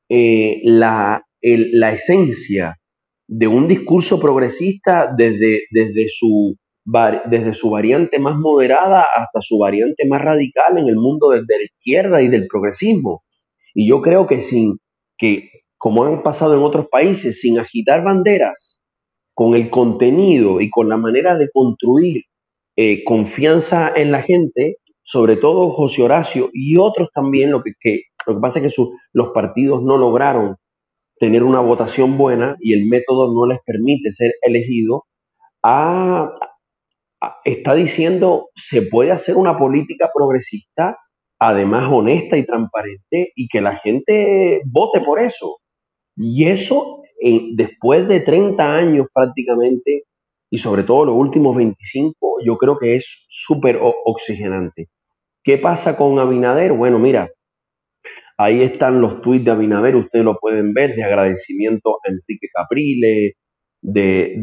eh, 0.09 0.59
la, 0.63 1.23
la 1.41 1.91
esencia 1.93 2.79
de 3.27 3.47
un 3.47 3.67
discurso 3.67 4.19
progresista 4.19 5.07
desde, 5.15 5.67
desde, 5.71 6.09
su, 6.09 6.57
desde 6.85 7.53
su 7.53 7.69
variante 7.69 8.19
más 8.19 8.35
moderada 8.35 9.05
hasta 9.15 9.41
su 9.41 9.57
variante 9.59 10.07
más 10.07 10.21
radical 10.21 10.77
en 10.77 10.87
el 10.87 10.95
mundo 10.95 11.29
de, 11.29 11.41
la 11.41 11.63
izquierda 11.63 12.21
y 12.21 12.27
del 12.27 12.47
progresismo. 12.47 13.23
Y 13.73 13.87
yo 13.87 14.01
creo 14.01 14.25
que 14.25 14.39
sin 14.39 14.79
que, 15.17 15.49
como 15.77 16.05
han 16.05 16.23
pasado 16.23 16.55
en 16.55 16.63
otros 16.63 16.87
países, 16.89 17.41
sin 17.41 17.59
agitar 17.59 18.03
banderas, 18.03 18.81
con 19.33 19.55
el 19.55 19.69
contenido 19.69 20.59
y 20.59 20.69
con 20.69 20.89
la 20.89 20.97
manera 20.97 21.37
de 21.37 21.49
construir 21.49 22.23
eh, 22.75 23.03
confianza 23.03 23.91
en 23.95 24.11
la 24.11 24.21
gente, 24.21 24.77
sobre 25.01 25.37
todo 25.37 25.71
José 25.71 26.03
Horacio 26.03 26.49
y 26.53 26.77
otros 26.77 27.09
también, 27.13 27.51
lo 27.51 27.61
que, 27.61 28.01
lo 28.27 28.35
que 28.35 28.39
pasa 28.41 28.59
es 28.59 28.75
que 28.75 28.83
los 29.13 29.29
partidos 29.29 29.81
no 29.83 29.97
lograron 29.97 30.57
tener 31.19 31.43
una 31.43 31.59
votación 31.59 32.17
buena 32.17 32.55
y 32.59 32.73
el 32.73 32.87
método 32.87 33.33
no 33.33 33.45
les 33.45 33.59
permite 33.65 34.11
ser 34.11 34.33
elegido, 34.41 35.05
está 37.43 37.75
diciendo 37.75 38.49
se 38.55 38.81
puede 38.83 39.11
hacer 39.11 39.35
una 39.35 39.57
política 39.57 40.09
progresista, 40.13 40.97
además 41.39 41.89
honesta 41.91 42.37
y 42.37 42.45
transparente, 42.45 43.31
y 43.35 43.47
que 43.47 43.61
la 43.61 43.75
gente 43.75 44.61
vote 44.65 45.01
por 45.01 45.19
eso. 45.19 45.59
Y 46.15 46.47
eso, 46.47 47.01
después 47.53 48.07
de 48.07 48.19
30 48.21 48.75
años 48.75 49.07
prácticamente, 49.13 50.03
y 50.49 50.57
sobre 50.57 50.83
todo 50.83 51.05
los 51.05 51.15
últimos 51.15 51.55
25, 51.55 52.37
yo 52.45 52.57
creo 52.57 52.77
que 52.77 52.95
es 52.95 53.25
súper 53.29 53.79
oxigenante. 53.81 54.89
¿Qué 55.43 55.57
pasa 55.57 55.95
con 55.95 56.19
Abinader? 56.19 56.73
Bueno, 56.73 56.99
mira, 56.99 57.29
Ahí 58.41 58.61
están 58.61 59.01
los 59.01 59.21
tuits 59.21 59.43
de 59.43 59.51
Abinader, 59.51 59.97
ustedes 59.97 60.23
lo 60.23 60.37
pueden 60.39 60.71
ver, 60.73 60.95
de 60.95 61.03
agradecimiento 61.03 61.97
a 61.97 62.09
Enrique 62.09 62.47
Caprile, 62.53 63.33
de, 63.81 64.35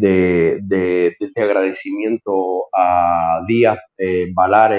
de, 0.62 1.16
agradecimiento 1.36 2.66
a 2.74 3.42
Díaz 3.46 3.78
eh, 3.98 4.26
Balar 4.32 4.72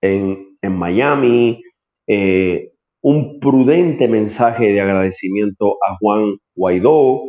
en, 0.00 0.48
Miami, 0.62 1.62
eh, 2.06 2.72
un 3.00 3.40
prudente 3.40 4.08
mensaje 4.08 4.72
de 4.72 4.80
agradecimiento 4.80 5.76
a 5.86 5.96
Juan 5.96 6.36
Guaidó. 6.54 7.22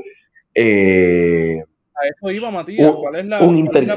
Eh, 0.53 1.64
a 1.95 2.07
eso 2.07 2.31
iba, 2.31 2.51
Matías. 2.51 2.91
¿Cuál 2.95 3.15
es 3.15 3.26
la, 3.26 3.39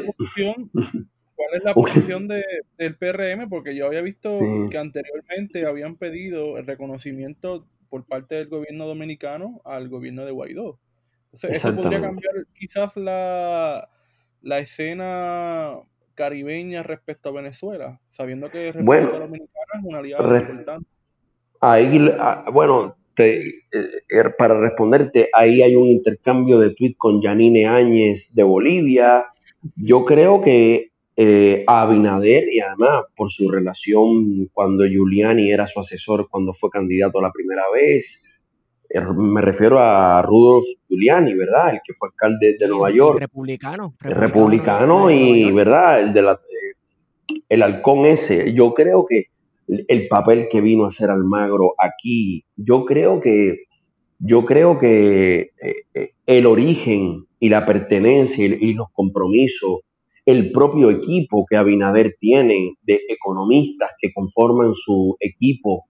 posición 0.00 0.70
¿Cuál 1.36 1.48
es 1.52 1.64
la 1.64 1.74
posición 1.74 2.28
de, 2.28 2.42
del 2.78 2.96
PRM? 2.96 3.48
Porque 3.48 3.76
yo 3.76 3.86
había 3.86 4.00
visto 4.00 4.38
que 4.70 4.78
anteriormente 4.78 5.66
habían 5.66 5.96
pedido 5.96 6.56
el 6.56 6.66
reconocimiento 6.66 7.66
por 7.90 8.04
parte 8.06 8.36
del 8.36 8.48
gobierno 8.48 8.86
dominicano 8.86 9.60
al 9.64 9.88
gobierno 9.88 10.24
de 10.24 10.32
Guaidó. 10.32 10.78
Eso 11.42 11.74
podría 11.74 12.00
cambiar 12.00 12.34
quizás 12.54 12.96
la, 12.96 13.88
la 14.42 14.58
escena 14.58 15.76
caribeña 16.14 16.82
respecto 16.82 17.28
a 17.28 17.32
Venezuela, 17.32 18.00
sabiendo 18.08 18.50
que 18.50 18.72
República 18.72 19.18
Dominicana 19.18 19.72
es 19.78 19.84
una 19.84 19.98
aliada 19.98 20.38
importante. 20.38 20.86
Ahí, 21.60 22.10
ah, 22.18 22.44
bueno, 22.52 22.96
te, 23.14 23.46
eh, 23.46 24.02
er, 24.08 24.36
para 24.36 24.58
responderte, 24.58 25.28
ahí 25.32 25.62
hay 25.62 25.76
un 25.76 25.88
intercambio 25.88 26.58
de 26.58 26.74
tweets 26.74 26.98
con 26.98 27.20
Janine 27.22 27.66
Áñez 27.66 28.34
de 28.34 28.42
Bolivia. 28.42 29.26
Yo 29.76 30.04
creo 30.04 30.40
que 30.40 30.92
eh, 31.16 31.64
a 31.66 31.82
Abinader 31.82 32.44
y 32.52 32.60
además 32.60 33.04
por 33.16 33.30
su 33.30 33.50
relación 33.50 34.48
cuando 34.52 34.84
Giuliani 34.84 35.50
era 35.50 35.66
su 35.66 35.80
asesor 35.80 36.28
cuando 36.28 36.52
fue 36.52 36.68
candidato 36.68 37.22
la 37.22 37.32
primera 37.32 37.62
vez. 37.72 38.22
Eh, 38.96 39.12
me 39.16 39.40
refiero 39.40 39.78
a 39.78 40.22
Rudolf 40.22 40.64
Giuliani, 40.88 41.34
¿verdad? 41.34 41.74
El 41.74 41.80
que 41.84 41.92
fue 41.94 42.08
alcalde 42.08 42.56
de 42.58 42.68
Nueva 42.68 42.90
York. 42.90 43.20
Republicano. 43.20 43.94
Republicano, 44.00 45.10
y, 45.10 45.50
¿verdad? 45.52 46.00
El, 46.00 46.12
de 46.12 46.22
la, 46.22 46.32
eh, 46.32 47.34
el 47.48 47.62
halcón 47.62 48.06
ese. 48.06 48.52
Yo 48.54 48.74
creo 48.74 49.06
que 49.06 49.26
el 49.66 50.08
papel 50.08 50.48
que 50.50 50.60
vino 50.60 50.84
a 50.84 50.88
hacer 50.88 51.10
Almagro 51.10 51.74
aquí, 51.78 52.44
yo 52.56 52.84
creo 52.84 53.20
que, 53.20 53.64
yo 54.18 54.44
creo 54.44 54.78
que 54.78 55.50
el 56.24 56.46
origen 56.46 57.26
y 57.38 57.48
la 57.48 57.66
pertenencia 57.66 58.46
y 58.46 58.72
los 58.72 58.88
compromisos 58.92 59.80
el 60.26 60.50
propio 60.50 60.90
equipo 60.90 61.46
que 61.48 61.56
Abinader 61.56 62.16
tiene 62.18 62.74
de 62.82 63.00
economistas 63.08 63.92
que 64.00 64.12
conforman 64.12 64.74
su 64.74 65.16
equipo 65.20 65.84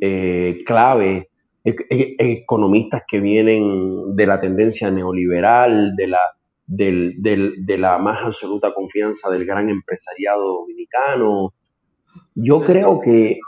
eh, 0.00 0.62
clave, 0.66 1.28
economistas 1.66 3.02
que 3.06 3.20
vienen 3.20 4.14
de 4.14 4.26
la 4.26 4.40
tendencia 4.40 4.90
neoliberal, 4.90 5.96
de 5.96 6.06
la, 6.06 6.20
de 6.66 7.76
la 7.78 7.98
más 7.98 8.24
absoluta 8.24 8.72
confianza 8.72 9.30
del 9.30 9.44
gran 9.44 9.68
empresariado 9.68 10.60
dominicano. 10.60 11.54
Yo 12.34 12.62
creo 12.62 13.00
que, 13.00 13.40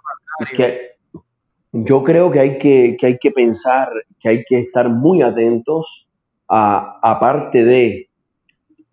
yo 1.73 2.03
creo 2.03 2.31
que 2.31 2.41
hay 2.41 2.59
que, 2.59 2.97
que 2.99 3.07
hay 3.07 3.19
que 3.19 3.31
pensar, 3.31 3.91
que 4.19 4.29
hay 4.29 4.45
que 4.45 4.59
estar 4.61 4.89
muy 4.89 5.23
atentos 5.23 6.09
a, 6.49 6.99
aparte 7.03 7.65
de 7.65 8.09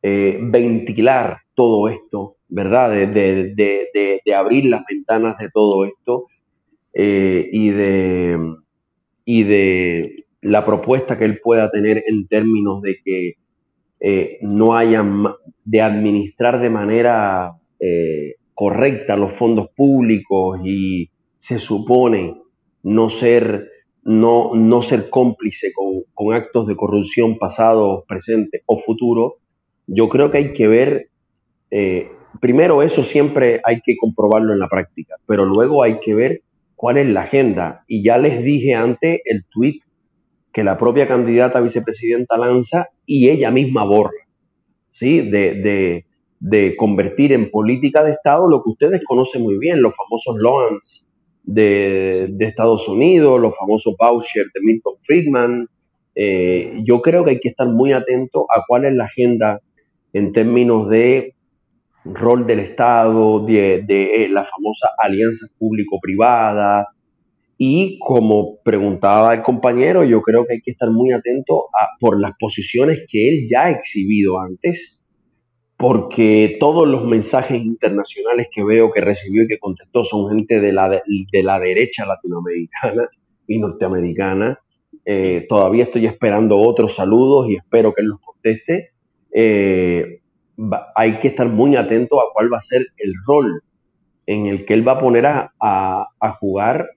eh, 0.04 0.38
ventilar 0.40 1.40
todo 1.56 1.88
esto, 1.88 2.36
¿verdad? 2.48 2.92
De, 2.92 4.22
abrir 4.36 4.66
las 4.66 4.84
ventanas 4.88 5.38
de 5.40 5.50
todo 5.50 5.86
esto 5.86 6.28
eh, 6.94 7.50
y, 7.52 7.70
de, 7.70 8.38
y 9.26 9.44
de 9.44 10.26
la 10.42 10.66
propuesta 10.66 11.18
que 11.18 11.26
él 11.26 11.40
pueda 11.44 11.70
tener 11.72 12.04
en 12.08 12.28
términos 12.28 12.82
de 12.82 13.00
que 13.04 13.34
eh, 14.00 14.38
no 14.42 14.78
haya, 14.78 15.04
de 15.64 15.82
administrar 15.82 16.62
de 16.62 16.70
manera 16.70 17.58
correcta 18.56 19.18
los 19.18 19.34
fondos 19.34 19.68
públicos 19.76 20.60
y 20.64 21.10
se 21.38 21.60
supone 21.60 22.42
no 22.82 23.10
ser, 23.10 23.70
no, 24.04 24.56
no 24.56 24.82
ser 24.82 25.10
cómplice 25.10 25.74
con, 25.74 26.04
con 26.14 26.34
actos 26.34 26.66
de 26.66 26.76
corrupción 26.76 27.38
pasados, 27.38 28.04
presentes 28.08 28.62
o 28.66 28.78
futuros, 28.78 29.34
yo 29.88 30.10
creo 30.10 30.32
que 30.32 30.38
hay 30.38 30.54
que 30.54 30.68
ver, 30.68 31.10
eh, 31.70 32.10
primero 32.40 32.82
eso 32.82 33.04
siempre 33.04 33.62
hay 33.64 33.82
que 33.82 33.98
comprobarlo 33.98 34.54
en 34.54 34.60
la 34.60 34.68
práctica, 34.68 35.16
pero 35.28 35.46
luego 35.46 35.84
hay 35.84 36.00
que 36.00 36.14
ver 36.14 36.42
cuál 36.76 36.98
es 36.98 37.08
la 37.08 37.22
agenda. 37.22 37.84
Y 37.88 38.04
ya 38.04 38.18
les 38.18 38.44
dije 38.44 38.74
antes 38.74 39.22
el 39.26 39.46
tweet 39.50 39.80
que 40.52 40.64
la 40.64 40.78
propia 40.78 41.08
candidata 41.08 41.60
a 41.60 41.62
vicepresidenta 41.62 42.38
lanza 42.38 42.88
y 43.06 43.30
ella 43.30 43.52
misma 43.52 43.84
borra, 43.84 44.28
¿sí? 44.90 45.22
De, 45.22 46.06
convertir 46.78 47.34
en 47.34 47.50
política 47.50 48.04
de 48.04 48.12
Estado 48.12 48.48
lo 48.48 48.64
que 48.64 48.70
ustedes 48.70 49.04
conocen 49.04 49.42
muy 49.42 49.58
bien, 49.58 49.82
los 49.82 49.96
famosos 49.96 50.38
loans 50.38 51.06
de, 51.44 52.28
de 52.30 52.46
Estados 52.46 52.88
Unidos, 52.88 53.42
los 53.42 53.56
famosos 53.58 53.96
vouchers 54.00 54.52
de 54.54 54.62
Milton 54.62 54.94
Friedman. 55.02 55.68
Eh, 56.14 56.82
yo 56.86 57.02
creo 57.02 57.26
que 57.26 57.32
hay 57.32 57.40
que 57.40 57.50
estar 57.50 57.68
muy 57.68 57.92
atento 57.92 58.46
a 58.56 58.64
cuál 58.68 58.86
es 58.86 58.94
la 58.94 59.06
agenda 59.06 59.60
en 60.14 60.32
términos 60.32 60.88
de 60.88 61.35
rol 62.06 62.46
del 62.46 62.60
Estado, 62.60 63.46
de, 63.46 63.84
eh, 63.88 64.30
la 64.30 64.44
famosa 64.44 64.90
alianza 64.98 65.48
público-privada. 65.58 66.88
Y 67.58 68.00
como 68.00 68.62
preguntaba 68.64 69.34
el 69.34 69.42
compañero, 69.42 70.04
yo 70.04 70.22
creo 70.22 70.46
que 70.46 70.54
hay 70.54 70.62
que 70.62 70.72
estar 70.72 70.92
muy 70.92 71.12
atento 71.12 71.66
por 72.00 72.20
las 72.20 72.32
posiciones 72.40 73.06
que 73.10 73.30
él 73.30 73.48
ya 73.50 73.66
ha 73.66 73.72
exhibido 73.72 74.40
antes 74.40 74.96
porque 75.78 76.58
todos 76.60 76.88
los 76.88 77.06
mensajes 77.06 77.62
internacionales 77.62 78.48
que 78.52 78.64
veo 78.64 78.92
que 78.92 79.02
recibió 79.02 79.44
y 79.44 79.48
que 79.48 79.60
contestó 79.60 80.04
son 80.04 80.30
gente 80.30 80.62
de 80.62 80.72
la, 80.72 80.90
de, 80.90 81.44
la 81.44 81.60
derecha 81.60 82.06
latinoamericana 82.06 83.08
y 83.48 83.60
norteamericana. 83.60 84.60
Eh, 85.04 85.46
todavía 85.50 85.84
estoy 85.84 86.06
esperando 86.06 86.58
otros 86.58 86.96
saludos 86.96 87.50
y 87.50 87.56
espero 87.56 87.94
que 87.94 88.02
él 88.02 88.08
los 88.08 88.22
conteste. 88.22 88.92
Eh, 89.32 90.22
hay 90.96 91.20
que 91.20 91.30
estar 91.30 91.48
muy 91.48 91.76
atento 91.76 92.20
a 92.22 92.32
cuál 92.34 92.52
va 92.52 92.58
a 92.58 92.62
ser 92.62 92.88
el 92.98 93.14
rol 93.26 93.62
en 94.28 94.48
el 94.48 94.66
que 94.66 94.74
él 94.74 94.88
va 94.88 94.94
a 94.94 95.00
poner 95.00 95.26
a, 95.28 95.52
jugar 96.40 96.90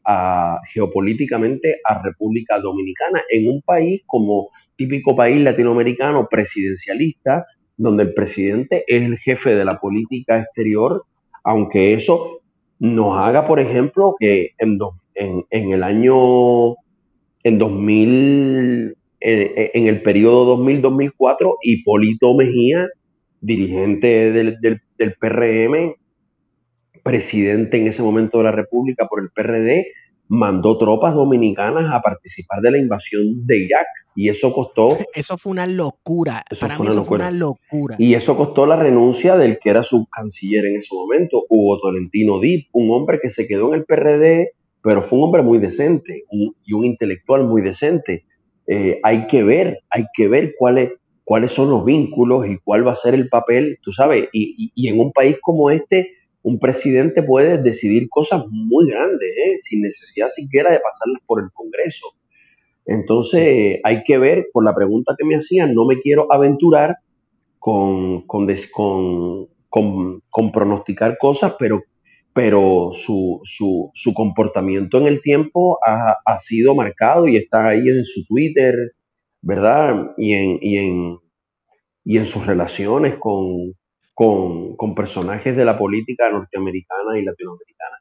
geopolíticamente 0.72 1.80
a 1.84 2.02
República 2.02 2.58
Dominicana 2.58 3.22
en 3.30 3.48
un 3.48 3.62
país 3.62 4.02
como 4.06 4.48
típico 4.76 5.14
país 5.14 5.38
latinoamericano 5.38 6.28
presidencialista, 6.30 7.46
donde 7.76 8.04
el 8.04 8.14
presidente 8.14 8.84
es 8.86 9.02
el 9.02 9.18
jefe 9.18 9.54
de 9.54 9.64
la 9.64 9.78
política 9.78 10.38
exterior, 10.38 11.04
aunque 11.44 11.92
eso 11.92 12.40
nos 12.78 13.18
haga, 13.18 13.46
por 13.46 13.60
ejemplo, 13.60 14.14
que 14.18 14.52
en, 14.58 14.78
en, 15.14 15.72
el 15.72 15.82
año, 15.82 16.76
en 17.42 17.58
2000, 17.58 18.96
en, 19.20 19.86
el 19.86 20.02
periodo 20.02 20.56
2000-2004, 20.58 21.56
Hipólito 21.62 22.34
Mejía, 22.34 22.88
dirigente 23.40 24.32
del, 24.32 24.60
del, 24.60 24.82
del 24.96 25.14
PRM, 25.14 25.94
presidente 27.02 27.78
en 27.78 27.86
ese 27.86 28.02
momento 28.02 28.38
de 28.38 28.44
la 28.44 28.52
República 28.52 29.06
por 29.06 29.22
el 29.22 29.30
PRD, 29.30 29.86
mandó 30.28 30.76
tropas 30.76 31.14
dominicanas 31.14 31.90
a 31.92 32.02
participar 32.02 32.60
de 32.60 32.70
la 32.70 32.78
invasión 32.78 33.46
de 33.46 33.58
Irak 33.64 33.86
y 34.14 34.28
eso 34.28 34.52
costó... 34.52 34.98
Eso 35.14 35.38
fue 35.38 35.52
una 35.52 35.66
locura, 35.66 36.44
para 36.60 36.78
mí 36.78 36.86
eso 36.86 37.04
fue 37.04 37.16
una 37.16 37.30
locura. 37.30 37.96
Y 37.98 38.14
eso 38.14 38.36
costó 38.36 38.66
la 38.66 38.76
renuncia 38.76 39.36
del 39.36 39.58
que 39.58 39.70
era 39.70 39.82
su 39.84 40.06
canciller 40.06 40.66
en 40.66 40.76
ese 40.76 40.94
momento, 40.94 41.44
Hugo 41.48 41.80
Tolentino 41.80 42.40
Dip, 42.40 42.68
un 42.72 42.90
hombre 42.90 43.18
que 43.20 43.30
se 43.30 43.46
quedó 43.46 43.68
en 43.68 43.80
el 43.80 43.84
PRD, 43.86 44.52
pero 44.82 45.02
fue 45.02 45.18
un 45.18 45.24
hombre 45.24 45.42
muy 45.42 45.58
decente 45.58 46.24
y 46.30 46.72
un 46.72 46.84
intelectual 46.84 47.44
muy 47.44 47.62
decente. 47.62 48.26
Eh, 48.66 49.00
hay 49.02 49.26
que 49.26 49.42
ver, 49.42 49.80
hay 49.88 50.04
que 50.14 50.28
ver 50.28 50.54
cuáles, 50.58 50.90
cuáles 51.28 51.52
son 51.52 51.68
los 51.68 51.84
vínculos 51.84 52.46
y 52.48 52.56
cuál 52.64 52.86
va 52.86 52.92
a 52.92 52.96
ser 52.96 53.14
el 53.14 53.28
papel, 53.28 53.78
tú 53.82 53.92
sabes, 53.92 54.28
y 54.32 54.88
en 54.88 54.98
un 54.98 55.12
país 55.12 55.36
como 55.42 55.70
este 55.70 56.18
un 56.42 56.58
presidente 56.58 57.22
puede 57.22 57.58
decidir 57.58 58.08
cosas 58.08 58.44
muy 58.50 58.90
grandes, 58.90 59.28
¿eh? 59.36 59.58
sin 59.58 59.82
necesidad 59.82 60.28
siquiera 60.28 60.70
de 60.70 60.80
pasarlas 60.80 61.22
por 61.26 61.42
el 61.42 61.50
Congreso. 61.52 62.06
Entonces, 62.86 63.80
hay 63.84 64.02
que 64.02 64.16
ver, 64.16 64.46
por 64.52 64.64
la 64.64 64.74
pregunta 64.74 65.14
que 65.18 65.26
me 65.26 65.36
hacían, 65.36 65.74
no 65.74 65.84
me 65.84 66.00
quiero 66.00 66.32
aventurar 66.32 66.96
con, 67.58 68.22
con, 68.22 68.46
con, 69.68 70.52
pronosticar 70.52 71.18
cosas, 71.18 71.54
pero, 71.58 71.82
pero 72.32 72.90
su, 72.92 73.40
su, 73.42 73.90
su, 73.92 74.14
comportamiento 74.14 74.96
en 74.96 75.06
el 75.06 75.20
tiempo 75.20 75.78
ha, 75.86 76.16
ha, 76.24 76.38
sido 76.38 76.74
marcado 76.74 77.28
y 77.28 77.36
está 77.36 77.68
ahí 77.68 77.88
en 77.88 78.04
su 78.04 78.24
Twitter, 78.24 78.74
¿verdad? 79.48 80.12
Y 80.18 80.34
en, 80.34 80.58
y 80.60 80.76
en, 80.76 81.18
y 82.04 82.18
en 82.18 82.26
sus 82.26 82.44
relaciones 82.46 83.16
con, 83.16 83.72
con, 84.14 84.94
personajes 84.94 85.56
de 85.56 85.64
la 85.64 85.78
política 85.78 86.30
norteamericana 86.30 87.18
y 87.18 87.24
latinoamericana. 87.24 87.96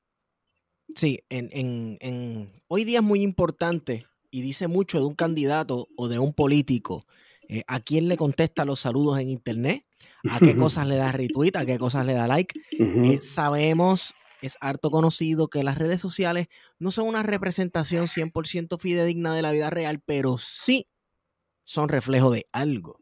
Sí, 0.93 1.23
en, 1.29 2.51
hoy 2.67 2.83
día 2.83 2.99
es 2.99 3.03
muy 3.03 3.21
importante 3.21 4.05
y 4.29 4.41
dice 4.41 4.67
mucho 4.67 4.99
de 4.99 5.05
un 5.05 5.15
candidato 5.15 5.87
o 5.95 6.09
de 6.09 6.19
un 6.19 6.33
político. 6.33 7.05
Eh, 7.47 7.63
a 7.67 7.79
quién 7.79 8.09
le 8.09 8.17
contesta 8.17 8.65
los 8.65 8.81
saludos 8.81 9.17
en 9.21 9.29
internet, 9.29 9.85
a 10.29 10.39
qué 10.39 10.53
cosas 10.57 10.85
le 10.85 10.97
da 10.97 11.13
retweet, 11.13 11.55
a 11.55 11.65
qué 11.65 11.77
cosas 11.77 12.05
le 12.05 12.11
da 12.11 12.27
like. 12.27 12.59
Eh, 12.77 13.19
sabemos, 13.21 14.13
es 14.41 14.57
harto 14.59 14.91
conocido 14.91 15.47
que 15.47 15.63
las 15.63 15.77
redes 15.77 16.01
sociales 16.01 16.47
no 16.77 16.91
son 16.91 17.07
una 17.07 17.23
representación 17.23 18.07
100% 18.07 18.77
fidedigna 18.77 19.33
de 19.33 19.41
la 19.43 19.53
vida 19.53 19.69
real, 19.69 20.01
pero 20.05 20.37
sí 20.37 20.87
son 21.67 21.89
reflejo 21.89 22.31
de 22.31 22.47
algo. 22.53 22.97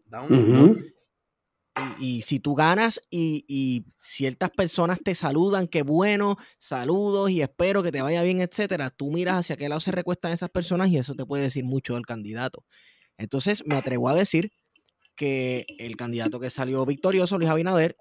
Y, 1.99 2.23
si 2.23 2.39
tú 2.39 2.55
ganas 2.55 2.99
y, 3.11 3.85
ciertas 3.99 4.49
personas 4.49 4.97
te 5.03 5.13
saludan, 5.13 5.67
qué 5.67 5.83
bueno, 5.83 6.37
saludos 6.57 7.29
y 7.29 7.41
espero 7.41 7.83
que 7.83 7.91
te 7.91 8.01
vaya 8.01 8.23
bien, 8.23 8.41
etcétera, 8.41 8.89
tú 8.89 9.11
miras 9.11 9.41
hacia 9.41 9.55
qué 9.55 9.69
lado 9.69 9.81
se 9.81 9.91
recuestan 9.91 10.33
esas 10.33 10.49
personas 10.49 10.89
y 10.89 10.97
eso 10.97 11.13
te 11.13 11.27
puede 11.27 11.43
decir 11.43 11.63
mucho 11.63 11.93
del 11.93 12.07
candidato. 12.07 12.65
Entonces 13.17 13.63
me 13.67 13.75
atrevo 13.75 14.09
a 14.09 14.15
decir 14.15 14.51
que 15.15 15.67
el 15.77 15.95
candidato 15.95 16.39
que 16.39 16.49
salió 16.49 16.83
victorioso, 16.87 17.37
Luis 17.37 17.51
Abinader, 17.51 17.95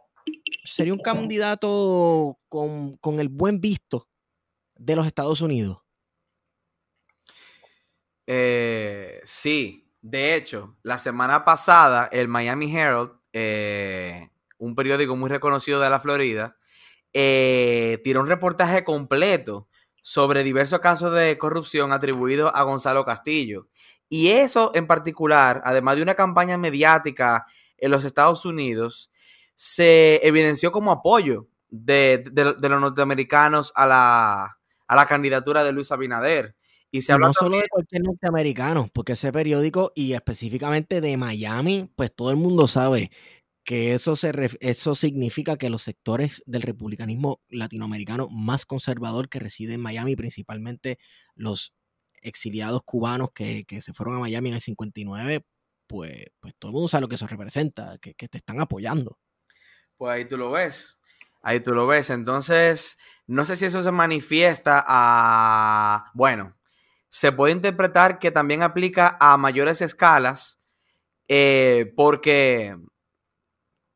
sería 0.64 0.94
un 0.94 1.00
candidato 1.00 2.38
con, 2.48 2.96
con 2.96 3.20
el 3.20 3.28
buen 3.28 3.60
visto 3.60 4.08
de 4.76 4.96
los 4.96 5.06
Estados 5.06 5.42
Unidos. 5.42 5.78
Eh, 8.26 9.20
sí, 9.24 9.83
de 10.06 10.34
hecho, 10.34 10.76
la 10.82 10.98
semana 10.98 11.44
pasada 11.44 12.08
el 12.12 12.28
Miami 12.28 12.74
Herald 12.76 13.12
eh, 13.32 14.28
un 14.58 14.76
periódico 14.76 15.16
muy 15.16 15.28
reconocido 15.28 15.80
de 15.80 15.90
la 15.90 15.98
Florida, 15.98 16.56
eh, 17.12 18.00
tiró 18.04 18.20
un 18.20 18.28
reportaje 18.28 18.84
completo 18.84 19.68
sobre 20.02 20.44
diversos 20.44 20.78
casos 20.78 21.12
de 21.12 21.36
corrupción 21.36 21.90
atribuidos 21.90 22.52
a 22.54 22.62
Gonzalo 22.62 23.04
Castillo. 23.04 23.68
Y 24.08 24.28
eso 24.28 24.70
en 24.74 24.86
particular, 24.86 25.62
además 25.64 25.96
de 25.96 26.02
una 26.02 26.14
campaña 26.14 26.58
mediática 26.58 27.46
en 27.76 27.90
los 27.90 28.04
Estados 28.04 28.44
Unidos, 28.44 29.10
se 29.54 30.20
evidenció 30.26 30.70
como 30.70 30.92
apoyo 30.92 31.48
de, 31.70 32.24
los 32.34 32.80
norteamericanos 32.80 33.72
a 33.74 33.86
la, 33.86 34.58
a 34.86 34.96
la, 34.96 35.06
candidatura 35.06 35.64
de 35.64 35.72
Luis 35.72 35.90
Abinader. 35.90 36.54
Y 36.94 37.02
se 37.02 37.18
no 37.18 37.32
solo 37.32 37.56
de 37.56 37.68
cualquier 37.68 38.02
norteamericano, 38.02 38.88
porque 38.94 39.14
ese 39.14 39.32
periódico 39.32 39.90
y 39.96 40.12
específicamente 40.12 41.00
de 41.00 41.16
Miami, 41.16 41.90
pues 41.96 42.14
todo 42.14 42.30
el 42.30 42.36
mundo 42.36 42.68
sabe 42.68 43.10
que 43.64 43.94
eso, 43.94 44.14
se 44.14 44.30
eso 44.60 44.94
significa 44.94 45.56
que 45.56 45.70
los 45.70 45.82
sectores 45.82 46.44
del 46.46 46.62
republicanismo 46.62 47.40
latinoamericano 47.48 48.28
más 48.28 48.64
conservador 48.64 49.28
que 49.28 49.40
reside 49.40 49.74
en 49.74 49.80
Miami, 49.80 50.14
principalmente 50.14 51.00
los 51.34 51.74
exiliados 52.22 52.84
cubanos 52.84 53.30
que, 53.34 53.66
se 53.80 53.92
fueron 53.92 54.14
a 54.14 54.20
Miami 54.20 54.50
en 54.50 54.54
el 54.54 54.60
59, 54.60 55.44
pues, 55.88 56.26
pues 56.38 56.54
todo 56.60 56.70
el 56.70 56.74
mundo 56.74 56.86
sabe 56.86 57.00
lo 57.00 57.08
que 57.08 57.16
eso 57.16 57.26
representa, 57.26 57.98
que, 57.98 58.14
que 58.14 58.28
te 58.28 58.38
están 58.38 58.60
apoyando. 58.60 59.18
Pues 59.96 60.12
ahí 60.12 60.26
tú 60.26 60.36
lo 60.36 60.52
ves, 60.52 60.96
ahí 61.42 61.58
tú 61.58 61.74
lo 61.74 61.88
ves. 61.88 62.10
Entonces, 62.10 62.98
no 63.26 63.44
sé 63.44 63.56
si 63.56 63.64
eso 63.64 63.82
se 63.82 63.90
manifiesta 63.90 64.84
a, 64.86 66.12
bueno, 66.14 66.54
se 67.14 67.30
puede 67.30 67.52
interpretar 67.52 68.18
que 68.18 68.32
también 68.32 68.64
aplica 68.64 69.16
a 69.20 69.36
mayores 69.36 69.80
escalas, 69.80 70.58
eh, 71.28 71.92
porque 71.94 72.76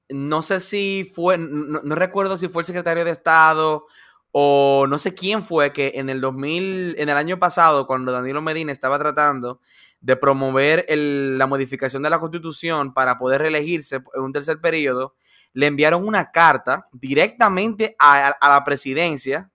no 0.09 0.41
sé 0.41 0.61
si 0.61 1.11
fue, 1.17 1.37
no, 1.37 1.81
recuerdo 1.97 2.39
si 2.39 2.47
fue 2.47 2.63
el 2.63 2.67
secretario 2.67 3.05
de 3.05 3.11
Estado 3.11 3.87
o 4.31 4.87
no 4.89 5.01
sé 5.01 5.15
quién 5.15 5.45
fue 5.45 5.73
que 5.73 5.95
en 5.97 6.11
el 6.11 6.21
2000, 6.21 6.95
en 6.97 7.09
el 7.09 7.17
año 7.17 7.41
pasado, 7.41 7.89
cuando 7.89 8.13
Danilo 8.13 8.41
Medina 8.41 8.71
estaba 8.71 9.01
tratando 9.01 9.61
de 10.01 10.15
promover 10.15 10.87
la 10.89 11.49
modificación 11.49 12.05
de 12.05 12.11
la 12.11 12.21
constitución 12.21 12.95
para 12.95 13.19
poder 13.19 13.41
reelegirse 13.41 13.97
en 13.97 14.23
un 14.23 14.33
tercer 14.33 14.61
periodo, 14.61 15.17
le 15.55 15.67
enviaron 15.67 16.07
una 16.07 16.31
carta 16.31 16.87
directamente 16.93 17.97
a 17.99 18.37
la 18.41 18.63
presidencia 18.63 19.51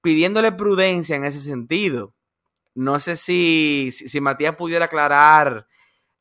pidiéndole 0.00 0.50
prudencia 0.50 1.14
en 1.14 1.24
ese 1.24 1.38
sentido. 1.38 2.12
No 2.74 3.00
sé 3.00 3.16
si, 3.16 3.90
si, 3.92 4.20
Matías 4.20 4.56
pudiera 4.56 4.86
aclarar, 4.86 5.66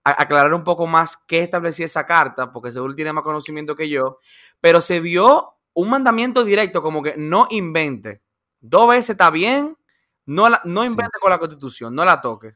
aclarar 0.04 0.54
un 0.54 0.64
poco 0.64 0.88
más 0.88 1.18
qué 1.28 1.40
establecía 1.40 1.86
esa 1.86 2.06
carta, 2.06 2.52
porque 2.52 2.72
seguro 2.72 2.96
tiene 2.96 3.14
más 3.14 3.24
conocimiento 3.24 3.76
que 3.76 3.90
yo, 3.90 4.18
pero 4.60 4.82
se 4.82 5.00
vio 5.00 5.56
un 5.74 5.90
mandamiento 5.90 6.44
directo, 6.44 6.82
como 6.82 7.02
que 7.02 7.16
no 7.18 7.48
invente. 7.50 8.22
Dos 8.60 8.90
veces 8.90 9.12
está 9.12 9.32
bien, 9.32 9.78
no, 10.26 10.50
no 10.66 10.86
invente 10.86 11.18
con 11.20 11.32
la 11.32 11.40
constitución, 11.40 11.96
no 11.96 12.06
la 12.06 12.22
toque. 12.22 12.56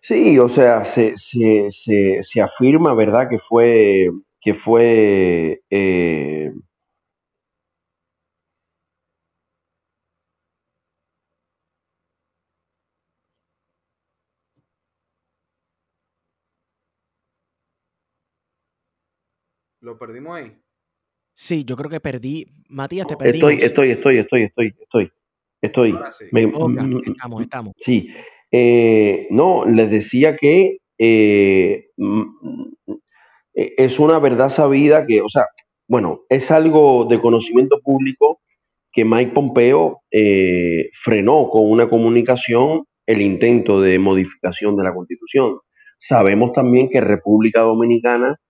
Sí, 0.00 0.38
o 0.38 0.48
sea, 0.48 0.84
se, 0.84 1.14
se, 1.16 2.40
afirma, 2.40 2.94
¿verdad?, 2.94 3.28
que 3.28 3.38
fue, 3.38 4.08
que 4.40 4.54
fue 4.54 5.62
eh, 5.68 6.52
¿Lo 19.86 19.96
perdimos 19.96 20.34
ahí? 20.34 20.52
Sí, 21.32 21.64
yo 21.64 21.76
creo 21.76 21.88
que 21.88 22.00
perdí. 22.00 22.44
Matías, 22.68 23.06
te 23.06 23.16
perdí. 23.16 23.38
Estoy, 23.38 23.58
estoy, 23.62 23.90
estoy, 23.90 24.18
estoy, 24.18 24.42
estoy, 24.42 24.74
estoy. 24.80 25.12
Estoy. 25.60 25.92
Mm, 26.32 27.02
estamos, 27.06 27.42
estamos. 27.42 27.74
Sí. 27.78 28.08
Eh, 28.50 29.28
no, 29.30 29.64
les 29.64 29.88
decía 29.88 30.34
que 30.34 30.78
eh, 30.98 31.90
mm, 31.96 32.22
es 33.54 34.00
una 34.00 34.18
verdad 34.18 34.48
sabida 34.48 35.06
que, 35.06 35.20
o 35.20 35.28
sea, 35.28 35.46
bueno, 35.86 36.22
es 36.30 36.50
algo 36.50 37.04
de 37.04 37.20
conocimiento 37.20 37.78
público 37.80 38.40
que 38.92 39.04
Mike 39.04 39.34
Pompeo 39.34 40.00
eh, 40.10 40.88
frenó 41.00 41.48
con 41.48 41.70
una 41.70 41.88
comunicación 41.88 42.86
el 43.06 43.22
intento 43.22 43.80
de 43.80 44.00
modificación 44.00 44.74
de 44.74 44.82
la 44.82 44.92
constitución. 44.92 45.60
Sabemos 45.96 46.52
también 46.52 46.88
que 46.88 47.00
República 47.00 47.60
Dominicana 47.60 48.40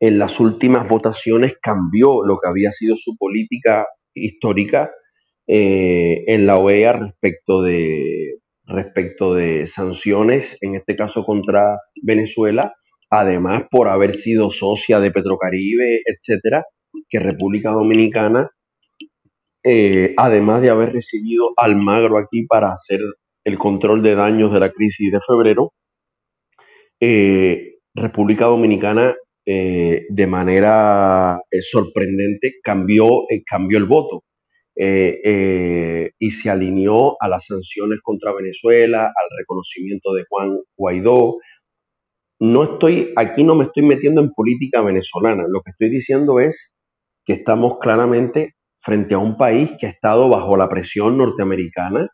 en 0.00 0.18
las 0.18 0.40
últimas 0.40 0.88
votaciones 0.88 1.54
cambió 1.60 2.24
lo 2.24 2.38
que 2.38 2.48
había 2.48 2.72
sido 2.72 2.96
su 2.96 3.16
política 3.18 3.86
histórica 4.14 4.90
eh, 5.46 6.24
en 6.26 6.46
la 6.46 6.56
OEA 6.56 6.94
respecto 6.94 7.62
de, 7.62 8.38
respecto 8.64 9.34
de 9.34 9.66
sanciones, 9.66 10.56
en 10.62 10.74
este 10.74 10.96
caso 10.96 11.24
contra 11.24 11.78
Venezuela, 12.02 12.72
además 13.10 13.64
por 13.70 13.88
haber 13.88 14.14
sido 14.14 14.50
socia 14.50 15.00
de 15.00 15.10
Petrocaribe, 15.10 16.02
etcétera, 16.06 16.64
que 17.08 17.20
República 17.20 17.70
Dominicana, 17.70 18.50
eh, 19.62 20.14
además 20.16 20.62
de 20.62 20.70
haber 20.70 20.92
recibido 20.92 21.52
Almagro 21.56 22.16
aquí 22.18 22.46
para 22.46 22.72
hacer 22.72 23.00
el 23.44 23.58
control 23.58 24.02
de 24.02 24.14
daños 24.14 24.52
de 24.52 24.60
la 24.60 24.70
crisis 24.70 25.12
de 25.12 25.18
febrero, 25.20 25.72
eh, 27.00 27.74
República 27.94 28.46
Dominicana 28.46 29.14
eh, 29.52 30.06
de 30.08 30.26
manera 30.26 31.40
sorprendente 31.60 32.54
cambió, 32.62 33.24
cambió 33.46 33.78
el 33.78 33.84
voto. 33.84 34.24
y 34.76 36.30
se 36.30 36.50
alineó 36.50 37.16
a 37.20 37.28
las 37.28 37.46
sanciones 37.46 37.98
contra 38.02 38.32
Venezuela, 38.32 39.06
al 39.06 39.38
reconocimiento 39.38 40.12
de 40.14 40.24
Juan 40.28 40.58
Guaidó, 40.76 41.36
no 42.40 42.64
estoy, 42.64 43.12
aquí 43.16 43.44
no 43.44 43.54
me 43.54 43.64
estoy 43.64 43.82
metiendo 43.82 44.22
en 44.22 44.32
política 44.32 44.80
venezolana. 44.80 45.44
Lo 45.46 45.60
que 45.60 45.72
estoy 45.72 45.90
diciendo 45.90 46.40
es 46.40 46.72
que 47.26 47.34
estamos 47.34 47.78
claramente 47.78 48.54
frente 48.80 49.14
a 49.14 49.18
un 49.18 49.36
país 49.36 49.70
que 49.78 49.86
ha 49.86 49.90
estado 49.90 50.28
bajo 50.30 50.56
la 50.56 50.70
presión 50.70 51.18
norteamericana, 51.18 52.08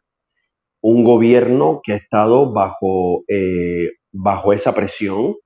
un 0.83 1.05
gobierno 1.05 1.81
que 1.83 1.93
ha 1.93 1.97
estado 1.97 2.53
bajo, 2.53 3.23
eh, 3.29 3.91
bajo 4.13 4.53
esa 4.53 4.75
presión 4.75 5.37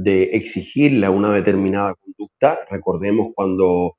de 0.00 0.22
exigirle 0.34 1.08
una 1.08 1.34
determinada 1.34 1.94
conducta. 1.94 2.60
Recordemos 2.70 3.30
cuando 3.34 3.96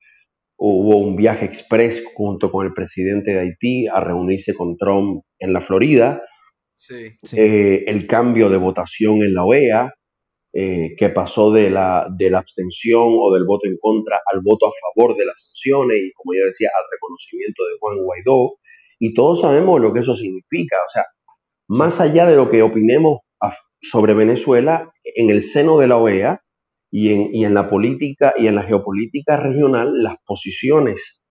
hubo 0.57 0.97
un 0.97 1.17
viaje 1.17 1.45
express 1.45 2.01
junto 2.15 2.51
con 2.51 2.65
el 2.65 2.73
presidente 2.73 3.31
de 3.31 3.39
Haití 3.39 3.87
a 3.87 3.99
reunirse 3.99 4.53
con 4.53 4.77
Trump 4.77 5.23
en 5.39 5.51
la 5.51 5.59
Florida. 5.59 6.21
Eh, 7.33 7.83
el 7.85 8.07
cambio 8.07 8.49
de 8.49 8.55
votación 8.55 9.17
en 9.23 9.33
la 9.33 9.43
OEA, 9.43 9.93
eh, 10.53 10.95
que 10.97 11.09
pasó 11.09 11.51
de 11.51 11.69
la, 11.69 12.07
de 12.17 12.29
la 12.29 12.39
abstención 12.39 13.17
o 13.19 13.33
del 13.33 13.43
voto 13.43 13.67
en 13.67 13.77
contra 13.77 14.21
al 14.31 14.39
voto 14.41 14.67
a 14.67 14.71
favor 14.71 15.17
de 15.17 15.25
las 15.25 15.47
sanciones 15.47 15.97
y, 15.97 16.13
como 16.13 16.33
ya 16.33 16.45
decía, 16.45 16.69
al 16.73 16.85
reconocimiento 16.89 17.63
de 17.63 17.77
Juan 17.77 17.97
Guaidó. 18.05 18.55
Y 18.99 19.13
todos 19.13 19.41
sabemos 19.41 19.81
lo 19.81 19.91
que 19.91 19.99
eso 19.99 20.15
significa. 20.15 20.77
O 20.77 20.89
sea, 20.93 21.03
más 21.67 21.99
allá 21.99 22.25
de 22.25 22.37
lo 22.37 22.49
que 22.49 22.61
opinemos 22.61 23.19
sobre 23.81 24.13
Venezuela, 24.13 24.91
en 25.15 25.29
el 25.29 25.41
seno 25.41 25.77
de 25.77 25.87
la 25.87 25.97
OEA 25.97 26.41
y 26.91 27.43
en, 27.43 27.53
la 27.53 27.69
política 27.69 28.33
y 28.35 28.47
en 28.47 28.55
la 28.55 28.63
geopolítica 28.63 29.37
regional, 29.37 30.01
las 30.01 30.15
posiciones 30.25 31.21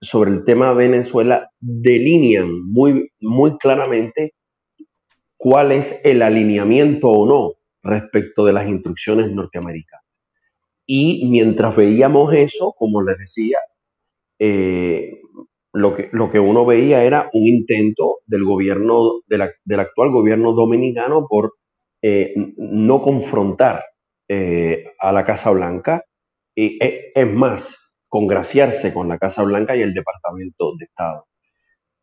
sobre 0.00 0.30
el 0.30 0.44
tema 0.44 0.68
de 0.68 0.74
Venezuela 0.74 1.50
delinean 1.60 2.62
muy, 2.70 3.10
muy 3.20 3.56
claramente 3.56 4.34
cuál 5.36 5.72
es 5.72 6.00
el 6.04 6.22
alineamiento 6.22 7.08
o 7.08 7.26
no 7.26 7.54
respecto 7.82 8.44
de 8.44 8.52
las 8.52 8.68
instrucciones 8.68 9.30
norteamericanas. 9.32 10.04
Y 10.86 11.26
mientras 11.28 11.74
veíamos 11.76 12.32
eso, 12.34 12.74
como 12.76 13.02
les 13.02 13.18
decía, 13.18 13.58
eh, 14.38 15.20
lo, 15.72 15.92
que, 15.92 16.08
lo 16.12 16.28
que 16.28 16.38
uno 16.38 16.64
veía 16.66 17.04
era 17.04 17.30
un 17.32 17.46
intento 17.46 18.18
del 18.26 18.44
gobierno, 18.44 19.20
del 19.26 19.80
actual 19.80 20.10
gobierno 20.10 20.52
dominicano 20.52 21.26
por 21.28 21.54
eh, 22.02 22.34
no 22.56 23.00
confrontar 23.00 23.84
eh, 24.28 24.92
a 24.98 25.12
la 25.12 25.24
Casa 25.24 25.50
Blanca, 25.50 26.04
y 26.54 26.78
es 26.80 27.32
más, 27.32 27.78
congraciarse 28.08 28.92
con 28.92 29.08
la 29.08 29.18
Casa 29.18 29.44
Blanca 29.44 29.76
y 29.76 29.82
el 29.82 29.94
Departamento 29.94 30.74
de 30.78 30.86
Estado. 30.86 31.26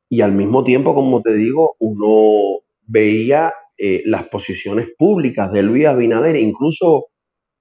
Y 0.10 0.22
al 0.22 0.32
mismo 0.32 0.64
tiempo, 0.64 0.94
como 0.94 1.22
te 1.22 1.34
digo, 1.34 1.76
uno 1.80 2.62
veía 2.82 3.54
eh, 3.78 4.04
las 4.06 4.28
posiciones 4.30 4.88
públicas 4.98 5.52
de 5.52 5.64
Luis 5.64 5.86
Abinader, 5.86 6.38
incluso 6.38 7.08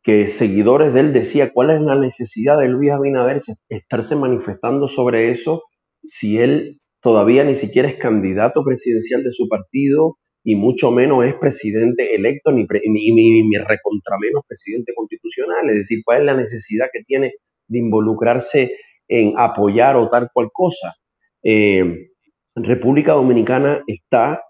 que 0.02 0.28
seguidores 0.28 0.92
de 0.92 1.00
él 1.00 1.12
decía 1.12 1.50
cuál 1.52 1.70
es 1.70 1.80
la 1.80 1.96
necesidad 1.96 2.58
de 2.58 2.68
Luis 2.68 2.92
Abinader 2.92 3.38
estarse 3.70 4.14
manifestando 4.14 4.86
sobre 4.86 5.30
eso 5.30 5.62
si 6.04 6.38
él 6.38 6.80
todavía 7.00 7.42
ni 7.44 7.54
siquiera 7.54 7.88
es 7.88 7.96
candidato 7.96 8.62
presidencial 8.62 9.24
de 9.24 9.32
su 9.32 9.48
partido 9.48 10.18
y 10.44 10.56
mucho 10.56 10.90
menos 10.90 11.24
es 11.24 11.34
presidente 11.34 12.14
electo 12.14 12.52
ni, 12.52 12.66
ni, 12.84 13.42
ni, 13.42 13.56
recontra 13.56 14.18
menos 14.20 14.42
presidente 14.46 14.92
constitucional. 14.94 15.70
Es 15.70 15.76
decir, 15.76 16.02
cuál 16.04 16.20
es 16.20 16.26
la 16.26 16.34
necesidad 16.34 16.88
que 16.92 17.02
tiene 17.02 17.32
de 17.66 17.78
involucrarse 17.78 18.76
en 19.08 19.32
apoyar 19.38 19.96
o 19.96 20.10
tal 20.10 20.28
cual 20.32 20.50
cosa. 20.52 20.94
Eh, 21.42 22.10
República 22.54 23.14
Dominicana 23.14 23.82
está 23.86 24.42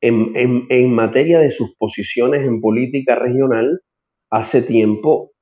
en, 0.00 0.90
materia 0.90 1.38
de 1.38 1.50
sus 1.50 1.76
posiciones 1.76 2.44
en 2.44 2.60
política 2.60 3.14
regional, 3.14 3.80
hace 4.30 4.62
tiempo 4.62 5.32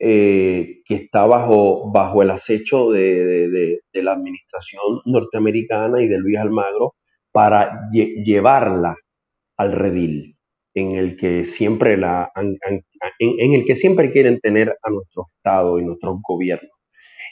eh, 0.00 0.82
que 0.84 0.94
está 0.94 1.24
bajo, 1.24 1.90
bajo 1.92 2.22
el 2.22 2.30
acecho 2.30 2.90
de, 2.90 3.78
la 3.92 4.12
administración 4.12 5.00
norteamericana 5.06 6.02
y 6.02 6.08
de 6.08 6.18
Luis 6.18 6.38
Almagro 6.38 6.94
para 7.32 7.88
llevarla 7.92 8.96
al 9.56 9.72
redil 9.72 10.36
en 10.74 10.92
el 10.92 11.16
que 11.16 11.44
siempre 11.44 11.96
la 11.96 12.32
en, 12.34 12.82
el 13.18 13.64
que 13.64 13.74
siempre 13.74 14.10
quieren 14.10 14.40
tener 14.40 14.76
a 14.82 14.90
nuestro 14.90 15.28
estado 15.36 15.78
y 15.78 15.84
nuestros 15.84 16.16
gobiernos 16.26 16.70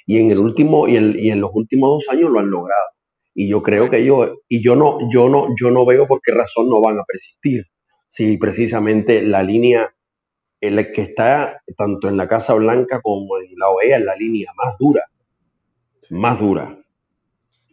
y 0.07 0.19
en 0.19 0.31
el 0.31 0.41
último 0.41 0.89
y 0.89 0.97
en 0.97 1.41
los 1.41 1.51
últimos 1.55 1.91
dos 1.91 2.09
años 2.11 2.31
lo 2.31 2.41
han 2.41 2.51
logrado 2.51 2.91
y 3.35 3.49
yo 3.49 3.63
creo 3.63 3.89
que 3.89 3.99
ellos, 3.99 4.39
y 4.49 4.63
yo 4.63 4.77
no, 4.77 4.99
yo 5.11 5.29
no, 5.29 5.49
yo 5.59 5.71
no 5.71 5.87
veo 5.87 6.07
por 6.07 6.21
qué 6.21 6.33
razón 6.33 6.69
no 6.69 6.81
van 6.81 6.99
a 6.99 7.05
persistir. 7.05 7.65
Si 8.07 8.37
precisamente 8.39 9.23
la 9.23 9.43
línea 9.43 9.95
el 10.61 10.93
que 10.93 11.03
está 11.03 11.63
tanto 11.77 12.09
en 12.09 12.17
la 12.17 12.29
Casa 12.29 12.55
Blanca 12.55 13.01
como 13.01 13.39
en 13.39 13.57
la 13.57 13.71
OEA 13.71 13.99
es 13.99 14.05
la 14.05 14.15
línea 14.15 14.53
más 14.57 14.77
dura, 14.79 15.05
más 16.11 16.39
dura. 16.39 16.77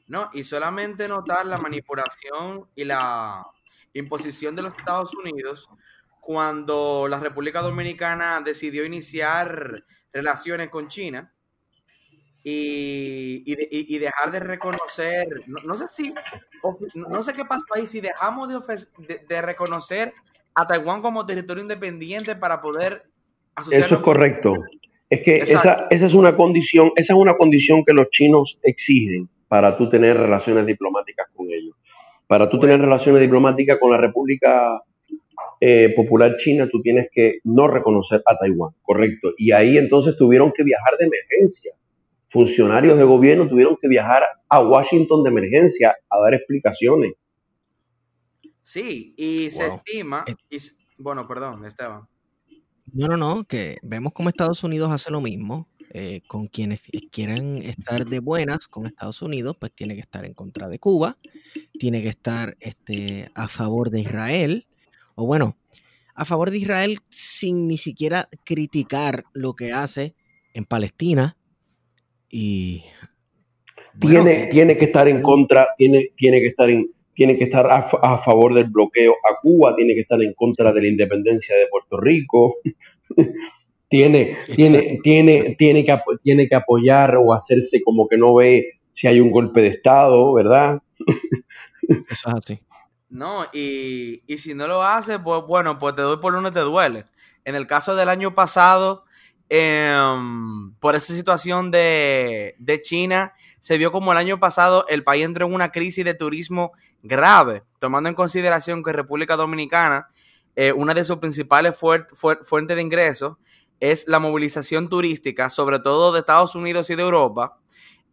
No, 0.07 0.29
y 0.31 0.43
solamente 0.43 1.07
notar 1.09 1.45
la 1.45 1.57
manipulación 1.57 2.69
y 2.75 2.85
la 2.85 3.45
imposición 3.93 4.55
de 4.55 4.63
los 4.63 4.77
Estados 4.77 5.13
Unidos 5.15 5.69
cuando 6.19 7.07
la 7.09 7.19
República 7.19 7.61
Dominicana 7.61 8.41
decidió 8.41 8.83
iniciar 8.85 9.85
relaciones 10.11 10.69
con 10.69 10.87
China 10.87 11.33
y, 12.43 13.43
y, 13.45 13.97
dejar 13.97 14.31
de 14.31 14.39
reconocer, 14.39 15.27
no, 15.47 15.75
sé 15.75 15.87
si, 15.89 16.13
no 16.95 17.21
sé 17.21 17.33
qué 17.33 17.43
pasó 17.43 17.65
ahí, 17.75 17.85
si 17.85 17.99
dejamos 17.99 18.47
de, 18.47 19.19
de, 19.27 19.41
reconocer 19.41 20.13
a 20.55 20.65
Taiwán 20.65 21.01
como 21.01 21.25
territorio 21.25 21.61
independiente 21.61 22.37
para 22.37 22.61
poder 22.61 23.09
Eso 23.69 23.95
es 23.95 24.01
correcto. 24.01 24.53
Es 25.09 25.21
que 25.21 25.37
esa, 25.37 25.87
esa, 25.89 26.05
es 26.05 26.13
una 26.13 26.35
condición, 26.35 26.91
esa 26.95 27.13
es 27.13 27.19
una 27.19 27.35
condición 27.35 27.83
que 27.83 27.93
los 27.93 28.09
chinos 28.09 28.57
exigen 28.63 29.29
para 29.47 29.77
tú 29.77 29.89
tener 29.89 30.17
relaciones 30.17 30.65
diplomáticas 30.65 31.27
con 31.35 31.47
ellos. 31.49 31.75
Para 32.27 32.49
tú 32.49 32.59
tener 32.59 32.79
relaciones 32.79 33.21
diplomáticas 33.21 33.79
con 33.79 33.91
la 33.91 33.97
República 33.97 34.81
eh, 35.59 35.93
Popular 35.95 36.35
China, 36.37 36.67
tú 36.69 36.81
tienes 36.81 37.07
que 37.11 37.39
no 37.45 37.67
reconocer 37.67 38.21
a 38.25 38.37
Taiwán, 38.37 38.73
correcto. 38.81 39.31
Y 39.37 39.51
ahí 39.53 39.77
entonces 39.77 40.17
tuvieron 40.17 40.51
que 40.51 40.63
viajar 40.63 40.93
de 40.99 41.05
emergencia 41.05 41.71
funcionarios 42.29 42.97
de 42.97 43.03
gobierno 43.03 43.47
tuvieron 43.47 43.77
que 43.81 43.87
viajar 43.87 44.23
a 44.49 44.59
Washington 44.59 45.23
de 45.23 45.29
emergencia 45.29 45.95
a 46.09 46.19
dar 46.19 46.33
explicaciones. 46.33 47.13
Sí, 48.61 49.13
y 49.17 49.49
se 49.49 49.67
estima, 49.67 50.25
eh. 50.27 50.35
bueno, 50.97 51.27
perdón, 51.27 51.63
Esteban. 51.65 52.07
No, 52.93 53.07
no, 53.07 53.17
no, 53.17 53.43
que 53.45 53.77
vemos 53.81 54.13
como 54.13 54.29
Estados 54.29 54.63
Unidos 54.63 54.91
hace 54.91 55.11
lo 55.11 55.21
mismo. 55.21 55.67
Eh, 55.91 56.21
con 56.27 56.47
quienes 56.47 56.81
quieren 57.11 57.61
estar 57.63 58.05
de 58.05 58.19
buenas 58.19 58.67
con 58.67 58.87
Estados 58.87 59.21
Unidos, 59.21 59.55
pues 59.57 59.71
tiene 59.71 59.95
que 59.95 60.01
estar 60.01 60.25
en 60.25 60.33
contra 60.33 60.67
de 60.67 60.79
Cuba, 60.79 61.17
tiene 61.79 62.01
que 62.01 62.09
estar 62.09 62.57
este, 62.59 63.29
a 63.35 63.47
favor 63.47 63.89
de 63.89 64.01
Israel, 64.01 64.67
o 65.15 65.25
bueno, 65.25 65.57
a 66.13 66.25
favor 66.25 66.51
de 66.51 66.57
Israel 66.57 66.99
sin 67.09 67.67
ni 67.67 67.77
siquiera 67.77 68.27
criticar 68.43 69.23
lo 69.33 69.53
que 69.53 69.71
hace 69.71 70.13
en 70.53 70.65
Palestina, 70.65 71.37
y 72.29 72.83
tiene, 73.99 74.47
tiene 74.47 74.75
que 74.75 74.85
estar 74.85 75.07
en 75.07 75.21
contra, 75.21 75.69
tiene, 75.77 76.09
tiene 76.15 76.41
que 76.41 76.47
estar 76.47 76.69
en, 76.69 76.91
tiene 77.13 77.37
que 77.37 77.45
estar 77.45 77.65
a, 77.71 78.17
favor 78.17 78.53
del 78.53 78.65
bloqueo 78.65 79.13
a 79.13 79.39
Cuba, 79.41 79.75
tiene 79.75 79.93
que 79.93 80.01
estar 80.01 80.21
en 80.21 80.33
contra 80.33 80.71
de 80.71 80.81
la 80.81 80.87
independencia 80.87 81.55
de 81.55 81.67
Puerto 81.67 81.97
Rico. 81.99 82.57
tiene, 83.89 84.37
tiene, 84.53 84.99
tiene, 85.01 85.55
tiene, 85.57 85.85
que, 85.85 85.99
tiene 86.23 86.47
que 86.47 86.55
apoyar 86.55 87.15
o 87.17 87.33
hacerse 87.33 87.81
como 87.83 88.07
que 88.07 88.17
no 88.17 88.35
ve 88.35 88.79
si 88.91 89.07
hay 89.07 89.19
un 89.19 89.31
golpe 89.31 89.61
de 89.61 89.67
Estado, 89.67 90.33
¿verdad? 90.33 90.81
Eso 92.09 92.29
es 92.29 92.33
así. 92.33 92.59
No, 93.09 93.45
y, 93.53 94.23
y 94.27 94.37
si 94.37 94.53
no 94.53 94.67
lo 94.67 94.83
hace, 94.83 95.19
pues 95.19 95.43
bueno, 95.47 95.79
pues 95.79 95.95
te 95.95 96.01
doy 96.01 96.17
por 96.17 96.35
uno 96.35 96.51
te 96.51 96.59
duele. 96.59 97.05
En 97.45 97.55
el 97.55 97.65
caso 97.65 97.95
del 97.95 98.09
año 98.09 98.35
pasado, 98.35 99.05
em, 99.47 100.73
por 100.75 100.95
esa 100.95 101.13
situación 101.13 101.71
de, 101.71 102.55
de, 102.59 102.81
China, 102.81 103.33
se 103.61 103.77
vio 103.77 103.93
como 103.93 104.11
el 104.11 104.17
año 104.17 104.39
pasado 104.39 104.85
el 104.89 105.05
país 105.05 105.23
entró 105.23 105.45
en 105.45 105.53
una 105.53 105.71
crisis 105.71 106.03
de 106.03 106.13
turismo 106.13 106.73
grave, 107.03 107.63
tomando 107.79 108.09
en 108.09 108.15
consideración 108.15 108.83
que 108.83 108.91
República 108.91 109.37
Dominicana, 109.37 110.09
eh, 110.57 110.73
una 110.73 110.93
de 110.93 111.05
sus 111.05 111.17
principales 111.17 111.75
fuentes 111.77 112.75
de 112.75 112.81
ingresos, 112.81 113.37
es 113.79 114.07
la 114.07 114.19
movilización 114.19 114.89
turística, 114.89 115.49
sobre 115.49 115.79
todo 115.79 116.11
de 116.11 116.19
Estados 116.19 116.55
Unidos 116.55 116.89
y 116.89 116.95
de 116.95 117.03
Europa. 117.03 117.57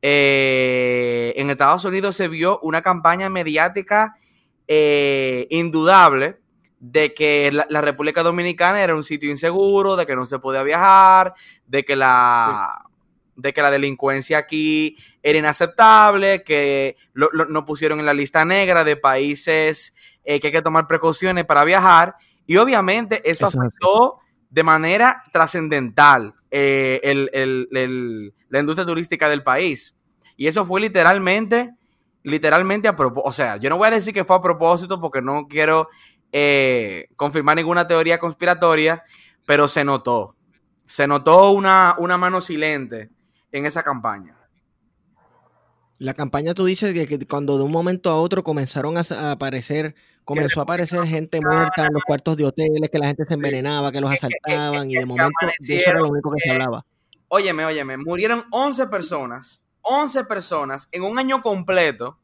Eh, 0.02 1.32
en 1.36 1.50
Estados 1.50 1.84
Unidos 1.84 2.16
se 2.16 2.28
vio 2.28 2.58
una 2.60 2.82
campaña 2.82 3.30
mediática 3.30 4.14
eh, 4.68 5.46
indudable 5.50 6.38
de 6.78 7.14
que 7.14 7.50
la, 7.50 7.80
República 7.80 8.22
Dominicana 8.22 8.82
era 8.82 8.94
un 8.94 9.04
sitio 9.04 9.30
inseguro, 9.30 9.96
de 9.96 10.04
que 10.04 10.14
no 10.14 10.26
se 10.26 10.38
podía 10.38 10.62
viajar, 10.62 11.32
de 11.66 11.82
que 11.82 11.96
la, 11.96 12.84
de 13.36 13.54
que 13.54 13.62
la 13.62 13.70
delincuencia 13.70 14.36
aquí 14.36 14.96
era 15.22 15.38
inaceptable, 15.38 16.42
que 16.42 16.96
lo, 17.14 17.30
nos 17.32 17.64
pusieron 17.64 18.00
en 18.00 18.06
la 18.06 18.12
lista 18.12 18.44
negra 18.44 18.84
de 18.84 18.96
países 18.96 19.94
eh, 20.24 20.40
que 20.40 20.48
hay 20.48 20.52
que 20.52 20.60
tomar 20.60 20.86
precauciones 20.86 21.46
para 21.46 21.64
viajar. 21.64 22.16
Y 22.46 22.58
obviamente 22.58 23.22
eso, 23.30 23.46
afectó 23.46 24.18
de 24.54 24.62
manera 24.62 25.24
trascendental 25.32 26.32
eh, 26.52 27.00
la 28.48 28.60
industria 28.60 28.86
turística 28.86 29.28
del 29.28 29.42
país. 29.42 29.96
Y 30.36 30.46
eso 30.46 30.64
fue 30.64 30.80
literalmente, 30.80 31.74
literalmente 32.22 32.86
a 32.86 32.94
propósito. 32.94 33.28
O 33.28 33.32
sea, 33.32 33.56
yo 33.56 33.68
no 33.68 33.78
voy 33.78 33.88
a 33.88 33.90
decir 33.90 34.14
que 34.14 34.22
fue 34.22 34.36
a 34.36 34.40
propósito 34.40 35.00
porque 35.00 35.20
no 35.20 35.48
quiero 35.48 35.88
eh, 36.30 37.08
confirmar 37.16 37.56
ninguna 37.56 37.88
teoría 37.88 38.20
conspiratoria, 38.20 39.02
pero 39.44 39.66
se 39.66 39.82
notó. 39.82 40.36
Se 40.86 41.08
notó 41.08 41.50
una, 41.50 41.96
una 41.98 42.16
mano 42.16 42.40
silente 42.40 43.10
en 43.50 43.66
esa 43.66 43.82
campaña. 43.82 44.36
La 45.98 46.14
campaña 46.14 46.54
tú 46.54 46.64
dices 46.64 46.92
que, 46.92 47.26
cuando 47.26 47.56
de 47.56 47.64
un 47.64 47.70
momento 47.70 48.10
a 48.10 48.16
otro 48.16 48.42
comenzaron 48.42 48.96
a, 48.96 49.30
aparecer, 49.30 49.94
comenzó 50.24 50.60
a 50.60 50.62
aparecer 50.64 51.04
gente 51.06 51.40
muerta 51.40 51.86
en 51.86 51.92
los 51.92 52.02
cuartos 52.02 52.36
de 52.36 52.44
hoteles, 52.44 52.90
que 52.90 52.98
la 52.98 53.06
gente 53.06 53.24
se 53.24 53.34
envenenaba, 53.34 53.92
que 53.92 54.00
los 54.00 54.10
asaltaban 54.10 54.90
y 54.90 54.94
de 54.94 55.06
momento 55.06 55.32
eso 55.60 55.90
era 55.90 56.00
lo 56.00 56.08
único 56.08 56.32
que 56.32 56.40
se 56.40 56.50
hablaba. 56.50 56.84
Óyeme, 57.28 57.64
óyeme, 57.64 57.96
murieron 57.96 58.44
11 58.50 58.86
personas, 58.88 59.64
11 59.82 60.24
personas 60.24 60.88
en 60.92 61.02
un 61.02 61.18
año 61.18 61.42
completo 61.42 62.18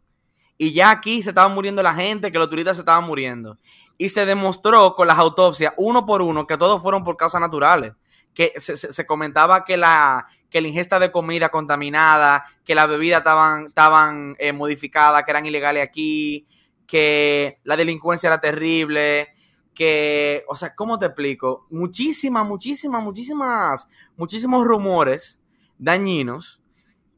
y 0.58 0.72
ya 0.72 0.90
aquí 0.90 1.22
se 1.22 1.30
estaba 1.30 1.48
muriendo 1.48 1.82
la 1.82 1.94
gente, 1.94 2.30
que 2.30 2.38
los 2.38 2.50
turistas 2.50 2.76
se 2.76 2.82
estaban 2.82 3.04
muriendo 3.04 3.56
y 3.96 4.08
se 4.08 4.26
demostró 4.26 4.94
con 4.94 5.06
las 5.06 5.18
autopsias 5.18 5.74
uno 5.76 6.06
por 6.06 6.22
uno 6.22 6.46
que 6.46 6.56
todos 6.56 6.82
fueron 6.82 7.04
por 7.04 7.16
causas 7.16 7.40
naturales. 7.40 7.92
Que 8.34 8.52
se, 8.58 9.06
comentaba 9.06 9.64
que 9.64 9.76
la, 9.76 10.26
que 10.48 10.60
la 10.60 10.68
ingesta 10.68 10.98
de 10.98 11.10
comida 11.10 11.50
contaminada, 11.50 12.44
que 12.64 12.74
las 12.74 12.88
bebidas 12.88 13.18
estaban, 13.18 13.66
estaban 13.66 14.36
eh, 14.38 14.52
modificadas, 14.52 15.24
que 15.24 15.30
eran 15.30 15.46
ilegales 15.46 15.82
aquí, 15.82 16.46
que 16.86 17.60
la 17.64 17.76
delincuencia 17.76 18.28
era 18.28 18.40
terrible, 18.40 19.28
que, 19.74 20.44
o 20.48 20.56
sea, 20.56 20.74
¿cómo 20.74 20.98
te 20.98 21.06
explico? 21.06 21.66
Muchísimas, 21.70 22.46
muchísimas, 22.46 23.02
muchísimas, 23.02 23.88
muchísimos 24.16 24.66
rumores 24.66 25.40
dañinos 25.78 26.60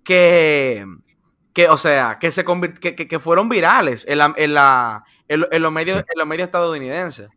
que, 0.05 0.86
que, 1.52 1.68
o 1.68 1.76
sea, 1.76 2.18
que 2.20 2.30
se 2.30 2.44
que, 2.44 2.94
que, 2.94 3.18
fueron 3.18 3.48
virales 3.48 4.05
en, 4.09 4.18
la, 4.18 4.34
en, 4.36 4.55
la, 4.55 5.05
en, 5.28 5.62
los 5.62 5.72
medios, 5.72 5.98
en 5.98 6.18
los 6.18 6.26
medios 6.26 6.47
estadounidenses. 6.47 7.28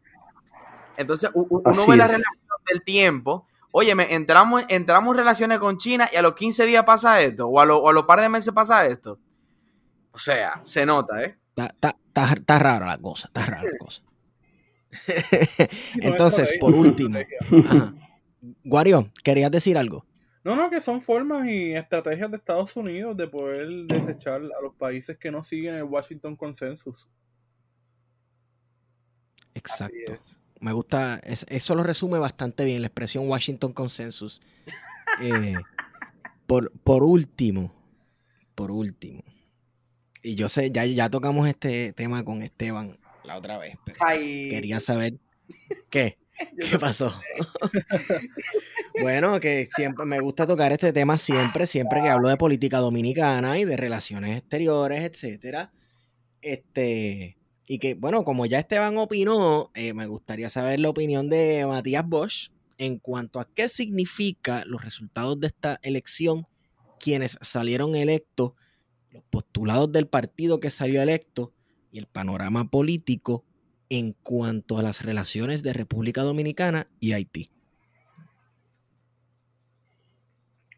Entonces, 0.98 1.30
uno 1.34 1.62
ve 1.88 1.98
la 1.98 2.08
relación 2.08 2.58
del 2.68 2.84
tiempo. 2.84 3.48
Óyeme, 3.78 4.16
entramos, 4.16 4.64
entramos 4.70 5.12
en 5.14 5.18
relaciones 5.18 5.60
con 5.60 5.78
China 5.78 6.08
y 6.10 6.16
a 6.16 6.22
los 6.22 6.34
15 6.34 6.66
días 6.66 6.86
pasa 6.86 7.20
esto, 7.20 7.50
o 7.50 7.60
a, 7.60 7.66
lo, 7.66 7.78
o 7.80 7.90
a 7.90 7.94
los 7.94 8.06
par 8.06 8.22
de 8.22 8.30
meses 8.30 8.54
pasa 8.54 8.88
esto. 8.88 9.20
O 10.12 10.18
sea, 10.18 10.62
se 10.64 10.86
nota, 10.86 11.22
¿eh? 11.22 11.38
Está, 11.58 12.58
rara 12.58 12.86
la 12.86 12.98
cosa, 12.98 13.28
está 13.28 13.46
rara 13.46 13.64
la 13.64 13.78
cosa. 13.78 14.02
Entonces, 15.96 16.54
por 16.58 16.74
último, 16.74 17.20
Guario, 18.64 19.12
¿querías 19.22 19.52
decir 19.52 19.78
algo? 19.78 20.06
No, 20.46 20.56
no, 20.56 20.70
que 20.70 20.80
son 20.80 21.02
formas 21.02 21.46
y 21.50 21.74
estrategias 21.74 22.32
de 22.32 22.38
Estados 22.38 22.78
Unidos 22.78 23.18
de 23.18 23.28
poder 23.28 23.68
desechar 23.88 24.36
a 24.36 24.62
los 24.62 24.74
países 24.76 25.18
que 25.18 25.32
no 25.32 25.44
siguen 25.44 25.76
el 25.76 25.84
Washington 25.84 26.38
Consensus. 26.38 27.10
Exacto. 29.54 30.14
Me 30.60 30.74
gusta, 30.74 31.20
eso 31.24 31.76
lo 31.76 31.84
resume 31.84 32.18
bastante 32.18 32.66
bien, 32.66 32.82
la 32.82 32.88
expresión 32.88 33.28
Washington 33.30 33.74
Consensus. 33.74 34.42
Eh, 35.22 35.56
por, 36.48 36.72
por 36.80 37.04
último, 37.04 37.74
por 38.56 38.72
último, 38.72 39.24
y 40.26 40.34
yo 40.34 40.50
sé, 40.50 40.72
ya, 40.72 40.86
ya 40.86 41.08
tocamos 41.10 41.48
este 41.48 41.94
tema 41.94 42.26
con 42.26 42.42
Esteban 42.42 42.98
la 43.24 43.38
otra 43.38 43.60
vez, 43.60 43.78
pero 43.86 44.00
quería 44.08 44.80
saber 44.80 45.20
qué. 45.90 46.18
¿Qué 46.60 46.78
pasó? 46.80 47.14
bueno, 49.02 49.40
que 49.40 49.68
siempre 49.74 50.06
me 50.06 50.20
gusta 50.20 50.46
tocar 50.46 50.72
este 50.72 50.92
tema 50.92 51.18
siempre, 51.18 51.66
siempre 51.66 52.02
que 52.02 52.10
hablo 52.10 52.28
de 52.28 52.38
política 52.38 52.80
dominicana 52.80 53.58
y 53.58 53.66
de 53.66 53.78
relaciones 53.78 54.38
exteriores, 54.38 55.04
etcétera. 55.04 55.72
Este, 56.42 57.38
y 57.68 57.80
que, 57.80 57.96
bueno, 57.96 58.24
como 58.24 58.46
ya 58.46 58.60
Esteban 58.60 58.98
opinó, 58.98 59.72
eh, 59.74 59.94
me 59.94 60.08
gustaría 60.08 60.50
saber 60.50 60.80
la 60.80 60.90
opinión 60.90 61.30
de 61.30 61.66
Matías 61.66 62.08
Bosch 62.08 62.50
en 62.78 63.00
cuanto 63.00 63.40
a 63.40 63.48
qué 63.48 63.70
significa 63.70 64.64
los 64.66 64.84
resultados 64.84 65.40
de 65.40 65.48
esta 65.48 65.80
elección, 65.82 66.46
quienes 67.00 67.38
salieron 67.42 67.96
electos, 67.96 68.54
los 69.12 69.24
postulados 69.24 69.92
del 69.92 70.08
partido 70.08 70.60
que 70.60 70.70
salió 70.70 71.02
electo 71.02 71.54
y 71.92 72.00
el 72.00 72.06
panorama 72.06 72.70
político 72.70 73.46
en 73.90 74.14
cuanto 74.24 74.78
a 74.78 74.84
las 74.84 75.04
relaciones 75.04 75.64
de 75.64 75.74
República 75.74 76.22
Dominicana 76.22 76.88
y 77.00 77.14
Haití? 77.14 77.50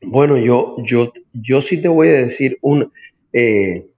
Bueno, 0.02 0.38
yo, 0.38 0.76
yo, 0.84 1.12
yo 1.34 1.62
sí 1.62 1.82
te 1.82 1.88
voy 1.88 2.10
a 2.10 2.14
decir 2.14 2.58
un... 2.62 2.92
Eh, 3.34 3.90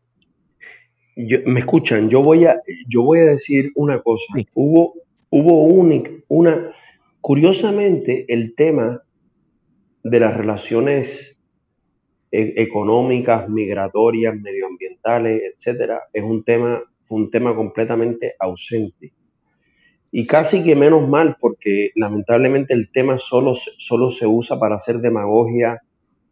me 1.45 1.59
escuchan, 1.59 2.09
yo 2.09 2.21
voy 2.21 2.45
a, 2.45 2.61
yo 2.87 3.03
voy 3.03 3.19
a 3.19 3.25
decir 3.25 3.71
una 3.75 4.01
cosa. 4.01 4.25
Hubo, 4.53 4.93
hubo 5.29 5.63
una... 6.27 6.71
Curiosamente, 7.21 8.25
el 8.29 8.55
tema 8.55 9.03
de 10.03 10.19
las 10.19 10.37
relaciones 10.37 11.37
e, 12.31 12.53
económicas, 12.57 13.49
migratorias, 13.49 14.35
medioambientales, 14.35 15.41
etcétera, 15.53 16.03
es 16.13 16.23
un 16.23 16.43
tema 16.43 16.81
fue 17.09 17.17
un 17.17 17.31
tema 17.31 17.55
completamente 17.55 18.35
ausente. 18.39 19.11
Y 20.11 20.25
casi 20.25 20.63
que 20.63 20.75
menos 20.75 21.07
mal, 21.09 21.37
porque 21.39 21.89
lamentablemente 21.95 22.73
el 22.73 22.91
tema 22.91 23.17
solo, 23.17 23.53
solo 23.55 24.11
se 24.11 24.27
usa 24.27 24.59
para 24.59 24.75
hacer 24.75 24.99
demagogia 24.99 25.81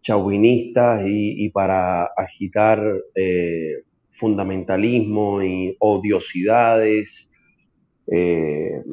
chauvinista 0.02 1.02
y, 1.06 1.50
para 1.50 2.06
agitar 2.06 2.82
eh, 3.16 3.84
fundamentalismo 4.18 5.42
y 5.44 5.76
odiosidades 5.80 7.30
eh, 8.10 8.84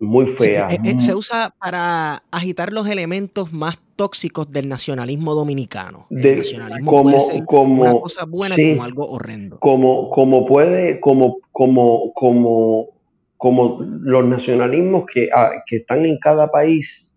muy 0.00 0.26
feas. 0.26 0.72
Eh, 0.72 0.98
se 0.98 1.14
usa 1.14 1.54
para 1.58 2.22
agitar 2.30 2.72
los 2.72 2.88
elementos 2.88 3.52
más 3.52 3.78
tóxicos 3.96 4.50
del 4.50 4.68
nacionalismo 4.68 5.34
dominicano. 5.34 6.06
El 6.10 6.38
nacionalismo 6.38 6.90
como, 6.90 7.02
puede 7.02 7.20
ser 7.20 7.44
como, 7.44 7.82
una 7.82 7.92
cosa 7.92 8.24
buena 8.24 8.56
como 8.56 8.82
algo 8.82 9.10
horrendo. 9.10 9.58
Como, 9.58 10.10
como 10.10 10.46
puede, 10.46 11.00
como, 11.00 11.38
como, 11.52 12.12
como, 12.14 12.88
como 13.36 13.78
los 13.80 14.24
nacionalismos 14.24 15.04
que, 15.04 15.28
ah, 15.34 15.50
que 15.66 15.76
están 15.76 16.06
en 16.06 16.18
cada 16.18 16.50
país 16.50 17.12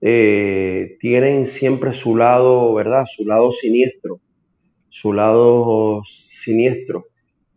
eh, 0.00 0.96
tienen 1.00 1.46
siempre 1.46 1.92
su 1.92 2.16
lado, 2.16 2.74
¿verdad? 2.74 3.04
Su 3.06 3.24
lado 3.26 3.52
siniestro. 3.52 4.20
Su 4.98 5.12
lado 5.12 6.00
siniestro. 6.04 7.08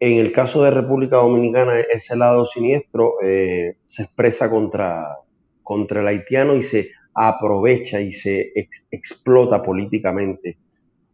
En 0.01 0.19
el 0.19 0.33
caso 0.33 0.61
de 0.61 0.71
República 0.71 1.15
Dominicana, 1.15 1.79
ese 1.79 2.17
lado 2.17 2.43
siniestro 2.43 3.13
eh, 3.23 3.77
se 3.85 4.03
expresa 4.03 4.49
contra, 4.49 5.19
contra 5.63 6.01
el 6.01 6.07
haitiano 6.07 6.53
y 6.53 6.61
se 6.61 6.91
aprovecha 7.13 8.01
y 8.01 8.11
se 8.11 8.51
explota 8.91 9.63
políticamente 9.63 10.57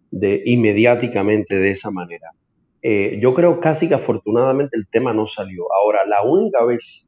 de, 0.10 0.42
y 0.44 0.58
mediáticamente 0.58 1.60
de 1.60 1.70
esa 1.70 1.92
manera. 1.92 2.32
Eh, 2.82 3.20
yo 3.22 3.36
creo 3.36 3.60
casi 3.60 3.88
que 3.88 3.94
afortunadamente 3.94 4.78
el 4.78 4.88
tema 4.92 5.14
no 5.14 5.28
salió. 5.28 5.72
Ahora, 5.72 6.08
la 6.08 6.24
única 6.24 6.66
vez 6.66 7.08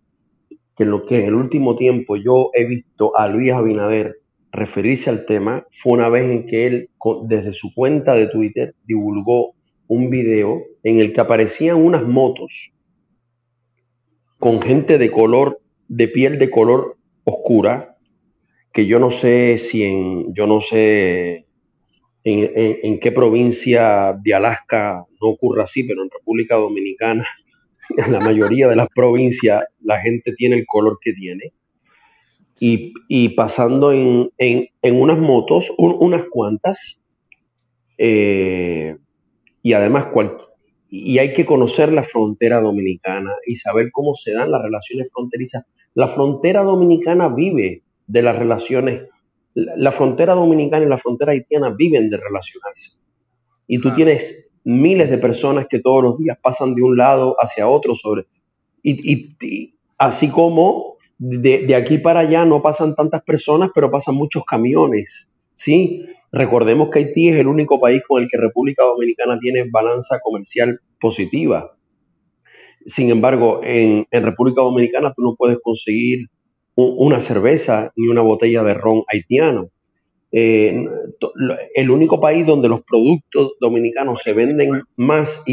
que 0.76 0.84
en, 0.84 0.91
lo 0.91 1.06
que 1.06 1.18
en 1.18 1.26
el 1.26 1.34
último 1.34 1.76
tiempo 1.76 2.18
yo 2.18 2.52
he 2.53 2.65
visto 2.65 3.18
a 3.18 3.27
Luis 3.27 3.52
Abinader 3.52 4.18
referirse 4.51 5.09
al 5.09 5.25
tema 5.25 5.65
fue 5.71 5.93
una 5.93 6.09
vez 6.09 6.31
en 6.31 6.45
que 6.45 6.67
él, 6.67 6.89
desde 7.25 7.53
su 7.53 7.73
cuenta 7.73 8.15
de 8.15 8.27
Twitter, 8.27 8.75
divulgó 8.85 9.55
un 9.87 10.09
video 10.09 10.63
en 10.83 10.99
el 10.99 11.13
que 11.13 11.21
aparecían 11.21 11.77
unas 11.77 12.03
motos 12.03 12.71
con 14.39 14.61
gente 14.61 14.97
de 14.97 15.11
color, 15.11 15.61
de 15.87 16.07
piel 16.07 16.37
de 16.37 16.49
color 16.49 16.97
oscura, 17.23 17.97
que 18.71 18.85
yo 18.85 18.99
no 18.99 19.11
sé 19.11 19.57
si 19.57 19.83
en, 19.83 20.33
yo 20.33 20.45
no 20.45 20.61
sé 20.61 21.47
en, 22.23 22.99
qué 22.99 23.11
provincia 23.11 24.17
de 24.21 24.33
Alaska 24.33 25.05
no 25.21 25.29
ocurre 25.29 25.63
así, 25.63 25.83
pero 25.83 26.03
en 26.03 26.09
República 26.09 26.55
Dominicana, 26.55 27.25
en 27.97 28.11
la 28.11 28.19
mayoría 28.19 28.67
de 28.67 28.75
las 28.75 28.87
provincias, 28.93 29.63
la 29.81 29.99
gente 29.99 30.33
tiene 30.33 30.57
el 30.57 30.65
color 30.65 30.99
que 31.01 31.13
tiene. 31.13 31.53
Y, 32.59 33.29
pasando 33.29 33.91
en, 33.91 34.31
unas 34.84 35.19
motos, 35.19 35.71
unas 35.77 36.23
cuantas, 36.29 36.99
eh, 37.97 38.97
y 39.61 39.73
además 39.73 40.07
y 40.89 41.19
hay 41.19 41.34
que 41.34 41.45
conocer 41.45 41.91
la 41.91 42.03
frontera 42.03 42.61
dominicana 42.61 43.31
y 43.45 43.55
saber 43.55 43.89
cómo 43.91 44.15
se 44.15 44.34
dan 44.34 44.51
las 44.51 44.61
relaciones 44.61 45.11
fronterizas. 45.11 45.65
La 45.93 46.07
frontera 46.07 46.63
dominicana 46.63 47.27
vive 47.27 47.84
de 48.07 48.21
las 48.21 48.38
relaciones 48.38 49.01
la 49.57 49.91
frontera 49.91 50.35
dominicana 50.35 50.85
y 50.85 50.89
la 50.89 50.99
frontera 50.99 51.31
haitiana 51.31 51.71
viven 51.71 52.09
de 52.09 52.17
relacionarse. 52.17 52.91
Y 53.65 53.79
tú 53.79 53.93
tienes 53.95 54.49
miles 54.63 55.09
de 55.09 55.17
personas 55.17 55.65
que 55.67 55.79
todos 55.79 56.03
los 56.03 56.17
días 56.19 56.38
pasan 56.41 56.75
de 56.75 56.84
un 56.84 56.95
lado 56.95 57.35
hacia 57.39 57.67
otro 57.67 57.95
sobre... 57.95 58.27
Y, 58.84 59.73
así 59.97 60.29
como 60.29 60.96
de, 61.19 61.76
aquí 61.76 61.98
para 61.98 62.22
allá 62.22 62.45
no 62.45 62.61
pasan 62.61 62.95
tantas 62.95 63.23
personas, 63.23 63.69
pero 63.73 63.91
pasan 63.91 64.15
muchos 64.15 64.44
camiones. 64.45 65.27
¿sí? 65.53 66.06
Recordemos 66.31 66.89
que 66.89 66.99
Haití 66.99 67.30
es 67.30 67.35
el 67.38 67.48
único 67.48 67.80
país 67.80 68.02
con 68.07 68.22
el 68.22 68.30
que 68.30 68.38
República 68.38 68.84
Dominicana 68.84 69.39
tiene 69.39 69.65
balanza 69.69 70.19
comercial 70.19 70.80
positiva. 70.99 71.76
Sin 72.85 73.10
embargo, 73.10 73.61
en, 73.64 74.06
República 74.11 74.61
Dominicana 74.61 75.14
tú 75.14 75.22
no 75.22 75.35
puedes 75.35 75.60
conseguir 75.61 76.27
una 76.76 77.19
cerveza 77.19 77.91
ni 77.95 78.07
una 78.07 78.22
botella 78.22 78.64
de 78.64 78.76
ron 78.76 79.03
haitiano. 79.07 79.69
Eh, 80.31 80.85
el 81.73 81.89
único 81.89 82.19
país 82.19 82.45
donde 82.45 82.69
los 82.69 82.81
productos 82.84 83.53
dominicanos 83.60 84.22
se 84.22 84.34
venden 84.34 84.84
más 84.95 85.44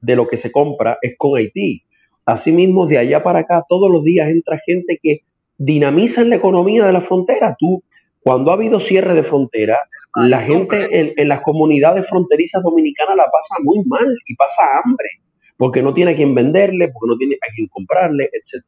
de 0.00 0.16
lo 0.16 0.26
que 0.26 0.36
se 0.36 0.50
compra 0.50 0.98
es 1.02 1.14
con 1.18 1.36
Haití. 1.36 1.82
Asimismo, 2.26 2.86
de 2.86 2.98
allá 2.98 3.22
para 3.22 3.40
acá, 3.40 3.64
todos 3.68 3.90
los 3.90 4.02
días 4.04 4.28
entra 4.28 4.58
gente 4.58 4.98
que 5.00 5.20
dinamiza 5.56 6.24
la 6.24 6.36
economía 6.36 6.84
de 6.84 6.92
la 6.92 7.00
frontera. 7.00 7.56
Tú, 7.58 7.84
cuando 8.20 8.50
ha 8.50 8.54
habido 8.54 8.80
cierre 8.80 9.14
de 9.14 9.22
frontera, 9.22 9.78
la 10.16 10.40
gente 10.40 10.88
en, 10.90 11.12
en, 11.16 11.28
las 11.28 11.40
comunidades 11.40 12.08
fronterizas 12.08 12.62
dominicanas 12.62 13.16
la 13.16 13.24
pasa 13.24 13.62
muy 13.62 13.84
mal 13.84 14.06
y 14.26 14.34
pasa 14.34 14.62
hambre, 14.82 15.08
porque 15.56 15.82
no 15.82 15.94
tiene 15.94 16.12
a 16.12 16.14
quien 16.16 16.34
venderle, 16.34 16.88
porque 16.88 17.08
no 17.08 17.16
tiene 17.16 17.36
a 17.36 17.54
quien 17.54 17.68
comprarle, 17.68 18.28
etc. 18.32 18.64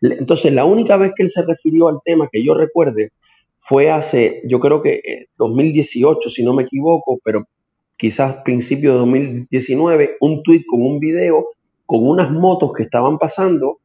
Entonces, 0.00 0.52
la 0.52 0.64
única 0.64 0.96
vez 0.96 1.12
que 1.16 1.24
él 1.24 1.30
se 1.30 1.42
refirió 1.42 1.88
al 1.88 1.98
tema 2.04 2.28
que 2.30 2.44
yo 2.44 2.54
recuerde 2.54 3.10
fue 3.58 3.90
hace, 3.90 4.42
yo 4.46 4.60
creo 4.60 4.82
que 4.82 5.26
2018, 5.38 6.28
eh, 6.28 6.30
si 6.30 6.44
no 6.44 6.52
me 6.52 6.64
equivoco, 6.64 7.18
pero 7.24 7.48
quizás 7.96 8.36
principio 8.44 8.92
de 8.92 8.98
2019, 8.98 10.16
un 10.20 10.42
tuit 10.42 10.64
con 10.66 10.82
un 10.82 10.98
video 10.98 11.46
con 11.86 12.06
unas 12.06 12.30
motos 12.30 12.72
que 12.72 12.84
estaban 12.84 13.18
pasando, 13.18 13.78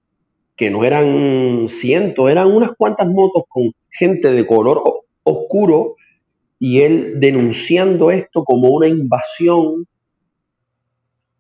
que 0.55 0.69
no 0.69 0.83
eran 0.83 1.67
cientos, 1.67 2.29
eran 2.29 2.51
unas 2.51 2.71
cuantas 2.77 3.07
motos 3.07 3.43
con 3.47 3.71
gente 3.89 4.31
de 4.31 4.45
color 4.45 4.81
oscuro, 5.23 5.95
y 6.59 6.81
él 6.81 7.19
denunciando 7.19 8.11
esto 8.11 8.43
como 8.43 8.69
una 8.69 8.87
invasión 8.87 9.87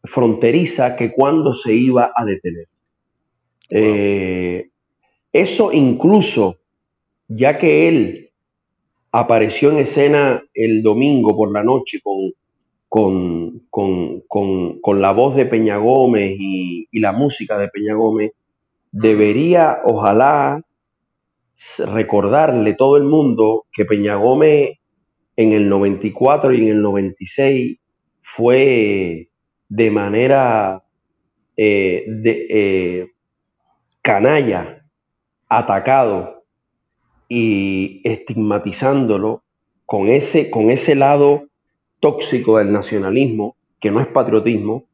fronteriza 0.03 0.95
que 0.95 1.11
cuando 1.11 1.53
se 1.53 1.73
iba 1.73 2.11
a 2.15 2.23
detener. 2.23 2.67
Eh, 3.69 4.69
eso 5.33 5.71
incluso, 5.73 6.57
ya 7.27 7.57
que 7.57 7.87
él 7.87 8.31
apareció 9.11 9.71
en 9.71 9.79
escena 9.79 10.41
el 10.53 10.81
domingo 10.81 11.35
por 11.35 11.51
la 11.51 11.63
noche 11.63 11.99
con, 12.01 12.31
con, 12.89 13.61
la 14.99 15.11
voz 15.11 15.35
de 15.35 15.45
Peña 15.45 15.77
Gómez 15.77 16.35
y, 16.37 16.87
la 16.99 17.11
música 17.11 17.57
de 17.57 17.69
Peña 17.69 17.93
Gómez, 17.93 18.31
debería, 18.91 19.79
ojalá, 19.85 20.61
recordarle 21.93 22.73
todo 22.73 22.97
el 22.97 23.03
mundo 23.03 23.65
que 23.71 23.85
Peña 23.85 24.15
Gómez 24.15 24.79
en 25.35 25.53
el 25.53 25.69
94 25.69 26.53
y 26.53 26.61
en 26.63 26.67
el 26.69 26.81
96 26.81 27.77
fue 28.21 29.29
de 29.67 29.91
manera 29.91 30.83
eh, 31.55 32.05
de, 32.07 32.47
eh, 32.49 33.07
canalla, 34.01 34.85
atacado 35.47 36.43
y 37.27 38.01
estigmatizándolo 38.03 39.43
con 39.85 40.07
ese, 40.07 40.49
con 40.49 40.71
ese 40.71 40.95
lado 40.95 41.48
tóxico 41.99 42.57
del 42.57 42.71
nacionalismo, 42.71 43.55
que 43.79 43.91
no 43.91 43.99
es 43.99 44.07
patriotismo, 44.07 44.85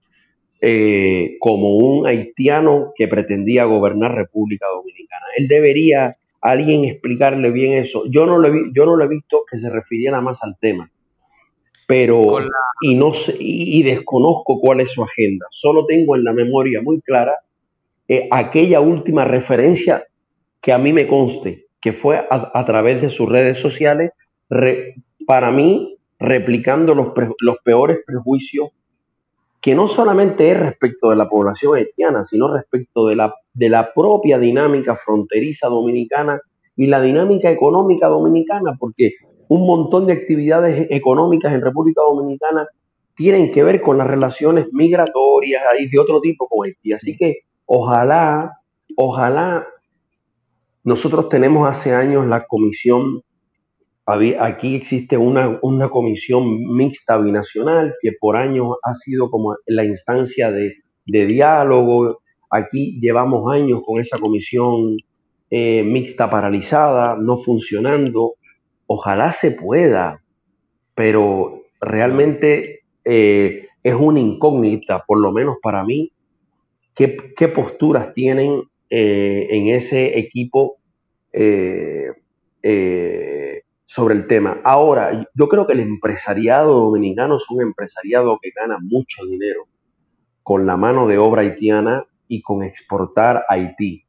eh, 0.62 1.38
como 1.40 1.76
un 1.76 2.08
haitiano 2.08 2.94
que 2.96 3.08
pretendía 3.08 3.66
gobernar 3.66 4.16
República 4.16 4.68
Dominicana. 4.68 5.26
Él 5.38 5.48
debería 5.48 6.18
alguien 6.42 6.86
explicarle 6.86 7.52
bien 7.52 7.74
eso. 7.74 8.04
Yo 8.10 8.26
no 8.26 8.38
lo 8.38 8.48
he, 8.48 8.72
yo 8.74 8.86
no 8.86 8.96
lo 8.96 9.04
he 9.04 9.08
visto 9.08 9.44
que 9.50 9.58
se 9.58 9.70
refiriera 9.70 10.22
más 10.22 10.44
al 10.44 10.58
tema, 10.60 10.90
pero 11.88 12.28
y 12.82 12.96
no 12.96 13.12
y 13.40 13.84
desconozco 13.84 14.60
cuál 14.60 14.80
es 14.80 14.92
su 14.92 15.04
agenda. 15.04 15.48
Solo 15.50 15.86
tengo 15.86 16.16
en 16.16 16.24
la 16.24 16.34
memoria 16.34 16.82
muy 16.82 17.02
clara 17.02 17.36
eh, 18.08 18.28
aquella 18.32 18.80
última 18.80 19.26
referencia 19.26 20.06
que 20.62 20.72
a 20.72 20.78
mí 20.78 20.94
me 20.94 21.08
conste, 21.08 21.68
que 21.82 21.94
fue 21.94 22.26
a, 22.30 22.66
través 22.66 23.02
de 23.02 23.10
sus 23.10 23.30
redes 23.30 23.60
sociales, 23.60 24.12
para 25.28 25.52
mí 25.52 25.95
replicando 26.20 26.96
los, 26.96 27.08
los 27.42 27.58
peores 27.64 28.00
prejuicios 28.06 28.70
que 29.62 29.76
no 29.76 29.88
solamente 29.88 30.52
es 30.52 30.60
respecto 30.60 31.10
de 31.10 31.16
la 31.16 31.28
población 31.28 31.76
haitiana, 31.76 32.24
sino 32.24 32.54
respecto 32.54 33.08
de 33.08 33.16
la, 33.16 33.34
de 33.54 33.70
la 33.70 33.94
propia 33.94 34.38
dinámica 34.38 34.96
fronteriza 34.96 35.68
dominicana 35.68 36.40
y 36.76 36.88
la 36.88 37.02
dinámica 37.02 37.50
económica 37.50 38.08
dominicana, 38.08 38.76
porque 38.80 39.14
un 39.48 39.66
montón 39.66 40.06
de 40.06 40.14
actividades 40.14 40.88
económicas 40.92 41.54
en 41.54 41.62
República 41.62 42.02
Dominicana 42.02 42.68
tienen 43.16 43.50
que 43.50 43.64
ver 43.64 43.82
con 43.82 43.98
las 43.98 44.08
relaciones 44.08 44.68
migratorias 44.72 45.64
de 45.92 46.00
otro 46.00 46.20
tipo 46.22 46.48
con 46.48 46.66
Haití. 46.66 46.94
Así 46.94 47.16
que 47.16 47.46
Ojalá, 47.66 48.62
ojalá, 48.96 49.68
nosotros 50.84 51.30
tenemos 51.30 51.68
hace 51.68 51.96
años 51.96 52.28
la 52.28 52.46
comisión, 52.46 53.24
aquí 54.06 54.76
existe 54.76 55.18
una, 55.18 55.60
comisión 55.90 56.60
mixta 56.76 57.18
binacional 57.18 57.96
que 58.00 58.12
por 58.20 58.38
años 58.38 58.76
ha 58.84 58.94
sido 58.94 59.30
como 59.32 59.56
la 59.66 59.84
instancia 59.84 60.52
de, 60.52 60.76
diálogo. 61.06 62.22
Aquí 62.50 63.00
llevamos 63.02 63.52
años 63.52 63.82
con 63.86 64.00
esa 64.00 64.20
comisión 64.20 64.98
eh, 65.50 65.84
mixta 65.84 66.30
paralizada, 66.30 67.18
no 67.20 67.38
funcionando. 67.38 68.36
Ojalá 68.88 69.32
se 69.32 69.52
pueda, 69.52 70.22
pero 70.94 71.64
realmente 71.82 72.82
eh, 73.04 73.68
es 73.84 73.96
una 73.96 74.20
incógnita, 74.20 75.04
por 75.06 75.20
lo 75.20 75.32
menos 75.32 75.58
para 75.62 75.84
mí, 75.84 76.12
qué, 76.94 77.48
posturas 77.48 78.14
tienen 78.14 78.64
eh, 78.90 79.48
en 79.50 79.68
ese 79.70 80.20
equipo 80.20 80.78
sobre 83.86 84.16
el 84.16 84.28
tema. 84.28 84.60
Ahora, 84.64 85.28
yo 85.34 85.48
creo 85.48 85.68
que 85.68 85.74
el 85.74 85.80
empresariado 85.80 86.74
dominicano 86.74 87.38
es 87.38 87.50
un 87.50 87.62
empresariado 87.62 88.40
que 88.42 88.52
gana 88.56 88.78
mucho 88.82 89.24
dinero 89.26 89.68
con 90.44 90.66
la 90.66 90.78
mano 90.78 91.08
de 91.08 91.18
obra 91.18 91.42
haitiana 91.42 92.06
y 92.28 92.42
con 92.42 92.64
exportar 92.64 93.46
a 93.50 93.54
Haití. 93.54 94.04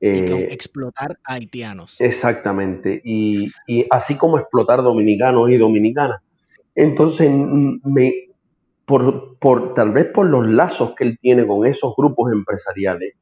Y 0.00 0.26
con 0.26 0.38
explotar 0.38 1.18
a 1.24 1.34
haitianos. 1.34 2.00
Exactamente. 2.00 3.00
Y, 3.04 3.50
y, 3.66 3.84
así 3.90 4.16
como 4.16 4.38
explotar 4.38 4.82
dominicanos 4.82 5.50
y 5.50 5.56
dominicanas. 5.56 6.22
Entonces, 6.74 7.28
me, 7.32 8.28
por, 8.88 9.74
tal 9.74 9.92
vez 9.92 10.06
por 10.06 10.26
los 10.26 10.46
lazos 10.46 10.94
que 10.94 11.04
él 11.04 11.18
tiene 11.20 11.46
con 11.46 11.66
esos 11.66 11.94
grupos 11.96 12.32
empresariales, 12.32 13.14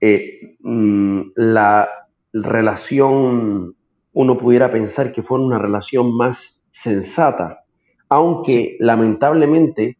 eh, 0.00 0.56
mm, 0.60 1.20
la 1.34 1.88
relación, 2.32 3.74
uno 4.16 4.38
pudiera 4.38 4.70
pensar 4.70 5.12
que 5.12 5.22
fue 5.22 5.38
una 5.38 5.58
relación 5.58 6.16
más 6.16 6.62
sensata, 6.70 7.64
aunque 8.08 8.78
lamentablemente 8.80 9.98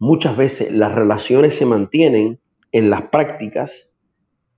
muchas 0.00 0.36
veces 0.36 0.72
las 0.72 0.92
relaciones 0.92 1.54
se 1.54 1.64
mantienen 1.64 2.40
en 2.72 2.90
las 2.90 3.02
prácticas, 3.02 3.92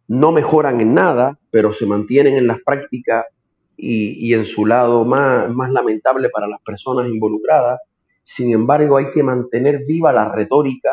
no 0.08 0.32
mejoran 0.32 0.80
en 0.80 0.94
nada, 0.94 1.38
pero 1.50 1.72
se 1.72 1.84
mantienen 1.84 2.36
en 2.36 2.46
las 2.46 2.56
prácticas 2.64 3.26
y, 3.76 4.12
y 4.26 4.32
en 4.32 4.44
su 4.44 4.64
lado 4.64 5.04
más, 5.04 5.50
más 5.50 5.70
lamentable 5.70 6.30
para 6.30 6.48
las 6.48 6.62
personas 6.62 7.06
involucradas. 7.06 7.80
Sin 8.22 8.50
embargo, 8.50 8.96
hay 8.96 9.10
que 9.10 9.22
mantener 9.22 9.84
viva 9.86 10.10
la 10.10 10.32
retórica 10.32 10.90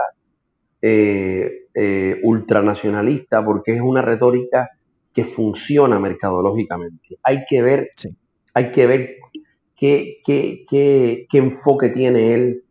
eh, 0.81 1.68
eh, 1.73 2.19
ultranacionalista 2.22 3.45
porque 3.45 3.76
es 3.76 3.81
una 3.81 4.01
retórica 4.01 4.72
que 5.18 5.23
funciona 5.23 5.99
mercadológicamente. 5.99 7.18
Hay 7.23 7.44
que 7.49 7.64
ver, 7.64 7.89
Sí. 7.95 8.15
hay 8.53 8.69
que 8.69 8.85
ver 8.85 9.15
qué, 9.76 10.19
qué- 10.23 10.64
qué- 10.69 11.26
qué 11.27 11.38
enfoque 11.39 11.89
tiene 11.89 12.35
él 12.35 12.64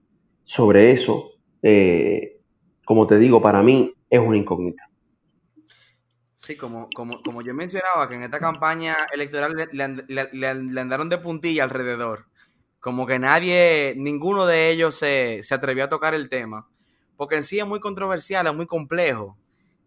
sobre 0.44 0.93
eso. 0.93 1.32
Eh, 1.60 2.39
como 2.85 3.05
te 3.09 3.18
digo, 3.18 3.43
para 3.43 3.64
mí 3.64 3.93
es 4.09 4.20
una 4.20 4.36
incógnita. 4.36 4.89
Sí, 6.36 6.56
como, 6.56 6.89
como, 6.94 7.20
como 7.20 7.43
yo 7.43 7.52
mencionaba, 7.52 8.09
que 8.09 8.14
en 8.14 8.23
esta 8.23 8.39
campaña 8.39 8.94
electoral 9.12 9.55
le, 9.73 9.89
le- 10.06 10.28
le- 10.32 10.55
le 10.55 10.81
andaron 10.81 11.09
de 11.09 11.18
puntilla 11.18 11.64
alrededor. 11.64 12.27
Como 12.78 13.09
que 13.09 13.18
nadie, 13.18 13.94
ninguno 13.97 14.47
de 14.47 14.70
ellos 14.70 14.94
se, 14.94 15.40
se 15.43 15.52
atrevió 15.52 15.82
a 15.82 15.89
tocar 15.89 16.14
el 16.14 16.28
tema. 16.28 16.68
Porque 17.16 17.35
en 17.35 17.43
sí 17.43 17.59
es 17.59 17.66
muy 17.66 17.81
controversial, 17.81 18.47
es 18.47 18.55
muy 18.55 18.66
complejo. 18.68 19.36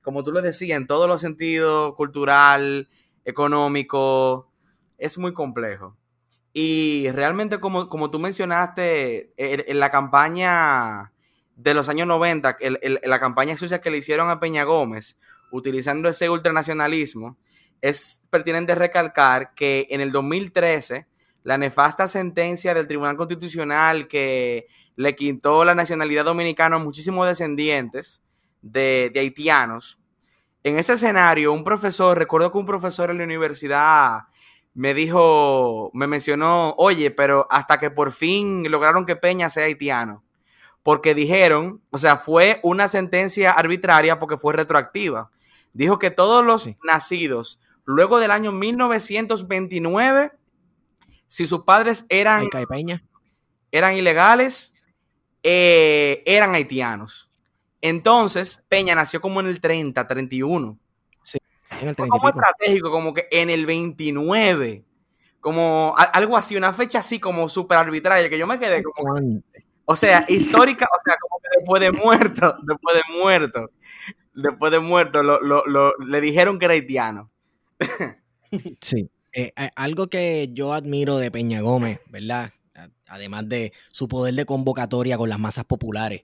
Como 0.01 0.23
tú 0.23 0.31
lo 0.31 0.41
decías, 0.41 0.77
en 0.77 0.87
todos 0.87 1.07
los 1.07 1.21
sentidos, 1.21 1.95
cultural, 1.95 2.87
económico, 3.25 4.49
es 4.97 5.17
muy 5.17 5.33
complejo. 5.33 5.97
Y 6.53 7.09
realmente, 7.11 7.59
como, 7.59 7.89
como 7.89 8.09
tú 8.11 8.19
mencionaste, 8.19 9.31
en, 9.37 9.79
la 9.79 9.91
campaña 9.91 11.11
de 11.55 11.73
los 11.73 11.89
años 11.89 12.07
90, 12.07 12.57
el- 12.59 12.79
el- 12.81 12.99
la 13.03 13.19
campaña 13.19 13.57
sucia 13.57 13.81
que 13.81 13.91
le 13.91 13.97
hicieron 13.99 14.29
a 14.29 14.39
Peña 14.39 14.63
Gómez, 14.63 15.17
utilizando 15.51 16.09
ese 16.09 16.29
ultranacionalismo, 16.29 17.37
es 17.81 18.23
pertinente 18.29 18.75
recalcar 18.75 19.53
que 19.55 19.87
en 19.89 20.01
el 20.01 20.11
2013, 20.11 21.07
la 21.43 21.57
nefasta 21.57 22.07
sentencia 22.07 22.73
del 22.73 22.87
Tribunal 22.87 23.15
Constitucional 23.17 24.07
que 24.07 24.67
le 24.95 25.15
quitó 25.15 25.63
la 25.65 25.75
nacionalidad 25.75 26.25
dominicana 26.25 26.75
a 26.75 26.79
muchísimos 26.79 27.27
descendientes 27.27 28.21
de, 28.61 29.11
de 29.13 29.19
haitianos, 29.19 29.99
en 30.63 30.77
ese 30.77 30.93
escenario, 30.93 31.53
un 31.53 31.63
profesor, 31.63 32.17
recuerdo 32.17 32.51
que 32.51 32.57
un 32.57 32.65
profesor 32.65 33.09
en 33.11 33.17
la 33.19 33.23
universidad 33.23 34.23
me 34.73 34.93
dijo, 34.93 35.89
me 35.93 36.05
mencionó, 36.07 36.75
oye, 36.77 37.11
pero 37.11 37.47
hasta 37.49 37.79
que 37.79 37.89
por 37.91 38.11
fin 38.11 38.69
lograron 38.69 39.05
que 39.05 39.15
Peña 39.15 39.49
sea 39.49 39.65
haitiano, 39.65 40.23
porque 40.83 41.15
dijeron, 41.15 41.81
o 41.91 41.97
sea, 41.97 42.17
fue 42.17 42.59
una 42.63 42.87
sentencia 42.87 43.51
arbitraria 43.51 44.19
porque 44.19 44.37
fue 44.37 44.53
retroactiva. 44.53 45.31
Dijo 45.73 45.97
que 45.99 46.11
todos 46.11 46.45
los 46.45 46.63
Sí. 46.63 46.77
nacidos 46.83 47.59
luego 47.85 48.19
del 48.19 48.31
año 48.31 48.51
1929, 48.51 50.31
si 51.27 51.47
sus 51.47 51.63
padres 51.63 52.05
eran, 52.09 52.47
eran 53.71 53.95
ilegales, 53.95 54.73
eh, 55.43 56.23
eran 56.25 56.53
haitianos. 56.55 57.28
Entonces, 57.81 58.63
Peña 58.67 58.95
nació 58.95 59.21
como 59.21 59.39
en 59.39 59.47
el 59.47 59.61
30, 59.61 60.05
31 60.07 60.77
En 61.81 61.87
el 61.89 61.95
fue 61.95 62.05
30 62.05 62.05
y 62.05 62.09
como 62.19 62.29
estratégico, 62.29 62.91
como 62.91 63.13
que 63.13 63.27
en 63.31 63.49
el 63.49 63.65
29, 63.65 64.83
como 65.39 65.93
a- 65.97 66.03
algo 66.03 66.35
así, 66.35 66.55
una 66.57 66.73
fecha 66.73 66.99
así 66.99 67.19
como 67.19 67.47
súper 67.47 67.77
arbitraria, 67.77 68.29
que 68.29 68.37
yo 68.37 68.45
me 68.47 68.59
quedé 68.59 68.83
como, 68.83 69.15
o 69.85 69.95
sea, 69.95 70.25
histórica, 70.27 70.85
o 70.85 70.99
sea, 71.05 71.15
como 71.21 71.39
que 71.41 71.47
después 71.59 71.81
de 71.81 71.91
muerto, 71.91 72.55
después 72.63 72.95
de 72.95 73.17
muerto, 73.17 73.71
después 74.33 74.71
de 74.73 74.79
muerto, 74.79 75.23
lo, 75.23 75.39
lo- 75.41 75.65
lo- 75.65 75.95
le 75.97 76.19
dijeron 76.21 76.59
que 76.59 76.65
era 76.65 76.73
haitiano. 76.73 77.31
Sí. 78.81 79.09
Eh, 79.33 79.53
algo 79.75 80.07
que 80.07 80.49
yo 80.51 80.73
admiro 80.73 81.17
de 81.17 81.29
Peña 81.31 81.61
Gómez, 81.61 81.99
¿verdad? 82.09 82.51
Además 83.07 83.47
de 83.47 83.73
su 83.89 84.07
poder 84.07 84.33
de 84.33 84.45
convocatoria 84.45 85.17
con 85.17 85.29
las 85.29 85.39
masas 85.39 85.65
populares, 85.65 86.23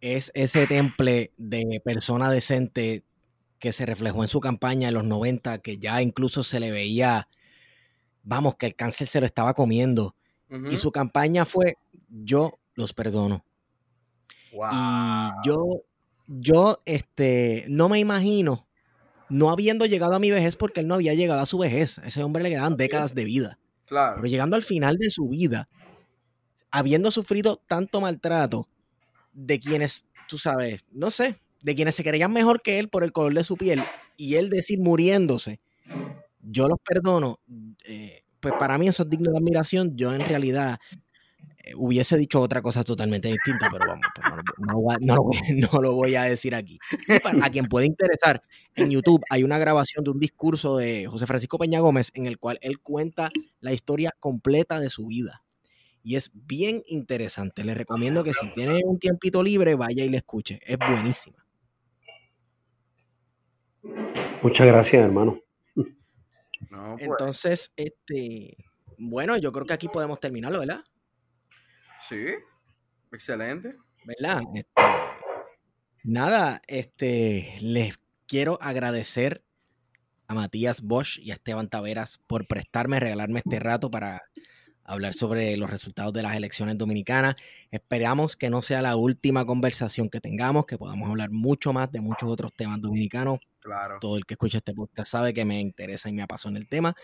es 0.00 0.30
ese 0.34 0.66
temple 0.66 1.32
de 1.36 1.80
persona 1.84 2.30
decente 2.30 3.04
que 3.58 3.72
se 3.72 3.86
reflejó 3.86 4.22
en 4.22 4.28
su 4.28 4.40
campaña 4.40 4.88
en 4.88 4.94
los 4.94 5.04
90, 5.04 5.58
que 5.58 5.78
ya 5.78 6.00
incluso 6.00 6.42
se 6.42 6.60
le 6.60 6.70
veía, 6.70 7.28
vamos, 8.22 8.56
que 8.56 8.66
el 8.66 8.74
cáncer 8.74 9.06
se 9.06 9.20
lo 9.20 9.26
estaba 9.26 9.54
comiendo. 9.54 10.14
Y 10.68 10.78
su 10.78 10.90
campaña 10.90 11.44
fue, 11.44 11.76
yo 12.08 12.58
los 12.74 12.92
perdono. 12.92 13.44
Wow. 14.52 14.68
Y 14.72 15.46
yo, 15.46 15.82
yo, 16.26 16.82
este, 16.86 17.66
no 17.68 17.88
me 17.88 18.00
imagino 18.00 18.66
no 19.30 19.50
habiendo 19.50 19.86
llegado 19.86 20.14
a 20.14 20.18
mi 20.18 20.30
vejez 20.30 20.56
porque 20.56 20.80
él 20.80 20.88
no 20.88 20.94
había 20.94 21.14
llegado 21.14 21.40
a 21.40 21.46
su 21.46 21.58
vejez. 21.58 21.98
A 22.00 22.08
ese 22.08 22.22
hombre 22.22 22.42
le 22.42 22.50
quedaban 22.50 22.76
décadas 22.76 23.14
de 23.14 23.24
vida. 23.24 23.58
claro. 23.86 24.16
Pero 24.16 24.26
llegando 24.26 24.56
al 24.56 24.62
final 24.62 24.96
de 24.98 25.08
su 25.08 25.28
vida, 25.28 25.68
habiendo 26.70 27.10
sufrido 27.10 27.62
tanto 27.66 28.00
maltrato 28.00 28.68
de 29.32 29.58
quienes, 29.58 30.04
tú 30.28 30.38
sabes, 30.38 30.84
no 30.92 31.10
sé, 31.10 31.36
de 31.62 31.74
quienes 31.74 31.94
se 31.94 32.04
creían 32.04 32.32
mejor 32.32 32.62
que 32.62 32.78
él 32.78 32.88
por 32.88 33.04
el 33.04 33.12
color 33.12 33.34
de 33.34 33.44
su 33.44 33.56
piel, 33.56 33.82
y 34.16 34.34
él 34.36 34.50
decir 34.50 34.78
muriéndose, 34.80 35.60
yo 36.42 36.68
los 36.68 36.78
perdono, 36.84 37.38
eh, 37.84 38.22
pues 38.40 38.54
para 38.58 38.78
mí 38.78 38.88
eso 38.88 39.02
es 39.02 39.10
digno 39.10 39.30
de 39.30 39.38
admiración. 39.38 39.94
Yo 39.96 40.14
en 40.14 40.20
realidad 40.22 40.78
eh, 41.64 41.74
hubiese 41.76 42.16
dicho 42.16 42.40
otra 42.40 42.62
cosa 42.62 42.82
totalmente 42.84 43.28
distinta, 43.28 43.68
pero 43.70 43.86
vamos, 43.86 44.06
pues 44.14 44.26
no, 45.00 45.80
lo- 45.80 45.92
voy 45.94 46.14
a- 46.14 46.22
decir 46.24 46.54
aquí. 46.54 46.78
Para, 47.22 47.44
a 47.44 47.50
quien 47.50 47.66
puede 47.66 47.86
interesar, 47.86 48.42
en 48.76 48.90
YouTube 48.90 49.22
hay 49.28 49.44
una 49.44 49.58
grabación 49.58 50.04
de 50.04 50.10
un 50.10 50.18
discurso 50.18 50.78
de 50.78 51.06
José 51.06 51.26
Francisco 51.26 51.58
Peña 51.58 51.80
Gómez 51.80 52.10
en 52.14 52.26
el 52.26 52.38
cual 52.38 52.58
él 52.62 52.78
cuenta 52.80 53.28
la 53.60 53.72
historia 53.74 54.14
completa 54.18 54.80
de 54.80 54.88
su 54.88 55.06
vida. 55.06 55.42
Y 56.02 56.16
es 56.16 56.30
bien 56.32 56.82
interesante. 56.86 57.64
Le 57.64 57.74
recomiendo 57.74 58.24
que 58.24 58.32
si 58.32 58.52
tiene 58.54 58.80
un 58.84 58.98
tiempito 58.98 59.42
libre, 59.42 59.74
vaya 59.74 60.04
y 60.04 60.08
le 60.08 60.18
escuche. 60.18 60.60
Es 60.64 60.78
buenísima. 60.78 61.44
Muchas 64.42 64.66
gracias, 64.66 65.04
hermano. 65.04 65.40
No, 66.70 66.96
pues, 66.96 67.08
Entonces, 67.08 67.72
este, 67.76 68.56
bueno, 68.98 69.36
yo 69.36 69.52
creo 69.52 69.66
que 69.66 69.74
aquí 69.74 69.88
podemos 69.88 70.20
terminarlo, 70.20 70.60
¿verdad? 70.60 70.84
sí, 72.02 72.26
excelente. 73.12 73.76
¿verdad? 74.04 74.42
Este, 74.54 74.82
nada, 76.02 76.62
este, 76.66 77.54
les 77.60 77.96
quiero 78.26 78.58
agradecer 78.62 79.44
a 80.26 80.34
Matías 80.34 80.82
Bosch 80.82 81.18
y 81.18 81.32
a 81.32 81.34
Esteban 81.34 81.68
Taveras 81.68 82.18
por 82.26 82.46
prestarme, 82.46 83.00
regalarme 83.00 83.40
este 83.40 83.58
rato 83.58 83.90
para 83.90 84.22
hablar 84.90 85.14
sobre 85.14 85.56
los 85.56 85.70
resultados 85.70 86.12
de 86.12 86.22
las 86.22 86.34
elecciones 86.34 86.76
dominicanas. 86.76 87.36
Esperamos 87.70 88.36
que 88.36 88.50
no 88.50 88.60
sea 88.60 88.82
la 88.82 88.96
última 88.96 89.44
conversación 89.44 90.08
que 90.08 90.20
tengamos, 90.20 90.66
que 90.66 90.78
podamos 90.78 91.08
hablar 91.08 91.30
mucho 91.30 91.72
más 91.72 91.92
de 91.92 92.00
muchos 92.00 92.28
otros 92.28 92.52
temas 92.54 92.80
dominicanos. 92.80 93.38
Claro. 93.60 93.98
Todo 94.00 94.16
el 94.16 94.26
que 94.26 94.34
escucha 94.34 94.58
este 94.58 94.74
podcast 94.74 95.12
sabe 95.12 95.32
que 95.32 95.44
me 95.44 95.60
interesa 95.60 96.08
y 96.08 96.12
me 96.12 96.22
apasiona 96.22 96.58
el 96.58 96.66
tema. 96.66 96.94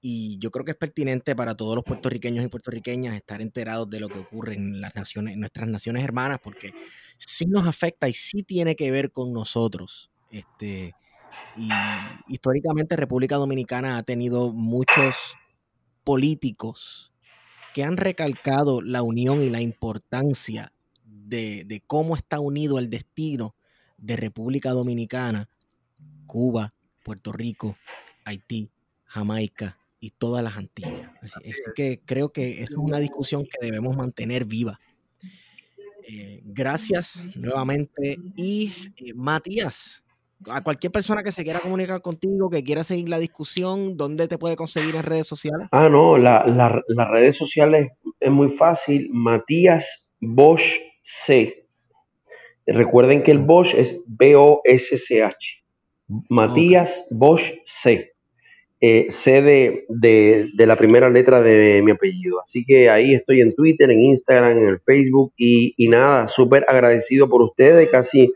Y 0.00 0.38
yo 0.38 0.50
creo 0.50 0.64
que 0.64 0.72
es 0.72 0.76
pertinente 0.76 1.34
para 1.34 1.56
todos 1.56 1.74
los 1.74 1.84
puertorriqueños 1.84 2.44
y 2.44 2.48
puertorriqueñas 2.48 3.14
estar 3.14 3.40
enterados 3.40 3.88
de 3.90 4.00
lo 4.00 4.08
que 4.08 4.18
ocurre 4.18 4.54
en 4.54 4.80
las 4.80 4.94
naciones, 4.94 5.34
en 5.34 5.40
nuestras 5.40 5.68
naciones 5.68 6.04
hermanas, 6.04 6.38
porque 6.42 6.72
sí 7.18 7.46
nos 7.46 7.66
afecta 7.66 8.08
y 8.08 8.14
sí 8.14 8.42
tiene 8.42 8.74
que 8.74 8.90
ver 8.90 9.12
con 9.12 9.32
nosotros. 9.32 10.10
Este, 10.30 10.94
y 11.56 11.68
históricamente 12.28 12.96
República 12.96 13.36
Dominicana 13.36 13.98
ha 13.98 14.02
tenido 14.02 14.52
muchos 14.52 15.36
políticos 16.04 17.12
que 17.74 17.84
han 17.84 17.96
recalcado 17.96 18.82
la 18.82 19.02
unión 19.02 19.42
y 19.42 19.50
la 19.50 19.60
importancia 19.60 20.72
de, 21.04 21.64
de 21.64 21.80
cómo 21.86 22.16
está 22.16 22.40
unido 22.40 22.78
el 22.78 22.90
destino 22.90 23.54
de 23.96 24.16
República 24.16 24.70
Dominicana, 24.70 25.48
Cuba, 26.26 26.74
Puerto 27.02 27.32
Rico, 27.32 27.76
Haití, 28.24 28.70
Jamaica 29.04 29.78
y 30.00 30.10
todas 30.10 30.44
las 30.44 30.56
Antillas. 30.56 31.10
Así, 31.22 31.40
Así 31.40 31.50
así 31.50 31.62
es. 31.66 31.72
que 31.74 32.00
creo 32.04 32.32
que 32.32 32.62
es 32.62 32.70
una 32.70 32.98
discusión 32.98 33.44
que 33.44 33.64
debemos 33.64 33.96
mantener 33.96 34.44
viva. 34.44 34.80
Eh, 36.06 36.40
gracias 36.44 37.20
nuevamente. 37.34 38.18
Y 38.36 38.72
eh, 38.96 39.12
Matías, 39.14 40.02
a 40.50 40.62
cualquier 40.62 40.92
persona 40.92 41.22
que 41.22 41.32
se 41.32 41.42
quiera 41.44 41.60
comunicar 41.60 42.00
contigo, 42.00 42.48
que 42.50 42.62
quiera 42.62 42.84
seguir 42.84 43.08
la 43.08 43.18
discusión, 43.18 43.96
¿dónde 43.96 44.28
te 44.28 44.38
puede 44.38 44.56
conseguir 44.56 44.94
en 44.96 45.02
redes 45.02 45.26
sociales? 45.26 45.68
Ah, 45.72 45.88
no, 45.88 46.16
la- 46.18 46.44
la- 46.46 46.82
las 46.86 47.08
redes 47.10 47.36
sociales 47.36 47.90
es 48.20 48.30
muy 48.30 48.50
fácil. 48.50 49.08
Matías 49.12 50.10
Bosch 50.20 50.78
C. 51.02 51.66
Recuerden 52.66 53.22
que 53.22 53.30
el 53.30 53.38
Bosch 53.38 53.74
es 53.74 54.02
B-O-S-C-H. 54.06 55.64
Matías 56.28 57.06
Bosch 57.10 57.42
C. 57.64 58.12
Eh, 58.80 59.06
C 59.10 59.42
de, 59.42 59.86
de- 59.88 60.50
de 60.54 60.66
la 60.66 60.76
primera 60.76 61.10
letra 61.10 61.40
de 61.40 61.82
mi 61.84 61.90
apellido. 61.90 62.40
Así 62.40 62.64
que 62.64 62.88
ahí 62.90 63.12
estoy 63.14 63.40
en 63.40 63.54
Twitter, 63.54 63.90
en 63.90 64.00
Instagram, 64.00 64.58
en 64.58 64.68
el 64.68 64.78
Facebook 64.80 65.32
y, 65.36 65.74
y 65.76 65.88
nada, 65.88 66.28
súper 66.28 66.64
agradecido 66.68 67.28
por 67.28 67.42
ustedes. 67.42 67.90
Casi 67.90 68.32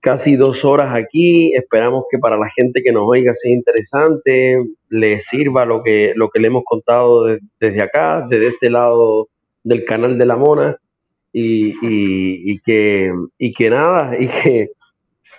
casi 0.00 0.36
dos 0.36 0.64
horas 0.64 0.94
aquí. 0.94 1.54
Esperamos 1.54 2.04
que 2.10 2.18
para 2.18 2.36
la 2.36 2.48
gente 2.48 2.82
que 2.82 2.92
nos 2.92 3.04
oiga 3.06 3.34
sea 3.34 3.52
interesante, 3.52 4.58
le 4.88 5.20
sirva 5.20 5.64
lo 5.64 5.82
que, 5.82 6.12
lo 6.16 6.28
que 6.30 6.40
le 6.40 6.48
hemos 6.48 6.64
contado 6.64 7.24
de- 7.26 7.40
desde 7.60 7.82
acá, 7.82 8.26
desde 8.28 8.48
este 8.48 8.70
lado 8.70 9.28
del 9.62 9.84
canal 9.84 10.18
de 10.18 10.26
la 10.26 10.36
Mona. 10.36 10.76
Y, 11.32 11.68
y- 11.86 12.52
y 12.52 12.58
que, 12.58 13.12
y 13.38 13.52
que 13.52 13.70
nada, 13.70 14.16
y 14.20 14.26
que, 14.26 14.70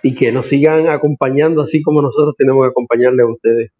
y 0.02 0.14
que 0.14 0.32
nos 0.32 0.46
sigan 0.46 0.88
acompañando 0.88 1.60
así 1.62 1.82
como 1.82 2.00
nosotros 2.00 2.34
tenemos 2.38 2.64
que 2.64 2.70
acompañarles 2.70 3.26
a 3.26 3.30
ustedes. 3.30 3.70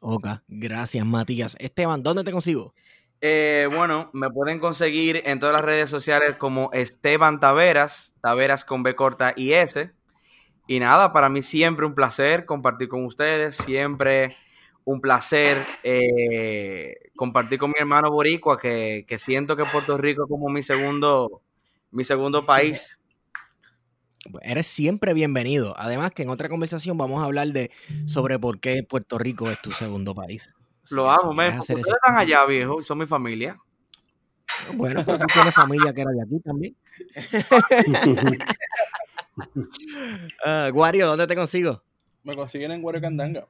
Ok, 0.00 0.26
gracias 0.48 1.04
Matías. 1.04 1.56
Esteban, 1.60 2.02
¿dónde 2.02 2.24
te 2.24 2.32
consigo? 2.32 2.72
Eh, 3.22 3.68
bueno, 3.74 4.10
me 4.14 4.30
pueden 4.30 4.58
conseguir 4.60 5.22
en 5.26 5.38
todas 5.38 5.54
las 5.54 5.64
redes 5.64 5.90
sociales 5.90 6.36
como 6.36 6.70
Esteban 6.72 7.38
Taveras, 7.38 8.14
Taveras 8.22 8.64
con 8.64 8.82
B 8.82 8.96
corta 8.96 9.34
y 9.36 9.52
S. 9.52 9.92
Y 10.66 10.80
nada, 10.80 11.12
para 11.12 11.28
mí 11.28 11.42
siempre 11.42 11.86
un 11.86 11.94
placer 11.94 12.46
compartir 12.46 12.88
con 12.88 13.04
ustedes, 13.04 13.56
siempre 13.56 14.36
un 14.84 15.00
placer 15.00 15.66
eh, 15.82 16.94
compartir 17.16 17.58
con 17.58 17.70
mi 17.70 17.76
hermano 17.78 18.10
Boricua, 18.10 18.58
que, 18.58 19.04
que 19.06 19.18
siento 19.18 19.56
que 19.56 19.64
Puerto 19.66 19.98
Rico 19.98 20.24
es 20.24 20.28
como 20.28 20.48
mi 20.48 20.62
segundo, 20.62 21.42
mi 21.90 22.04
segundo 22.04 22.46
país. 22.46 23.00
Eres 24.42 24.66
siempre 24.66 25.14
bienvenido. 25.14 25.74
Además 25.78 26.12
que 26.12 26.22
en 26.22 26.30
otra 26.30 26.48
conversación 26.48 26.96
vamos 26.96 27.22
a 27.22 27.24
hablar 27.26 27.48
de 27.48 27.70
sobre 28.06 28.38
por 28.38 28.60
qué 28.60 28.82
Puerto 28.82 29.18
Rico 29.18 29.50
es 29.50 29.60
tu 29.60 29.72
segundo 29.72 30.14
país. 30.14 30.54
Lo 30.90 31.10
amo, 31.10 31.40
hacer 31.40 31.78
Ustedes 31.78 31.86
están 31.86 32.16
allá, 32.16 32.44
viejo, 32.46 32.80
y 32.80 32.82
son 32.82 32.98
mi 32.98 33.06
familia. 33.06 33.58
Bueno, 34.74 35.04
pues 35.04 35.18
tú 35.18 35.26
tienes 35.32 35.54
familia 35.54 35.92
que 35.92 36.00
era 36.02 36.10
de 36.10 36.22
aquí 36.22 36.40
también. 36.40 36.76
Wario, 40.74 41.06
¿dónde 41.06 41.26
te 41.26 41.36
consigo? 41.36 41.82
Me 42.22 42.34
consiguen 42.34 42.72
en 42.72 42.82
Guarecandanga. 42.82 43.46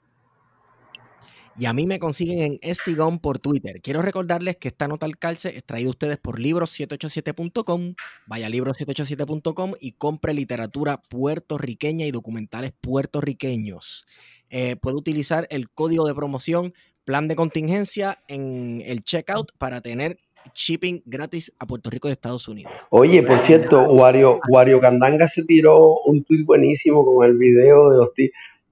Y 1.56 1.66
a 1.66 1.72
mí 1.72 1.86
me 1.86 1.98
consiguen 1.98 2.40
en 2.40 2.58
Estigón 2.62 3.18
por 3.18 3.38
Twitter. 3.38 3.82
Quiero 3.82 4.00
recordarles 4.02 4.56
que 4.56 4.68
esta 4.68 4.88
nota 4.88 5.04
al 5.04 5.18
calce 5.18 5.56
es 5.56 5.64
traída 5.64 5.88
a 5.88 5.90
ustedes 5.90 6.16
por 6.16 6.38
libros787.com. 6.38 7.94
Vaya 8.26 8.46
a 8.46 8.50
libros787.com 8.50 9.74
y 9.80 9.92
compre 9.92 10.32
literatura 10.32 11.02
puertorriqueña 11.02 12.06
y 12.06 12.12
documentales 12.12 12.72
puertorriqueños. 12.80 14.06
Eh, 14.48 14.76
puede 14.76 14.96
utilizar 14.96 15.46
el 15.50 15.70
código 15.70 16.06
de 16.06 16.14
promoción 16.14 16.72
plan 17.10 17.26
de 17.26 17.34
contingencia 17.34 18.20
en 18.28 18.82
el 18.86 19.02
checkout 19.02 19.50
para 19.58 19.80
tener 19.80 20.16
shipping 20.54 21.02
gratis 21.04 21.52
a 21.58 21.66
Puerto 21.66 21.90
Rico 21.90 22.08
y 22.08 22.12
Estados 22.12 22.46
Unidos. 22.46 22.72
Oye, 22.90 23.20
por 23.24 23.38
cierto, 23.40 23.82
Wario, 23.82 24.38
Wario 24.48 24.80
Candanga 24.80 25.26
se 25.26 25.42
tiró 25.44 25.96
un 26.06 26.22
tweet 26.22 26.44
buenísimo 26.44 27.04
con 27.04 27.26
el 27.26 27.36
video 27.36 27.90
de 27.90 27.96
los, 27.96 28.10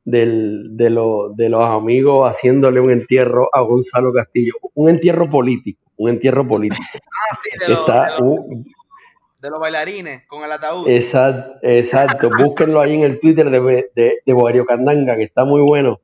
del- 0.04 0.76
de, 0.76 0.88
lo- 0.90 1.30
de 1.34 1.48
los 1.48 1.64
amigos 1.68 2.26
haciéndole 2.30 2.78
un 2.78 2.92
entierro 2.92 3.48
a 3.52 3.60
Gonzalo 3.62 4.12
Castillo. 4.12 4.52
Un 4.74 4.88
entierro 4.88 5.28
político, 5.28 5.80
un 5.96 6.10
entierro 6.10 6.46
político. 6.46 6.80
Ah, 7.30 7.36
sí, 7.42 7.50
de 7.58 7.68
los, 7.68 7.80
Está, 7.80 8.04
de 8.04 8.10
los- 8.12 8.20
un- 8.22 8.64
de 9.42 9.50
los 9.50 9.58
bailarines 9.58 10.22
con 10.28 10.44
el 10.44 10.52
ataúd. 10.52 10.88
exacto, 10.88 11.54
exacto. 11.62 12.30
Búsquenlo 12.38 12.80
ahí 12.80 12.94
en 12.94 13.02
el 13.02 13.18
Twitter 13.18 13.50
de, 13.50 13.90
de, 13.96 14.14
de 14.24 14.32
Wario 14.32 14.64
Candanga, 14.64 15.16
que 15.16 15.24
está 15.24 15.44
muy 15.44 15.60
bueno. 15.60 16.00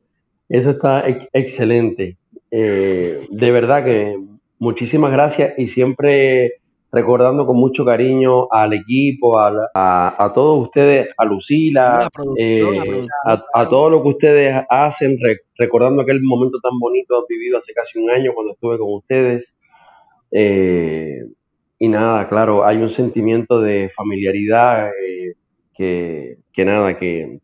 Eso 0.48 0.70
está 0.70 1.08
ex- 1.08 1.26
excelente. 1.32 2.18
Eh, 2.56 3.26
de 3.30 3.50
verdad 3.50 3.84
que 3.84 4.16
muchísimas 4.60 5.10
gracias 5.10 5.54
y 5.58 5.66
siempre 5.66 6.52
recordando 6.92 7.46
con 7.46 7.56
mucho 7.56 7.84
cariño 7.84 8.46
al 8.52 8.72
equipo, 8.74 9.38
a, 9.40 9.50
la- 9.50 9.70
a- 9.74 10.24
a 10.24 10.32
todos 10.32 10.62
ustedes, 10.62 11.08
a 11.16 11.24
Lucila, 11.24 12.08
eh, 12.38 13.06
a 13.54 13.68
todo 13.68 13.90
lo 13.90 14.02
que 14.02 14.08
ustedes 14.10 14.62
hacen, 14.70 15.18
re- 15.20 15.40
recordando 15.58 16.02
aquel 16.02 16.20
momento 16.22 16.58
tan 16.62 16.78
bonito 16.78 17.26
vivido 17.28 17.58
hace 17.58 17.72
casi 17.72 17.98
un 17.98 18.10
año 18.10 18.32
cuando 18.34 18.52
estuve 18.52 18.78
con 18.78 18.94
ustedes. 18.94 19.52
Eh, 20.30 21.20
y 21.78 21.88
nada, 21.88 22.28
claro, 22.28 22.64
hay 22.64 22.78
un 22.78 22.88
sentimiento 22.88 23.60
de 23.60 23.88
familiaridad 23.88 24.88
eh, 24.90 25.34
que, 25.76 26.38
que 26.52 26.64
nada, 26.64 26.96
que, 26.96 27.40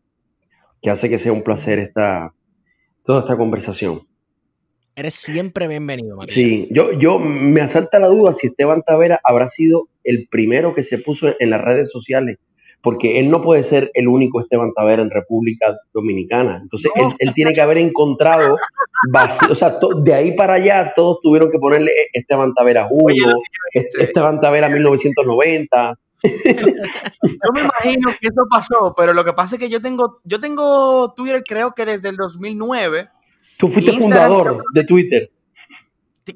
que 0.81 0.89
hace 0.91 1.09
que 1.09 1.17
sea 1.17 1.33
un 1.33 1.43
placer 1.43 1.79
esta, 1.79 2.33
toda 3.05 3.21
esta 3.21 3.37
conversación. 3.37 4.03
Eres 4.95 5.13
siempre 5.15 5.67
bienvenido, 5.67 6.17
Matías. 6.17 6.33
Sí, 6.33 6.67
yo, 6.71 6.91
yo 6.93 7.17
me 7.19 7.61
asalta 7.61 7.99
la 7.99 8.07
duda 8.07 8.33
si 8.33 8.47
Esteban 8.47 8.81
Tavera 8.83 9.19
habrá 9.23 9.47
sido 9.47 9.87
el 10.03 10.27
primero 10.29 10.73
que 10.75 10.83
se 10.83 10.97
puso 10.97 11.33
en 11.39 11.49
las 11.49 11.61
redes 11.61 11.89
sociales, 11.89 12.39
porque 12.81 13.19
él 13.19 13.29
no 13.29 13.41
puede 13.41 13.63
ser 13.63 13.89
el 13.93 14.07
único 14.09 14.41
Esteban 14.41 14.73
Tavera 14.73 15.01
en 15.01 15.09
República 15.09 15.77
Dominicana. 15.93 16.59
Entonces, 16.61 16.91
él, 16.95 17.07
él 17.19 17.33
tiene 17.33 17.53
que 17.53 17.61
haber 17.61 17.77
encontrado, 17.77 18.57
vacío- 19.09 19.51
o 19.51 19.55
sea, 19.55 19.79
to- 19.79 20.01
de 20.01 20.13
ahí 20.13 20.33
para 20.35 20.55
allá 20.55 20.91
todos 20.95 21.19
tuvieron 21.21 21.49
que 21.49 21.57
ponerle 21.59 21.91
Esteban 22.13 22.53
Tavera 22.53 22.87
1, 22.91 23.15
Sí. 23.71 23.79
Esteban 23.99 24.41
Tavera 24.41 24.67
1990. 24.67 25.97
Yo 26.23 27.51
me 27.53 27.61
imagino 27.61 28.09
que 28.19 28.27
eso 28.27 28.43
pasó, 28.49 28.93
pero 28.95 29.13
lo 29.13 29.23
que 29.23 29.33
pasa 29.33 29.55
es 29.55 29.59
que 29.59 29.69
yo 29.69 29.81
tengo, 29.81 30.19
yo 30.25 30.39
tengo 30.39 31.13
Twitter 31.15 31.41
creo 31.47 31.71
que 31.73 31.85
desde 31.85 32.09
el 32.09 32.17
2009. 32.17 33.07
Tú 33.61 33.69
fuiste 33.69 33.91
Instagram, 33.91 34.27
fundador 34.27 34.63
de 34.73 34.83
Twitter. 34.83 35.31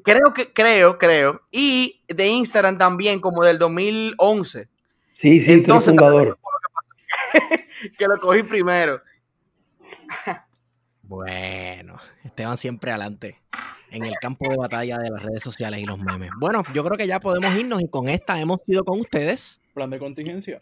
Creo 0.04 0.32
que, 0.32 0.52
creo, 0.52 0.96
creo. 0.96 1.42
Y 1.50 2.00
de 2.06 2.28
Instagram 2.28 2.78
también 2.78 3.18
como 3.18 3.44
del 3.44 3.58
2011, 3.58 4.68
Sí, 5.14 5.40
sí, 5.40 5.52
Entonces, 5.54 5.92
tú 5.96 6.04
eres 6.04 6.14
fundador. 6.14 6.38
que 7.98 8.06
lo 8.06 8.20
cogí 8.20 8.42
primero. 8.44 9.02
Bueno, 11.08 11.94
Esteban 12.24 12.56
siempre 12.56 12.90
adelante 12.90 13.40
en 13.92 14.04
el 14.04 14.14
campo 14.20 14.50
de 14.50 14.56
batalla 14.56 14.98
de 14.98 15.08
las 15.08 15.22
redes 15.22 15.40
sociales 15.40 15.78
y 15.80 15.84
los 15.84 16.00
memes. 16.00 16.30
Bueno, 16.40 16.64
yo 16.74 16.82
creo 16.82 16.96
que 16.96 17.06
ya 17.06 17.20
podemos 17.20 17.54
irnos 17.54 17.80
y 17.80 17.86
con 17.86 18.08
esta 18.08 18.40
hemos 18.40 18.58
ido 18.66 18.84
con 18.84 18.98
ustedes. 18.98 19.60
Plan 19.72 19.88
de 19.88 20.00
contingencia. 20.00 20.60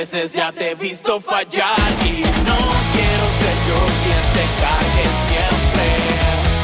Veces 0.00 0.34
ya 0.34 0.52
te 0.52 0.72
he 0.72 0.74
visto 0.74 1.18
fallar 1.22 1.78
y 2.04 2.20
no 2.20 2.58
quiero 2.92 3.26
ser 3.40 3.56
yo 3.66 3.80
quien 4.02 4.24
te 4.36 4.44
cague 4.60 5.06
siempre. 5.28 5.86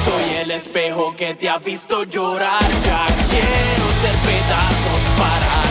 Soy 0.05 0.37
el 0.43 0.51
espejo 0.51 1.15
que 1.17 1.35
te 1.35 1.49
ha 1.49 1.57
visto 1.57 2.05
llorar, 2.05 2.61
ya 2.85 3.07
quiero 3.31 3.87
ser 4.03 4.17
pedazos 4.29 5.03
para 5.17 5.62